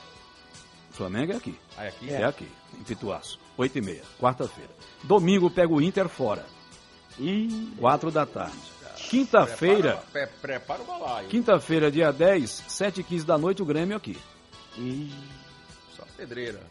O 0.89 0.93
Flamengo 0.95 1.33
é 1.33 1.35
aqui. 1.35 1.55
Ah, 1.77 1.85
é 1.85 1.87
aqui? 1.89 2.09
É, 2.09 2.23
aqui, 2.23 2.47
em 2.79 2.83
Pituaço. 2.83 3.39
Oito 3.57 3.77
e 3.77 3.81
meia, 3.81 4.03
quarta-feira. 4.19 4.69
Domingo 5.03 5.49
pega 5.49 5.73
o 5.73 5.81
Inter 5.81 6.07
fora. 6.07 6.45
E 7.19 7.73
Quatro 7.79 8.11
da 8.11 8.25
tarde. 8.25 8.55
Quinta-feira, 9.09 9.97
Prepara, 10.11 10.27
pre- 10.27 10.39
prepara 10.41 10.81
o 10.81 10.85
balaio. 10.85 11.27
quinta-feira, 11.29 11.89
dia 11.91 12.11
10, 12.11 12.63
sete 12.67 13.01
e 13.01 13.03
quinze 13.03 13.25
da 13.25 13.37
noite, 13.37 13.61
o 13.61 13.65
Grêmio 13.65 13.95
aqui. 13.95 14.17
Só 15.95 16.03
pedreira. 16.15 16.61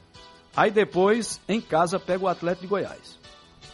Aí 0.56 0.70
depois, 0.70 1.40
em 1.48 1.60
casa, 1.60 1.98
pega 1.98 2.24
o 2.24 2.28
Atlético 2.28 2.62
de 2.62 2.66
Goiás. 2.68 3.18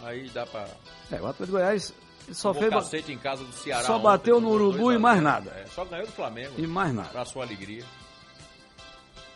Aí 0.03 0.29
dá 0.31 0.45
pra... 0.47 0.67
É, 1.11 1.17
o 1.21 1.27
Atlético 1.27 1.47
de 1.47 1.53
Goiás 1.53 1.95
só 2.33 2.53
fez... 2.55 2.71
cacete 2.71 3.13
em 3.13 3.19
casa 3.19 3.45
do 3.45 3.53
Ceará 3.53 3.85
Só 3.85 3.95
ontem, 3.95 4.03
bateu 4.05 4.41
no 4.41 4.51
Urubu 4.51 4.93
e 4.93 4.99
mais 4.99 5.23
nada. 5.23 5.51
É, 5.57 5.67
só 5.67 5.85
ganhou 5.85 6.07
do 6.07 6.13
Flamengo. 6.13 6.55
E 6.59 6.67
mais 6.67 6.93
nada. 6.95 7.09
Pra 7.11 7.25
sua 7.25 7.45
alegria. 7.45 7.85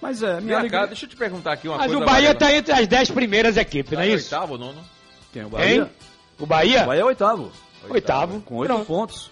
Mas 0.01 0.23
é, 0.23 0.40
minha 0.40 0.59
alegria... 0.59 0.81
cá, 0.81 0.86
deixa 0.86 1.05
eu 1.06 1.09
te 1.10 1.16
perguntar 1.16 1.52
aqui 1.52 1.68
uma 1.68 1.78
Mas 1.78 1.86
coisa. 1.86 2.02
o 2.02 2.06
Bahia 2.06 2.28
Varela. 2.32 2.39
tá 2.39 2.52
entre 2.55 2.73
as 2.73 2.86
dez 2.86 3.10
primeiras 3.10 3.56
equipes, 3.56 3.93
não 3.93 4.01
é 4.01 4.09
em 4.09 4.14
isso? 4.14 4.35
oitavo 4.35 4.52
ou 4.52 4.59
nono? 4.59 4.85
Quem, 5.32 5.44
o 5.44 5.48
Bahia? 5.48 5.74
Hein? 5.82 5.90
O 6.39 6.47
Bahia? 6.47 6.82
O 6.82 6.86
Bahia 6.86 7.01
é 7.01 7.05
oitavo. 7.05 7.52
Oitavo. 7.89 8.40
Com 8.43 8.56
oito 8.56 8.78
pontos. 8.85 9.31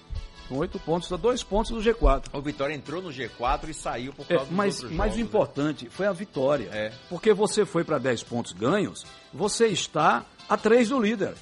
Com 0.48 0.56
oito 0.58 0.78
pontos, 0.78 1.08
só 1.08 1.16
dois 1.16 1.42
pontos 1.42 1.70
do 1.70 1.78
G4. 1.80 2.24
O 2.32 2.40
Vitória 2.40 2.74
entrou 2.74 3.00
no 3.02 3.08
G4 3.10 3.68
e 3.68 3.74
saiu 3.74 4.12
por 4.12 4.24
É, 4.28 4.36
causa 4.36 4.44
dos 4.46 4.54
mas, 4.54 4.74
outros 4.76 4.92
mas 4.92 4.98
o 4.98 5.08
jogos, 5.08 5.16
né? 5.16 5.22
importante 5.22 5.88
foi 5.90 6.06
a 6.06 6.12
vitória. 6.12 6.68
É. 6.72 6.92
Porque 7.08 7.32
você 7.32 7.64
foi 7.64 7.82
para 7.84 7.98
10 7.98 8.22
pontos 8.24 8.52
ganhos, 8.52 9.04
você 9.32 9.66
está 9.68 10.22
a 10.48 10.56
3 10.56 10.90
do 10.90 11.00
líder, 11.00 11.34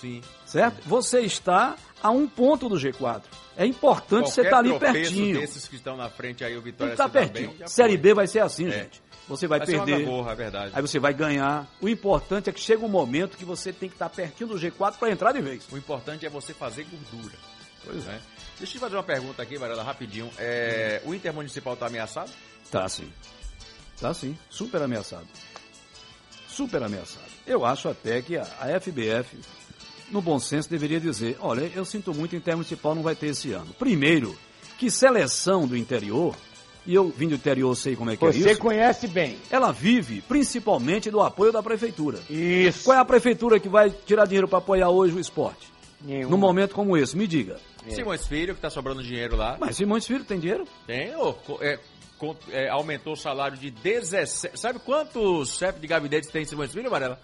Sim. 0.00 0.20
certo? 0.46 0.86
Você 0.88 1.20
está 1.20 1.74
a 2.02 2.10
um 2.10 2.28
ponto 2.28 2.68
do 2.68 2.76
G4. 2.76 3.22
É 3.56 3.64
importante 3.66 4.30
você 4.30 4.42
estar 4.42 4.58
ali 4.58 4.70
tropeço 4.70 4.92
pertinho. 4.92 5.40
desses 5.40 5.68
que 5.68 5.76
estão 5.76 5.96
na 5.96 6.08
frente 6.10 6.44
aí, 6.44 6.56
o 6.56 6.62
Vitória 6.62 6.92
se 6.94 6.98
dá 6.98 7.08
pertinho. 7.08 7.52
bem, 7.52 7.68
Série. 7.68 7.96
B 7.96 8.12
vai 8.14 8.26
ser 8.26 8.40
assim, 8.40 8.66
É. 8.68 8.82
gente. 8.82 9.02
Você 9.26 9.46
vai, 9.46 9.58
Vai 9.58 9.66
perder, 9.66 10.06
é 10.06 10.34
verdade. 10.34 10.72
aí 10.74 10.82
você 10.82 10.98
vai 10.98 11.14
ganhar. 11.14 11.66
O 11.80 11.88
importante 11.88 12.50
é 12.50 12.52
que 12.52 12.60
chega 12.60 12.84
um 12.84 12.88
momento 12.88 13.38
que 13.38 13.44
você 13.44 13.72
tem 13.72 13.88
que 13.88 13.94
estar 13.94 14.10
pertinho 14.10 14.50
do 14.50 14.56
G4 14.56 14.96
para 14.98 15.10
entrar 15.10 15.32
de 15.32 15.40
vez. 15.40 15.66
O 15.72 15.78
importante 15.78 16.26
é 16.26 16.28
você 16.28 16.52
fazer 16.52 16.84
gordura. 16.84 17.34
Pois 17.84 18.06
é. 18.06 18.18
Deixa 18.58 18.62
eu 18.62 18.66
te 18.66 18.78
fazer 18.78 18.96
uma 18.96 19.02
pergunta 19.02 19.42
aqui, 19.42 19.56
Varela, 19.56 19.82
rapidinho. 19.82 20.30
É, 20.38 21.00
o 21.06 21.14
Intermunicipal 21.14 21.74
tá 21.74 21.86
ameaçado? 21.86 22.30
Tá 22.70 22.86
sim. 22.88 23.10
Tá 23.98 24.12
sim. 24.12 24.36
Super 24.50 24.82
ameaçado. 24.82 25.26
Super 26.48 26.82
ameaçado. 26.82 27.24
Eu 27.46 27.64
acho 27.64 27.88
até 27.88 28.20
que 28.20 28.36
a, 28.36 28.42
a 28.42 28.80
FBF, 28.80 29.38
no 30.10 30.20
bom 30.20 30.38
senso, 30.38 30.68
deveria 30.70 31.00
dizer: 31.00 31.36
olha, 31.40 31.70
eu 31.74 31.84
sinto 31.84 32.14
muito, 32.14 32.36
Intermunicipal 32.36 32.94
não 32.94 33.02
vai 33.02 33.14
ter 33.14 33.28
esse 33.28 33.52
ano. 33.52 33.74
Primeiro, 33.78 34.36
que 34.78 34.90
seleção 34.90 35.66
do 35.66 35.76
interior, 35.76 36.34
e 36.86 36.94
eu 36.94 37.08
vim 37.08 37.28
do 37.28 37.34
interior, 37.34 37.74
sei 37.74 37.96
como 37.96 38.10
é 38.10 38.16
que 38.16 38.24
é 38.24 38.32
Você 38.32 38.50
isso. 38.52 38.60
conhece 38.60 39.06
bem. 39.06 39.38
Ela 39.50 39.72
vive 39.72 40.20
principalmente 40.22 41.10
do 41.10 41.20
apoio 41.20 41.52
da 41.52 41.62
prefeitura. 41.62 42.18
Isso. 42.28 42.84
Qual 42.84 42.96
é 42.96 43.00
a 43.00 43.04
prefeitura 43.04 43.58
que 43.58 43.68
vai 43.68 43.90
tirar 43.90 44.26
dinheiro 44.26 44.48
para 44.48 44.58
apoiar 44.58 44.90
hoje 44.90 45.14
o 45.14 45.20
esporte? 45.20 45.72
Nenhuma. 46.00 46.30
Num 46.30 46.36
momento 46.36 46.74
como 46.74 46.96
esse, 46.96 47.16
me 47.16 47.26
diga. 47.26 47.58
Simões 47.88 48.26
Filho, 48.26 48.54
que 48.54 48.60
tá 48.60 48.70
sobrando 48.70 49.02
dinheiro 49.02 49.36
lá. 49.36 49.56
Mas 49.58 49.76
Simões 49.76 50.06
Filho 50.06 50.24
tem 50.24 50.38
dinheiro? 50.38 50.66
Tem, 50.86 51.14
ô, 51.16 51.34
é, 51.60 51.78
é, 52.50 52.68
aumentou 52.68 53.12
o 53.14 53.16
salário 53.16 53.56
de 53.56 53.70
17. 53.70 54.58
Sabe 54.58 54.78
quantos 54.78 55.56
chefes 55.56 55.80
de 55.80 55.86
gabinete 55.86 56.28
tem 56.28 56.42
em 56.42 56.46
Simões 56.46 56.72
Filho, 56.72 56.90
Varela? 56.90 57.20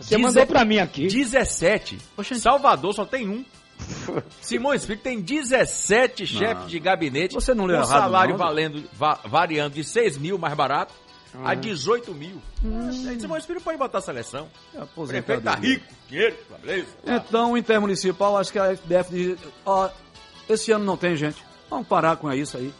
Você 0.00 0.16
mandou 0.18 0.46
pra 0.46 0.64
mim 0.64 0.78
aqui. 0.78 1.06
17. 1.06 1.98
Salvador 2.40 2.94
só 2.94 3.04
tem 3.04 3.28
um. 3.28 3.44
Simões 4.40 4.84
Filho 4.84 4.98
tem 4.98 5.20
17 5.20 6.26
chefes 6.26 6.68
de 6.68 6.78
gabinete. 6.80 7.34
Você 7.34 7.54
não 7.54 7.64
leu 7.66 7.76
com 7.78 7.84
errado, 7.84 8.00
salário 8.00 8.32
não, 8.32 8.38
valendo, 8.38 8.84
va- 8.92 9.20
variando 9.24 9.74
de 9.74 9.84
6 9.84 10.18
mil 10.18 10.36
mais 10.38 10.54
barato 10.54 10.92
a 11.44 11.50
Ah. 11.50 11.54
18 11.54 12.12
mil. 12.14 12.40
Simões 13.20 13.44
Filho 13.46 13.60
pode 13.60 13.78
botar 13.78 13.98
a 13.98 14.00
seleção. 14.00 14.48
É 14.74 14.84
prefeito 15.06 15.42
tá 15.42 15.54
rico, 15.54 15.84
dinheiro, 16.08 16.36
beleza. 16.60 16.88
Então, 17.06 17.56
intermunicipal, 17.56 18.36
acho 18.36 18.50
que 18.52 18.58
a 18.58 18.72
FDF 18.72 19.10
diz, 19.10 19.38
ó, 19.64 19.88
esse 20.48 20.72
ano 20.72 20.84
não 20.84 20.96
tem 20.96 21.14
gente. 21.16 21.42
Vamos 21.70 21.86
parar 21.86 22.16
com 22.16 22.32
isso 22.32 22.56
aí. 22.56 22.72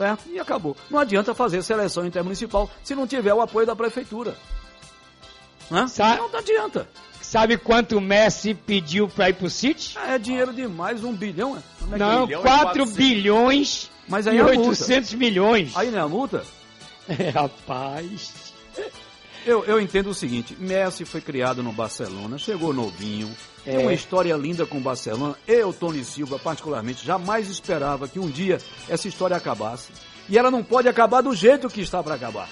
É, 0.00 0.16
e 0.28 0.40
acabou. 0.40 0.76
Não 0.90 0.98
adianta 0.98 1.32
fazer 1.34 1.62
seleção 1.62 2.04
intermunicipal 2.04 2.68
se 2.82 2.94
não 2.96 3.06
tiver 3.06 3.32
o 3.32 3.40
apoio 3.40 3.66
da 3.66 3.76
prefeitura. 3.76 4.34
Hã? 5.70 5.86
Não 6.16 6.38
adianta. 6.38 6.88
Sabe 7.20 7.56
quanto 7.56 7.96
o 7.96 8.00
Messi 8.00 8.54
pediu 8.54 9.08
pra 9.08 9.30
ir 9.30 9.34
pro 9.34 9.48
City? 9.50 9.96
É 10.06 10.18
dinheiro 10.18 10.52
demais, 10.52 11.02
um 11.02 11.12
bilhão. 11.12 11.56
é? 11.56 11.94
É 11.94 11.98
Não, 11.98 12.24
é? 12.30 12.36
4 12.36 12.86
bilhões 12.86 13.90
Mas 14.08 14.26
aí 14.26 14.36
e 14.36 14.38
é 14.38 14.42
a 14.42 14.44
multa. 14.44 14.68
800 14.68 15.14
milhões. 15.14 15.72
Aí 15.76 15.90
não 15.90 15.98
é 15.98 16.02
a 16.02 16.08
multa? 16.08 16.44
É, 17.06 17.28
rapaz. 17.28 18.32
Eu, 19.44 19.62
eu 19.66 19.78
entendo 19.78 20.08
o 20.08 20.14
seguinte, 20.14 20.56
Messi 20.58 21.04
foi 21.04 21.20
criado 21.20 21.62
no 21.62 21.70
Barcelona, 21.70 22.38
chegou 22.38 22.72
novinho, 22.72 23.30
tem 23.62 23.74
É. 23.74 23.78
uma 23.78 23.92
história 23.92 24.34
linda 24.36 24.64
com 24.64 24.78
o 24.78 24.80
Barcelona. 24.80 25.34
Eu, 25.46 25.70
Tony 25.70 26.02
Silva, 26.02 26.38
particularmente, 26.38 27.04
jamais 27.04 27.50
esperava 27.50 28.08
que 28.08 28.18
um 28.18 28.30
dia 28.30 28.58
essa 28.88 29.06
história 29.06 29.36
acabasse. 29.36 29.92
E 30.30 30.38
ela 30.38 30.50
não 30.50 30.64
pode 30.64 30.88
acabar 30.88 31.20
do 31.20 31.34
jeito 31.34 31.68
que 31.68 31.82
está 31.82 32.02
para 32.02 32.14
acabar. 32.14 32.48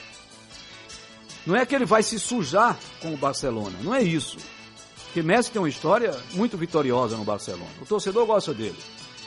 Não 1.46 1.56
é 1.56 1.66
que 1.66 1.74
ele 1.74 1.84
vai 1.84 2.02
se 2.02 2.18
sujar 2.20 2.78
com 3.00 3.12
o 3.12 3.16
Barcelona, 3.16 3.76
não 3.82 3.94
é 3.94 4.02
isso. 4.02 4.36
Porque 5.06 5.22
Messi 5.22 5.50
tem 5.50 5.60
uma 5.60 5.68
história 5.68 6.18
muito 6.32 6.56
vitoriosa 6.56 7.16
no 7.16 7.24
Barcelona. 7.24 7.70
O 7.80 7.84
torcedor 7.84 8.24
gosta 8.26 8.54
dele. 8.54 8.78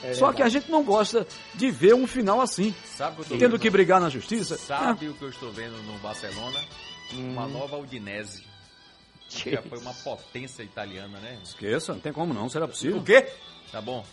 É 0.02 0.14
Só 0.14 0.32
que 0.32 0.42
a 0.42 0.48
gente 0.48 0.70
não 0.70 0.82
gosta 0.82 1.26
de 1.54 1.70
ver 1.70 1.94
um 1.94 2.06
final 2.06 2.40
assim. 2.40 2.74
Sabe 2.96 3.12
o 3.12 3.14
que 3.16 3.20
eu 3.20 3.24
tô 3.24 3.38
Tendo 3.38 3.52
vendo? 3.52 3.60
que 3.60 3.70
brigar 3.70 4.00
na 4.00 4.08
justiça. 4.10 4.56
Sabe 4.58 5.08
o 5.08 5.14
que 5.14 5.22
eu 5.22 5.30
estou 5.30 5.52
vendo 5.52 5.76
no 5.84 5.98
Barcelona? 5.98 6.58
Uma 7.14 7.46
nova 7.46 7.76
Udinese. 7.78 8.44
Já 9.28 9.62
foi 9.62 9.78
uma 9.78 9.92
potência 9.94 10.62
italiana, 10.62 11.18
né? 11.18 11.38
Esqueça, 11.42 11.92
não 11.92 12.00
tem 12.00 12.12
como 12.12 12.32
não, 12.34 12.48
será 12.48 12.66
possível? 12.68 12.98
O 12.98 13.02
quê? 13.04 13.26
Tá 13.72 13.80
bom. 13.80 14.04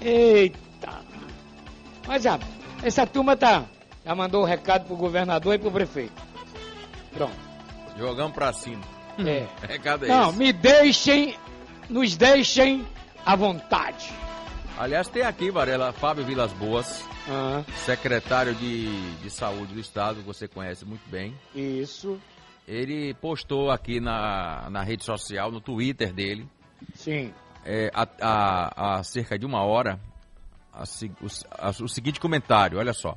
Eita. 0.00 0.56
Mas 2.06 2.22
já, 2.22 2.38
essa 2.82 3.06
turma 3.06 3.36
tá. 3.36 3.64
Já 4.04 4.14
mandou 4.14 4.42
o 4.42 4.46
recado 4.46 4.86
pro 4.86 4.96
governador 4.96 5.54
e 5.54 5.58
pro 5.58 5.70
prefeito. 5.70 6.12
Pronto. 7.12 7.45
Jogamos 7.98 8.32
pra 8.34 8.52
cima. 8.52 8.82
É. 9.18 9.46
Recado 9.66 10.04
é 10.06 10.08
Não, 10.08 10.30
esse. 10.30 10.38
me 10.38 10.52
deixem, 10.52 11.36
nos 11.88 12.16
deixem 12.16 12.86
à 13.24 13.34
vontade. 13.36 14.12
Aliás, 14.78 15.08
tem 15.08 15.22
aqui, 15.22 15.50
Varela, 15.50 15.90
Fábio 15.92 16.22
Vilas 16.24 16.52
Boas, 16.52 17.02
Ah, 17.28 17.64
secretário 17.76 18.54
de, 18.54 19.14
de 19.16 19.30
saúde 19.30 19.72
do 19.72 19.80
estado, 19.80 20.16
que 20.20 20.26
você 20.26 20.46
conhece 20.46 20.84
muito 20.84 21.08
bem. 21.08 21.34
isso, 21.54 22.20
Ele 22.68 23.14
postou 23.14 23.70
aqui 23.70 24.00
na, 24.00 24.68
na 24.70 24.82
rede 24.82 25.02
social, 25.02 25.50
no 25.50 25.62
Twitter 25.62 26.12
dele, 26.12 26.46
sim. 26.94 27.32
é, 27.64 27.90
há, 27.94 29.00
cerca 29.02 29.38
de 29.38 29.46
uma 29.46 29.62
hora, 29.62 29.98
a 30.74 30.82
o, 30.82 31.26
a- 31.52 31.70
o 31.82 31.88
seguinte 31.88 32.20
comentário, 32.20 32.78
olha 32.78 32.92
só. 32.92 33.16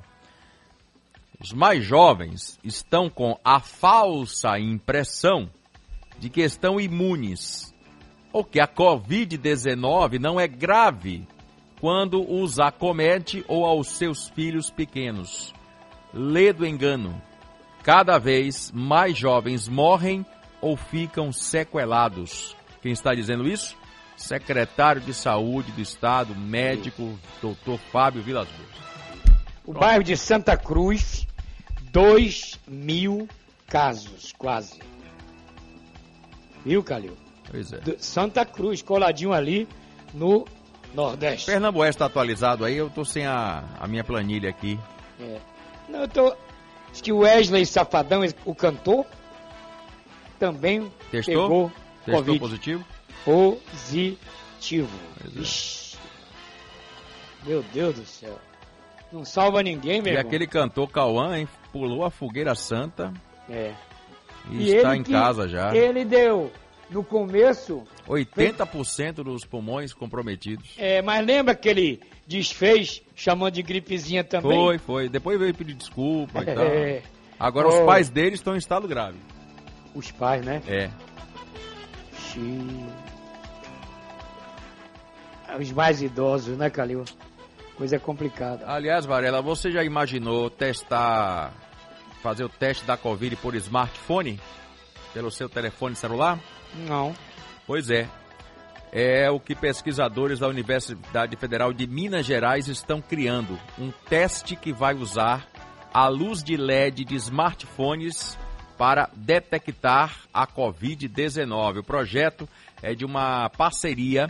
Os 1.41 1.53
mais 1.53 1.85
jovens 1.85 2.59
estão 2.65 3.09
com 3.09 3.39
a 3.45 3.61
falsa 3.61 4.59
impressão 4.59 5.49
de 6.19 6.29
que 6.29 6.41
estão 6.41 6.81
imunes, 6.81 7.73
ou 8.33 8.43
que 8.43 8.59
a 8.59 8.67
Covid-19 8.67 10.19
não 10.19 10.37
é 10.37 10.49
grave 10.49 11.25
quando 11.79 12.29
os 12.29 12.59
acomete 12.59 13.45
ou 13.47 13.65
aos 13.65 13.87
seus 13.87 14.27
filhos 14.27 14.69
pequenos. 14.69 15.53
Lê 16.13 16.51
do 16.51 16.65
engano. 16.65 17.21
Cada 17.83 18.17
vez 18.17 18.69
mais 18.73 19.17
jovens 19.17 19.69
morrem 19.69 20.25
ou 20.61 20.75
ficam 20.75 21.31
sequelados. 21.31 22.53
Quem 22.81 22.91
está 22.91 23.15
dizendo 23.15 23.47
isso? 23.47 23.77
Secretário 24.17 24.99
de 24.99 25.13
Saúde 25.13 25.71
do 25.71 25.79
Estado, 25.79 26.35
médico, 26.35 27.17
doutor 27.41 27.79
Fábio 27.93 28.21
Vilas 28.21 28.49
Boas. 28.49 28.89
O 29.65 29.73
bairro 29.73 30.03
de 30.03 30.17
Santa 30.17 30.57
Cruz, 30.57 31.25
2 31.91 32.59
mil 32.67 33.27
casos, 33.67 34.33
quase. 34.37 34.79
Viu, 36.65 36.83
Calil? 36.83 37.17
Pois 37.49 37.71
é. 37.73 37.79
Santa 37.97 38.45
Cruz, 38.45 38.81
coladinho 38.81 39.33
ali 39.33 39.67
no 40.13 40.45
Nordeste. 40.93 41.45
Pernambués 41.45 41.91
está 41.95 42.05
atualizado 42.05 42.65
aí, 42.65 42.75
eu 42.75 42.89
tô 42.89 43.03
sem 43.05 43.25
a, 43.25 43.63
a 43.79 43.87
minha 43.87 44.03
planilha 44.03 44.49
aqui. 44.49 44.79
É. 45.19 45.39
Não, 45.87 46.01
eu 46.01 46.07
tô. 46.07 46.35
Acho 46.91 47.03
que 47.03 47.11
o 47.11 47.19
Wesley 47.19 47.65
Safadão, 47.65 48.21
o 48.45 48.55
cantor, 48.55 49.05
também 50.39 50.91
Testou? 51.11 51.35
pegou 51.43 51.71
Testou 52.05 52.15
Covid. 52.15 52.39
positivo? 52.39 52.85
Positivo. 53.25 54.99
é. 55.25 55.29
Meu 57.47 57.63
Deus 57.73 57.95
do 57.95 58.05
céu. 58.05 58.39
Não 59.11 59.25
salva 59.25 59.63
ninguém, 59.63 60.01
meu 60.01 60.13
E 60.13 60.15
irmão. 60.15 60.27
aquele 60.27 60.45
cantor 60.47 60.87
Cauã, 60.89 61.37
hein, 61.37 61.47
pulou 61.71 62.03
a 62.05 62.11
fogueira 62.11 62.53
santa 62.55 63.11
É. 63.49 63.73
e, 64.51 64.69
está 64.71 64.91
ele 64.91 64.99
em 64.99 65.03
casa 65.03 65.47
já. 65.47 65.75
Ele 65.75 66.05
deu, 66.05 66.51
no 66.91 67.03
começo, 67.03 67.83
80% 68.07 69.23
dos 69.23 69.45
pulmões 69.45 69.93
comprometidos. 69.93 70.75
é, 70.77 71.01
mas 71.01 71.25
lembra 71.25 71.55
que 71.55 71.67
ele 71.69 72.01
desfez, 72.27 73.01
chamando 73.15 73.53
de 73.55 73.63
gripezinha 73.63 74.23
também? 74.23 74.51
Foi, 74.51 74.77
foi. 74.77 75.09
Depois 75.09 75.39
veio 75.39 75.53
pedir 75.55 75.73
desculpa 75.73 76.41
e 76.43 76.45
tal. 76.45 76.63
É. 76.65 77.01
Agora 77.39 77.67
Oh. 77.67 77.79
os 77.79 77.85
pais 77.85 78.09
dele 78.09 78.35
estão 78.35 78.53
em 78.53 78.59
estado 78.59 78.87
grave. 78.87 79.17
Os 79.95 80.11
pais, 80.11 80.45
né? 80.45 80.61
É. 80.67 80.89
Xiii. 82.31 82.85
Os 85.59 85.71
mais 85.71 86.01
idosos, 86.01 86.55
né, 86.57 86.69
Calil? 86.69 87.03
Coisa 87.79 87.97
complicada. 87.97 88.69
Aliás, 88.69 89.05
Varela, 89.05 89.41
você 89.41 89.71
já 89.71 89.81
imaginou 89.85 90.49
testar, 90.49 91.53
fazer 92.21 92.43
o 92.43 92.49
teste 92.49 92.83
da 92.83 92.97
Covid 92.97 93.37
por 93.37 93.55
smartphone? 93.55 94.37
Pelo 95.13 95.31
seu 95.31 95.47
telefone 95.47 95.95
celular? 95.95 96.37
Não. 96.85 97.15
Pois 97.65 97.89
é. 97.89 98.05
É 98.91 99.31
o 99.31 99.39
que 99.39 99.55
pesquisadores 99.55 100.39
da 100.39 100.49
Universidade 100.49 101.37
Federal 101.37 101.71
de 101.71 101.87
Minas 101.87 102.25
Gerais 102.25 102.67
estão 102.67 103.01
criando. 103.01 103.57
Um 103.79 103.91
teste 104.09 104.57
que 104.57 104.73
vai 104.73 104.93
usar 104.93 105.47
a 105.93 106.09
luz 106.09 106.43
de 106.43 106.57
LED 106.57 107.05
de 107.05 107.15
smartphones 107.15 108.37
para 108.77 109.09
detectar 109.15 110.17
a 110.33 110.45
Covid-19. 110.45 111.77
O 111.77 111.83
projeto 111.83 112.49
é 112.81 112.93
de 112.93 113.05
uma 113.05 113.49
parceria 113.51 114.27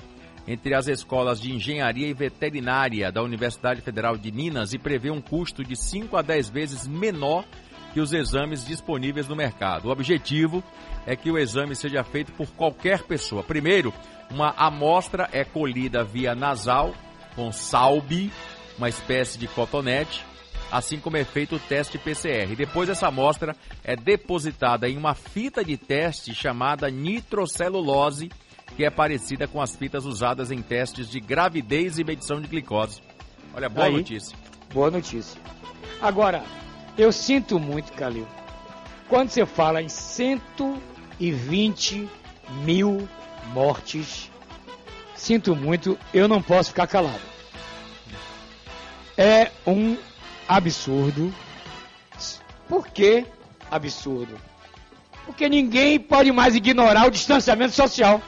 entre 0.47 0.73
as 0.73 0.87
escolas 0.87 1.39
de 1.39 1.51
engenharia 1.51 2.07
e 2.07 2.13
veterinária 2.13 3.11
da 3.11 3.21
Universidade 3.21 3.81
Federal 3.81 4.17
de 4.17 4.31
Minas 4.31 4.73
e 4.73 4.79
prevê 4.79 5.11
um 5.11 5.21
custo 5.21 5.63
de 5.63 5.75
5 5.75 6.17
a 6.17 6.21
10 6.21 6.49
vezes 6.49 6.87
menor 6.87 7.45
que 7.93 7.99
os 7.99 8.13
exames 8.13 8.65
disponíveis 8.65 9.27
no 9.27 9.35
mercado. 9.35 9.87
O 9.87 9.91
objetivo 9.91 10.63
é 11.05 11.15
que 11.15 11.31
o 11.31 11.37
exame 11.37 11.75
seja 11.75 12.03
feito 12.03 12.31
por 12.33 12.47
qualquer 12.51 13.03
pessoa. 13.03 13.43
Primeiro, 13.43 13.93
uma 14.29 14.53
amostra 14.57 15.27
é 15.31 15.43
colhida 15.43 16.03
via 16.03 16.35
nasal 16.35 16.93
com 17.35 17.51
salbe, 17.51 18.31
uma 18.77 18.89
espécie 18.89 19.37
de 19.37 19.47
cotonete, 19.47 20.25
assim 20.71 20.99
como 20.99 21.17
é 21.17 21.23
feito 21.23 21.55
o 21.55 21.59
teste 21.59 21.97
PCR. 21.97 22.55
Depois 22.55 22.89
essa 22.89 23.07
amostra 23.07 23.55
é 23.83 23.95
depositada 23.95 24.87
em 24.89 24.97
uma 24.97 25.15
fita 25.15 25.63
de 25.63 25.77
teste 25.77 26.33
chamada 26.33 26.89
nitrocelulose, 26.89 28.29
que 28.79 28.85
é 28.85 28.89
parecida 28.89 29.45
com 29.45 29.61
as 29.61 29.75
fitas 29.75 30.05
usadas 30.05 30.51
em 30.51 30.61
testes 30.61 31.09
de 31.09 31.19
gravidez 31.19 31.99
e 31.99 32.03
medição 32.05 32.39
de 32.39 32.47
glicose. 32.47 33.01
Olha, 33.53 33.67
boa 33.67 33.87
Aí. 33.87 33.91
notícia. 33.91 34.37
Boa 34.73 34.89
notícia. 34.89 35.37
Agora, 36.01 36.45
eu 36.97 37.11
sinto 37.11 37.59
muito, 37.59 37.91
Calil, 37.91 38.25
quando 39.09 39.31
você 39.31 39.45
fala 39.45 39.81
em 39.81 39.89
120 39.89 42.09
mil 42.63 43.05
mortes, 43.47 44.31
sinto 45.13 45.57
muito, 45.57 45.99
eu 46.13 46.29
não 46.29 46.41
posso 46.41 46.69
ficar 46.69 46.87
calado. 46.87 47.19
É 49.17 49.51
um 49.67 49.97
absurdo. 50.47 51.33
Por 52.69 52.87
que 52.87 53.25
absurdo? 53.69 54.39
Porque 55.25 55.49
ninguém 55.49 55.99
pode 55.99 56.31
mais 56.31 56.55
ignorar 56.55 57.07
o 57.07 57.11
distanciamento 57.11 57.73
social. 57.73 58.21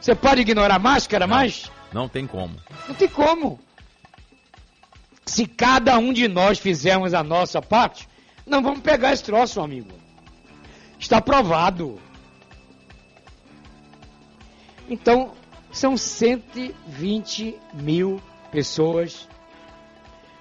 Você 0.00 0.14
pode 0.14 0.40
ignorar 0.42 0.76
a 0.76 0.78
máscara 0.78 1.26
mais? 1.26 1.70
Não 1.92 2.08
tem 2.08 2.26
como. 2.26 2.54
Não 2.88 2.94
tem 2.94 3.08
como. 3.08 3.58
Se 5.24 5.46
cada 5.46 5.98
um 5.98 6.12
de 6.12 6.28
nós 6.28 6.58
fizermos 6.58 7.14
a 7.14 7.22
nossa 7.22 7.60
parte, 7.60 8.08
não 8.46 8.62
vamos 8.62 8.80
pegar 8.80 9.12
esse 9.12 9.24
troço, 9.24 9.60
amigo. 9.60 9.90
Está 10.98 11.20
provado. 11.20 12.00
Então, 14.88 15.32
são 15.72 15.96
120 15.96 17.58
mil 17.74 18.22
pessoas 18.52 19.28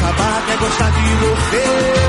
Barra 0.00 0.42
quer 0.46 0.58
gostar 0.58 0.90
de 0.90 1.14
você. 1.26 2.08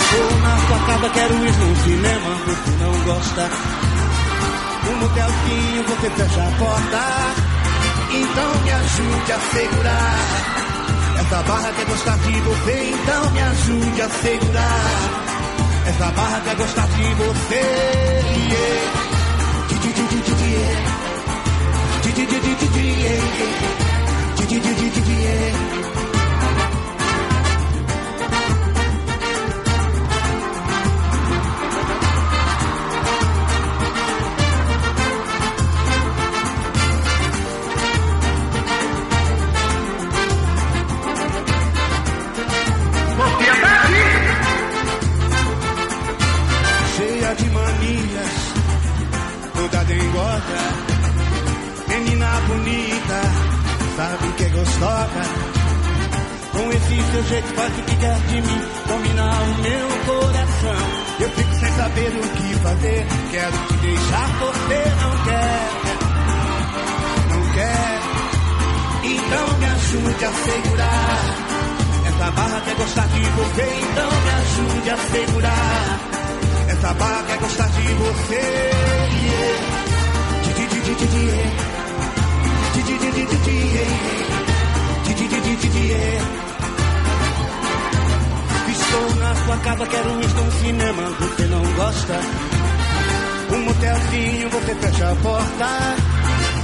Estou 0.00 0.40
na 0.40 0.56
sua 0.66 0.78
casa, 0.86 1.08
quero 1.10 1.34
ir 1.34 1.52
no 1.52 1.76
cinema, 1.76 2.30
você 2.46 2.70
não 2.80 2.92
gosta. 3.04 3.50
Um 4.88 4.96
motelzinho, 4.96 5.84
você 5.84 6.10
fecha 6.10 6.40
a 6.40 6.50
porta. 6.58 7.02
Então 8.12 8.62
me 8.64 8.70
ajude 8.72 9.32
a 9.32 9.38
segurar. 9.38 10.18
Essa 11.20 11.42
barra 11.42 11.72
quer 11.72 11.86
gostar 11.86 12.18
de 12.18 12.40
você, 12.40 12.92
então 12.92 13.30
me 13.30 13.40
ajude 13.40 14.02
a 14.02 14.08
segurar. 14.08 15.29
Essa 15.86 16.10
barra 16.12 16.40
quer 16.40 16.56
gostar 16.56 16.86
de 16.88 17.14
você. 17.14 18.20
yeah. 25.20 25.69
Seu 57.12 57.24
jeito 57.24 57.54
faz 57.54 57.78
o 57.78 57.82
que 57.82 57.96
quer 57.96 58.18
de 58.28 58.40
mim, 58.40 58.60
domina 58.86 59.24
o 59.24 59.54
meu 59.62 59.88
coração. 60.06 60.80
Eu 61.20 61.30
fico 61.30 61.54
sem 61.54 61.72
saber 61.72 62.08
o 62.08 62.28
que 62.36 62.54
fazer, 62.60 63.06
quero 63.30 63.58
te 63.66 63.74
deixar, 63.74 64.28
você 64.38 64.84
não 65.00 65.24
quer, 65.24 65.70
não 67.30 67.42
quer. 67.52 68.00
Então 69.02 69.58
me 69.58 69.66
ajude 69.66 70.24
a 70.24 70.32
segurar. 70.32 71.18
Essa 72.06 72.30
barra 72.30 72.60
quer 72.60 72.76
gostar 72.76 73.06
de 73.08 73.20
você, 73.20 73.66
então 73.82 74.10
me 74.10 74.30
ajude 74.30 74.90
a 74.90 74.96
segurar. 74.96 76.00
Essa 76.68 76.94
barra 76.94 77.22
quer 77.24 77.38
gostar 77.38 77.68
de 77.68 77.94
você. 77.94 78.70
Yeah. 83.80 84.39
Yeah. 85.80 86.24
Estou 88.70 89.16
na 89.16 89.34
sua 89.34 89.56
casa, 89.58 89.86
quero 89.86 90.10
ir 90.22 90.28
num 90.34 90.50
cinema, 90.62 91.02
você 91.18 91.46
não 91.46 91.62
gosta. 91.74 92.20
Um 93.52 93.62
motelzinho, 93.64 94.50
você 94.50 94.74
fecha 94.74 95.10
a 95.10 95.16
porta. 95.16 95.96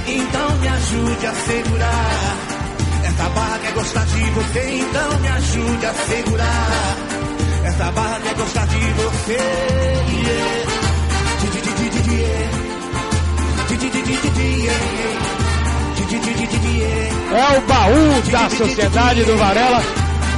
Então 0.07 0.57
me 0.57 0.67
ajude 0.67 1.25
a 1.25 1.33
segurar. 1.33 2.37
Essa 3.03 3.29
barra 3.29 3.59
quer 3.59 3.73
gostar 3.73 4.05
de 4.05 4.29
você, 4.31 4.79
então 4.79 5.19
me 5.19 5.27
ajude 5.27 5.85
a 5.85 5.93
segurar. 5.93 6.97
Essa 7.65 7.91
barra 7.91 8.19
quer 8.21 8.35
gostar 8.35 8.67
de 8.67 8.79
você. 8.79 9.33
Yeah. 9.33 10.27
Yeah. 10.27 10.77
Yeah. 12.11 12.47
Di, 14.37 14.63
yeah. 14.65 15.36
É 16.09 17.57
o 17.57 17.61
baú 17.61 18.21
da 18.31 18.49
Sociedade 18.49 19.23
do 19.25 19.37
Varela, 19.37 19.81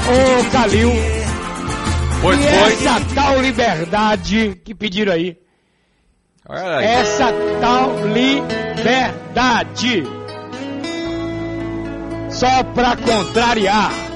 ô 0.08 0.52
Calil. 0.52 0.92
Pois 2.22 2.40
e 2.40 2.44
foi. 2.44 2.74
essa 2.74 3.02
tal 3.14 3.40
liberdade 3.42 4.60
que 4.66 4.74
pediram 4.74 5.14
aí. 5.14 5.38
Olha 6.48 6.78
aí. 6.78 6.86
Essa 6.86 7.32
tal 7.62 8.08
liberdade. 8.08 10.04
Só 12.30 12.64
pra 12.64 12.96
contrariar. 12.98 14.09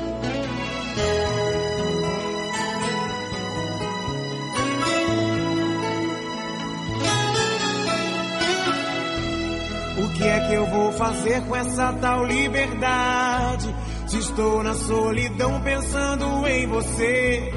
Fazer 10.97 11.41
com 11.45 11.55
essa 11.55 11.93
tal 11.93 12.25
liberdade? 12.25 13.75
Se 14.07 14.17
estou 14.19 14.63
na 14.63 14.73
solidão 14.73 15.61
pensando 15.61 16.47
em 16.47 16.67
você. 16.67 17.53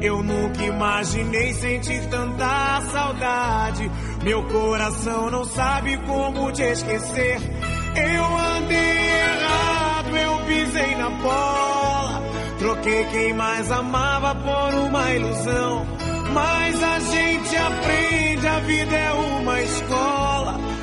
Eu 0.00 0.22
nunca 0.22 0.62
imaginei 0.62 1.54
sentir 1.54 2.06
tanta 2.08 2.80
saudade. 2.92 3.90
Meu 4.22 4.42
coração 4.44 5.30
não 5.30 5.44
sabe 5.44 5.96
como 5.98 6.52
te 6.52 6.62
esquecer. 6.62 7.38
Eu 7.96 8.24
andei 8.36 9.08
errado, 9.08 10.16
eu 10.16 10.38
pisei 10.46 10.94
na 10.96 11.10
bola. 11.10 12.22
Troquei 12.58 13.04
quem 13.06 13.32
mais 13.32 13.70
amava 13.70 14.34
por 14.34 14.74
uma 14.74 15.10
ilusão. 15.14 15.86
Mas 16.32 16.82
a 16.82 16.98
gente 16.98 17.56
aprende, 17.56 18.46
a 18.46 18.58
vida 18.60 18.96
é 18.96 19.12
uma 19.12 19.60
escola. 19.62 20.75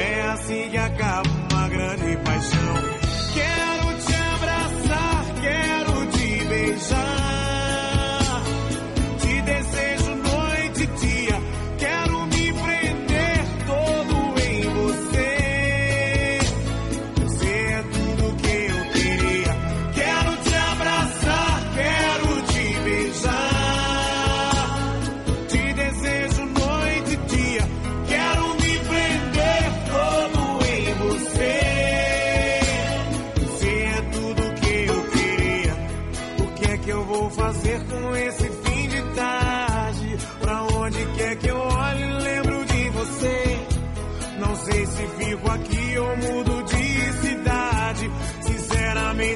É 0.00 0.22
assim 0.22 0.70
que 0.70 0.76
acaba 0.78 1.28
uma 1.52 1.68
grande 1.68 2.16
paixão. 2.24 2.99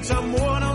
Sinceramente, 0.04 0.38
amor, 0.38 0.73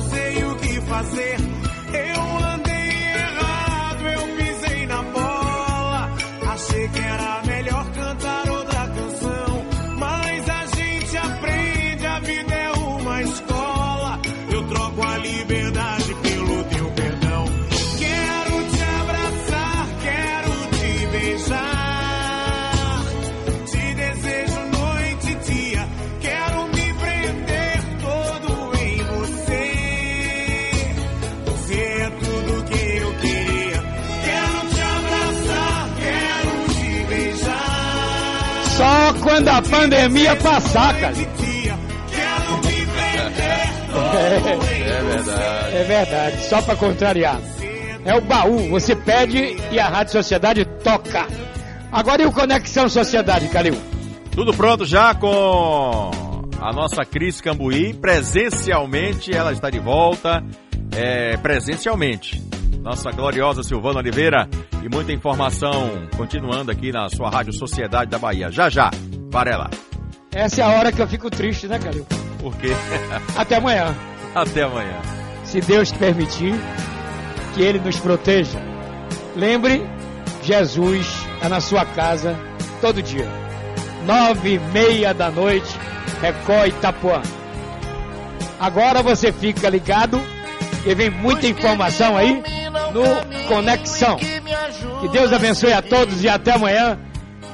quando 39.40 39.48
a 39.48 39.62
pandemia 39.62 40.36
passar, 40.36 41.00
cara. 41.00 41.14
Quero 41.14 42.58
me 42.58 42.86
prender 42.86 43.70
É 44.16 45.02
verdade. 45.02 45.76
É 45.76 45.84
verdade, 45.84 46.44
só 46.44 46.62
pra 46.62 46.76
contrariar. 46.76 47.40
É 48.04 48.16
o 48.16 48.22
baú, 48.22 48.70
você 48.70 48.96
pede 48.96 49.56
e 49.72 49.80
a 49.80 49.88
Rádio 49.88 50.14
Sociedade 50.14 50.66
toca. 50.84 51.26
Agora 51.92 52.22
e 52.22 52.26
o 52.26 52.32
Conexão 52.32 52.90
Sociedade, 52.90 53.48
Calil? 53.48 53.78
Tudo 54.32 54.54
pronto 54.54 54.86
já 54.86 55.16
com 55.16 56.12
a 56.60 56.74
nossa 56.74 57.06
Cris 57.06 57.40
Cambuí. 57.40 57.94
Presencialmente, 57.94 59.34
ela 59.34 59.54
está 59.54 59.70
de 59.70 59.80
volta. 59.80 60.44
É, 60.92 61.38
presencialmente. 61.38 62.42
Nossa 62.82 63.12
gloriosa 63.12 63.64
Silvana 63.64 64.00
Oliveira. 64.00 64.50
E 64.84 64.90
muita 64.94 65.12
informação 65.12 66.08
continuando 66.16 66.72
aqui 66.72 66.92
na 66.92 67.10
sua 67.10 67.30
Rádio 67.30 67.54
Sociedade 67.54 68.10
da 68.10 68.18
Bahia. 68.18 68.50
Já 68.50 68.70
já, 68.70 68.90
Varela. 69.30 69.70
Essa 70.32 70.62
é 70.62 70.64
a 70.64 70.70
hora 70.70 70.92
que 70.92 71.02
eu 71.02 71.08
fico 71.08 71.30
triste, 71.30 71.68
né, 71.68 71.80
Calil? 71.80 72.06
Por 72.40 72.56
quê? 72.58 72.70
Até 73.38 73.58
amanhã. 73.58 73.96
Até 74.34 74.64
amanhã. 74.64 74.98
Se 75.44 75.62
Deus 75.62 75.92
permitir, 75.92 76.56
que 77.54 77.62
Ele 77.62 77.80
nos 77.80 78.00
proteja. 78.00 78.60
Lembre, 79.36 79.88
Jesus 80.44 81.08
está 81.36 81.50
na 81.50 81.62
sua 81.62 81.86
casa 81.86 82.36
todo 82.82 83.02
dia. 83.02 83.28
Nove 84.06 84.56
e 84.56 84.60
meia 84.60 85.14
da 85.14 85.30
noite, 85.30 85.70
Record 86.22 86.70
Itapuã. 86.70 87.22
Agora 88.60 89.02
você 89.04 89.32
fica 89.32 89.70
ligado, 89.70 90.20
que 90.84 90.94
vem 90.96 91.10
muita 91.10 91.48
informação 91.48 92.18
aí 92.18 92.44
no 92.94 93.48
Conexão. 93.48 94.18
Que 94.18 95.08
Deus 95.12 95.32
abençoe 95.32 95.74
a 95.74 95.82
todos 95.82 96.24
e 96.24 96.30
até 96.30 96.54
amanhã. 96.54 96.98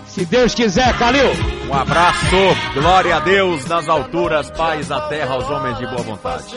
Se 0.08 0.26
Deus 0.26 0.56
quiser, 0.56 0.98
Calil. 0.98 1.55
Um 1.68 1.74
abraço, 1.74 2.36
glória 2.76 3.16
a 3.16 3.20
Deus 3.20 3.66
nas 3.66 3.90
alturas, 3.90 4.52
paz 4.52 4.88
na 4.88 5.02
terra 5.08 5.34
aos 5.34 5.50
homens 5.50 5.78
de 5.80 5.88
boa 5.88 6.04
vontade. 6.04 6.54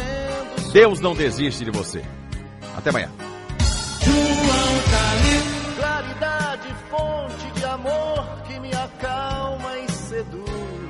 Deus 0.72 1.00
não 1.00 1.14
desiste 1.14 1.64
de 1.64 1.70
você. 1.70 2.04
Até 2.76 2.90
amanhã. 2.90 3.10